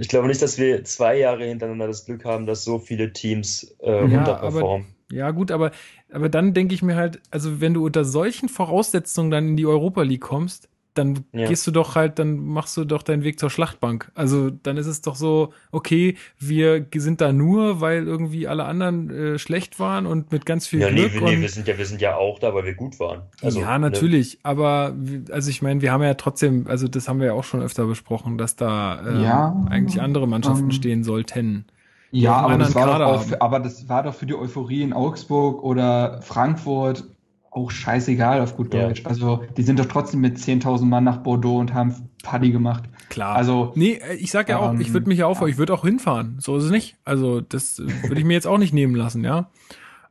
ich 0.00 0.08
glaube 0.08 0.26
nicht, 0.26 0.42
dass 0.42 0.58
wir 0.58 0.82
zwei 0.84 1.18
Jahre 1.18 1.44
hintereinander 1.44 1.86
das 1.86 2.04
Glück 2.04 2.24
haben, 2.24 2.46
dass 2.46 2.64
so 2.64 2.78
viele 2.78 3.12
Teams 3.12 3.76
äh, 3.80 3.90
ja, 3.90 4.18
unterperformen. 4.18 4.88
Ja, 5.10 5.30
gut, 5.30 5.50
aber, 5.50 5.70
aber 6.12 6.28
dann 6.28 6.54
denke 6.54 6.74
ich 6.74 6.82
mir 6.82 6.96
halt, 6.96 7.20
also 7.30 7.60
wenn 7.60 7.74
du 7.74 7.84
unter 7.84 8.04
solchen 8.04 8.48
Voraussetzungen 8.48 9.30
dann 9.30 9.48
in 9.48 9.56
die 9.56 9.66
Europa 9.66 10.02
League 10.02 10.20
kommst, 10.20 10.68
dann 10.98 11.24
ja. 11.32 11.46
gehst 11.46 11.66
du 11.66 11.70
doch 11.70 11.94
halt, 11.94 12.18
dann 12.18 12.38
machst 12.38 12.76
du 12.76 12.84
doch 12.84 13.02
deinen 13.02 13.22
Weg 13.22 13.38
zur 13.38 13.50
Schlachtbank. 13.50 14.10
Also 14.14 14.50
dann 14.50 14.76
ist 14.76 14.86
es 14.86 15.00
doch 15.00 15.14
so, 15.14 15.52
okay, 15.70 16.16
wir 16.38 16.86
sind 16.96 17.20
da 17.20 17.32
nur, 17.32 17.80
weil 17.80 18.04
irgendwie 18.06 18.48
alle 18.48 18.64
anderen 18.64 19.10
äh, 19.10 19.38
schlecht 19.38 19.78
waren 19.78 20.06
und 20.06 20.32
mit 20.32 20.44
ganz 20.44 20.66
viel 20.66 20.80
ja, 20.80 20.90
Glück. 20.90 21.14
Nee, 21.14 21.36
nee, 21.36 21.40
wir 21.40 21.48
sind 21.48 21.68
ja, 21.68 21.78
wir 21.78 21.86
sind 21.86 22.00
ja 22.00 22.16
auch 22.16 22.38
da, 22.38 22.52
weil 22.52 22.64
wir 22.64 22.74
gut 22.74 22.98
waren. 22.98 23.22
Also, 23.42 23.60
ja, 23.60 23.78
ne? 23.78 23.90
natürlich, 23.90 24.34
ne? 24.34 24.40
aber 24.42 24.96
also 25.30 25.50
ich 25.50 25.62
meine, 25.62 25.80
wir 25.82 25.92
haben 25.92 26.02
ja 26.02 26.14
trotzdem, 26.14 26.66
also 26.66 26.88
das 26.88 27.08
haben 27.08 27.20
wir 27.20 27.28
ja 27.28 27.32
auch 27.32 27.44
schon 27.44 27.62
öfter 27.62 27.86
besprochen, 27.86 28.36
dass 28.36 28.56
da 28.56 29.00
äh, 29.00 29.22
ja, 29.22 29.66
eigentlich 29.70 30.00
andere 30.00 30.26
Mannschaften 30.26 30.64
ähm, 30.64 30.72
stehen 30.72 31.04
sollten. 31.04 31.66
Ja, 32.10 32.36
aber 32.36 32.56
das, 32.56 32.74
war 32.74 32.98
doch 32.98 33.06
auch, 33.06 33.22
für, 33.22 33.42
aber 33.42 33.60
das 33.60 33.88
war 33.88 34.02
doch 34.02 34.14
für 34.14 34.26
die 34.26 34.34
Euphorie 34.34 34.82
in 34.82 34.92
Augsburg 34.92 35.62
oder 35.62 36.22
Frankfurt 36.22 37.04
auch 37.50 37.70
scheißegal 37.70 38.40
auf 38.40 38.56
gut 38.56 38.72
Deutsch. 38.72 39.02
Ja. 39.02 39.06
Also 39.06 39.44
die 39.56 39.62
sind 39.62 39.78
doch 39.78 39.86
trotzdem 39.86 40.20
mit 40.20 40.38
10.000 40.38 40.84
Mann 40.84 41.04
nach 41.04 41.18
Bordeaux 41.18 41.58
und 41.58 41.74
haben 41.74 42.08
Party 42.22 42.50
gemacht. 42.50 42.84
Klar. 43.08 43.36
Also 43.36 43.72
nee, 43.74 44.00
ich 44.18 44.30
sag 44.30 44.48
ja 44.48 44.58
auch, 44.58 44.74
ich 44.78 44.92
würde 44.92 45.08
mich 45.08 45.18
ja 45.18 45.26
auch, 45.26 45.40
ja. 45.40 45.46
ich 45.46 45.58
würde 45.58 45.72
auch 45.74 45.84
hinfahren. 45.84 46.36
So 46.40 46.56
ist 46.56 46.64
es 46.64 46.70
nicht. 46.70 46.96
Also 47.04 47.40
das 47.40 47.78
würde 47.78 48.18
ich 48.18 48.24
mir 48.24 48.34
jetzt 48.34 48.46
auch 48.46 48.58
nicht 48.58 48.72
nehmen 48.72 48.94
lassen, 48.94 49.24
ja. 49.24 49.50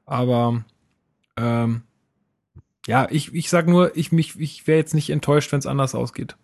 Aber 0.05 0.63
ähm, 1.35 1.83
ja, 2.87 3.07
ich, 3.09 3.33
ich 3.33 3.49
sag 3.49 3.67
nur, 3.67 3.95
ich 3.97 4.11
mich, 4.11 4.39
ich 4.39 4.65
wäre 4.65 4.77
jetzt 4.77 4.95
nicht 4.95 5.09
enttäuscht, 5.09 5.51
wenn 5.51 5.59
es 5.59 5.67
anders 5.67 5.93
ausgeht. 5.93 6.37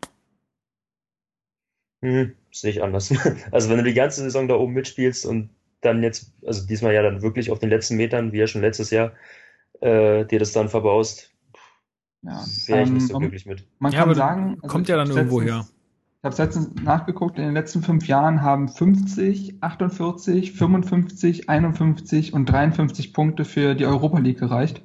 Hm, 2.02 2.34
sehe 2.54 2.72
ich 2.72 2.84
anders. 2.84 3.14
Also 3.52 3.70
wenn 3.70 3.78
du 3.78 3.84
die 3.84 3.94
ganze 3.94 4.22
Saison 4.22 4.48
da 4.48 4.56
oben 4.56 4.74
mitspielst 4.74 5.26
und 5.26 5.50
dann 5.82 6.02
jetzt, 6.02 6.32
also 6.46 6.66
diesmal 6.66 6.94
ja 6.94 7.04
dann 7.04 7.22
wirklich 7.22 7.52
auf 7.52 7.60
den 7.60 7.70
letzten 7.70 7.98
Metern, 7.98 8.32
wie 8.32 8.40
ja 8.40 8.48
schon 8.48 8.62
letztes 8.62 8.90
Jahr, 8.90 9.12
äh, 9.82 10.26
dir 10.26 10.40
das 10.40 10.54
dann 10.54 10.70
verbaust, 10.70 11.32
ja. 12.22 12.44
wäre 12.68 12.84
ich 12.84 12.88
ähm, 12.88 12.94
nicht 12.94 13.08
so 13.08 13.18
glücklich 13.20 13.46
mit. 13.46 13.66
Man 13.80 13.92
ja, 13.92 14.04
kann 14.04 14.16
sagen, 14.16 14.58
also 14.62 14.68
kommt 14.68 14.88
ja 14.88 14.96
dann 14.96 15.10
irgendwo 15.10 15.42
her. 15.42 15.68
Ich 16.20 16.26
habe 16.26 16.42
letztens 16.42 16.82
nachgeguckt, 16.82 17.38
in 17.38 17.44
den 17.44 17.54
letzten 17.54 17.82
fünf 17.82 18.08
Jahren 18.08 18.42
haben 18.42 18.70
50, 18.70 19.58
48, 19.60 20.54
55, 20.54 21.50
51 21.50 22.34
und 22.34 22.46
53 22.46 23.12
Punkte 23.12 23.44
für 23.44 23.76
die 23.76 23.86
Europa 23.86 24.20
League 24.20 24.40
gereicht. 24.40 24.82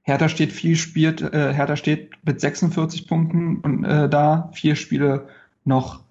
Hertha 0.00 0.30
steht 0.30 0.50
viel 0.50 0.76
spielt, 0.76 1.20
äh, 1.20 1.52
Hertha 1.52 1.76
steht 1.76 2.12
mit 2.24 2.40
46 2.40 3.06
Punkten 3.06 3.60
und 3.60 3.84
äh, 3.84 4.08
da 4.08 4.50
vier 4.54 4.76
Spiele 4.76 5.28
noch 5.66 6.07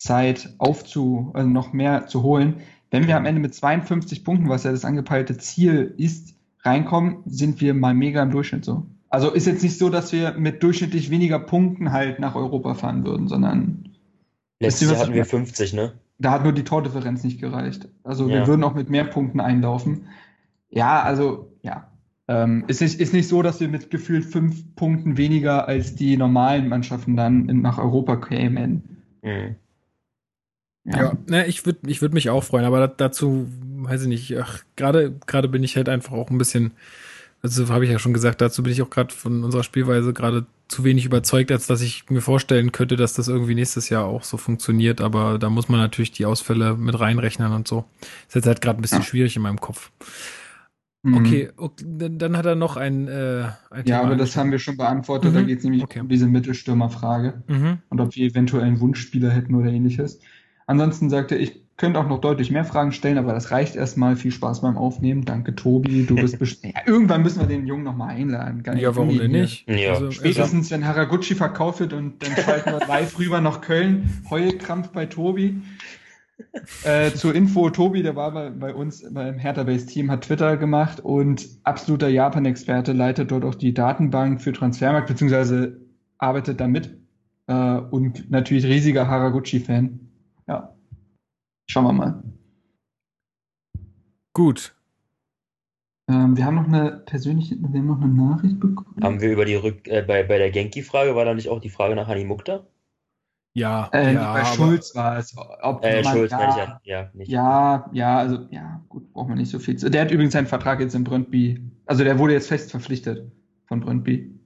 Zeit 0.00 0.54
aufzu, 0.58 1.30
also 1.34 1.48
noch 1.48 1.72
mehr 1.72 2.06
zu 2.06 2.22
holen. 2.22 2.62
Wenn 2.90 3.06
wir 3.06 3.16
am 3.16 3.26
Ende 3.26 3.40
mit 3.40 3.54
52 3.54 4.24
Punkten, 4.24 4.48
was 4.48 4.64
ja 4.64 4.72
das 4.72 4.84
angepeilte 4.84 5.36
Ziel 5.36 5.94
ist, 5.96 6.34
reinkommen, 6.62 7.18
sind 7.26 7.60
wir 7.60 7.74
mal 7.74 7.94
mega 7.94 8.22
im 8.22 8.30
Durchschnitt 8.30 8.64
so. 8.64 8.86
Also 9.10 9.30
ist 9.30 9.46
jetzt 9.46 9.62
nicht 9.62 9.78
so, 9.78 9.90
dass 9.90 10.12
wir 10.12 10.32
mit 10.32 10.62
durchschnittlich 10.62 11.10
weniger 11.10 11.38
Punkten 11.38 11.92
halt 11.92 12.18
nach 12.18 12.34
Europa 12.34 12.74
fahren 12.74 13.04
würden, 13.04 13.28
sondern. 13.28 13.90
Letztes 14.58 14.90
Jahr 14.90 15.00
hatten 15.00 15.14
wir 15.14 15.24
50, 15.24 15.74
ne? 15.74 15.92
Da 16.18 16.32
hat 16.32 16.44
nur 16.44 16.52
die 16.52 16.64
Tordifferenz 16.64 17.22
nicht 17.22 17.40
gereicht. 17.40 17.88
Also 18.02 18.28
ja. 18.28 18.36
wir 18.36 18.46
würden 18.46 18.64
auch 18.64 18.74
mit 18.74 18.88
mehr 18.88 19.04
Punkten 19.04 19.40
einlaufen. 19.40 20.06
Ja, 20.70 21.02
also, 21.02 21.52
ja. 21.62 21.90
Ähm, 22.28 22.64
ist, 22.68 22.80
nicht, 22.80 23.00
ist 23.00 23.12
nicht 23.12 23.28
so, 23.28 23.42
dass 23.42 23.60
wir 23.60 23.68
mit 23.68 23.90
gefühlt 23.90 24.24
fünf 24.24 24.76
Punkten 24.76 25.16
weniger 25.16 25.66
als 25.66 25.94
die 25.94 26.16
normalen 26.16 26.68
Mannschaften 26.68 27.16
dann 27.16 27.48
in, 27.48 27.60
nach 27.60 27.78
Europa 27.78 28.16
kämen. 28.16 29.02
Mhm. 29.22 29.56
Ja, 30.90 30.98
ja 30.98 31.12
ne, 31.28 31.46
ich 31.46 31.64
würde 31.66 31.80
ich 31.86 32.02
würd 32.02 32.14
mich 32.14 32.30
auch 32.30 32.44
freuen, 32.44 32.64
aber 32.64 32.86
dazu, 32.88 33.48
weiß 33.76 34.02
ich 34.02 34.08
nicht, 34.08 34.36
ach, 34.38 34.60
gerade 34.76 35.14
gerade 35.26 35.48
bin 35.48 35.62
ich 35.62 35.76
halt 35.76 35.88
einfach 35.88 36.12
auch 36.12 36.30
ein 36.30 36.38
bisschen, 36.38 36.72
also 37.42 37.68
habe 37.68 37.84
ich 37.84 37.90
ja 37.90 37.98
schon 37.98 38.14
gesagt, 38.14 38.40
dazu 38.40 38.62
bin 38.62 38.72
ich 38.72 38.82
auch 38.82 38.90
gerade 38.90 39.14
von 39.14 39.44
unserer 39.44 39.62
Spielweise 39.62 40.12
gerade 40.12 40.46
zu 40.68 40.84
wenig 40.84 41.04
überzeugt, 41.04 41.50
als 41.50 41.66
dass 41.66 41.80
ich 41.80 42.08
mir 42.10 42.20
vorstellen 42.20 42.72
könnte, 42.72 42.96
dass 42.96 43.14
das 43.14 43.28
irgendwie 43.28 43.54
nächstes 43.54 43.88
Jahr 43.88 44.04
auch 44.04 44.22
so 44.22 44.36
funktioniert, 44.36 45.00
aber 45.00 45.38
da 45.38 45.50
muss 45.50 45.68
man 45.68 45.80
natürlich 45.80 46.12
die 46.12 46.26
Ausfälle 46.26 46.76
mit 46.76 46.98
reinrechnen 46.98 47.52
und 47.52 47.66
so. 47.66 47.84
Ist 48.28 48.36
jetzt 48.36 48.46
halt 48.46 48.60
gerade 48.60 48.78
ein 48.78 48.82
bisschen 48.82 49.00
ja. 49.00 49.04
schwierig 49.04 49.36
in 49.36 49.42
meinem 49.42 49.60
Kopf. 49.60 49.90
Mhm. 51.02 51.14
Okay, 51.14 51.50
okay, 51.56 51.84
dann 51.86 52.36
hat 52.36 52.44
er 52.44 52.54
noch 52.54 52.76
ein, 52.76 53.08
äh, 53.08 53.48
ein 53.70 53.86
Ja, 53.86 54.02
aber 54.02 54.16
das 54.16 54.36
haben 54.36 54.50
wir 54.50 54.58
schon 54.58 54.76
beantwortet. 54.76 55.30
Mhm. 55.32 55.34
Da 55.34 55.42
geht 55.42 55.58
es 55.58 55.64
nämlich 55.64 55.82
okay. 55.82 56.00
um 56.00 56.08
diese 56.08 56.26
Mittelstürmerfrage 56.26 57.42
mhm. 57.48 57.78
und 57.88 58.00
ob 58.00 58.14
wir 58.14 58.26
eventuell 58.26 58.64
einen 58.64 58.80
Wunschspieler 58.80 59.30
hätten 59.30 59.54
oder 59.54 59.70
ähnliches. 59.70 60.20
Ansonsten 60.70 61.10
sagte 61.10 61.34
ich, 61.34 61.60
könnte 61.76 61.98
auch 61.98 62.06
noch 62.06 62.20
deutlich 62.20 62.52
mehr 62.52 62.64
Fragen 62.64 62.92
stellen, 62.92 63.18
aber 63.18 63.32
das 63.32 63.50
reicht 63.50 63.74
erstmal. 63.74 64.14
Viel 64.14 64.30
Spaß 64.30 64.60
beim 64.60 64.76
Aufnehmen. 64.76 65.24
Danke, 65.24 65.56
Tobi. 65.56 66.06
Du 66.06 66.14
bist 66.14 66.38
bestimmt. 66.38 66.74
ja, 66.74 66.82
irgendwann 66.86 67.24
müssen 67.24 67.40
wir 67.40 67.48
den 67.48 67.66
Jungen 67.66 67.82
nochmal 67.82 68.10
einladen. 68.10 68.62
ja, 68.76 68.94
warum 68.94 69.18
denn 69.18 69.32
nicht? 69.32 69.68
Ja. 69.68 69.94
Also, 69.94 70.12
Spätestens, 70.12 70.70
wenn 70.70 70.86
Haraguchi 70.86 71.34
verkauft 71.34 71.80
wird 71.80 71.92
und 71.92 72.22
dann 72.22 72.36
schalten 72.36 72.70
wir 72.70 72.86
live 72.86 73.18
rüber 73.18 73.40
nach 73.40 73.62
Köln. 73.62 74.22
Heulkrampf 74.30 74.90
bei 74.90 75.06
Tobi. 75.06 75.60
äh, 76.84 77.10
zur 77.10 77.34
Info, 77.34 77.68
Tobi, 77.70 78.04
der 78.04 78.14
war 78.14 78.30
bei, 78.30 78.50
bei 78.50 78.72
uns 78.72 79.04
beim 79.12 79.40
Hertha 79.40 79.64
Base 79.64 79.86
Team, 79.86 80.08
hat 80.08 80.22
Twitter 80.22 80.56
gemacht 80.56 81.00
und 81.00 81.48
absoluter 81.64 82.08
Japan-Experte, 82.08 82.92
leitet 82.92 83.32
dort 83.32 83.44
auch 83.44 83.56
die 83.56 83.74
Datenbank 83.74 84.40
für 84.40 84.52
Transfermarkt, 84.52 85.08
beziehungsweise 85.08 85.80
arbeitet 86.18 86.60
damit 86.60 86.96
äh, 87.48 87.54
und 87.54 88.30
natürlich 88.30 88.64
riesiger 88.66 89.08
Haraguchi-Fan 89.08 90.09
ja. 90.50 90.74
Schauen 91.68 91.84
wir 91.84 91.92
mal. 91.92 92.22
Gut. 94.32 94.74
Ähm, 96.08 96.36
wir 96.36 96.44
haben 96.44 96.56
noch 96.56 96.66
eine 96.66 97.02
persönliche, 97.06 97.56
wir 97.56 97.80
haben 97.80 97.86
noch 97.86 98.00
eine 98.00 98.12
Nachricht 98.12 98.58
bekommen. 98.58 98.96
Haben 99.00 99.20
wir 99.20 99.30
über 99.30 99.44
die 99.44 99.54
Rück, 99.54 99.86
äh, 99.86 100.02
bei, 100.02 100.24
bei 100.24 100.38
der 100.38 100.50
Genki-Frage, 100.50 101.14
war 101.14 101.24
da 101.24 101.34
nicht 101.34 101.48
auch 101.48 101.60
die 101.60 101.70
Frage 101.70 101.94
nach 101.94 102.08
Hani 102.08 102.24
Mukta? 102.24 102.66
Ja, 103.52 103.88
äh, 103.92 104.14
ja 104.14 104.32
bei 104.32 104.44
Schulz 104.44 104.94
war 104.94 105.18
es. 105.18 105.36
Ob 105.36 105.84
äh, 105.84 106.02
man, 106.02 106.12
Schulz 106.12 106.32
ja, 106.32 106.48
ich 106.48 106.56
ja, 106.56 106.80
ja, 106.84 107.10
nicht. 107.14 107.30
Ja, 107.30 107.90
ja, 107.92 108.18
also, 108.18 108.46
ja, 108.50 108.84
gut, 108.88 109.12
braucht 109.12 109.28
man 109.28 109.38
nicht 109.38 109.50
so 109.50 109.60
viel. 109.60 109.76
Zu. 109.76 109.88
Der 109.90 110.02
hat 110.02 110.10
übrigens 110.10 110.32
seinen 110.32 110.46
Vertrag 110.46 110.80
jetzt 110.80 110.94
in 110.94 111.04
Brøndby, 111.04 111.60
also 111.86 112.02
der 112.02 112.18
wurde 112.18 112.32
jetzt 112.32 112.48
fest 112.48 112.70
verpflichtet 112.70 113.30
von 113.66 113.80
Brøndby. 113.80 114.36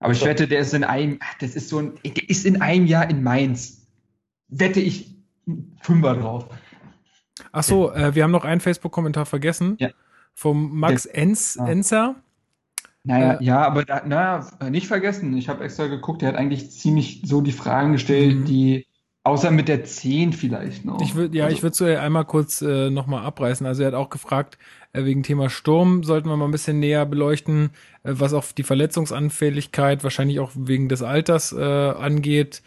Aber 0.00 0.12
ich 0.12 0.24
wette, 0.24 0.46
der 0.46 0.60
ist 0.60 0.74
in 0.74 0.84
einem, 0.84 1.20
das 1.40 1.56
ist 1.56 1.68
so 1.68 1.78
ein, 1.78 1.94
der 2.04 2.28
ist 2.28 2.44
in 2.44 2.60
einem 2.60 2.86
Jahr 2.86 3.08
in 3.08 3.22
Mainz. 3.22 3.85
Wette 4.48 4.80
ich 4.80 5.16
Fünfer 5.80 6.14
drauf. 6.14 6.48
Ach 7.52 7.62
so, 7.62 7.92
äh, 7.92 8.14
wir 8.14 8.24
haben 8.24 8.32
noch 8.32 8.44
einen 8.44 8.60
Facebook-Kommentar 8.60 9.26
vergessen. 9.26 9.76
Ja. 9.78 9.90
Vom 10.34 10.78
Max 10.78 11.06
Enz, 11.06 11.54
ja. 11.54 11.66
Enzer. 11.66 12.16
Naja, 13.04 13.34
äh, 13.34 13.44
ja, 13.44 13.64
aber 13.64 13.84
da, 13.84 14.02
na, 14.04 14.68
nicht 14.68 14.88
vergessen, 14.88 15.36
ich 15.36 15.48
habe 15.48 15.64
extra 15.64 15.86
geguckt, 15.86 16.22
der 16.22 16.30
hat 16.30 16.36
eigentlich 16.36 16.70
ziemlich 16.72 17.22
so 17.24 17.40
die 17.40 17.52
Fragen 17.52 17.92
gestellt, 17.92 18.40
mhm. 18.40 18.44
die 18.44 18.86
außer 19.22 19.50
mit 19.50 19.68
der 19.68 19.84
10 19.84 20.32
vielleicht 20.32 20.84
noch. 20.84 21.00
Ich 21.00 21.14
würde 21.14 21.36
ja, 21.36 21.44
also, 21.44 21.56
ich 21.56 21.62
würde 21.62 21.76
so 21.76 21.84
einmal 21.84 22.24
kurz 22.24 22.62
äh, 22.62 22.90
nochmal 22.90 23.24
abreißen. 23.24 23.66
Also 23.66 23.82
er 23.82 23.88
hat 23.88 23.94
auch 23.94 24.10
gefragt, 24.10 24.58
äh, 24.92 25.04
wegen 25.04 25.22
Thema 25.22 25.50
Sturm 25.50 26.04
sollten 26.04 26.28
wir 26.28 26.36
mal 26.36 26.44
ein 26.44 26.52
bisschen 26.52 26.78
näher 26.78 27.06
beleuchten, 27.06 27.70
äh, 28.02 28.12
was 28.14 28.32
auch 28.32 28.44
die 28.52 28.62
Verletzungsanfälligkeit, 28.62 30.04
wahrscheinlich 30.04 30.38
auch 30.38 30.52
wegen 30.54 30.88
des 30.88 31.02
Alters 31.02 31.52
äh, 31.52 31.60
angeht, 31.60 32.62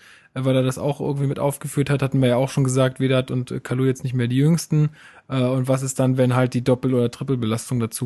weil 0.46 0.56
er 0.56 0.64
das 0.64 0.78
auch 0.78 1.00
irgendwie 1.00 1.28
mit 1.28 1.40
aufgeführt 1.40 1.90
hat, 1.90 2.02
hatten 2.02 2.22
wir 2.22 2.30
ja 2.30 2.36
auch 2.36 2.50
schon 2.50 2.64
gesagt, 2.64 3.00
Vedat 3.00 3.32
und 3.32 3.52
äh, 3.52 3.60
Kalu 3.60 3.86
jetzt 3.86 4.04
nicht 4.04 4.14
mehr 4.14 4.28
die 4.28 4.38
jüngsten. 4.38 4.90
Äh, 5.28 5.42
und 5.42 5.68
was 5.68 5.84
ist 5.84 6.00
dann, 6.00 6.18
wenn 6.18 6.36
halt 6.36 6.54
die 6.54 6.64
Doppel- 6.64 6.94
oder 6.94 7.10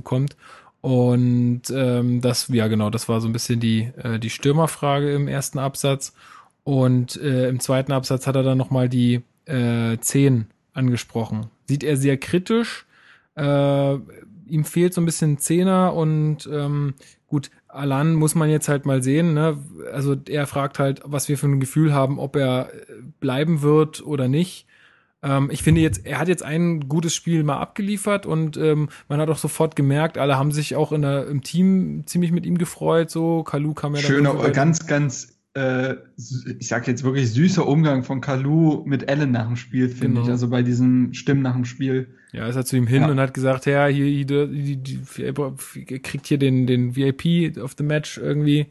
kommt? 0.04 0.36
Und 0.82 1.62
ähm, 1.74 2.20
das, 2.20 2.50
ja 2.50 2.68
genau, 2.68 2.90
das 2.90 3.08
war 3.08 3.22
so 3.22 3.30
ein 3.30 3.34
bisschen 3.34 3.60
die, 3.60 3.92
äh, 4.04 4.20
die 4.20 4.30
Stürmerfrage 4.30 5.14
im 5.14 5.28
ersten 5.28 5.60
Absatz. 5.60 6.14
Und 6.66 7.16
äh, 7.18 7.48
im 7.48 7.60
zweiten 7.60 7.92
Absatz 7.92 8.28
hat 8.28 8.36
er 8.36 8.44
dann 8.44 8.58
nochmal 8.58 8.90
die 8.90 9.22
äh, 9.46 9.98
10 9.98 10.48
angesprochen. 10.74 11.48
Sieht 11.68 11.84
er 11.84 11.98
sehr 11.98 12.18
kritisch. 12.18 12.86
Äh, 13.36 13.94
ihm 14.48 14.66
fehlt 14.66 14.94
so 14.94 15.02
ein 15.02 15.06
bisschen 15.06 15.38
Zehner 15.38 15.94
und 15.94 16.50
ähm, 16.52 16.96
gut, 17.28 17.50
Alan 17.74 18.13
muss 18.13 18.36
man 18.36 18.49
jetzt 18.49 18.69
halt 18.69 18.86
mal 18.86 19.03
sehen. 19.03 19.34
Ne? 19.34 19.57
Also 19.91 20.15
er 20.30 20.47
fragt 20.47 20.80
halt, 20.80 21.01
was 21.03 21.30
wir 21.30 21.38
für 21.38 21.47
ein 21.47 21.59
Gefühl 21.59 21.93
haben, 21.93 22.19
ob 22.19 22.36
er 22.36 22.69
bleiben 23.19 23.61
wird 23.61 24.05
oder 24.05 24.28
nicht. 24.28 24.67
Ähm, 25.24 25.49
ich 25.51 25.63
finde 25.63 25.82
jetzt, 25.82 26.05
er 26.05 26.19
hat 26.19 26.28
jetzt 26.28 26.43
ein 26.43 26.88
gutes 26.88 27.15
Spiel 27.15 27.43
mal 27.43 27.57
abgeliefert 27.57 28.26
und 28.26 28.57
ähm, 28.57 28.89
man 29.07 29.21
hat 29.21 29.30
auch 29.30 29.38
sofort 29.38 29.76
gemerkt, 29.76 30.17
alle 30.17 30.38
haben 30.38 30.51
sich 30.51 30.76
auch 30.76 30.91
in 30.91 31.01
der, 31.01 31.28
im 31.28 31.41
Team 31.41 32.03
ziemlich 32.05 32.32
mit 32.32 32.45
ihm 32.45 32.57
gefreut. 32.57 33.09
So, 33.09 33.43
Kalu 33.43 33.74
kam 33.74 33.95
ja. 33.95 34.01
Schöner, 34.01 34.34
ganz, 34.51 34.86
ganz, 34.86 35.33
äh, 35.56 35.95
ich 36.60 36.68
sag 36.68 36.88
jetzt 36.88 37.04
wirklich 37.04 37.32
süßer 37.32 37.68
Umgang 37.68 38.04
von 38.04 38.22
Kalu 38.22 38.84
mit 38.86 39.10
Ellen 39.10 39.32
nach 39.32 39.45
dem 39.45 39.56
Spiel, 39.56 39.89
finde 39.89 40.16
genau. 40.16 40.24
ich. 40.24 40.30
Also 40.30 40.49
bei 40.49 40.64
diesen 40.64 41.14
Stimmen 41.14 41.41
nach 41.41 41.54
dem 41.54 41.66
Spiel. 41.66 42.08
Ja, 42.32 42.47
ist 42.47 42.56
er 42.56 42.66
zu 42.66 42.76
ihm 42.76 42.88
hin 42.88 43.04
ja. 43.04 43.10
und 43.10 43.20
hat 43.20 43.34
gesagt, 43.34 43.68
ja, 43.68 43.86
hier, 43.86 44.06
hier, 44.08 44.49
hier, 44.51 45.99
kriegt 46.01 46.26
hier 46.26 46.39
den, 46.39 46.66
den 46.66 46.95
VIP 46.95 47.58
of 47.58 47.76
the 47.78 47.84
Match 47.84 48.18
irgendwie. 48.18 48.68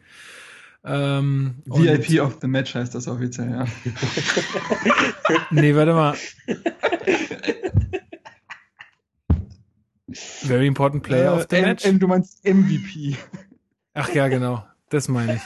Ähm, 0.84 1.54
VIP 1.66 2.20
of 2.20 2.38
the 2.40 2.48
Match 2.48 2.74
heißt 2.74 2.94
das 2.96 3.06
offiziell, 3.06 3.50
ja. 3.50 3.66
nee, 5.52 5.76
warte 5.76 5.92
mal. 5.92 6.16
Very 10.10 10.66
important 10.66 11.04
player 11.04 11.32
äh, 11.32 11.36
of 11.36 11.46
the 11.48 11.60
match. 11.60 11.84
M, 11.84 12.00
du 12.00 12.08
meinst 12.08 12.44
MVP. 12.44 13.16
Ach 13.94 14.12
ja, 14.12 14.26
genau. 14.26 14.64
Das 14.90 15.08
meine 15.08 15.36
ich. 15.36 15.42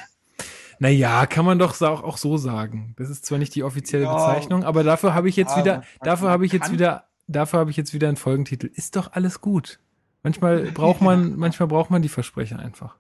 Naja, 0.79 1.27
kann 1.27 1.45
man 1.45 1.59
doch 1.59 1.81
auch, 1.83 2.03
auch 2.03 2.19
so 2.19 2.37
sagen. 2.37 2.95
Das 2.99 3.11
ist 3.11 3.25
zwar 3.25 3.39
nicht 3.39 3.55
die 3.55 3.63
offizielle 3.63 4.05
ja, 4.05 4.15
Bezeichnung, 4.15 4.65
aber 4.65 4.85
dafür 4.85 5.15
habe 5.15 5.29
ich 5.29 5.37
jetzt 5.37 5.57
wieder, 5.57 5.83
dafür 6.03 6.31
habe 6.31 6.45
ich 6.45 6.53
jetzt 6.53 6.73
wieder, 6.73 7.05
dafür 7.27 7.61
habe 7.61 7.71
ich 7.71 7.77
jetzt 7.77 7.95
wieder 7.95 8.09
einen 8.09 8.17
Folgentitel. 8.17 8.71
Ist 8.75 8.97
doch 8.97 9.13
alles 9.13 9.41
gut. 9.41 9.79
Manchmal 10.23 10.63
braucht 10.73 11.01
man, 11.01 11.37
manchmal 11.37 11.69
braucht 11.69 11.91
man 11.91 12.03
die 12.03 12.09
Versprecher 12.09 12.59
einfach. 12.59 12.97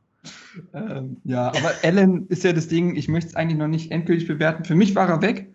Ähm, 0.73 1.19
ja, 1.25 1.49
aber 1.49 1.73
Allen 1.83 2.27
ist 2.29 2.45
ja 2.45 2.53
das 2.53 2.69
Ding, 2.69 2.97
ich 2.97 3.09
möchte 3.09 3.31
es 3.31 3.37
eigentlich 3.37 3.59
noch 3.59 3.69
nicht 3.69 3.93
endgültig 3.93 4.27
bewerten. 4.27 4.65
Für 4.65 4.75
mich 4.75 4.95
war 4.95 5.09
er 5.09 5.23
weg, 5.23 5.53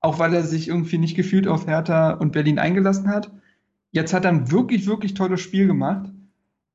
auch 0.00 0.18
weil 0.18 0.34
er 0.34 0.44
sich 0.44 0.68
irgendwie 0.68 0.98
nicht 0.98 1.16
gefühlt 1.16 1.46
auf 1.46 1.66
Hertha 1.66 2.12
und 2.12 2.32
Berlin 2.32 2.58
eingelassen 2.58 3.08
hat. 3.08 3.30
Jetzt 3.92 4.12
hat 4.12 4.24
er 4.24 4.30
ein 4.30 4.50
wirklich, 4.50 4.86
wirklich 4.86 5.14
tolles 5.14 5.40
Spiel 5.40 5.66
gemacht. 5.66 6.10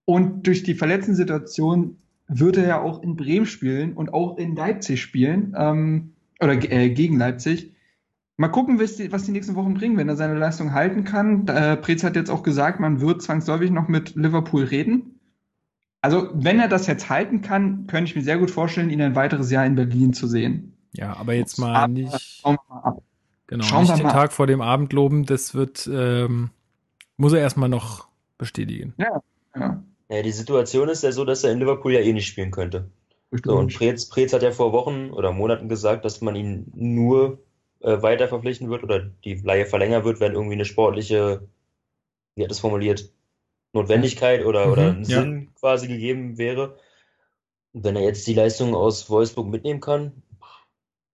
Und 0.06 0.46
durch 0.46 0.64
die 0.64 0.76
verletzten 0.76 1.16
Situation 1.16 1.98
wird 2.28 2.58
er 2.58 2.68
ja 2.68 2.82
auch 2.82 3.02
in 3.02 3.16
Bremen 3.16 3.46
spielen 3.46 3.94
und 3.94 4.14
auch 4.14 4.38
in 4.38 4.56
Leipzig 4.56 5.02
spielen. 5.02 5.56
Ähm, 5.58 6.14
oder 6.42 6.54
äh, 6.72 6.90
gegen 6.90 7.18
Leipzig. 7.18 7.74
Mal 8.38 8.50
gucken, 8.50 8.80
was 8.80 8.98
die, 8.98 9.12
was 9.12 9.24
die 9.24 9.32
nächsten 9.32 9.56
Wochen 9.56 9.76
bringen, 9.76 9.98
wenn 9.98 10.10
er 10.10 10.18
seine 10.18 10.38
Leistung 10.38 10.74
halten 10.74 11.06
kann. 11.06 11.48
Äh, 11.48 11.78
Preetz 11.78 12.04
hat 12.04 12.16
jetzt 12.18 12.30
auch 12.30 12.44
gesagt, 12.44 12.80
man 12.80 13.00
wird 13.00 13.22
zwangsläufig 13.22 13.72
noch 13.72 13.88
mit 13.88 14.16
Liverpool 14.16 14.66
reden. 14.66 15.20
Also, 16.02 16.30
wenn 16.34 16.60
er 16.60 16.68
das 16.68 16.86
jetzt 16.86 17.10
halten 17.10 17.42
kann, 17.42 17.88
könnte 17.88 18.10
ich 18.10 18.16
mir 18.16 18.22
sehr 18.22 18.38
gut 18.38 18.52
vorstellen, 18.52 18.90
ihn 18.90 19.02
ein 19.02 19.16
weiteres 19.16 19.50
Jahr 19.50 19.66
in 19.66 19.76
Berlin 19.76 20.14
zu 20.14 20.28
sehen. 20.28 20.74
Ja, 20.92 21.16
aber 21.16 21.34
jetzt 21.34 21.58
mal 21.58 21.76
aber, 21.76 21.88
nicht. 21.88 22.42
Schauen 22.42 22.58
wir 22.68 22.76
mal 22.76 22.82
ab. 22.82 23.02
Genau, 23.48 23.64
schauen 23.64 23.84
nicht 23.84 23.98
den 23.98 24.10
Tag 24.10 24.34
vor 24.34 24.48
dem 24.48 24.62
Abend 24.62 24.92
loben, 24.92 25.26
das 25.26 25.56
wird, 25.56 25.90
ähm, 25.92 26.50
muss 27.18 27.34
er 27.34 27.40
erstmal 27.40 27.70
noch 27.70 28.08
bestätigen. 28.38 28.94
Ja, 28.98 29.22
ja. 29.56 29.84
Ja, 30.10 30.22
die 30.22 30.32
Situation 30.32 30.90
ist 30.90 31.04
ja 31.04 31.12
so, 31.12 31.26
dass 31.26 31.44
er 31.44 31.52
in 31.52 31.60
Liverpool 31.60 31.94
ja 31.94 32.00
eh 32.00 32.14
nicht 32.14 32.28
spielen 32.28 32.52
könnte. 32.52 32.90
So, 33.44 33.58
und 33.58 33.76
Preetz, 33.76 34.08
Preetz 34.08 34.34
hat 34.34 34.44
ja 34.44 34.52
vor 34.52 34.72
Wochen 34.72 35.10
oder 35.12 35.32
Monaten 35.32 35.68
gesagt, 35.68 36.06
dass 36.06 36.22
man 36.22 36.36
ihn 36.36 36.72
nur 36.74 37.40
äh, 37.82 38.02
weiter 38.02 38.28
verpflichten 38.28 38.70
wird 38.70 38.84
oder 38.84 39.00
die 39.00 39.36
Leihe 39.36 39.66
verlängern 39.66 40.04
wird, 40.06 40.20
wenn 40.20 40.34
irgendwie 40.34 40.54
eine 40.54 40.66
sportliche, 40.66 41.48
wie 42.36 42.44
hat 42.44 42.52
es 42.52 42.60
formuliert, 42.60 43.12
Notwendigkeit 43.74 44.46
oder, 44.46 44.68
mhm, 44.68 44.72
oder 44.72 44.90
einen 44.90 45.04
ja. 45.04 45.22
Sinn 45.22 45.50
quasi 45.56 45.88
gegeben 45.88 46.38
wäre. 46.38 46.78
Und 47.74 47.84
wenn 47.84 47.96
er 47.96 48.04
jetzt 48.04 48.26
die 48.26 48.34
Leistung 48.34 48.74
aus 48.74 49.10
Wolfsburg 49.10 49.48
mitnehmen 49.48 49.82
kann, 49.82 50.24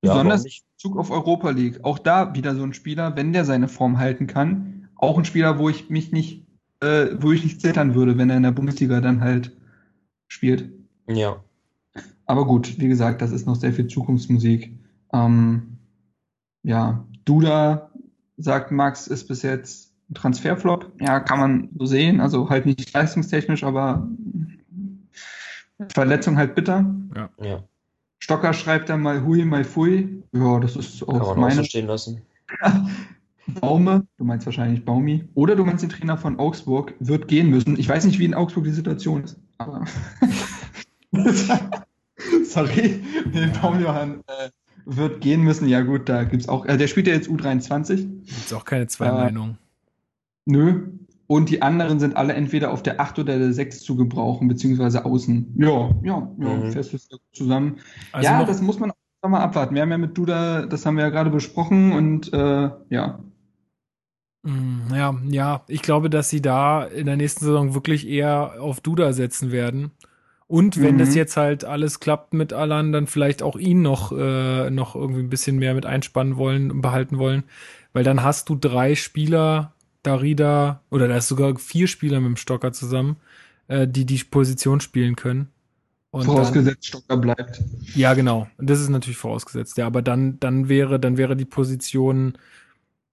ja, 0.03 0.13
besonders 0.13 0.45
in 0.45 0.51
Bezug 0.75 0.97
auf 0.97 1.11
Europa 1.11 1.49
League. 1.51 1.79
Auch 1.83 1.99
da 1.99 2.33
wieder 2.35 2.55
so 2.55 2.63
ein 2.63 2.73
Spieler, 2.73 3.15
wenn 3.15 3.33
der 3.33 3.45
seine 3.45 3.67
Form 3.67 3.99
halten 3.99 4.27
kann, 4.27 4.89
auch 4.95 5.17
ein 5.17 5.25
Spieler, 5.25 5.59
wo 5.59 5.69
ich 5.69 5.89
mich 5.89 6.11
nicht, 6.11 6.45
äh, 6.81 7.09
wo 7.19 7.31
ich 7.31 7.43
nicht 7.43 7.61
zittern 7.61 7.95
würde, 7.95 8.17
wenn 8.17 8.29
er 8.29 8.37
in 8.37 8.43
der 8.43 8.51
Bundesliga 8.51 9.01
dann 9.01 9.21
halt 9.21 9.51
spielt. 10.27 10.69
Ja. 11.07 11.43
Aber 12.25 12.45
gut, 12.45 12.79
wie 12.79 12.87
gesagt, 12.87 13.21
das 13.21 13.31
ist 13.31 13.45
noch 13.45 13.55
sehr 13.55 13.73
viel 13.73 13.87
Zukunftsmusik. 13.87 14.71
Ähm, 15.13 15.77
ja, 16.63 17.05
Duda, 17.25 17.91
sagt 18.37 18.71
Max, 18.71 19.07
ist 19.07 19.27
bis 19.27 19.41
jetzt 19.41 19.91
Transferflop, 20.13 20.91
ja, 20.99 21.19
kann 21.19 21.39
man 21.39 21.69
so 21.77 21.85
sehen. 21.85 22.19
Also 22.19 22.49
halt 22.49 22.65
nicht 22.65 22.93
leistungstechnisch, 22.93 23.63
aber 23.63 24.07
Verletzung 25.93 26.37
halt 26.37 26.55
bitter. 26.55 26.85
Ja. 27.15 27.29
ja. 27.41 27.63
Stocker 28.19 28.53
schreibt 28.53 28.89
dann 28.89 29.01
mal 29.01 29.23
Hui, 29.23 29.45
mal 29.45 29.63
Fui. 29.63 30.23
Ja, 30.31 30.59
das 30.59 30.75
ist 30.75 31.03
auch 31.03 31.33
kann 31.33 31.39
meine. 31.39 31.53
Auch 31.53 31.57
so 31.57 31.63
stehen 31.63 31.87
lassen. 31.87 32.21
Baume, 33.53 34.07
du 34.17 34.23
meinst 34.23 34.45
wahrscheinlich 34.45 34.85
Baumi, 34.85 35.29
oder 35.33 35.55
du 35.55 35.65
meinst 35.65 35.83
den 35.83 35.89
Trainer 35.89 36.17
von 36.17 36.39
Augsburg, 36.39 36.93
wird 36.99 37.27
gehen 37.27 37.49
müssen. 37.49 37.77
Ich 37.79 37.87
weiß 37.89 38.05
nicht, 38.05 38.19
wie 38.19 38.25
in 38.25 38.33
Augsburg 38.33 38.63
die 38.63 38.71
Situation 38.71 39.23
ist, 39.23 39.39
aber. 39.57 39.85
Sorry, 42.43 43.03
nee, 43.33 43.47
Baumjohann 43.61 44.21
äh, 44.27 44.49
wird 44.85 45.21
gehen 45.21 45.41
müssen. 45.41 45.67
Ja, 45.67 45.81
gut, 45.81 46.07
da 46.09 46.23
gibt's 46.23 46.47
auch. 46.47 46.65
Äh, 46.65 46.77
der 46.77 46.87
spielt 46.87 47.07
ja 47.07 47.13
jetzt 47.13 47.29
U23. 47.29 47.95
Gibt's 47.95 48.53
auch 48.53 48.65
keine 48.65 48.87
zwei 48.87 49.07
äh, 49.07 49.11
Meinungen. 49.11 49.57
Nö. 50.45 50.87
Und 51.27 51.49
die 51.49 51.61
anderen 51.61 52.01
sind 52.01 52.17
alle 52.17 52.33
entweder 52.33 52.73
auf 52.73 52.83
der 52.83 52.99
8 52.99 53.19
oder 53.19 53.37
der 53.39 53.53
6 53.53 53.79
zu 53.79 53.95
gebrauchen, 53.95 54.49
beziehungsweise 54.49 55.05
außen. 55.05 55.55
Ja, 55.57 55.89
ja, 56.03 56.29
ja, 56.37 56.49
mhm. 56.49 56.71
festes 56.73 57.07
zusammen. 57.31 57.77
Also 58.11 58.25
ja, 58.25 58.43
das 58.43 58.61
muss 58.61 58.79
man 58.79 58.91
auch 58.91 59.29
mal 59.29 59.39
abwarten. 59.39 59.73
Wir 59.73 59.81
haben 59.81 59.91
ja 59.91 59.97
mit 59.97 60.17
Duda, 60.17 60.65
das 60.65 60.85
haben 60.85 60.97
wir 60.97 61.05
ja 61.05 61.09
gerade 61.09 61.29
besprochen 61.29 61.93
und 61.93 62.33
äh, 62.33 62.69
ja. 62.89 63.19
Mm, 64.43 64.93
ja, 64.93 65.17
ja, 65.29 65.63
ich 65.67 65.81
glaube, 65.81 66.09
dass 66.09 66.29
sie 66.29 66.41
da 66.41 66.83
in 66.83 67.05
der 67.05 67.17
nächsten 67.17 67.45
Saison 67.45 67.73
wirklich 67.73 68.07
eher 68.07 68.55
auf 68.59 68.81
Duda 68.81 69.13
setzen 69.13 69.51
werden. 69.51 69.91
Und 70.47 70.81
wenn 70.81 70.95
mhm. 70.95 70.99
das 70.99 71.15
jetzt 71.15 71.37
halt 71.37 71.63
alles 71.63 72.01
klappt 72.01 72.33
mit 72.33 72.51
Alan, 72.51 72.91
dann 72.91 73.07
vielleicht 73.07 73.41
auch 73.41 73.55
ihn 73.55 73.81
noch, 73.81 74.11
äh, 74.11 74.69
noch 74.69 74.95
irgendwie 74.95 75.21
ein 75.21 75.29
bisschen 75.29 75.57
mehr 75.59 75.73
mit 75.73 75.85
einspannen 75.85 76.35
wollen 76.35 76.71
und 76.71 76.81
behalten 76.81 77.19
wollen. 77.19 77.43
Weil 77.93 78.03
dann 78.03 78.21
hast 78.21 78.49
du 78.49 78.55
drei 78.55 78.95
Spieler, 78.95 79.73
Darida, 80.03 80.81
oder 80.89 81.07
da 81.07 81.15
ist 81.17 81.29
sogar 81.29 81.55
vier 81.57 81.87
Spieler 81.87 82.19
mit 82.19 82.27
dem 82.27 82.35
Stocker 82.35 82.73
zusammen, 82.73 83.15
äh, 83.69 83.87
die 83.87 84.05
die 84.05 84.23
Position 84.23 84.81
spielen 84.81 85.15
können. 85.15 85.47
Und 86.11 86.25
vorausgesetzt 86.25 86.93
dann, 86.93 86.99
Stocker 86.99 87.17
bleibt. 87.17 87.63
Ja, 87.95 88.13
genau. 88.13 88.47
Das 88.57 88.81
ist 88.81 88.89
natürlich 88.89 89.17
vorausgesetzt. 89.17 89.77
Ja, 89.77 89.87
aber 89.87 90.01
dann, 90.01 90.37
dann 90.41 90.67
wäre, 90.67 90.99
dann 90.99 91.15
wäre 91.15 91.37
die 91.37 91.45
Position, 91.45 92.37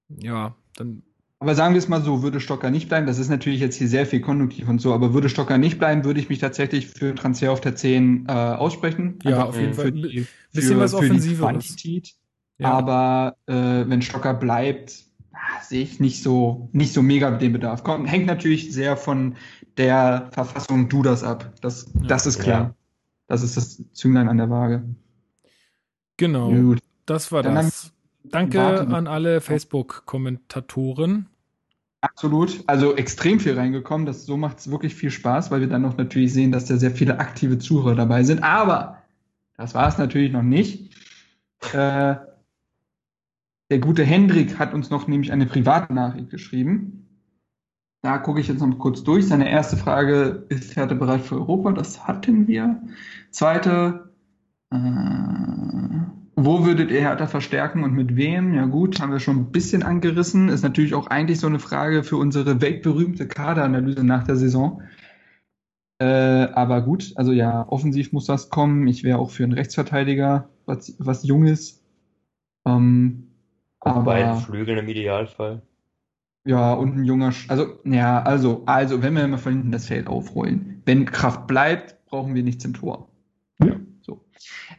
ja, 0.09 0.57
dann. 0.75 1.03
Aber 1.41 1.55
sagen 1.55 1.75
wir 1.75 1.79
es 1.79 1.89
mal 1.89 2.03
so, 2.03 2.23
würde 2.23 2.41
Stocker 2.41 2.71
nicht 2.71 2.89
bleiben, 2.89 3.07
das 3.07 3.19
ist 3.19 3.29
natürlich 3.29 3.61
jetzt 3.61 3.77
hier 3.77 3.87
sehr 3.89 4.07
viel 4.07 4.21
konjunktiv 4.21 4.69
und 4.69 4.81
so, 4.81 4.93
aber 4.93 5.15
würde 5.15 5.29
Stocker 5.29 5.57
nicht 5.57 5.79
bleiben, 5.79 6.05
würde 6.05 6.19
ich 6.19 6.29
mich 6.29 6.41
tatsächlich 6.41 6.89
für 6.89 7.15
Transfer 7.15 7.53
auf 7.53 7.61
der 7.61 7.77
10 7.77 8.27
äh, 8.27 8.33
aussprechen. 8.33 9.21
Ja, 9.23 9.45
auf 9.45 9.57
jeden 9.57 9.75
Fall. 9.75 9.87
Für 9.87 9.93
die, 9.93 10.27
bisschen 10.53 10.75
für, 10.75 10.81
was 10.81 10.95
Offensives. 10.95 11.77
Ja. 12.59 12.73
Aber 12.73 13.37
äh, 13.47 13.55
wenn 13.55 14.03
Stocker 14.03 14.35
bleibt, 14.35 15.05
ah, 15.33 15.63
sehe 15.63 15.83
ich 15.83 16.01
nicht 16.01 16.25
so, 16.25 16.71
nicht 16.73 16.93
so 16.93 17.03
mega 17.03 17.31
den 17.31 17.53
Bedarf. 17.53 17.85
Kommt, 17.85 18.11
hängt 18.11 18.27
natürlich 18.27 18.73
sehr 18.73 18.97
von 18.97 19.37
der 19.77 20.31
Verfassung 20.33 20.89
Dudas 20.89 21.23
ab. 21.23 21.53
Das, 21.61 21.87
ja. 21.95 22.09
das 22.09 22.27
ist 22.27 22.41
klar. 22.41 22.61
Ja. 22.61 22.75
Das 23.29 23.45
ist 23.45 23.57
das 23.57 23.85
Zünglein 23.93 24.29
an 24.29 24.39
der 24.39 24.51
Waage. 24.51 24.83
Genau. 26.17 26.51
Gut. 26.51 26.81
Das 27.07 27.31
war 27.31 27.45
Dann 27.45 27.55
das. 27.55 27.93
Danke 28.31 28.61
an 28.61 29.07
alle 29.07 29.41
Facebook-Kommentatoren. 29.41 31.27
Absolut. 32.01 32.63
Also 32.67 32.97
extrem 32.97 33.41
viel 33.41 33.55
reingekommen. 33.55 34.07
Das, 34.07 34.25
so 34.25 34.37
macht 34.37 34.59
es 34.59 34.71
wirklich 34.71 34.95
viel 34.95 35.11
Spaß, 35.11 35.51
weil 35.51 35.61
wir 35.61 35.69
dann 35.69 35.83
noch 35.83 35.97
natürlich 35.97 36.33
sehen, 36.33 36.53
dass 36.53 36.67
da 36.67 36.77
sehr 36.77 36.93
viele 36.93 37.19
aktive 37.19 37.59
Zuhörer 37.59 37.97
dabei 37.97 38.23
sind. 38.23 38.43
Aber 38.43 39.03
das 39.57 39.75
war 39.75 39.89
es 39.89 39.99
natürlich 39.99 40.33
noch 40.33 40.43
nicht. 40.43 40.95
Äh, 41.73 42.17
der 43.71 43.81
gute 43.81 44.05
Hendrik 44.05 44.59
hat 44.59 44.73
uns 44.73 44.91
noch 44.91 45.09
nämlich 45.09 45.33
eine 45.33 45.47
private 45.47 45.93
Nachricht 45.93 46.31
geschrieben. 46.31 47.09
Da 48.03 48.19
gucke 48.19 48.41
ich 48.41 48.47
jetzt 48.47 48.61
noch 48.61 48.79
kurz 48.79 49.03
durch. 49.03 49.27
Seine 49.27 49.51
erste 49.51 49.77
Frage 49.77 50.47
ist 50.49 50.77
Härte 50.77 50.95
bereit 50.95 51.23
für 51.23 51.35
Europa? 51.35 51.73
Das 51.73 52.07
hatten 52.07 52.47
wir. 52.47 52.81
Zweite, 53.31 54.13
äh, 54.71 54.77
wo 56.45 56.65
würdet 56.65 56.91
ihr 56.93 57.01
Hertha 57.01 57.27
verstärken 57.27 57.83
und 57.83 57.95
mit 57.95 58.15
wem? 58.15 58.55
Ja 58.55 58.67
gut, 58.67 59.01
haben 59.01 59.11
wir 59.11 59.19
schon 59.19 59.39
ein 59.39 59.51
bisschen 59.51 59.83
angerissen. 59.83 60.49
Ist 60.49 60.63
natürlich 60.63 60.95
auch 60.95 61.09
eigentlich 61.09 61.41
so 61.41 61.49
eine 61.49 61.59
Frage 61.59 62.05
für 62.05 62.17
unsere 62.17 62.61
weltberühmte 62.61 63.27
Kaderanalyse 63.27 64.05
nach 64.05 64.23
der 64.23 64.37
Saison. 64.37 64.83
Äh, 66.01 66.05
aber 66.05 66.83
gut, 66.83 67.13
also 67.17 67.33
ja, 67.33 67.67
offensiv 67.69 68.13
muss 68.13 68.27
das 68.27 68.51
kommen. 68.51 68.87
Ich 68.87 69.03
wäre 69.03 69.19
auch 69.19 69.31
für 69.31 69.43
einen 69.43 69.53
Rechtsverteidiger, 69.53 70.49
was, 70.65 70.95
was 70.99 71.25
Junges. 71.25 71.83
Ähm, 72.65 73.33
aber 73.81 74.03
beiden 74.03 74.37
Flügeln 74.37 74.79
im 74.79 74.89
Idealfall. 74.89 75.63
Ja, 76.45 76.73
und 76.73 76.97
ein 76.97 77.05
junger, 77.05 77.33
Sch 77.33 77.51
also, 77.51 77.81
ja, 77.85 78.23
also, 78.23 78.63
also, 78.67 79.03
wenn 79.03 79.15
wir 79.15 79.27
mal 79.27 79.39
von 79.39 79.55
hinten 79.55 79.73
das 79.73 79.87
Feld 79.87 80.07
aufrollen. 80.07 80.83
Wenn 80.87 81.05
Kraft 81.05 81.49
bleibt, 81.49 82.07
brauchen 82.07 82.35
wir 82.35 82.45
nichts 82.45 82.65
im 82.65 82.75
Tor. 82.75 83.08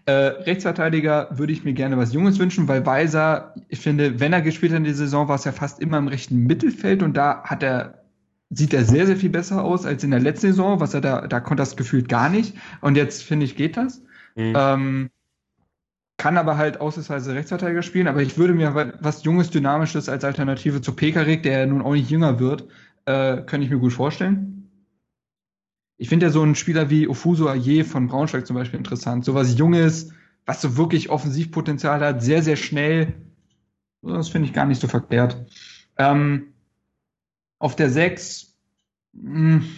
Ja. 0.08 0.14
Äh, 0.14 0.28
Rechtsverteidiger 0.44 1.30
würde 1.32 1.54
ich 1.54 1.64
mir 1.64 1.74
gerne 1.74 1.98
was 1.98 2.14
Junges 2.14 2.40
wünschen, 2.40 2.68
weil 2.68 2.86
Weiser, 2.86 3.54
ich 3.68 3.80
finde, 3.80 4.20
wenn 4.20 4.34
er 4.34 4.42
gespielt 4.42 4.72
hat 4.72 4.78
in 4.78 4.84
der 4.84 4.96
Saison, 4.96 5.28
war 5.28 5.36
es 5.36 5.44
ja 5.44 5.52
fast 5.52 5.80
immer 5.80 5.98
im 5.98 6.08
rechten 6.08 6.44
Mittelfeld 6.44 7.04
und 7.04 7.16
da 7.16 7.44
hat 7.44 7.64
er, 7.64 8.04
sieht 8.50 8.74
er 8.74 8.84
sehr, 8.84 9.06
sehr 9.06 9.18
viel 9.18 9.30
besser 9.30 9.64
aus 9.64 9.86
als 9.86 10.04
in 10.04 10.12
der 10.12 10.20
letzten 10.20 10.48
Saison, 10.48 10.80
was 10.80 10.94
er 10.94 11.02
da, 11.02 11.28
da 11.28 11.40
konnte 11.40 11.62
das 11.62 11.78
gefühlt 11.78 12.10
gar 12.10 12.30
nicht. 12.30 12.56
Und 12.82 12.98
jetzt 12.98 13.24
finde 13.24 13.46
ich, 13.46 13.56
geht 13.56 13.78
das. 13.78 14.02
Mhm. 14.36 14.54
Ähm, 14.56 15.10
kann 16.18 16.38
aber 16.38 16.58
halt 16.58 16.82
ausnahmsweise 16.82 17.34
Rechtsverteidiger 17.34 17.82
spielen, 17.82 18.08
aber 18.08 18.22
ich 18.22 18.38
würde 18.38 18.54
mir 18.54 18.94
was 19.00 19.24
Junges, 19.24 19.52
Dynamisches 19.52 20.10
als 20.10 20.26
Alternative 20.26 20.82
zu 20.82 20.94
Pekarik, 20.94 21.44
der 21.44 21.66
nun 21.66 21.82
auch 21.82 21.94
nicht 21.94 22.10
jünger 22.10 22.40
wird, 22.40 22.68
äh, 23.06 23.38
könnte 23.38 23.66
ich 23.66 23.70
mir 23.70 23.80
gut 23.80 23.94
vorstellen. 23.94 24.59
Ich 26.00 26.08
finde 26.08 26.28
ja 26.28 26.32
so 26.32 26.42
einen 26.42 26.56
Spieler 26.56 26.90
wie 26.90 27.10
Ofuso 27.10 27.48
Aye 27.50 27.84
von 27.84 28.08
Braunschweig 28.08 28.48
zum 28.48 28.56
Beispiel 28.56 28.80
interessant. 28.80 29.26
So 29.26 29.36
was 29.36 29.58
Junges, 29.58 30.12
was 30.46 30.62
so 30.62 30.78
wirklich 30.78 31.10
Offensivpotenzial 31.10 32.00
hat, 32.00 32.24
sehr, 32.24 32.42
sehr 32.42 32.56
schnell. 32.56 33.14
Das 34.02 34.30
finde 34.30 34.48
ich 34.48 34.54
gar 34.54 34.66
nicht 34.66 34.80
so 34.80 34.88
verkehrt. 34.88 35.46
Ähm, 35.98 36.54
auf 37.60 37.76
der 37.76 37.90
6, 37.90 38.56
mh, 39.12 39.60
hm, 39.60 39.70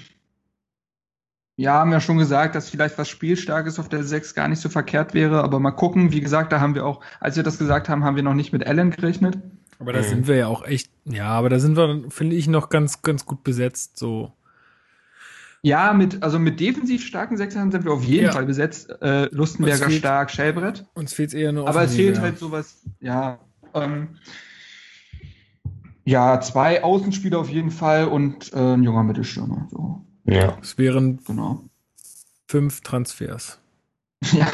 ja, 1.58 1.74
haben 1.74 1.92
ja 1.92 2.00
schon 2.00 2.20
gesagt, 2.20 2.54
dass 2.54 2.70
vielleicht 2.70 3.00
was 3.00 3.10
Spielstarkes 3.10 3.80
auf 3.80 3.90
der 3.90 4.04
6 4.04 4.36
gar 4.36 4.48
nicht 4.48 4.62
so 4.62 4.70
verkehrt 4.70 5.16
wäre, 5.16 5.44
aber 5.44 5.60
mal 5.60 5.72
gucken. 5.72 6.12
Wie 6.12 6.22
gesagt, 6.22 6.52
da 6.52 6.60
haben 6.60 6.76
wir 6.76 6.86
auch, 6.86 7.02
als 7.20 7.36
wir 7.36 7.44
das 7.44 7.58
gesagt 7.58 7.90
haben, 7.90 8.04
haben 8.04 8.16
wir 8.16 8.24
noch 8.24 8.36
nicht 8.36 8.54
mit 8.54 8.66
Allen 8.66 8.92
gerechnet. 8.92 9.40
Aber 9.80 9.92
da 9.92 10.00
mhm. 10.00 10.06
sind 10.06 10.28
wir 10.28 10.36
ja 10.36 10.48
auch 10.48 10.64
echt, 10.64 10.92
ja, 11.06 11.30
aber 11.30 11.50
da 11.50 11.58
sind 11.58 11.76
wir, 11.78 12.04
finde 12.10 12.36
ich, 12.36 12.48
noch 12.48 12.70
ganz, 12.70 13.02
ganz 13.02 13.26
gut 13.26 13.44
besetzt, 13.44 13.98
so. 13.98 14.32
Ja, 15.64 15.94
mit, 15.94 16.24
also 16.24 16.40
mit 16.40 16.60
defensiv 16.60 17.06
starken 17.06 17.38
Sechsern 17.38 17.72
sind 17.72 17.86
wir 17.86 17.94
auf 17.94 18.04
jeden 18.04 18.26
ja. 18.26 18.32
Fall 18.32 18.46
besetzt. 18.46 18.90
Äh, 19.02 19.26
Lustenberger 19.32 19.88
fehlt, 19.88 20.00
stark, 20.00 20.32
Schellbrett. 20.32 20.86
Uns 20.94 21.14
fehlt 21.14 21.34
eher 21.34 21.52
nur 21.52 21.68
Aber 21.68 21.84
es 21.84 21.96
fehlt 21.96 22.18
ja. 22.18 22.24
halt 22.24 22.40
sowas, 22.40 22.82
ja. 23.00 23.40
Ähm, 23.74 24.18
ja, 26.04 26.42
zwei 26.42 26.84
Außenspieler 26.84 27.38
auf 27.38 27.50
jeden 27.50 27.70
Fall 27.70 28.06
und 28.06 28.52
äh, 28.54 28.74
ein 28.74 28.84
junger 28.84 29.04
Mittelstürmer. 29.04 29.68
So. 29.70 30.04
Ja. 30.26 30.58
Es 30.62 30.78
wären 30.80 31.20
genau. 31.26 31.64
fünf 32.48 32.82
Transfers. 32.82 33.60
Ja. 34.34 34.48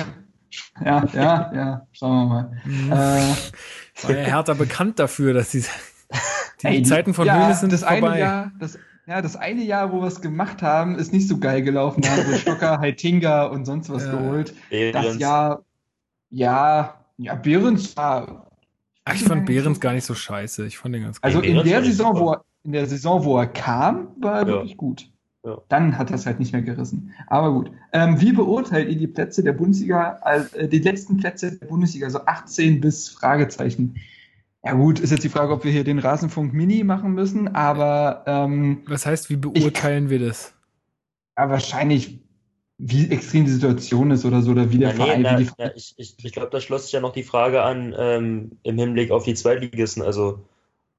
Ja, 0.84 1.05
ja, 1.13 1.51
ja, 1.53 1.88
schauen 1.91 2.15
wir 2.15 2.25
mal. 2.25 2.61
Mhm. 2.63 2.91
Äh, 2.91 2.95
War 2.95 4.11
ja 4.11 4.23
Hertha 4.23 4.53
bekannt 4.53 4.97
dafür, 4.97 5.34
dass 5.34 5.51
die, 5.51 5.63
die 6.61 6.67
Ey, 6.67 6.84
Zeiten 6.84 7.13
von 7.13 7.27
ja, 7.27 7.43
Hönes 7.43 7.59
sind 7.59 7.73
das 7.73 7.84
vorbei. 7.84 8.11
Eine 8.11 8.19
Jahr, 8.19 8.51
das, 8.57 8.79
ja, 9.07 9.21
das 9.21 9.38
eine 9.38 9.63
Jahr, 9.63 9.93
wo 9.93 10.01
wir 10.01 10.07
es 10.07 10.21
gemacht 10.21 10.61
haben, 10.61 10.95
ist 10.95 11.13
nicht 11.13 11.29
so 11.29 11.38
geil 11.38 11.61
gelaufen. 11.61 12.01
Da 12.01 12.09
haben 12.09 12.29
wir 12.29 12.38
Stocker, 12.38 12.79
Heitinga 12.79 13.45
und 13.45 13.65
sonst 13.65 13.89
was 13.89 14.05
ja. 14.05 14.11
geholt. 14.11 14.53
Behrens. 14.69 15.07
Das 15.07 15.17
Jahr, 15.17 15.63
ja, 16.29 16.99
ja, 17.17 17.35
Behrens 17.35 17.95
war. 17.95 18.51
Ach, 19.05 19.15
ich 19.15 19.23
fand 19.23 19.45
Behrens 19.45 19.79
gar 19.79 19.93
nicht 19.93 20.03
so 20.03 20.13
scheiße. 20.13 20.67
Ich 20.67 20.77
fand 20.77 20.93
den 20.93 21.03
ganz 21.03 21.21
gut. 21.21 21.23
Also 21.23 21.39
in 21.39 21.63
der 21.63 21.84
Saison, 21.84 22.19
wo 22.19 22.34
er, 22.34 22.43
in 22.65 22.73
der 22.73 22.85
Saison, 22.85 23.23
wo 23.23 23.38
er 23.38 23.47
kam, 23.47 24.09
war 24.19 24.41
er 24.41 24.41
ja. 24.41 24.47
wirklich 24.47 24.75
gut. 24.75 25.09
Ja. 25.45 25.57
Dann 25.69 25.97
hat 25.97 26.09
er 26.09 26.17
es 26.17 26.25
halt 26.25 26.39
nicht 26.39 26.51
mehr 26.51 26.61
gerissen. 26.61 27.13
Aber 27.27 27.53
gut. 27.53 27.71
Ähm, 27.93 28.19
wie 28.19 28.34
beurteilt 28.34 28.89
ihr 28.89 28.97
die 28.97 29.07
Plätze 29.07 29.41
der 29.41 29.53
Bundesliga, 29.53 30.19
äh, 30.25 30.67
die 30.67 30.79
letzten 30.79 31.15
Plätze 31.15 31.57
der 31.57 31.67
Bundesliga, 31.67 32.09
so 32.09 32.19
18 32.25 32.81
bis 32.81 33.07
Fragezeichen? 33.07 33.95
Ja 34.68 34.73
gut, 34.73 34.99
ist 34.99 35.11
jetzt 35.11 35.23
die 35.23 35.30
Frage, 35.30 35.53
ob 35.53 35.64
wir 35.64 35.72
hier 35.72 35.85
den 35.85 35.98
Rasenfunk 35.98 36.53
Mini 36.53 36.84
machen 36.84 37.14
müssen, 37.14 37.56
aber 37.56 38.23
ähm, 38.27 38.81
Was 38.85 39.06
heißt, 39.06 39.30
wie 39.30 39.38
beurteilen 39.38 40.06
ich, 40.06 40.10
wir 40.10 40.19
das? 40.19 40.53
Ja, 41.38 41.49
wahrscheinlich, 41.49 42.19
wie 42.77 43.10
extrem 43.10 43.45
die 43.45 43.52
Situation 43.52 44.11
ist 44.11 44.26
oder 44.26 44.41
so, 44.41 44.52
oder 44.52 44.69
wie 44.69 44.80
der 44.80 44.89
na, 44.89 45.06
Verein. 45.06 45.22
Nee, 45.22 45.48
na, 45.48 45.48
na, 45.57 45.76
ich 45.76 45.94
ich, 45.95 46.18
ich 46.22 46.34
glaube, 46.34 46.49
da 46.52 46.60
schloss 46.60 46.84
sich 46.84 46.91
ja 46.91 46.99
noch 46.99 47.14
die 47.14 47.23
Frage 47.23 47.61
an 47.61 47.95
ähm, 47.98 48.57
im 48.64 48.77
Hinblick 48.77 49.11
auf 49.11 49.23
die 49.23 49.35
Zweitligisten, 49.35 50.03
also 50.03 50.44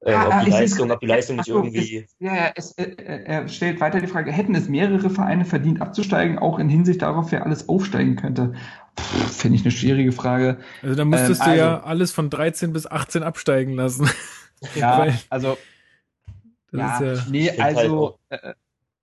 ähm, 0.03 0.15
ah, 0.15 0.27
ob, 0.27 0.33
ah, 0.33 0.43
die 0.45 0.51
Leistung, 0.51 0.91
ob 0.91 0.99
die 0.99 1.05
Leistung 1.07 1.35
nicht 1.37 1.49
irgendwie. 1.49 1.97
Es, 1.97 2.15
ja, 2.19 2.35
ja, 2.35 2.51
es, 2.55 2.71
äh, 2.71 2.85
äh, 2.85 3.23
er 3.23 3.47
stellt 3.49 3.81
weiter 3.81 3.99
die 3.99 4.07
Frage, 4.07 4.31
hätten 4.31 4.55
es 4.55 4.67
mehrere 4.67 5.11
Vereine 5.11 5.45
verdient 5.45 5.81
abzusteigen, 5.81 6.39
auch 6.39 6.57
in 6.57 6.69
Hinsicht 6.69 7.03
darauf, 7.03 7.31
wer 7.31 7.45
alles 7.45 7.69
aufsteigen 7.69 8.15
könnte? 8.15 8.53
Finde 8.97 9.57
ich 9.57 9.63
eine 9.63 9.71
schwierige 9.71 10.11
Frage. 10.11 10.57
Also 10.81 10.95
da 10.95 11.05
müsstest 11.05 11.41
ähm, 11.41 11.45
du 11.45 11.51
also, 11.51 11.63
ja 11.63 11.83
alles 11.83 12.11
von 12.11 12.29
13 12.29 12.73
bis 12.73 12.85
18 12.85 13.23
absteigen 13.23 13.73
lassen. 13.73 14.09
Ja, 14.75 15.07
also. 15.29 15.57
Ja, 16.71 17.01
ja, 17.01 17.23
nee, 17.29 17.49
also. 17.51 18.19
Halt 18.29 18.43
äh, 18.43 18.53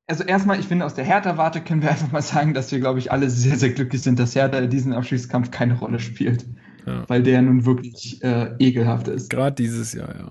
also 0.08 0.22
erstmal, 0.22 0.60
ich 0.60 0.66
finde, 0.66 0.84
aus 0.84 0.94
der 0.94 1.04
Hertha-Warte 1.04 1.60
können 1.60 1.82
wir 1.82 1.90
einfach 1.90 2.12
mal 2.12 2.22
sagen, 2.22 2.54
dass 2.54 2.70
wir, 2.70 2.78
glaube 2.78 3.00
ich, 3.00 3.10
alle 3.10 3.28
sehr, 3.28 3.56
sehr 3.56 3.70
glücklich 3.70 4.02
sind, 4.02 4.18
dass 4.20 4.36
Hertha 4.36 4.58
in 4.58 4.70
diesem 4.70 4.92
Abschiedskampf 4.92 5.50
keine 5.50 5.78
Rolle 5.78 5.98
spielt. 5.98 6.46
Ja. 6.86 7.04
Weil 7.08 7.24
der 7.24 7.42
nun 7.42 7.66
wirklich 7.66 8.22
äh, 8.22 8.54
ekelhaft 8.60 9.08
ist. 9.08 9.30
Gerade 9.30 9.56
dieses 9.56 9.92
Jahr, 9.92 10.14
ja. 10.16 10.30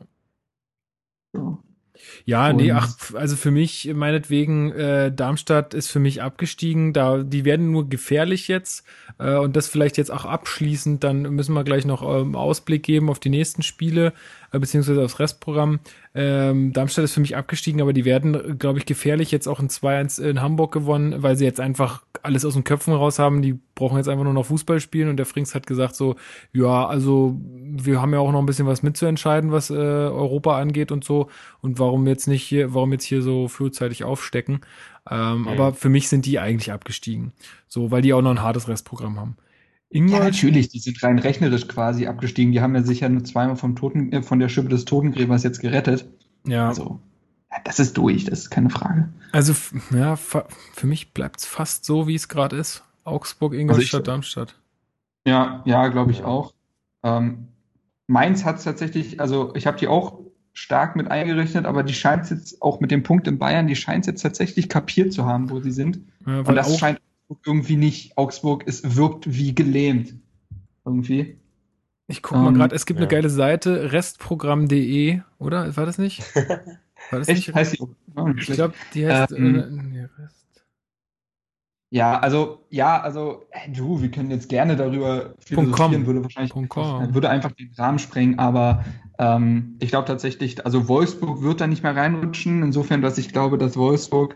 Ja, 2.26 2.50
und 2.50 2.58
nee, 2.58 2.72
ach, 2.72 2.90
also 3.14 3.36
für 3.36 3.52
mich, 3.52 3.92
meinetwegen, 3.94 4.72
äh, 4.72 5.12
Darmstadt 5.12 5.74
ist 5.74 5.90
für 5.90 6.00
mich 6.00 6.22
abgestiegen. 6.22 6.94
Da, 6.94 7.24
die 7.24 7.46
werden 7.46 7.72
nur 7.72 7.90
gefährlich 7.90 8.48
jetzt. 8.48 8.84
Äh, 9.20 9.36
und 9.36 9.56
das 9.56 9.68
vielleicht 9.68 9.98
jetzt 9.98 10.12
auch 10.12 10.26
abschließend, 10.26 11.04
dann 11.04 11.22
müssen 11.22 11.54
wir 11.54 11.64
gleich 11.64 11.86
noch 11.86 12.02
ähm, 12.02 12.36
Ausblick 12.36 12.84
geben 12.84 13.10
auf 13.10 13.20
die 13.20 13.30
nächsten 13.30 13.64
Spiele, 13.64 14.14
äh, 14.56 14.60
beziehungsweise 14.60 15.04
aufs 15.04 15.20
Restprogramm. 15.20 15.80
Ähm, 16.14 16.72
Darmstadt 16.72 17.04
ist 17.04 17.14
für 17.14 17.20
mich 17.20 17.36
abgestiegen, 17.36 17.82
aber 17.82 17.94
die 17.94 18.06
werden, 18.06 18.58
glaube 18.58 18.80
ich, 18.80 18.86
gefährlich 18.86 19.32
jetzt 19.32 19.48
auch 19.48 19.60
in 19.60 19.68
2-1 19.68 20.22
in 20.22 20.42
Hamburg 20.42 20.72
gewonnen, 20.72 21.22
weil 21.22 21.36
sie 21.36 21.46
jetzt 21.46 21.60
einfach 21.60 22.04
alles 22.24 22.46
aus 22.46 22.54
den 22.54 22.64
Köpfen 22.64 22.94
raus 22.94 23.20
haben. 23.20 23.42
Die 23.42 23.60
brauchen 23.76 23.98
jetzt 23.98 24.08
einfach 24.08 24.24
nur 24.24 24.34
noch 24.34 24.46
Fußball 24.46 24.80
spielen 24.80 25.10
und 25.10 25.18
der 25.18 25.26
Frings 25.26 25.54
hat 25.54 25.68
gesagt 25.68 25.96
so, 25.96 26.16
ja, 26.54 26.88
also 26.88 27.36
wir 27.42 28.02
haben 28.02 28.14
ja 28.14 28.20
auch 28.20 28.32
noch 28.32 28.40
ein 28.40 28.46
bisschen 28.46 28.68
was 28.68 28.82
mitzuentscheiden, 28.82 29.52
was 29.52 29.70
äh, 29.70 29.74
Europa 29.74 30.58
angeht 30.58 30.92
und 30.92 31.04
so. 31.04 31.30
Und 31.62 31.78
warum 31.80 32.08
jetzt 32.08 32.28
nicht 32.28 32.44
hier, 32.44 32.74
warum 32.74 32.94
jetzt 32.94 33.04
hier 33.04 33.22
so 33.22 33.48
frühzeitig 33.48 34.04
aufstecken? 34.04 34.62
Ähm, 35.10 35.42
mhm. 35.42 35.48
Aber 35.50 35.74
für 35.74 35.90
mich 35.90 36.08
sind 36.08 36.26
die 36.26 36.40
eigentlich 36.40 36.72
abgestiegen. 36.72 37.34
So, 37.68 37.92
weil 37.92 38.02
die 38.02 38.14
auch 38.14 38.22
noch 38.22 38.32
ein 38.32 38.42
hartes 38.42 38.68
Restprogramm 38.68 39.20
haben. 39.20 39.38
Ingolstadt? 39.90 40.20
Ja, 40.20 40.26
natürlich, 40.32 40.70
die 40.70 40.80
sind 40.80 41.02
rein 41.04 41.20
rechnerisch 41.20 41.68
quasi 41.68 42.08
abgestiegen. 42.08 42.52
Die 42.52 42.62
haben 42.62 42.76
ja 42.76 42.84
sicher 42.84 43.08
nur 43.10 43.24
zweimal 43.24 43.56
vom 43.56 43.76
Toten, 43.76 44.12
äh, 44.12 44.24
von 44.24 44.40
der 44.40 44.50
Schippe 44.50 44.70
des 44.70 44.86
Totengräbers 44.86 45.44
jetzt 45.44 45.60
gerettet. 45.60 46.06
Ja. 46.46 46.68
Also, 46.68 47.00
ja, 47.52 47.58
das 47.64 47.80
ist 47.80 47.98
durch, 47.98 48.26
das 48.26 48.40
ist 48.40 48.50
keine 48.50 48.70
Frage. 48.70 49.10
Also, 49.32 49.54
ja, 49.92 50.16
für 50.16 50.46
mich 50.88 51.14
bleibt 51.14 51.40
es 51.40 51.46
fast 51.46 51.86
so, 51.86 52.08
wie 52.08 52.16
es 52.16 52.28
gerade 52.28 52.56
ist. 52.56 52.84
Augsburg, 53.04 53.54
Ingolstadt, 53.54 54.02
also 54.02 54.12
Darmstadt. 54.12 54.56
Ja, 55.28 55.64
ja, 55.66 55.88
glaube 55.88 56.12
ich 56.12 56.24
auch. 56.24 56.54
Ähm, 57.04 57.48
Mainz 58.08 58.46
hat 58.46 58.58
es 58.58 58.64
tatsächlich, 58.64 59.20
also 59.20 59.54
ich 59.56 59.68
habe 59.68 59.78
die 59.78 59.88
auch 59.88 60.20
stark 60.54 60.96
mit 60.96 61.12
eingerechnet, 61.12 61.66
aber 61.66 61.84
die 61.84 61.94
scheint 61.94 62.30
jetzt 62.30 62.62
auch 62.62 62.80
mit 62.80 62.92
dem 62.92 63.04
Punkt 63.04 63.28
in 63.28 63.38
Bayern, 63.38 63.68
die 63.68 63.76
scheint 63.76 64.08
jetzt 64.08 64.22
tatsächlich 64.22 64.70
kapiert 64.70 65.14
zu 65.14 65.26
haben, 65.26 65.50
wo 65.50 65.60
sie 65.60 65.72
sind. 65.72 66.00
Ja, 66.26 66.40
Und 66.40 66.56
das 66.56 66.78
scheint 66.80 67.00
irgendwie 67.46 67.78
nicht. 67.78 68.18
Augsburg 68.18 68.64
ist, 68.68 68.96
wirkt 68.96 69.32
wie 69.34 69.56
gelähmt. 69.56 70.16
Irgendwie. 70.86 71.40
Ich 72.08 72.22
guck 72.22 72.38
mal 72.38 72.48
um, 72.48 72.54
gerade, 72.54 72.76
es 72.76 72.86
gibt 72.86 73.00
ja. 73.00 73.06
eine 73.06 73.12
geile 73.12 73.30
Seite, 73.30 73.92
restprogramm.de, 73.92 75.22
oder? 75.40 75.76
War 75.76 75.86
das 75.86 75.98
nicht? 75.98 76.24
War 77.10 77.20
das 77.20 77.28
Echt? 77.28 77.48
nicht? 77.48 77.56
Heißt 77.56 77.74
die, 77.74 77.82
oh, 77.82 78.30
ich 78.38 78.48
glaube, 78.48 78.74
die 78.94 79.08
heißt 79.08 79.32
ähm, 79.32 79.56
äh, 79.56 79.70
nee, 79.70 80.08
Rest. 80.18 80.46
Ja, 81.92 82.20
also, 82.20 82.66
ja, 82.70 83.00
also, 83.02 83.46
hey, 83.52 83.72
du, 83.72 84.02
wir 84.02 84.12
können 84.12 84.32
jetzt 84.32 84.50
gerne 84.50 84.76
darüber 84.76 85.34
philosophieren, 85.40 86.06
würde 86.06 86.24
wahrscheinlich, 86.24 86.54
würde 86.54 87.30
einfach 87.30 87.52
den 87.52 87.72
Rahmen 87.78 88.00
sprengen, 88.00 88.40
aber 88.40 88.84
ähm, 89.18 89.76
ich 89.80 89.90
glaube 89.90 90.08
tatsächlich, 90.08 90.66
also 90.66 90.88
Wolfsburg 90.88 91.42
wird 91.42 91.62
da 91.62 91.68
nicht 91.68 91.84
mehr 91.84 91.96
reinrutschen, 91.96 92.64
insofern, 92.64 93.02
dass 93.02 93.18
ich 93.18 93.30
glaube, 93.30 93.58
dass 93.58 93.78
Wolfsburg 93.78 94.36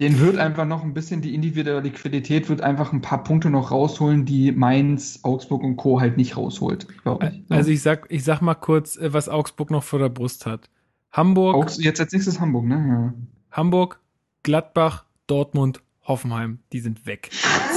den 0.00 0.20
wird 0.20 0.36
einfach 0.36 0.66
noch 0.66 0.82
ein 0.82 0.92
bisschen 0.92 1.22
die 1.22 1.34
individuelle 1.34 1.80
Liquidität 1.80 2.48
wird 2.48 2.60
einfach 2.60 2.92
ein 2.92 3.00
paar 3.00 3.24
Punkte 3.24 3.48
noch 3.48 3.70
rausholen, 3.70 4.26
die 4.26 4.52
Mainz, 4.52 5.20
Augsburg 5.22 5.62
und 5.62 5.76
Co. 5.76 6.00
halt 6.00 6.18
nicht 6.18 6.36
rausholt, 6.36 6.86
glaube 7.02 7.32
ich. 7.32 7.50
Also 7.50 7.70
ich 7.70 7.80
sag, 7.80 8.06
ich 8.10 8.22
sag 8.22 8.42
mal 8.42 8.54
kurz, 8.54 8.96
äh, 8.96 9.12
was 9.12 9.28
Augsburg 9.28 9.70
noch 9.70 9.82
vor 9.82 9.98
der 9.98 10.10
Brust 10.10 10.44
hat. 10.44 10.68
Hamburg. 11.12 11.54
Augs 11.54 11.82
jetzt 11.82 12.00
als 12.00 12.12
nächstes 12.12 12.40
Hamburg, 12.40 12.66
ne? 12.66 12.74
Ja. 12.74 13.14
Hamburg, 13.50 14.00
Gladbach, 14.42 15.06
Dortmund, 15.26 15.80
Hoffenheim, 16.04 16.58
die 16.72 16.80
sind 16.80 17.06
weg. 17.06 17.30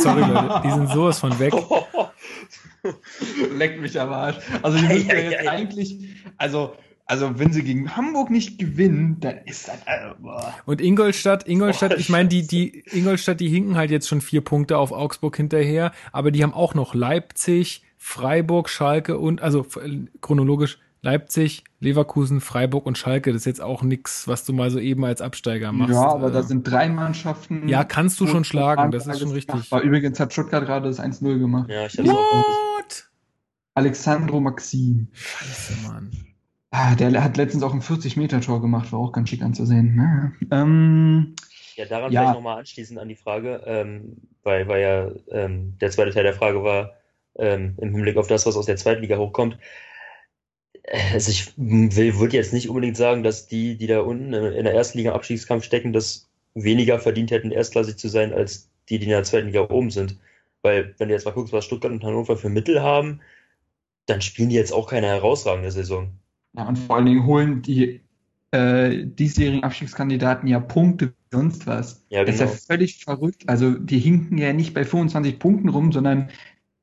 Sorry, 0.04 0.22
Leute, 0.22 0.62
die 0.66 0.72
sind 0.72 0.90
sowas 0.90 1.20
von 1.20 1.40
weg. 1.40 1.54
Leckt 3.58 3.82
mich 3.82 4.00
am 4.00 4.10
Arsch. 4.10 4.38
Also 4.62 4.78
die 4.78 4.88
müssen 4.88 5.08
ja, 5.08 5.16
ja 5.16 5.32
jetzt 5.32 5.48
eigentlich, 5.48 5.98
also 6.38 6.76
also 7.10 7.40
wenn 7.40 7.52
sie 7.52 7.64
gegen 7.64 7.96
Hamburg 7.98 8.30
nicht 8.30 8.60
gewinnen, 8.60 9.18
dann 9.20 9.40
ist 9.46 9.68
das. 9.68 9.80
Also, 9.88 10.16
und 10.66 10.80
Ingolstadt, 10.80 11.48
Ingolstadt, 11.48 11.94
oh, 11.96 12.00
ich 12.00 12.10
meine, 12.10 12.30
die, 12.30 12.46
die 12.46 12.84
Ingolstadt, 12.92 13.40
die 13.40 13.50
hinken 13.50 13.76
halt 13.76 13.90
jetzt 13.90 14.08
schon 14.08 14.22
vier 14.22 14.42
Punkte 14.42 14.78
auf 14.78 14.92
Augsburg 14.92 15.36
hinterher, 15.36 15.92
aber 16.12 16.30
die 16.30 16.44
haben 16.44 16.54
auch 16.54 16.76
noch 16.76 16.94
Leipzig, 16.94 17.82
Freiburg, 17.98 18.70
Schalke 18.70 19.18
und 19.18 19.42
also 19.42 19.66
chronologisch 20.22 20.78
Leipzig, 21.02 21.64
Leverkusen, 21.80 22.42
Freiburg 22.42 22.86
und 22.86 22.96
Schalke. 22.96 23.34
Das 23.34 23.42
ist 23.42 23.46
jetzt 23.46 23.62
auch 23.62 23.82
nichts, 23.82 24.28
was 24.28 24.46
du 24.46 24.54
mal 24.54 24.70
so 24.70 24.78
eben 24.78 25.04
als 25.04 25.22
Absteiger 25.22 25.72
machst. 25.72 25.94
Ja, 25.94 26.12
aber 26.12 26.30
da 26.30 26.44
sind 26.44 26.70
drei 26.70 26.90
Mannschaften. 26.90 27.68
Ja, 27.68 27.86
kannst 27.86 28.20
du 28.20 28.28
schon 28.28 28.44
schlagen, 28.44 28.92
das 28.92 29.08
ist 29.08 29.20
schon 29.20 29.32
richtig. 29.32 29.72
War 29.72 29.82
übrigens 29.82 30.20
hat 30.20 30.32
Stuttgart 30.32 30.64
gerade 30.64 30.88
das 30.88 31.00
1-0 31.00 31.40
gemacht. 31.40 31.70
Ja, 31.72 31.88
ich 31.88 31.98
hab's 31.98 32.08
What? 32.08 33.10
Alexandro 33.74 34.40
Maxim. 34.40 35.08
Scheiße, 35.14 35.88
Mann. 35.88 36.12
Ah, 36.72 36.96
der 36.96 37.24
hat 37.24 37.38
letztens 37.38 37.64
auch 37.64 37.74
ein 37.74 37.82
40-Meter-Tor 37.82 38.62
gemacht, 38.62 38.92
war 38.92 39.00
auch 39.00 39.12
ganz 39.12 39.30
schick 39.30 39.42
anzusehen. 39.42 39.96
Ne? 39.96 40.34
Ähm, 40.52 41.36
ja, 41.76 41.86
daran 41.86 42.12
ja. 42.12 42.22
vielleicht 42.22 42.36
nochmal 42.36 42.60
anschließend 42.60 43.00
an 43.00 43.08
die 43.08 43.16
Frage, 43.16 43.64
ähm, 43.66 44.18
weil, 44.44 44.68
weil 44.68 44.82
ja 44.82 45.12
ähm, 45.32 45.78
der 45.82 45.90
zweite 45.90 46.12
Teil 46.12 46.24
der 46.24 46.34
Frage 46.34 46.64
war, 46.64 46.94
ähm, 47.38 47.76
im 47.80 47.96
Hinblick 47.96 48.18
auf 48.18 48.28
das, 48.28 48.46
was 48.46 48.56
aus 48.56 48.68
der 48.68 48.76
zweiten 48.76 49.02
Liga 49.02 49.18
hochkommt. 49.18 49.58
Also 51.14 51.32
ich 51.32 51.54
würde 51.58 52.36
jetzt 52.36 52.54
nicht 52.54 52.70
unbedingt 52.70 52.98
sagen, 52.98 53.24
dass 53.24 53.48
die, 53.48 53.78
die 53.78 53.88
da 53.88 54.02
unten 54.02 54.34
in 54.34 54.64
der 54.64 54.74
ersten 54.74 54.98
Liga 54.98 55.12
im 55.12 55.16
Abstiegskampf 55.16 55.64
stecken, 55.64 55.94
das 55.94 56.30
weniger 56.56 57.00
verdient 57.00 57.32
hätten, 57.32 57.52
erstklassig 57.52 57.98
zu 57.98 58.10
sein, 58.10 58.34
als 58.34 58.70
die, 58.90 59.00
die 59.00 59.06
in 59.06 59.12
der 59.12 59.24
zweiten 59.24 59.48
Liga 59.48 59.70
oben 59.70 59.92
sind. 59.92 60.18
Weil, 60.62 60.96
wenn 60.98 61.08
du 61.08 61.14
jetzt 61.14 61.26
mal 61.26 61.32
guckst, 61.32 61.54
was 61.54 61.66
Stuttgart 61.66 61.92
und 61.92 62.04
Hannover 62.04 62.38
für 62.38 62.50
Mittel 62.50 62.82
haben, 62.82 63.22
dann 64.08 64.22
spielen 64.22 64.50
die 64.50 64.56
jetzt 64.56 64.74
auch 64.74 64.90
keine 64.90 65.08
herausragende 65.08 65.72
Saison. 65.72 66.12
Ja, 66.60 66.68
und 66.68 66.78
vor 66.78 66.98
allen 66.98 67.06
Dingen 67.06 67.26
holen 67.26 67.62
die 67.62 68.02
äh, 68.52 69.06
diesjährigen 69.06 69.64
Abstiegskandidaten 69.64 70.46
ja 70.50 70.60
Punkte 70.60 71.08
wie 71.08 71.38
sonst 71.38 71.68
was. 71.68 72.06
Ja, 72.10 72.26
genau. 72.26 72.26
Das 72.26 72.36
ist 72.36 72.42
ja 72.42 72.46
genau. 72.48 72.60
völlig 72.68 73.04
verrückt. 73.06 73.44
Also 73.48 73.72
die 73.72 74.00
hinken 74.00 74.38
ja 74.38 74.52
nicht 74.52 74.74
bei 74.74 74.84
25 74.84 75.40
Punkten 75.40 75.70
rum, 75.70 75.94
sondern 75.94 76.30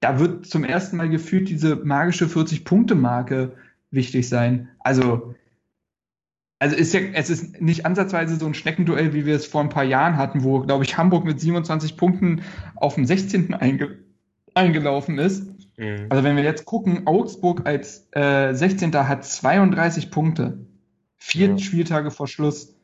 da 0.01 0.19
wird 0.19 0.47
zum 0.47 0.65
ersten 0.65 0.97
Mal 0.97 1.11
gefühlt 1.11 1.51
diese 1.51 1.77
magische 1.77 2.25
40-Punkte-Marke 2.25 3.53
wichtig 3.91 4.31
sein. 4.31 4.71
Also, 4.79 5.35
also 6.59 6.75
ist 6.75 6.95
ja, 6.95 7.01
es 7.13 7.29
ist 7.29 7.61
nicht 7.61 7.85
ansatzweise 7.85 8.37
so 8.37 8.47
ein 8.47 8.55
Schneckenduell, 8.55 9.13
wie 9.13 9.27
wir 9.27 9.37
es 9.37 9.45
vor 9.45 9.61
ein 9.61 9.69
paar 9.69 9.85
Jahren 9.85 10.17
hatten, 10.17 10.43
wo, 10.43 10.61
glaube 10.61 10.85
ich, 10.85 10.97
Hamburg 10.97 11.27
mit 11.27 11.39
27 11.39 11.99
Punkten 11.99 12.41
auf 12.77 12.95
dem 12.95 13.05
16. 13.05 13.53
Einge 13.53 13.99
eingelaufen 14.55 15.19
ist. 15.19 15.51
Mhm. 15.77 16.07
Also 16.09 16.25
wenn 16.25 16.37
wir 16.37 16.45
jetzt 16.45 16.65
gucken, 16.65 17.07
Augsburg 17.07 17.67
als 17.67 18.09
äh, 18.13 18.55
16. 18.55 18.95
hat 18.95 19.25
32 19.25 20.11
Punkte. 20.11 20.67
Vier 21.17 21.49
ja. 21.49 21.59
Spieltage 21.59 22.11
vor 22.11 22.29
Schluss. 22.29 22.75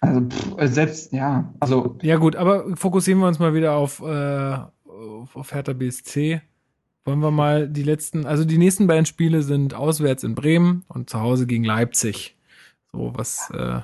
Also 0.00 0.28
pff, 0.28 0.58
äh, 0.58 0.68
selbst, 0.68 1.12
ja, 1.12 1.52
also. 1.60 1.98
Ja 2.02 2.16
gut, 2.16 2.36
aber 2.36 2.76
fokussieren 2.76 3.20
wir 3.20 3.28
uns 3.28 3.38
mal 3.38 3.54
wieder 3.54 3.74
auf, 3.74 4.00
äh, 4.00 4.58
auf 5.34 5.52
Hertha 5.52 5.72
BSC. 5.72 6.42
Wollen 7.04 7.20
wir 7.20 7.30
mal 7.30 7.68
die 7.68 7.82
letzten, 7.82 8.24
also 8.24 8.44
die 8.44 8.58
nächsten 8.58 8.86
beiden 8.86 9.06
Spiele 9.06 9.42
sind 9.42 9.74
auswärts 9.74 10.24
in 10.24 10.34
Bremen 10.34 10.84
und 10.88 11.10
zu 11.10 11.20
Hause 11.20 11.46
gegen 11.46 11.64
Leipzig. 11.64 12.36
So, 12.92 13.12
was, 13.14 13.50
äh, 13.50 13.80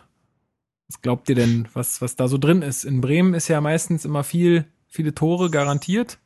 was 0.88 1.02
glaubt 1.02 1.28
ihr 1.28 1.34
denn, 1.34 1.68
was, 1.74 2.00
was 2.00 2.16
da 2.16 2.28
so 2.28 2.38
drin 2.38 2.62
ist? 2.62 2.84
In 2.84 3.00
Bremen 3.00 3.34
ist 3.34 3.48
ja 3.48 3.60
meistens 3.60 4.04
immer 4.04 4.24
viel, 4.24 4.64
viele 4.86 5.14
Tore 5.14 5.50
garantiert 5.50 6.18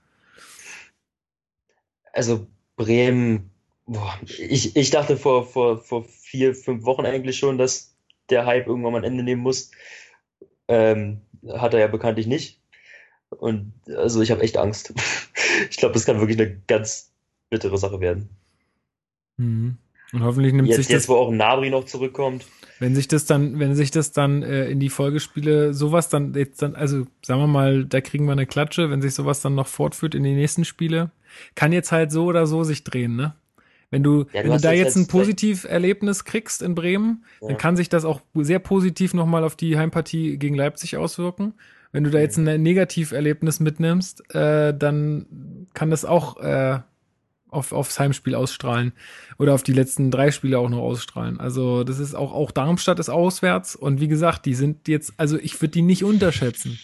also 2.15 2.47
Bremen, 2.77 3.51
boah, 3.87 4.19
ich, 4.27 4.77
ich 4.77 4.91
dachte 4.91 5.17
vor, 5.17 5.47
vor, 5.47 5.79
vor 5.79 6.05
vier, 6.05 6.55
fünf 6.55 6.85
Wochen 6.85 7.05
eigentlich 7.05 7.39
schon, 7.39 7.59
dass 7.59 7.95
der 8.31 8.47
Hype 8.47 8.67
irgendwann 8.67 8.93
mal 8.93 8.99
ein 8.99 9.05
Ende 9.05 9.23
nehmen 9.23 9.43
muss. 9.43 9.71
Ähm, 10.69 11.21
hat 11.49 11.75
er 11.75 11.81
ja 11.81 11.87
bekanntlich 11.89 12.27
nicht. 12.27 12.61
Und 13.29 13.73
also 13.89 14.23
ich 14.23 14.31
habe 14.31 14.43
echt 14.43 14.57
Angst. 14.57 14.95
ich 15.71 15.77
glaube, 15.77 15.95
das 15.95 16.07
kann 16.07 16.21
wirklich 16.21 16.41
eine 16.41 16.57
ganz 16.67 17.13
bittere 17.51 17.79
Sache 17.79 18.01
werden. 18.01 18.31
Mhm. 19.37 19.79
Und 20.13 20.23
hoffentlich 20.23 20.53
nimmt 20.53 20.69
jetzt, 20.69 20.77
sich 20.77 20.87
das. 20.87 20.95
Jetzt, 20.95 21.09
wo 21.09 21.17
auch 21.17 21.31
Nabri 21.31 21.71
noch 21.71 21.85
zurückkommt. 21.85 22.47
Wenn 22.81 22.95
sich 22.95 23.09
das 23.09 23.25
dann, 23.25 23.59
wenn 23.59 23.75
sich 23.75 23.91
das 23.91 24.13
dann 24.13 24.43
äh, 24.43 24.69
in 24.69 24.81
die 24.81 24.89
Folgespiele 24.89 25.75
sowas 25.75 26.09
dann 26.09 26.35
jetzt 26.35 26.61
dann, 26.61 26.75
also 26.75 27.07
sagen 27.25 27.41
wir 27.41 27.47
mal, 27.47 27.85
da 27.85 28.01
kriegen 28.01 28.27
wir 28.27 28.33
eine 28.33 28.47
Klatsche, 28.47 28.91
wenn 28.91 29.01
sich 29.01 29.15
sowas 29.15 29.41
dann 29.41 29.55
noch 29.55 29.69
fortführt 29.69 30.15
in 30.15 30.25
die 30.25 30.35
nächsten 30.35 30.65
Spiele, 30.65 31.11
kann 31.55 31.73
jetzt 31.73 31.93
halt 31.93 32.11
so 32.11 32.25
oder 32.25 32.47
so 32.47 32.65
sich 32.65 32.85
drehen, 32.85 33.17
ne? 33.17 33.35
Wenn 33.91 34.03
du, 34.03 34.27
ja, 34.33 34.43
du 34.43 34.49
wenn 34.49 34.57
du 34.57 34.61
da 34.61 34.73
jetzt 34.73 34.97
ein 34.97 35.07
Positiverlebnis 35.07 36.25
kriegst 36.25 36.63
in 36.63 36.75
Bremen, 36.75 37.25
ja. 37.41 37.49
dann 37.49 37.59
kann 37.59 37.77
sich 37.77 37.89
das 37.89 38.05
auch 38.05 38.23
sehr 38.35 38.59
positiv 38.59 39.15
nochmal 39.15 39.45
auf 39.45 39.55
die 39.55 39.79
Heimpartie 39.79 40.37
gegen 40.37 40.57
Leipzig 40.57 40.97
auswirken. 40.97 41.55
Wenn 41.93 42.03
du 42.03 42.11
da 42.11 42.19
jetzt 42.19 42.37
ein 42.37 42.61
Negativerlebnis 42.61 43.61
mitnimmst, 43.61 44.35
äh, 44.35 44.77
dann 44.77 45.69
kann 45.75 45.91
das 45.91 46.05
auch 46.05 46.39
äh, 46.39 46.81
auf, 47.55 47.73
aufs 47.73 47.99
Heimspiel 47.99 48.35
ausstrahlen 48.35 48.93
oder 49.39 49.55
auf 49.55 49.63
die 49.63 49.73
letzten 49.73 50.11
drei 50.11 50.31
Spiele 50.31 50.59
auch 50.59 50.69
noch 50.69 50.79
ausstrahlen. 50.79 51.41
Also 51.41 51.85
das 51.85 51.99
ist 51.99 52.15
auch, 52.15 52.33
auch 52.33 52.51
Darmstadt 52.51 52.99
ist 52.99 53.09
auswärts 53.09 53.77
und 53.77 54.01
wie 54.01 54.09
gesagt, 54.09 54.47
die 54.47 54.55
sind 54.55 54.89
jetzt, 54.89 55.15
also 55.17 55.39
ich 55.39 55.61
würde 55.61 55.73
die 55.73 55.83
nicht 55.83 56.05
unterschätzen. 56.05 56.79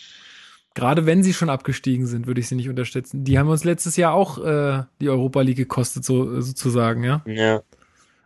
Gerade 0.74 1.04
wenn 1.04 1.22
sie 1.22 1.34
schon 1.34 1.50
abgestiegen 1.50 2.06
sind, 2.06 2.26
würde 2.26 2.40
ich 2.40 2.48
sie 2.48 2.54
nicht 2.54 2.68
unterstützen. 2.68 3.24
Die 3.24 3.38
haben 3.38 3.48
uns 3.48 3.64
letztes 3.64 3.96
Jahr 3.96 4.14
auch 4.14 4.38
äh, 4.44 4.84
die 5.00 5.08
Europa 5.08 5.40
League 5.40 5.56
gekostet, 5.56 6.04
so, 6.04 6.40
sozusagen, 6.40 7.02
ja. 7.02 7.22
Ja. 7.26 7.62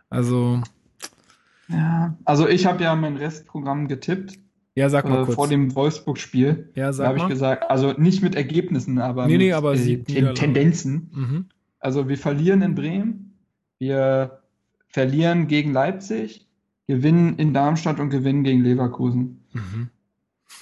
Also. 0.09 0.61
Ja, 1.67 2.15
also 2.23 2.47
ich 2.47 2.67
habe 2.67 2.83
ja 2.83 2.95
mein 2.95 3.17
Restprogramm 3.17 3.87
getippt. 3.87 4.37
Ja, 4.75 4.89
sag 4.89 5.09
mal 5.09 5.21
äh, 5.21 5.25
kurz. 5.25 5.35
Vor 5.35 5.47
dem 5.47 5.73
Wolfsburg-Spiel. 5.73 6.69
Ja, 6.75 6.93
sag 6.93 7.05
da 7.05 7.09
habe 7.09 7.19
ich 7.19 7.27
gesagt, 7.33 7.71
also 7.71 7.93
nicht 7.93 8.21
mit 8.21 8.35
Ergebnissen, 8.35 8.99
aber 8.99 9.25
nee, 9.25 9.33
mit 9.33 9.41
nee, 9.41 9.53
aber 9.53 9.73
äh, 9.73 10.03
Ten 10.03 10.35
Tendenzen. 10.35 11.09
Mhm. 11.13 11.45
Also 11.79 12.09
wir 12.09 12.17
verlieren 12.17 12.61
in 12.61 12.75
Bremen, 12.75 13.37
wir 13.79 14.41
verlieren 14.87 15.47
gegen 15.47 15.73
Leipzig, 15.73 16.47
gewinnen 16.87 17.37
in 17.37 17.53
Darmstadt 17.53 17.99
und 17.99 18.09
gewinnen 18.09 18.43
gegen 18.43 18.61
Leverkusen. 18.61 19.43
Mhm. 19.53 19.89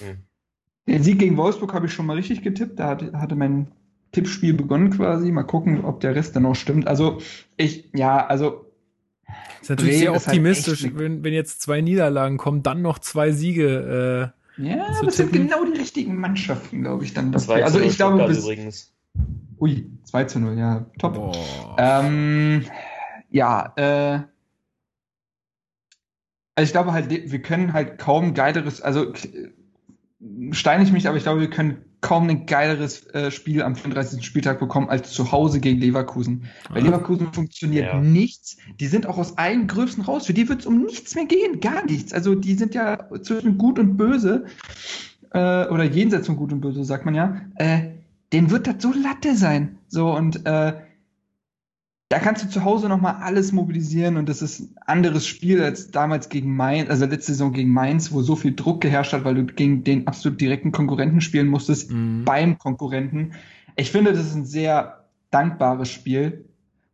Mhm. 0.00 0.18
Den 0.86 1.02
Sieg 1.02 1.18
gegen 1.18 1.36
Wolfsburg 1.36 1.72
habe 1.72 1.86
ich 1.86 1.92
schon 1.92 2.06
mal 2.06 2.16
richtig 2.16 2.42
getippt. 2.42 2.78
Da 2.78 2.88
hatte, 2.88 3.12
hatte 3.18 3.36
mein 3.36 3.68
Tippspiel 4.12 4.54
begonnen 4.54 4.90
quasi. 4.90 5.30
Mal 5.30 5.44
gucken, 5.44 5.84
ob 5.84 6.00
der 6.00 6.14
Rest 6.14 6.36
dann 6.36 6.46
auch 6.46 6.54
stimmt. 6.54 6.86
Also 6.86 7.18
ich, 7.56 7.90
ja, 7.94 8.26
also. 8.26 8.66
Das 9.26 9.62
ist 9.62 9.70
natürlich 9.70 9.98
sehr 9.98 10.12
halt 10.12 10.26
optimistisch, 10.26 10.82
halt 10.82 10.98
wenn, 10.98 11.24
wenn 11.24 11.32
jetzt 11.32 11.62
zwei 11.62 11.80
Niederlagen 11.80 12.36
kommen, 12.36 12.62
dann 12.62 12.82
noch 12.82 12.98
zwei 12.98 13.32
Siege. 13.32 14.32
Äh, 14.58 14.62
ja, 14.68 14.88
das 14.88 14.98
tippen. 14.98 15.10
sind 15.12 15.32
genau 15.32 15.64
die 15.64 15.78
richtigen 15.78 16.16
Mannschaften, 16.16 16.82
glaube 16.82 17.04
ich, 17.04 17.14
dann. 17.14 17.32
Das 17.32 17.48
war 17.48 17.56
also 17.56 17.80
ich 17.80 17.96
glaube, 17.96 18.26
bis, 18.26 18.44
übrigens. 18.44 18.92
Ui, 19.64 19.90
2 20.04 20.24
zu 20.24 20.40
0, 20.40 20.58
ja, 20.58 20.84
top. 20.98 21.34
Ähm, 21.78 22.66
ja, 23.30 23.72
äh, 23.76 24.20
also 26.54 26.66
ich 26.66 26.72
glaube 26.72 26.92
halt, 26.92 27.08
wir 27.08 27.40
können 27.40 27.72
halt 27.72 27.96
kaum 27.96 28.34
geileres, 28.34 28.82
also 28.82 29.14
steine 30.50 30.84
ich 30.84 30.92
mich, 30.92 31.08
aber 31.08 31.16
ich 31.16 31.22
glaube, 31.22 31.40
wir 31.40 31.48
können 31.48 31.78
kaum 32.02 32.28
ein 32.28 32.44
geileres 32.44 33.06
äh, 33.14 33.30
Spiel 33.30 33.62
am 33.62 33.74
34. 33.74 34.22
Spieltag 34.22 34.60
bekommen 34.60 34.90
als 34.90 35.12
zu 35.12 35.32
Hause 35.32 35.60
gegen 35.60 35.80
Leverkusen. 35.80 36.44
Bei 36.68 36.80
ah. 36.80 36.84
Leverkusen 36.84 37.32
funktioniert 37.32 37.86
ja. 37.86 37.98
nichts. 37.98 38.58
Die 38.80 38.86
sind 38.86 39.06
auch 39.06 39.16
aus 39.16 39.38
allen 39.38 39.66
Größen 39.66 40.04
raus. 40.04 40.26
Für 40.26 40.34
die 40.34 40.46
wird 40.50 40.60
es 40.60 40.66
um 40.66 40.82
nichts 40.82 41.14
mehr 41.14 41.24
gehen, 41.24 41.60
gar 41.60 41.86
nichts. 41.86 42.12
Also 42.12 42.34
die 42.34 42.54
sind 42.56 42.74
ja 42.74 43.08
zwischen 43.22 43.56
gut 43.56 43.78
und 43.78 43.96
böse 43.96 44.44
äh, 45.30 45.66
oder 45.68 45.84
jenseits 45.84 46.26
von 46.26 46.36
gut 46.36 46.52
und 46.52 46.60
böse, 46.60 46.84
sagt 46.84 47.06
man 47.06 47.14
ja. 47.14 47.40
Äh, 47.54 47.93
denen 48.34 48.50
wird 48.50 48.66
das 48.66 48.82
so 48.82 48.92
Latte 48.92 49.36
sein. 49.36 49.78
So 49.88 50.14
und 50.14 50.44
äh, 50.44 50.74
da 52.08 52.18
kannst 52.18 52.44
du 52.44 52.48
zu 52.48 52.64
Hause 52.64 52.88
nochmal 52.88 53.16
alles 53.22 53.52
mobilisieren 53.52 54.16
und 54.16 54.28
das 54.28 54.42
ist 54.42 54.60
ein 54.60 54.78
anderes 54.86 55.26
Spiel 55.26 55.62
als 55.62 55.90
damals 55.90 56.28
gegen 56.28 56.54
Mainz, 56.54 56.90
also 56.90 57.06
letzte 57.06 57.32
Saison 57.32 57.52
gegen 57.52 57.70
Mainz, 57.70 58.12
wo 58.12 58.22
so 58.22 58.36
viel 58.36 58.54
Druck 58.54 58.80
geherrscht 58.82 59.12
hat, 59.12 59.24
weil 59.24 59.36
du 59.36 59.44
gegen 59.46 59.84
den 59.84 60.06
absolut 60.06 60.40
direkten 60.40 60.72
Konkurrenten 60.72 61.20
spielen 61.20 61.46
musstest, 61.46 61.90
mhm. 61.90 62.24
beim 62.24 62.58
Konkurrenten. 62.58 63.34
Ich 63.76 63.90
finde, 63.90 64.12
das 64.12 64.26
ist 64.26 64.34
ein 64.34 64.44
sehr 64.44 65.04
dankbares 65.30 65.90
Spiel, 65.90 66.44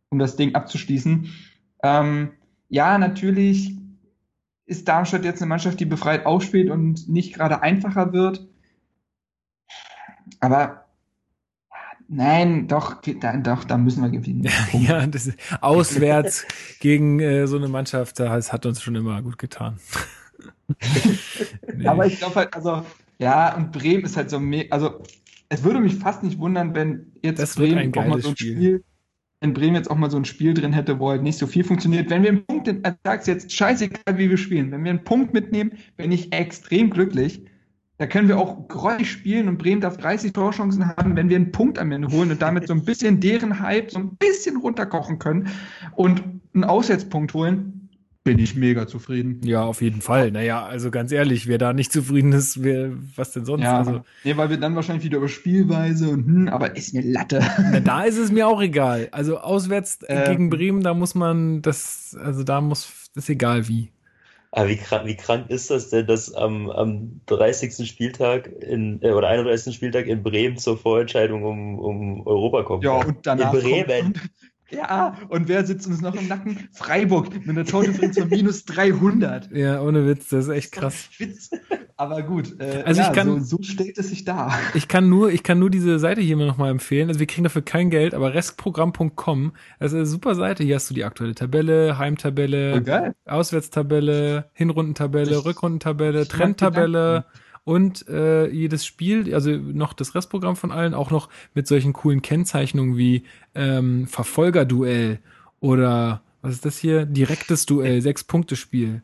um 0.09 0.19
das 0.19 0.35
Ding 0.35 0.55
abzuschließen. 0.55 1.27
Ähm, 1.83 2.31
ja, 2.69 2.97
natürlich 2.97 3.75
ist 4.65 4.87
Darmstadt 4.87 5.25
jetzt 5.25 5.41
eine 5.41 5.49
Mannschaft, 5.49 5.79
die 5.79 5.85
befreit 5.85 6.25
aufspielt 6.25 6.69
und 6.69 7.09
nicht 7.09 7.33
gerade 7.33 7.61
einfacher 7.61 8.13
wird. 8.13 8.47
Aber 10.39 10.80
Nein, 12.13 12.67
doch, 12.67 13.01
da, 13.01 13.37
doch, 13.37 13.63
da 13.63 13.77
müssen 13.77 14.03
wir 14.03 14.09
gewinnen. 14.09 14.45
ja, 14.73 15.07
das 15.07 15.27
ist, 15.27 15.39
auswärts 15.61 16.45
gegen 16.81 17.21
äh, 17.21 17.47
so 17.47 17.55
eine 17.55 17.69
Mannschaft, 17.69 18.19
das 18.19 18.51
hat 18.51 18.65
uns 18.65 18.81
schon 18.81 18.95
immer 18.95 19.21
gut 19.21 19.37
getan. 19.37 19.79
nee. 21.73 21.87
Aber 21.87 22.05
ich 22.05 22.19
glaube 22.19 22.35
halt, 22.35 22.53
also, 22.53 22.85
ja, 23.17 23.55
und 23.55 23.71
Bremen 23.71 24.03
ist 24.03 24.17
halt 24.17 24.29
so, 24.29 24.41
also, 24.71 25.01
es 25.47 25.63
würde 25.63 25.79
mich 25.79 25.95
fast 25.95 26.21
nicht 26.21 26.37
wundern, 26.37 26.75
wenn 26.75 27.13
jetzt 27.23 27.39
das 27.39 27.55
Bremen 27.55 27.95
auch 27.97 28.05
mal 28.05 28.21
so 28.21 28.29
ein 28.29 28.35
Spiel. 28.35 28.55
Spiel, 28.55 28.83
wenn 29.39 29.53
Bremen 29.53 29.75
jetzt 29.75 29.89
auch 29.89 29.95
mal 29.95 30.11
so 30.11 30.17
ein 30.17 30.25
Spiel 30.25 30.53
drin 30.53 30.73
hätte, 30.73 30.99
wo 30.99 31.11
halt 31.11 31.23
nicht 31.23 31.37
so 31.37 31.47
viel 31.47 31.63
funktioniert. 31.63 32.09
Wenn 32.09 32.23
wir 32.23 32.29
einen 32.31 32.45
Punkt, 32.45 32.67
ich 32.67 32.75
sag's 33.05 33.25
jetzt, 33.25 33.53
scheißegal, 33.53 34.17
wie 34.17 34.29
wir 34.29 34.37
spielen, 34.37 34.69
wenn 34.71 34.83
wir 34.83 34.91
einen 34.91 35.05
Punkt 35.05 35.33
mitnehmen, 35.33 35.71
bin 35.95 36.11
ich 36.11 36.33
extrem 36.33 36.89
glücklich. 36.89 37.45
Da 38.01 38.07
können 38.07 38.27
wir 38.27 38.39
auch 38.39 38.67
gräulich 38.67 39.11
spielen 39.11 39.47
und 39.47 39.59
Bremen 39.59 39.79
darf 39.79 39.95
30 39.95 40.33
Torchancen 40.33 40.87
haben, 40.87 41.15
wenn 41.15 41.29
wir 41.29 41.35
einen 41.35 41.51
Punkt 41.51 41.77
am 41.77 41.91
Ende 41.91 42.07
holen 42.07 42.31
und 42.31 42.41
damit 42.41 42.67
so 42.67 42.73
ein 42.73 42.83
bisschen 42.83 43.19
deren 43.19 43.59
Hype 43.59 43.91
so 43.91 43.99
ein 43.99 44.15
bisschen 44.15 44.57
runterkochen 44.57 45.19
können 45.19 45.49
und 45.95 46.23
einen 46.55 46.63
Aussetzpunkt 46.63 47.35
holen, 47.35 47.89
bin 48.23 48.39
ich 48.39 48.55
mega 48.55 48.87
zufrieden. 48.87 49.41
Ja, 49.43 49.61
auf 49.61 49.83
jeden 49.83 50.01
Fall. 50.01 50.31
Naja, 50.31 50.65
also 50.65 50.89
ganz 50.89 51.11
ehrlich, 51.11 51.45
wer 51.45 51.59
da 51.59 51.73
nicht 51.73 51.91
zufrieden 51.93 52.31
ist, 52.33 52.63
wer, 52.63 52.89
was 53.15 53.33
denn 53.33 53.45
sonst? 53.45 53.65
Ja, 53.65 53.77
also, 53.77 54.01
nee, 54.23 54.35
weil 54.35 54.49
wir 54.49 54.57
dann 54.57 54.75
wahrscheinlich 54.75 55.05
wieder 55.05 55.19
über 55.19 55.29
Spielweise 55.29 56.09
und 56.09 56.25
hm, 56.25 56.47
aber 56.47 56.75
ist 56.75 56.95
eine 56.95 57.05
Latte. 57.05 57.45
Na, 57.71 57.81
da 57.81 58.01
ist 58.01 58.17
es 58.17 58.31
mir 58.31 58.47
auch 58.47 58.63
egal. 58.63 59.09
Also 59.11 59.37
auswärts 59.37 59.99
ähm, 60.07 60.23
gegen 60.25 60.49
Bremen, 60.49 60.81
da 60.81 60.95
muss 60.95 61.13
man 61.13 61.61
das, 61.61 62.17
also 62.19 62.43
da 62.43 62.61
muss, 62.61 62.91
ist 63.13 63.29
egal 63.29 63.67
wie. 63.67 63.91
Aber 64.53 64.67
wie 64.67 64.75
krank, 64.75 65.05
wie 65.05 65.15
krank 65.15 65.49
ist 65.49 65.71
das 65.71 65.89
denn, 65.89 66.07
dass 66.07 66.33
am, 66.33 66.69
am 66.69 67.21
30. 67.27 67.87
Spieltag 67.87 68.47
in, 68.47 69.01
äh, 69.01 69.11
oder 69.11 69.29
31. 69.29 69.73
Spieltag 69.73 70.07
in 70.07 70.23
Bremen 70.23 70.57
zur 70.57 70.77
Vorentscheidung 70.77 71.43
um, 71.43 71.79
um 71.79 72.27
Europa 72.27 72.63
kommt? 72.63 72.83
Ja, 72.83 72.95
und 72.97 73.25
danach. 73.25 73.53
In 73.53 73.61
Bremen. 73.61 74.13
Kommt, 74.13 74.31
ja, 74.71 75.17
und 75.29 75.47
wer 75.47 75.65
sitzt 75.65 75.87
uns 75.87 76.01
noch 76.01 76.15
im 76.15 76.27
Nacken? 76.27 76.69
Freiburg 76.71 77.33
mit 77.33 77.49
einer 77.49 77.65
Tordifferenz 77.65 78.17
von 78.17 78.29
minus 78.29 78.65
300. 78.65 79.51
Ja, 79.51 79.81
ohne 79.81 80.07
Witz, 80.07 80.29
das 80.29 80.45
ist 80.45 80.51
echt 80.51 80.71
krass. 80.71 81.09
Witz. 81.17 81.49
Aber 81.97 82.23
gut, 82.23 82.59
äh, 82.59 82.81
also 82.83 83.01
ja, 83.01 83.09
ich 83.09 83.13
kann, 83.13 83.27
so, 83.43 83.57
so, 83.57 83.63
stellt 83.63 83.97
es 83.99 84.09
sich 84.09 84.25
dar. 84.25 84.57
Ich 84.73 84.87
kann 84.87 85.07
nur, 85.07 85.31
ich 85.31 85.43
kann 85.43 85.59
nur 85.59 85.69
diese 85.69 85.99
Seite 85.99 86.19
hier 86.19 86.35
noch 86.35 86.57
mal 86.57 86.71
empfehlen. 86.71 87.09
Also 87.09 87.19
wir 87.19 87.27
kriegen 87.27 87.43
dafür 87.43 87.61
kein 87.61 87.91
Geld, 87.91 88.15
aber 88.15 88.33
restprogramm.com, 88.33 89.51
das 89.79 89.91
ist 89.91 89.97
eine 89.97 90.05
super 90.07 90.33
Seite. 90.33 90.63
Hier 90.63 90.75
hast 90.75 90.89
du 90.89 90.95
die 90.95 91.03
aktuelle 91.03 91.35
Tabelle, 91.35 91.99
Heimtabelle, 91.99 92.75
okay. 92.75 93.11
Auswärtstabelle, 93.25 94.49
Hinrundentabelle, 94.53 95.45
Rückrundentabelle, 95.45 96.27
Trendtabelle 96.27 97.25
und 97.63 98.07
äh, 98.07 98.49
jedes 98.49 98.85
Spiel, 98.85 99.33
also 99.33 99.51
noch 99.51 99.93
das 99.93 100.15
Restprogramm 100.15 100.55
von 100.55 100.71
allen, 100.71 100.93
auch 100.93 101.11
noch 101.11 101.29
mit 101.53 101.67
solchen 101.67 101.93
coolen 101.93 102.21
Kennzeichnungen 102.21 102.97
wie 102.97 103.23
ähm, 103.53 104.07
Verfolgerduell 104.07 105.19
oder 105.59 106.21
was 106.41 106.53
ist 106.53 106.65
das 106.65 106.77
hier? 106.77 107.05
Direktes 107.05 107.65
Duell, 107.65 108.01
sechs 108.01 108.23
Punkte 108.23 108.55
Spiel. 108.55 109.03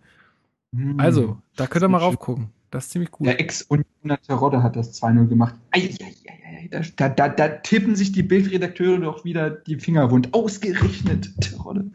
Hm, 0.75 0.99
also, 0.99 1.37
da 1.55 1.67
könnt 1.67 1.83
ihr 1.83 1.87
mal 1.87 1.99
raufgucken. 1.99 2.49
Das 2.71 2.85
ist 2.85 2.91
ziemlich 2.91 3.11
gut. 3.11 3.27
Der 3.27 3.39
Ex-Unioner 3.39 4.21
Terodde 4.21 4.61
hat 4.61 4.75
das 4.75 5.01
2-0 5.01 5.27
gemacht. 5.27 5.55
Ei, 5.71 5.95
ei, 6.01 6.13
ei, 6.27 6.69
ei, 6.73 6.83
da, 6.97 7.09
da, 7.09 7.29
da 7.29 7.47
tippen 7.47 7.95
sich 7.95 8.11
die 8.11 8.23
Bildredakteure 8.23 8.99
doch 8.99 9.23
wieder 9.23 9.49
die 9.49 9.79
Finger 9.79 10.11
wund. 10.11 10.33
Ausgerechnet 10.33 11.39
Terodde. 11.39 11.91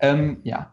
Ähm, 0.00 0.38
ja. 0.42 0.72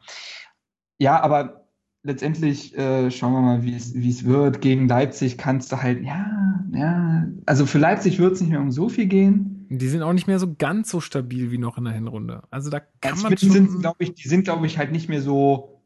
Ja, 0.98 1.22
aber 1.22 1.65
letztendlich 2.06 2.78
äh, 2.78 3.12
schauen 3.12 3.34
wir 3.34 3.42
mal, 3.42 3.64
wie 3.64 3.76
es 3.76 4.24
wird. 4.24 4.62
Gegen 4.62 4.88
Leipzig 4.88 5.38
kannst 5.38 5.72
du 5.72 5.82
halt, 5.82 6.04
ja, 6.04 6.64
ja, 6.72 7.28
also 7.46 7.66
für 7.66 7.80
Leipzig 7.80 8.20
wird 8.20 8.34
es 8.34 8.42
nicht 8.42 8.52
mehr 8.52 8.62
um 8.62 8.72
so 8.72 8.88
viel 8.90 9.08
gehen. 9.08 9.66
Die 9.70 9.88
sind 9.88 10.04
auch 10.04 10.14
nicht 10.14 10.28
mehr 10.28 10.40
so 10.40 10.54
ganz 10.56 10.90
so 10.90 11.02
stabil 11.02 11.52
wie 11.52 11.58
noch 11.58 11.78
in 11.78 11.86
der 11.86 11.94
Hinrunde. 11.94 12.44
Also 12.52 12.70
da 12.70 12.80
kann 12.80 13.14
also 13.14 13.24
man 13.24 13.38
schon... 13.38 13.52
Sind, 13.52 13.80
glaub 13.80 13.96
ich, 14.00 14.14
die 14.14 14.28
sind, 14.28 14.44
glaube 14.44 14.68
ich, 14.68 14.78
halt 14.78 14.92
nicht 14.92 15.10
mehr 15.10 15.22
so, 15.22 15.82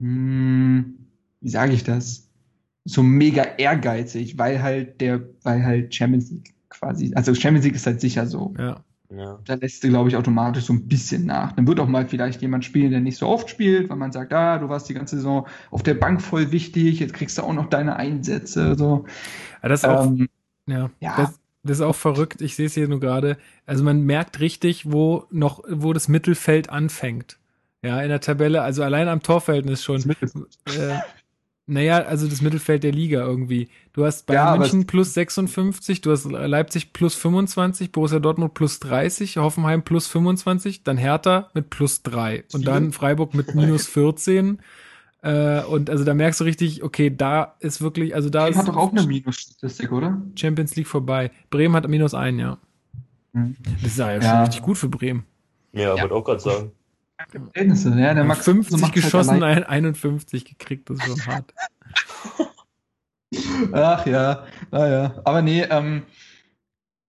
hm, 0.00 1.06
wie 1.40 1.48
sage 1.48 1.72
ich 1.72 1.84
das, 1.84 2.28
so 2.84 3.02
mega 3.04 3.42
ehrgeizig, 3.42 4.36
weil 4.38 4.60
halt 4.60 5.00
der, 5.00 5.22
weil 5.44 5.64
halt 5.64 5.94
Champions 5.94 6.30
League 6.32 6.54
quasi, 6.68 7.12
also 7.14 7.32
Champions 7.34 7.64
League 7.64 7.76
ist 7.76 7.86
halt 7.86 8.00
sicher 8.00 8.26
so. 8.26 8.54
Ja. 8.58 8.84
Ja. 9.14 9.38
Da 9.44 9.54
lässt 9.54 9.84
du, 9.84 9.88
glaube 9.88 10.08
ich, 10.08 10.16
automatisch 10.16 10.64
so 10.64 10.72
ein 10.72 10.88
bisschen 10.88 11.26
nach. 11.26 11.52
Dann 11.52 11.66
wird 11.66 11.80
auch 11.80 11.86
mal 11.86 12.06
vielleicht 12.06 12.40
jemand 12.40 12.64
spielen, 12.64 12.90
der 12.90 13.00
nicht 13.00 13.18
so 13.18 13.28
oft 13.28 13.50
spielt, 13.50 13.90
weil 13.90 13.96
man 13.96 14.10
sagt, 14.10 14.32
ah, 14.32 14.58
du 14.58 14.68
warst 14.68 14.88
die 14.88 14.94
ganze 14.94 15.16
Saison 15.16 15.46
auf 15.70 15.82
der 15.82 15.94
Bank 15.94 16.22
voll 16.22 16.50
wichtig, 16.50 17.00
jetzt 17.00 17.12
kriegst 17.12 17.36
du 17.36 17.42
auch 17.42 17.52
noch 17.52 17.68
deine 17.68 17.96
Einsätze. 17.96 18.74
So. 18.74 19.04
Ja, 19.62 19.68
das 19.68 19.80
ist 19.80 19.88
auch, 19.88 20.06
ähm, 20.06 20.28
ja, 20.66 20.90
ja. 21.00 21.16
Das, 21.16 21.40
das, 21.62 21.78
ist 21.78 21.82
auch 21.82 21.94
verrückt. 21.94 22.40
Ich 22.40 22.56
sehe 22.56 22.66
es 22.66 22.74
hier 22.74 22.88
nur 22.88 23.00
gerade. 23.00 23.36
Also 23.66 23.84
man 23.84 24.02
merkt 24.02 24.40
richtig, 24.40 24.90
wo 24.90 25.26
noch, 25.30 25.62
wo 25.68 25.92
das 25.92 26.08
Mittelfeld 26.08 26.70
anfängt. 26.70 27.38
Ja, 27.84 28.00
in 28.00 28.08
der 28.08 28.20
Tabelle, 28.20 28.62
also 28.62 28.82
allein 28.82 29.08
am 29.08 29.22
Torverhältnis 29.22 29.82
schon. 29.82 30.00
Äh, 30.10 31.00
naja, 31.66 32.02
also 32.02 32.28
das 32.28 32.42
Mittelfeld 32.42 32.82
der 32.82 32.92
Liga 32.92 33.20
irgendwie. 33.20 33.68
Du 33.92 34.04
hast 34.04 34.26
Bayern 34.26 34.54
ja, 34.54 34.56
München 34.56 34.86
plus 34.86 35.14
56, 35.14 36.00
du 36.00 36.10
hast 36.10 36.24
Leipzig 36.24 36.92
plus 36.92 37.14
25, 37.14 37.92
Borussia 37.92 38.18
Dortmund 38.18 38.54
plus 38.54 38.80
30, 38.80 39.36
Hoffenheim 39.36 39.82
plus 39.82 40.08
25, 40.08 40.82
dann 40.82 40.96
Hertha 40.96 41.50
mit 41.54 41.70
plus 41.70 42.02
3 42.02 42.44
und 42.52 42.66
dann 42.66 42.92
Freiburg 42.92 43.34
mit 43.34 43.54
minus 43.54 43.86
14. 43.86 44.60
Äh, 45.22 45.62
und 45.62 45.88
also 45.88 46.02
da 46.02 46.14
merkst 46.14 46.40
du 46.40 46.44
richtig, 46.44 46.82
okay, 46.82 47.14
da 47.14 47.54
ist 47.60 47.80
wirklich, 47.80 48.14
also 48.14 48.28
da 48.28 48.40
Bremen 48.40 48.52
ist. 48.52 48.58
hat 48.58 48.68
doch 48.68 48.76
auch 48.76 48.90
eine 48.90 49.06
Minus-Statistik, 49.06 49.92
oder? 49.92 50.20
Champions 50.34 50.74
League 50.74 50.88
vorbei. 50.88 51.30
Bremen 51.50 51.76
hat 51.76 51.88
minus 51.88 52.12
1, 52.12 52.40
ja. 52.40 52.58
Mhm. 53.32 53.56
Das 53.82 53.92
ist 53.92 53.98
ja, 53.98 54.12
ja, 54.12 54.20
schon 54.20 54.40
richtig 54.40 54.62
gut 54.62 54.78
für 54.78 54.88
Bremen. 54.88 55.24
Ja, 55.72 55.94
ja. 55.94 56.02
wollte 56.02 56.14
auch 56.14 56.24
gerade 56.24 56.40
sagen. 56.40 56.72
Verhältnisse, 57.28 57.90
ja, 57.98 58.14
der 58.14 58.24
Max 58.24 58.44
50 58.44 58.80
so 58.80 58.88
geschossen, 58.88 59.42
halt 59.42 59.68
51 59.68 60.44
gekriegt, 60.44 60.90
das 60.90 60.98
ist 60.98 61.06
schon 61.06 61.26
hart. 61.26 61.54
Ach 63.72 64.06
ja, 64.06 64.44
naja. 64.70 65.20
Aber 65.24 65.42
nee, 65.42 65.62
ähm, 65.62 66.02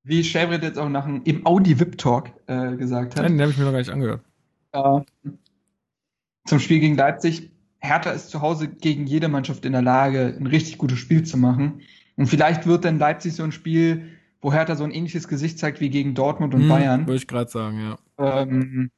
wie 0.03 0.23
Chevrolet 0.23 0.63
jetzt 0.63 0.77
auch 0.77 0.89
nach 0.89 1.05
einem, 1.05 1.21
im 1.23 1.45
Audi-VIP-Talk 1.45 2.31
äh, 2.47 2.75
gesagt 2.75 3.15
hat. 3.15 3.23
Nein, 3.23 3.33
den 3.33 3.41
habe 3.41 3.51
ich 3.51 3.57
mir 3.57 3.65
noch 3.65 3.71
gar 3.71 3.79
nicht 3.79 3.89
angehört. 3.89 4.21
Äh, 4.71 5.01
zum 6.45 6.59
Spiel 6.59 6.79
gegen 6.79 6.95
Leipzig. 6.95 7.51
Hertha 7.79 8.11
ist 8.11 8.29
zu 8.29 8.41
Hause 8.41 8.69
gegen 8.69 9.07
jede 9.07 9.27
Mannschaft 9.27 9.65
in 9.65 9.73
der 9.73 9.81
Lage, 9.81 10.35
ein 10.39 10.47
richtig 10.47 10.77
gutes 10.77 10.99
Spiel 10.99 11.23
zu 11.23 11.37
machen. 11.37 11.81
Und 12.15 12.27
vielleicht 12.27 12.65
wird 12.65 12.85
dann 12.85 12.99
Leipzig 12.99 13.33
so 13.33 13.43
ein 13.43 13.51
Spiel, 13.51 14.09
wo 14.41 14.53
Hertha 14.53 14.75
so 14.75 14.83
ein 14.83 14.91
ähnliches 14.91 15.27
Gesicht 15.27 15.59
zeigt 15.59 15.81
wie 15.81 15.89
gegen 15.89 16.15
Dortmund 16.15 16.53
und 16.53 16.61
hm, 16.61 16.69
Bayern. 16.69 17.07
Würde 17.07 17.17
ich 17.17 17.27
gerade 17.27 17.49
sagen, 17.49 17.79
ja. 17.79 17.97
Ähm, 18.41 18.91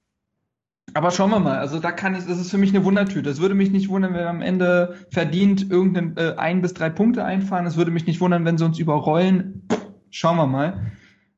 aber 0.93 1.11
schauen 1.11 1.29
wir 1.29 1.39
mal. 1.39 1.57
Also 1.57 1.79
da 1.79 1.91
kann 1.91 2.15
ich, 2.15 2.25
das 2.25 2.39
ist 2.39 2.51
für 2.51 2.57
mich 2.57 2.69
eine 2.69 2.85
Wundertüte. 2.85 3.23
Das 3.23 3.41
würde 3.41 3.55
mich 3.55 3.71
nicht 3.71 3.89
wundern, 3.89 4.13
wenn 4.13 4.21
wir 4.21 4.29
am 4.29 4.41
Ende 4.41 4.95
verdient 5.09 5.69
irgendein 5.69 6.15
äh, 6.17 6.35
ein 6.37 6.61
bis 6.61 6.73
drei 6.73 6.89
Punkte 6.89 7.25
einfahren. 7.25 7.65
Es 7.65 7.75
würde 7.75 7.91
mich 7.91 8.05
nicht 8.05 8.21
wundern, 8.21 8.45
wenn 8.45 8.57
sie 8.57 8.65
uns 8.65 8.79
überrollen. 8.79 9.67
Schauen 10.09 10.37
wir 10.37 10.47
mal. 10.47 10.91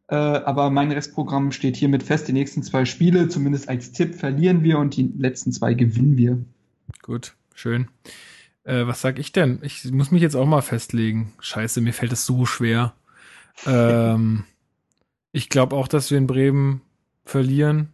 Äh, 0.10 0.16
aber 0.16 0.70
mein 0.70 0.92
Restprogramm 0.92 1.52
steht 1.52 1.76
hiermit 1.76 2.04
fest. 2.04 2.28
Die 2.28 2.34
nächsten 2.34 2.62
zwei 2.62 2.86
Spiele, 2.86 3.30
zumindest 3.30 3.68
als 3.68 3.92
Tipp, 3.92 4.16
verlieren 4.16 4.64
wir 4.64 4.80
und 4.80 4.96
die 4.96 5.12
letzten 5.18 5.52
zwei 5.52 5.74
gewinnen 5.74 6.18
wir. 6.18 6.38
Gut, 7.02 7.36
schön. 7.56 7.88
Äh, 8.64 8.86
was 8.86 9.02
sag 9.02 9.18
ich 9.18 9.32
denn? 9.32 9.60
Ich 9.64 9.90
muss 9.92 10.12
mich 10.12 10.22
jetzt 10.22 10.36
auch 10.36 10.46
mal 10.46 10.62
festlegen. 10.62 11.34
Scheiße, 11.40 11.82
mir 11.82 11.94
fällt 11.94 12.12
es 12.12 12.26
so 12.26 12.46
schwer. 12.46 12.94
Ähm, 13.66 14.44
ich 15.32 15.50
glaube 15.50 15.76
auch, 15.76 15.88
dass 15.88 16.12
wir 16.12 16.18
in 16.18 16.28
Bremen 16.28 16.82
verlieren. 17.26 17.90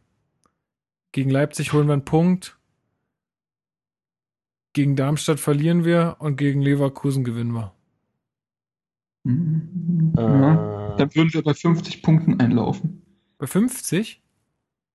Gegen 1.13 1.29
Leipzig 1.29 1.71
holen 1.73 1.87
wir 1.87 1.93
einen 1.93 2.05
Punkt. 2.05 2.57
Gegen 4.73 4.95
Darmstadt 4.95 5.39
verlieren 5.39 5.85
wir 5.85 6.17
und 6.19 6.35
gegen 6.35 6.61
Leverkusen 6.61 7.23
gewinnen 7.23 7.53
wir. 7.53 7.73
Mhm. 9.23 10.13
Ja, 10.17 10.95
dann 10.97 11.15
würden 11.15 11.33
wir 11.33 11.43
bei 11.43 11.53
50 11.53 12.01
Punkten 12.01 12.39
einlaufen. 12.39 13.03
Bei 13.37 13.45
50? 13.45 14.21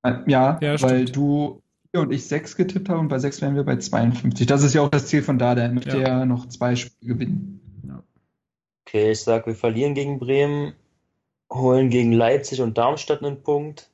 Äh, 0.03 0.15
ja, 0.27 0.59
ja 0.61 0.83
weil 0.83 1.07
du 1.07 1.63
und 1.95 2.13
ich 2.13 2.27
sechs 2.27 2.55
getippt 2.57 2.89
haben 2.89 3.01
und 3.01 3.09
bei 3.09 3.19
sechs 3.19 3.41
wären 3.41 3.55
wir 3.55 3.65
bei 3.65 3.77
52. 3.77 4.47
Das 4.47 4.63
ist 4.63 4.75
ja 4.75 4.83
auch 4.83 4.91
das 4.91 5.07
Ziel 5.07 5.23
von 5.23 5.39
Dada, 5.39 5.69
mit 5.69 5.87
ja. 5.87 5.97
der 5.97 6.27
noch 6.27 6.47
zwei 6.49 6.77
Spiele 6.77 7.15
gewinnen. 7.15 7.61
Ja. 7.87 8.03
Okay, 8.87 9.13
ich 9.13 9.21
sag, 9.21 9.47
wir 9.47 9.55
verlieren 9.55 9.95
gegen 9.95 10.19
Bremen, 10.19 10.75
holen 11.53 11.91
gegen 11.91 12.13
Leipzig 12.13 12.61
und 12.61 12.77
Darmstadt 12.77 13.23
einen 13.23 13.43
Punkt 13.43 13.91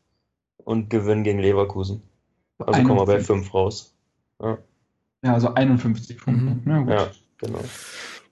und 0.56 0.90
gewinnen 0.90 1.22
gegen 1.22 1.38
Leverkusen. 1.38 2.02
Also 2.59 2.82
kommen 2.82 3.01
wir 3.01 3.06
bei 3.06 3.20
5 3.20 3.52
raus. 3.52 3.94
Ja. 4.43 4.59
ja, 5.24 5.35
also 5.35 5.55
51 5.55 6.18
Punkte. 6.18 6.43
Mhm. 6.43 6.62
Ja, 6.66 6.94
ja, 6.94 7.10
genau. 7.39 7.60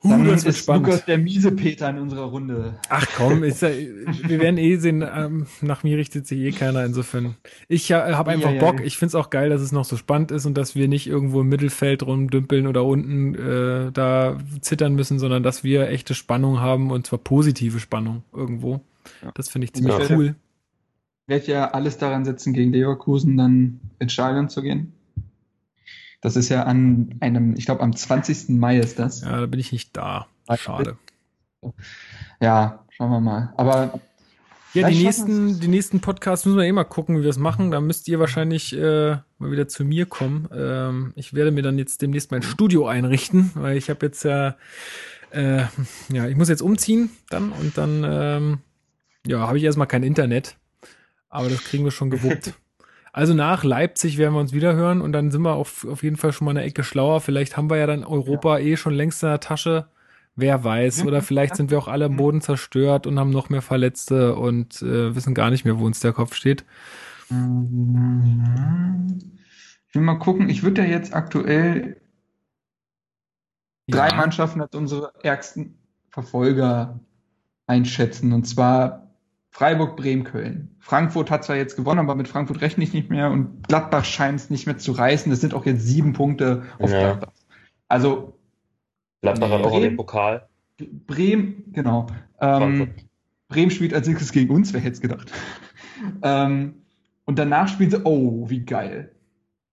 Dann 0.04 0.28
uh, 0.28 0.32
ist 0.32 0.58
spannend. 0.58 0.86
Lukas 0.86 1.04
der 1.04 1.18
miese 1.18 1.52
Peter 1.52 1.88
in 1.88 1.98
unserer 1.98 2.24
Runde. 2.24 2.74
Ach 2.88 3.06
komm, 3.16 3.44
ist 3.44 3.62
ja, 3.62 3.68
wir 3.68 4.40
werden 4.40 4.58
eh 4.58 4.76
sehen, 4.76 5.02
ähm, 5.02 5.46
nach 5.60 5.84
mir 5.84 5.96
richtet 5.96 6.26
sich 6.26 6.40
eh 6.40 6.50
keiner 6.50 6.84
insofern. 6.84 7.36
Ich 7.68 7.88
äh, 7.90 7.94
habe 7.94 8.32
einfach 8.32 8.50
ja, 8.50 8.58
Bock, 8.58 8.80
ja. 8.80 8.86
ich 8.86 8.96
find's 8.96 9.14
auch 9.14 9.30
geil, 9.30 9.48
dass 9.48 9.60
es 9.60 9.70
noch 9.70 9.84
so 9.84 9.96
spannend 9.96 10.32
ist 10.32 10.44
und 10.44 10.54
dass 10.54 10.74
wir 10.74 10.88
nicht 10.88 11.06
irgendwo 11.06 11.42
im 11.42 11.48
Mittelfeld 11.48 12.04
rumdümpeln 12.04 12.66
oder 12.66 12.84
unten 12.84 13.34
äh, 13.36 13.92
da 13.92 14.38
zittern 14.60 14.94
müssen, 14.94 15.20
sondern 15.20 15.44
dass 15.44 15.62
wir 15.62 15.88
echte 15.88 16.14
Spannung 16.14 16.58
haben 16.58 16.90
und 16.90 17.06
zwar 17.06 17.20
positive 17.20 17.78
Spannung 17.78 18.24
irgendwo. 18.32 18.80
Das 19.34 19.48
finde 19.48 19.66
ich 19.66 19.72
ziemlich 19.72 19.96
ja. 20.08 20.16
cool. 20.16 20.34
Werd 21.26 21.46
ja 21.46 21.70
alles 21.70 21.98
daran 21.98 22.24
setzen, 22.24 22.52
gegen 22.52 22.72
Leverkusen 22.72 23.36
dann 23.36 23.80
ins 23.98 24.12
Stadion 24.12 24.48
zu 24.48 24.62
gehen. 24.62 24.92
Das 26.20 26.36
ist 26.36 26.48
ja 26.48 26.64
an 26.64 27.16
einem, 27.20 27.56
ich 27.56 27.66
glaube 27.66 27.82
am 27.82 27.94
20. 27.94 28.50
Mai 28.50 28.78
ist 28.78 28.98
das. 28.98 29.22
Ja, 29.22 29.40
da 29.40 29.46
bin 29.46 29.60
ich 29.60 29.72
nicht 29.72 29.96
da. 29.96 30.26
Schade. 30.56 30.96
Ja, 32.40 32.84
schauen 32.90 33.10
wir 33.10 33.20
mal. 33.20 33.52
Aber 33.56 34.00
ja, 34.74 34.88
die 34.88 35.04
nächsten, 35.04 35.60
die 35.60 35.68
nächsten 35.68 36.00
Podcasts 36.00 36.46
müssen 36.46 36.58
wir 36.58 36.64
eh 36.64 36.72
mal 36.72 36.84
gucken, 36.84 37.18
wie 37.18 37.22
wir 37.22 37.30
es 37.30 37.38
machen. 37.38 37.70
Da 37.70 37.80
müsst 37.80 38.08
ihr 38.08 38.18
wahrscheinlich 38.18 38.74
äh, 38.74 39.16
mal 39.38 39.50
wieder 39.50 39.68
zu 39.68 39.84
mir 39.84 40.06
kommen. 40.06 40.48
Ähm, 40.54 41.12
ich 41.14 41.34
werde 41.34 41.50
mir 41.50 41.62
dann 41.62 41.76
jetzt 41.76 42.00
demnächst 42.00 42.30
mein 42.30 42.42
Studio 42.42 42.86
einrichten, 42.86 43.50
weil 43.54 43.76
ich 43.76 43.90
habe 43.90 44.06
jetzt 44.06 44.24
ja, 44.24 44.56
äh, 45.30 45.64
ja, 46.08 46.26
ich 46.28 46.36
muss 46.36 46.48
jetzt 46.48 46.62
umziehen 46.62 47.10
dann 47.28 47.52
und 47.52 47.76
dann, 47.76 48.04
ähm, 48.08 48.58
ja, 49.26 49.46
habe 49.46 49.58
ich 49.58 49.64
erstmal 49.64 49.86
kein 49.86 50.02
Internet. 50.02 50.56
Aber 51.32 51.48
das 51.48 51.64
kriegen 51.64 51.82
wir 51.84 51.90
schon 51.90 52.10
gewuppt. 52.10 52.54
Also 53.14 53.34
nach 53.34 53.62
Leipzig 53.62 54.16
werden 54.16 54.32
wir 54.32 54.40
uns 54.40 54.54
wieder 54.54 54.72
hören 54.74 55.02
und 55.02 55.12
dann 55.12 55.30
sind 55.30 55.42
wir 55.42 55.52
auf, 55.52 55.86
auf 55.86 56.02
jeden 56.02 56.16
Fall 56.16 56.32
schon 56.32 56.46
mal 56.46 56.52
eine 56.52 56.62
Ecke 56.62 56.82
schlauer. 56.82 57.20
Vielleicht 57.20 57.58
haben 57.58 57.68
wir 57.68 57.76
ja 57.76 57.86
dann 57.86 58.04
Europa 58.04 58.56
ja. 58.56 58.64
eh 58.64 58.76
schon 58.78 58.94
längst 58.94 59.22
in 59.22 59.28
der 59.28 59.40
Tasche. 59.40 59.88
Wer 60.34 60.64
weiß. 60.64 61.04
Oder 61.04 61.20
vielleicht 61.20 61.56
sind 61.56 61.70
wir 61.70 61.76
auch 61.76 61.88
alle 61.88 62.06
am 62.06 62.16
Boden 62.16 62.40
zerstört 62.40 63.06
und 63.06 63.18
haben 63.18 63.28
noch 63.28 63.50
mehr 63.50 63.60
Verletzte 63.60 64.34
und 64.34 64.80
äh, 64.80 65.14
wissen 65.14 65.34
gar 65.34 65.50
nicht 65.50 65.66
mehr, 65.66 65.78
wo 65.78 65.84
uns 65.84 66.00
der 66.00 66.14
Kopf 66.14 66.34
steht. 66.34 66.64
Ich 67.28 67.34
will 69.94 70.02
mal 70.02 70.18
gucken. 70.18 70.48
Ich 70.48 70.62
würde 70.62 70.80
ja 70.80 70.88
jetzt 70.88 71.12
aktuell 71.12 72.00
drei 73.88 74.16
Mannschaften 74.16 74.62
als 74.62 74.74
unsere 74.74 75.12
ärgsten 75.22 75.76
Verfolger 76.08 76.98
einschätzen. 77.66 78.32
Und 78.32 78.44
zwar 78.44 79.11
Freiburg, 79.52 79.96
Bremen, 79.96 80.24
Köln. 80.24 80.74
Frankfurt 80.78 81.30
hat 81.30 81.44
zwar 81.44 81.56
jetzt 81.56 81.76
gewonnen, 81.76 82.00
aber 82.00 82.14
mit 82.14 82.26
Frankfurt 82.26 82.62
rechne 82.62 82.84
ich 82.84 82.94
nicht 82.94 83.10
mehr 83.10 83.30
und 83.30 83.68
Gladbach 83.68 84.06
scheint 84.06 84.40
es 84.40 84.48
nicht 84.48 84.64
mehr 84.66 84.78
zu 84.78 84.92
reißen. 84.92 85.30
Das 85.30 85.42
sind 85.42 85.52
auch 85.52 85.66
jetzt 85.66 85.82
sieben 85.86 86.14
Punkte 86.14 86.62
auf 86.78 86.90
ja. 86.90 87.00
Gladbach. 87.00 87.32
Also 87.86 88.38
Gladbach 89.20 89.50
hat 89.50 89.62
auch 89.62 89.78
den 89.78 89.96
Pokal. 89.96 90.48
Bremen, 91.06 91.64
genau. 91.70 92.06
Ähm, 92.40 92.94
Bremen 93.48 93.70
spielt 93.70 93.92
als 93.92 94.08
nächstes 94.08 94.32
gegen 94.32 94.54
uns, 94.54 94.72
wer 94.72 94.80
hätte 94.80 94.94
es 94.94 95.00
gedacht. 95.02 95.30
ähm, 96.22 96.76
und 97.26 97.38
danach 97.38 97.68
spielen 97.68 97.90
sie, 97.90 98.00
oh, 98.04 98.48
wie 98.48 98.64
geil. 98.64 99.14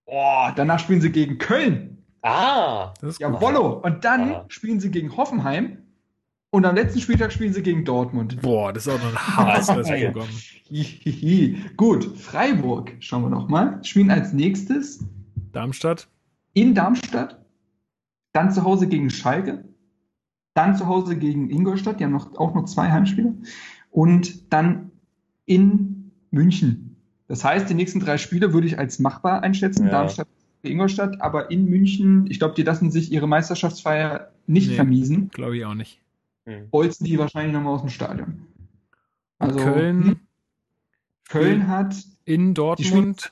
Oh, 0.06 0.50
danach 0.58 0.80
spielen 0.80 1.00
sie 1.00 1.12
gegen 1.12 1.38
Köln. 1.38 2.04
Ah. 2.22 2.94
Das 3.00 3.12
ist 3.12 3.22
Jawollo. 3.22 3.80
Und 3.80 4.04
dann 4.04 4.34
ah. 4.34 4.46
spielen 4.50 4.82
sie 4.82 4.92
gegen 4.92 5.16
Hoffenheim 5.16 5.78
und 6.52 6.66
am 6.66 6.76
letzten 6.76 7.00
Spieltag 7.00 7.32
spielen 7.32 7.54
sie 7.54 7.62
gegen 7.62 7.86
Dortmund. 7.86 8.42
Boah, 8.42 8.74
das 8.74 8.88
ist 8.88 8.94
auch 8.94 9.00
noch 9.00 9.12
ein 9.12 9.38
hartes 9.38 9.68
Programm. 9.68 10.28
Gut, 11.78 12.18
Freiburg, 12.18 12.94
schauen 13.00 13.24
wir 13.24 13.30
noch 13.30 13.48
mal. 13.48 13.84
Spielen 13.84 14.10
als 14.10 14.34
nächstes 14.34 15.06
Darmstadt. 15.52 16.08
In 16.54 16.74
Darmstadt. 16.74 17.40
Dann 18.34 18.52
zu 18.52 18.64
Hause 18.64 18.88
gegen 18.88 19.10
Schalke. 19.12 19.64
Dann 20.56 20.76
zu 20.76 20.88
Hause 20.88 21.18
gegen 21.18 21.52
Ingolstadt. 21.52 22.00
Die 22.00 22.04
haben 22.04 22.12
noch, 22.12 22.36
auch 22.36 22.56
noch 22.56 22.66
zwei 22.66 22.90
Heimspiele. 22.90 23.36
Und 23.92 24.52
dann 24.52 24.92
in 25.46 26.12
München. 26.32 26.96
Das 27.28 27.44
heißt, 27.44 27.70
die 27.70 27.76
nächsten 27.76 28.00
drei 28.00 28.18
Spiele 28.18 28.54
würde 28.54 28.66
ich 28.66 28.80
als 28.80 28.98
machbar 28.98 29.44
einschätzen. 29.44 29.86
Ja. 29.86 29.92
Darmstadt, 29.92 30.28
Ingolstadt. 30.64 31.22
Aber 31.22 31.52
in 31.52 31.66
München, 31.66 32.26
ich 32.28 32.40
glaube, 32.40 32.56
die 32.56 32.64
lassen 32.64 32.90
sich 32.90 33.12
ihre 33.12 33.28
Meisterschaftsfeier 33.28 34.32
nicht 34.48 34.70
nee, 34.70 34.76
vermiesen. 34.76 35.30
Glaube 35.30 35.58
ich 35.58 35.66
auch 35.66 35.76
nicht 35.76 36.00
hm. 36.46 36.70
bolzen 36.70 37.06
die 37.06 37.18
wahrscheinlich 37.18 37.54
nochmal 37.54 37.76
aus 37.76 37.82
dem 37.82 37.90
Stadion. 37.90 38.48
Also 39.38 39.60
Köln, 39.60 40.04
hm? 40.04 40.20
Köln 41.28 41.68
hat 41.68 41.96
in 42.26 42.54
Dortmund 42.54 43.32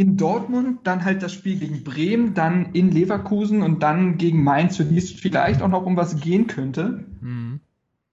in 0.00 0.16
Dortmund, 0.16 0.80
dann 0.84 1.04
halt 1.04 1.22
das 1.22 1.34
Spiel 1.34 1.58
gegen 1.58 1.84
Bremen, 1.84 2.32
dann 2.32 2.72
in 2.72 2.90
Leverkusen 2.90 3.60
und 3.60 3.82
dann 3.82 4.16
gegen 4.16 4.42
Mainz, 4.42 4.78
für 4.78 4.84
die 4.86 4.96
es 4.96 5.12
vielleicht 5.12 5.60
auch 5.60 5.68
noch 5.68 5.84
um 5.84 5.94
was 5.94 6.18
gehen 6.18 6.46
könnte. 6.46 7.04
Mhm. 7.20 7.60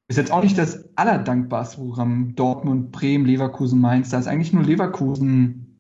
Ist 0.09 0.17
jetzt 0.17 0.31
auch 0.31 0.43
nicht 0.43 0.57
das 0.57 0.89
allerdankbarste 0.97 1.77
Programm. 1.77 2.35
Dortmund, 2.35 2.91
Bremen, 2.91 3.25
Leverkusen, 3.25 3.79
Mainz. 3.79 4.09
Da 4.09 4.19
ist 4.19 4.27
eigentlich 4.27 4.51
nur 4.51 4.63
Leverkusen. 4.63 5.79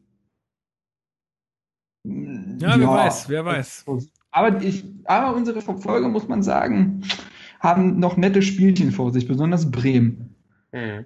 Ja, 2.05 2.69
ja 2.69 2.79
wer 2.79 2.87
weiß, 2.87 3.27
wer 3.27 3.43
weiß. 3.43 3.85
Aber, 4.31 4.61
ich, 4.61 4.85
aber 5.03 5.35
unsere 5.35 5.61
Verfolger, 5.61 6.07
muss 6.07 6.29
man 6.29 6.41
sagen, 6.41 7.03
haben 7.59 7.99
noch 7.99 8.17
nette 8.17 8.41
Spielchen 8.41 8.91
vor 8.91 9.11
sich, 9.11 9.27
besonders 9.27 9.71
Bremen. 9.71 10.35
Mhm. 10.71 11.05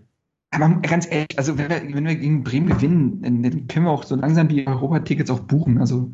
Aber 0.51 0.81
ganz 0.81 1.09
ehrlich, 1.09 1.37
also 1.37 1.57
wenn 1.57 1.69
wir, 1.69 1.81
wenn 1.95 2.05
wir 2.05 2.15
gegen 2.15 2.43
Bremen 2.43 2.67
gewinnen, 2.67 3.21
dann, 3.21 3.67
können 3.67 3.85
wir 3.85 3.91
auch 3.91 4.03
so 4.03 4.15
langsam 4.15 4.49
die 4.49 4.67
Europa-Tickets 4.67 5.31
auch 5.31 5.39
buchen. 5.39 5.77
Also 5.77 6.11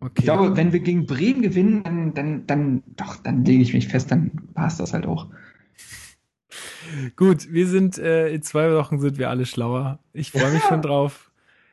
okay. 0.00 0.12
ich 0.18 0.24
glaube, 0.24 0.56
wenn 0.56 0.72
wir 0.72 0.78
gegen 0.78 1.06
Bremen 1.06 1.42
gewinnen, 1.42 1.82
dann, 1.82 2.14
dann, 2.14 2.46
dann 2.46 2.82
doch, 2.96 3.16
dann 3.16 3.44
lege 3.44 3.62
ich 3.62 3.74
mich 3.74 3.88
fest, 3.88 4.12
dann 4.12 4.30
war 4.54 4.68
es 4.68 4.76
das 4.76 4.92
halt 4.92 5.06
auch. 5.06 5.26
Gut, 7.16 7.52
wir 7.52 7.66
sind 7.66 7.98
äh, 7.98 8.32
in 8.32 8.42
zwei 8.42 8.72
Wochen 8.72 9.00
sind 9.00 9.18
wir 9.18 9.28
alle 9.28 9.44
schlauer. 9.44 9.98
Ich 10.12 10.30
freue 10.30 10.52
mich 10.52 10.62
schon 10.62 10.82
drauf. 10.82 11.30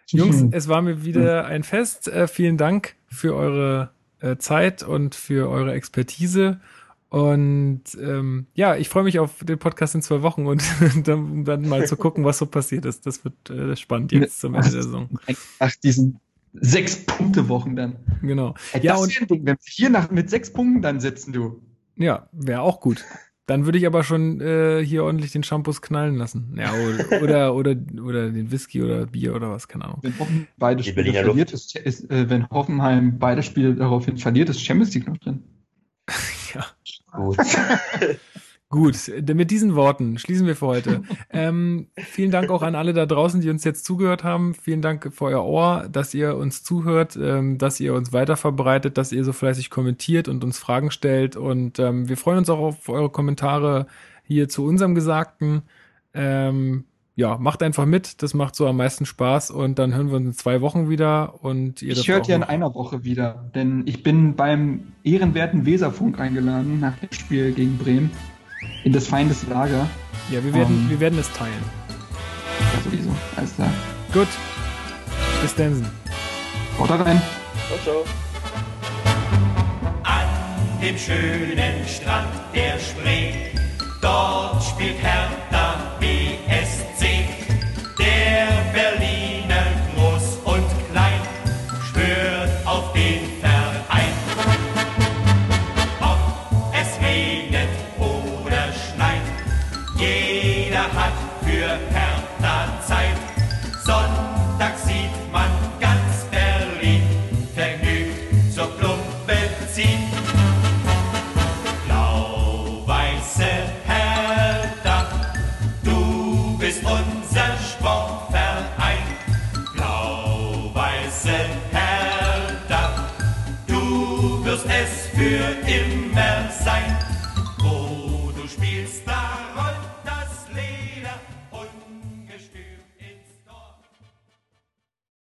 Jungs, 0.09 0.43
es 0.51 0.67
war 0.67 0.81
mir 0.81 1.03
wieder 1.03 1.45
ein 1.45 1.63
Fest. 1.63 2.07
Äh, 2.07 2.27
vielen 2.27 2.57
Dank 2.57 2.95
für 3.07 3.35
eure 3.35 3.91
äh, 4.19 4.37
Zeit 4.37 4.83
und 4.83 5.15
für 5.15 5.49
eure 5.49 5.73
Expertise. 5.73 6.59
Und 7.15 7.83
ähm, 7.97 8.47
ja, 8.55 8.75
ich 8.75 8.89
freue 8.89 9.05
mich 9.05 9.19
auf 9.19 9.41
den 9.41 9.57
Podcast 9.57 9.95
in 9.95 10.01
zwei 10.01 10.21
Wochen 10.21 10.47
und 10.47 10.61
dann, 11.07 11.19
um 11.31 11.45
dann 11.45 11.65
mal 11.65 11.87
zu 11.87 11.95
gucken, 11.95 12.25
was 12.25 12.39
so 12.39 12.45
passiert 12.45 12.83
ist. 12.83 13.05
Das 13.05 13.23
wird 13.23 13.49
äh, 13.49 13.73
spannend 13.77 14.11
jetzt 14.11 14.41
zum 14.41 14.53
Ende 14.53 14.69
der 14.69 14.83
Saison. 14.83 15.07
Nach 15.61 15.73
diesen 15.77 16.19
sechs 16.51 17.05
Punkte 17.05 17.47
Wochen 17.47 17.77
dann. 17.77 17.95
Genau. 18.21 18.53
Ey, 18.73 18.83
ja, 18.83 18.97
und 18.97 19.17
Ding, 19.29 19.45
wenn 19.45 19.55
wir 19.55 19.57
hier 19.63 19.89
nach, 19.89 20.11
mit 20.11 20.29
sechs 20.29 20.51
Punkten 20.51 20.81
dann 20.81 20.99
sitzen, 20.99 21.31
du. 21.31 21.61
Ja, 21.95 22.27
wäre 22.33 22.59
auch 22.59 22.81
gut. 22.81 23.05
Dann 23.45 23.63
würde 23.63 23.77
ich 23.77 23.87
aber 23.87 24.03
schon 24.03 24.41
äh, 24.41 24.83
hier 24.83 25.05
ordentlich 25.05 25.31
den 25.31 25.43
Shampoos 25.43 25.81
knallen 25.81 26.15
lassen. 26.15 26.53
Ja, 26.57 26.73
oder, 26.73 27.21
oder, 27.23 27.55
oder, 27.55 27.75
oder 28.03 28.29
den 28.29 28.51
Whisky 28.51 28.83
oder 28.83 29.05
Bier 29.05 29.33
oder 29.33 29.51
was, 29.51 29.69
keine 29.69 29.85
Ahnung. 29.85 29.99
Wenn 30.01 30.19
Hoffenheim 30.19 30.47
beide 30.57 30.83
Spiele 30.83 31.13
verliert, 31.13 31.53
ist, 31.53 31.77
ist, 31.77 32.11
äh, 32.11 32.29
wenn 32.29 32.49
Hoffenheim 32.49 33.19
beide 33.19 33.41
Spiele 33.41 33.73
daraufhin 33.73 34.17
verliert, 34.17 34.49
ist 34.49 34.61
Champions 34.61 34.93
League 34.93 35.07
noch 35.07 35.17
drin. 35.17 35.43
ja. 36.53 36.65
Gut. 37.15 37.37
Gut, 38.69 38.95
mit 39.33 39.51
diesen 39.51 39.75
Worten 39.75 40.17
schließen 40.17 40.47
wir 40.47 40.55
für 40.55 40.65
heute. 40.65 41.03
Ähm, 41.29 41.87
vielen 41.95 42.31
Dank 42.31 42.49
auch 42.49 42.63
an 42.63 42.73
alle 42.75 42.93
da 42.93 43.05
draußen, 43.05 43.39
die 43.39 43.49
uns 43.49 43.63
jetzt 43.63 43.85
zugehört 43.85 44.23
haben. 44.23 44.55
Vielen 44.55 44.81
Dank 44.81 45.13
für 45.13 45.25
euer 45.25 45.45
Ohr, 45.45 45.87
dass 45.89 46.13
ihr 46.15 46.35
uns 46.35 46.63
zuhört, 46.63 47.15
ähm, 47.15 47.57
dass 47.59 47.79
ihr 47.79 47.93
uns 47.93 48.11
weiter 48.11 48.35
verbreitet, 48.35 48.97
dass 48.97 49.11
ihr 49.11 49.23
so 49.23 49.33
fleißig 49.33 49.69
kommentiert 49.69 50.27
und 50.27 50.43
uns 50.43 50.57
Fragen 50.57 50.89
stellt. 50.89 51.35
Und 51.35 51.77
ähm, 51.77 52.09
wir 52.09 52.17
freuen 52.17 52.39
uns 52.39 52.49
auch 52.49 52.59
auf 52.59 52.89
eure 52.89 53.09
Kommentare 53.09 53.85
hier 54.23 54.49
zu 54.49 54.65
unserem 54.65 54.95
Gesagten. 54.95 55.61
Ähm, 56.13 56.85
ja, 57.15 57.37
macht 57.37 57.63
einfach 57.63 57.85
mit, 57.85 58.21
das 58.21 58.33
macht 58.33 58.55
so 58.55 58.67
am 58.67 58.77
meisten 58.77 59.05
Spaß 59.05 59.49
und 59.49 59.79
dann 59.79 59.93
hören 59.93 60.09
wir 60.09 60.17
uns 60.17 60.25
in 60.27 60.33
zwei 60.33 60.59
Wochen 60.59 60.89
wieder 60.89 61.43
und 61.43 61.81
ihr 61.81 61.93
Ich 61.93 62.07
höre 62.09 62.21
ja 62.25 62.35
in 62.35 62.43
einer 62.43 62.75
Woche 62.75 63.05
wieder, 63.05 63.49
denn 63.55 63.83
ich 63.85 64.03
bin 64.03 64.35
beim 64.35 64.93
ehrenwerten 65.03 65.65
Weserfunk 65.65 66.19
eingeladen 66.19 66.81
nach 66.81 66.97
dem 66.97 67.11
Spiel 67.11 67.53
gegen 67.53 67.77
Bremen 67.77 68.11
in 68.83 68.91
des 68.91 69.07
Feindes 69.07 69.47
Lager. 69.47 69.87
Ja, 70.29 70.43
wir 70.43 70.53
werden, 70.53 70.75
um, 70.75 70.81
ähm, 70.83 70.89
wir 70.89 70.99
werden 70.99 71.17
es 71.17 71.31
teilen. 71.31 71.53
Ja, 72.59 72.81
sowieso, 72.83 73.09
alles 73.37 73.55
klar. 73.55 73.69
Gut, 74.11 74.27
bis 75.41 75.55
dann. 75.55 75.85
Haut 76.77 76.89
rein. 76.89 77.21
Ciao, 77.67 77.79
ciao. 77.83 78.05
An 80.03 80.81
dem 80.81 80.97
schönen 80.97 81.87
Strand 81.87 82.27
der 82.53 82.77
Spree, 82.77 83.31
dort 84.05 84.63
spielt 84.63 85.01
Hertha 85.01 85.95
Jeder 87.99 88.47
hat 88.47 88.65
für 88.73 89.24